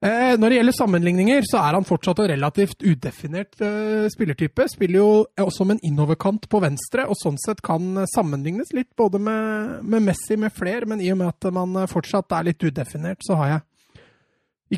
[0.00, 4.64] Eh, når det gjelder sammenligninger, så er han fortsatt en relativt udefinert eh, spillertype.
[4.72, 5.08] Spiller jo
[5.44, 10.06] også med en innoverkant på venstre, og sånn sett kan sammenlignes litt både med, med
[10.06, 13.52] Messi med fler, men i og med at man fortsatt er litt udefinert, så har
[13.52, 13.66] jeg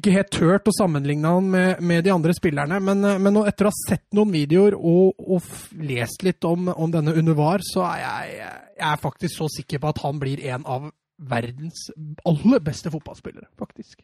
[0.00, 3.70] ikke helt tørt å sammenligne han med, med de andre spillerne, men, men, etter å
[3.70, 8.40] ha sett noen videoer og, og lest litt om, om denne Univar, så er jeg,
[8.80, 10.90] jeg er faktisk så sikker på at han blir en av
[11.30, 11.92] verdens
[12.26, 14.00] aller beste fotballspillere, faktisk.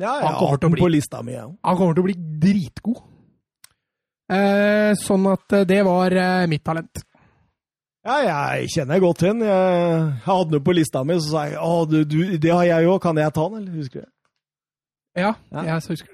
[0.00, 1.46] Ja, jeg har den på lista mi, ja.
[1.46, 3.02] Han kommer til å bli dritgod.
[4.34, 7.04] Eh, sånn at det var eh, mitt talent.
[8.04, 9.44] Ja, jeg kjenner godt igjen.
[9.46, 12.90] Jeg hadde den på lista mi, så sa jeg å, du, du, det har jeg
[12.90, 14.10] òg, kan jeg ta den, eller husker du?
[15.14, 15.62] Ja, ja.
[15.70, 16.13] jeg husker det.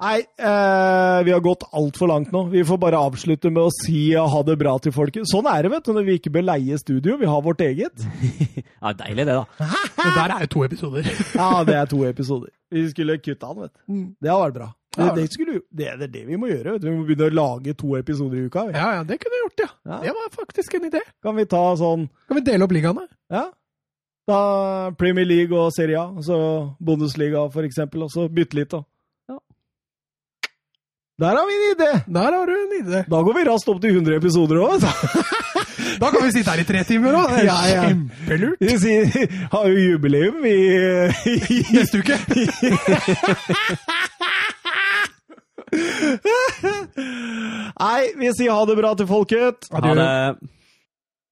[0.00, 2.46] Nei, eh, vi har gått altfor langt nå.
[2.48, 5.28] Vi får bare avslutte med å si ha det bra til folket.
[5.28, 7.18] Sånn er det, vet du, når vi ikke bør leie studio.
[7.20, 8.06] Vi har vårt eget.
[8.80, 9.44] ja, Deilig, det, da.
[10.00, 11.10] Men der er jo to episoder.
[11.42, 12.48] ja, det er to episoder.
[12.72, 13.80] Vi skulle kutte den, vet du.
[13.92, 14.06] Mm.
[14.16, 14.72] Det har vært bra.
[14.96, 16.74] Det, det, skulle, det, er det vi må gjøre.
[16.74, 16.88] vet du.
[16.88, 18.66] Vi må begynne å lage to episoder i uka.
[18.70, 18.78] Vi.
[18.80, 19.70] Ja, ja, det kunne vi gjort, ja.
[19.92, 19.98] ja.
[20.06, 21.02] Det var faktisk en idé.
[21.22, 23.04] Kan vi ta sånn Kan vi dele opp ligaene?
[23.30, 23.50] Ja.
[24.30, 24.40] Da
[24.98, 26.38] Premier League og Serie A, altså
[26.80, 28.82] Bundesliga for eksempel, og så bytte litt, da.
[31.20, 31.90] Der har vi en idé!
[32.06, 33.02] Der har du en idé.
[33.10, 34.80] Da går vi raskt opp til 100 episoder òg,
[36.00, 37.34] Da kan vi sitte her i tre timer òg!
[37.34, 37.82] Det er ja, ja.
[37.88, 38.62] kjempelurt.
[38.64, 40.56] Vi sier, har jo jubileum i,
[41.28, 42.16] i Neste uke!
[47.84, 49.68] Nei, vi sier ha det bra til folket.
[49.76, 50.08] Ha det.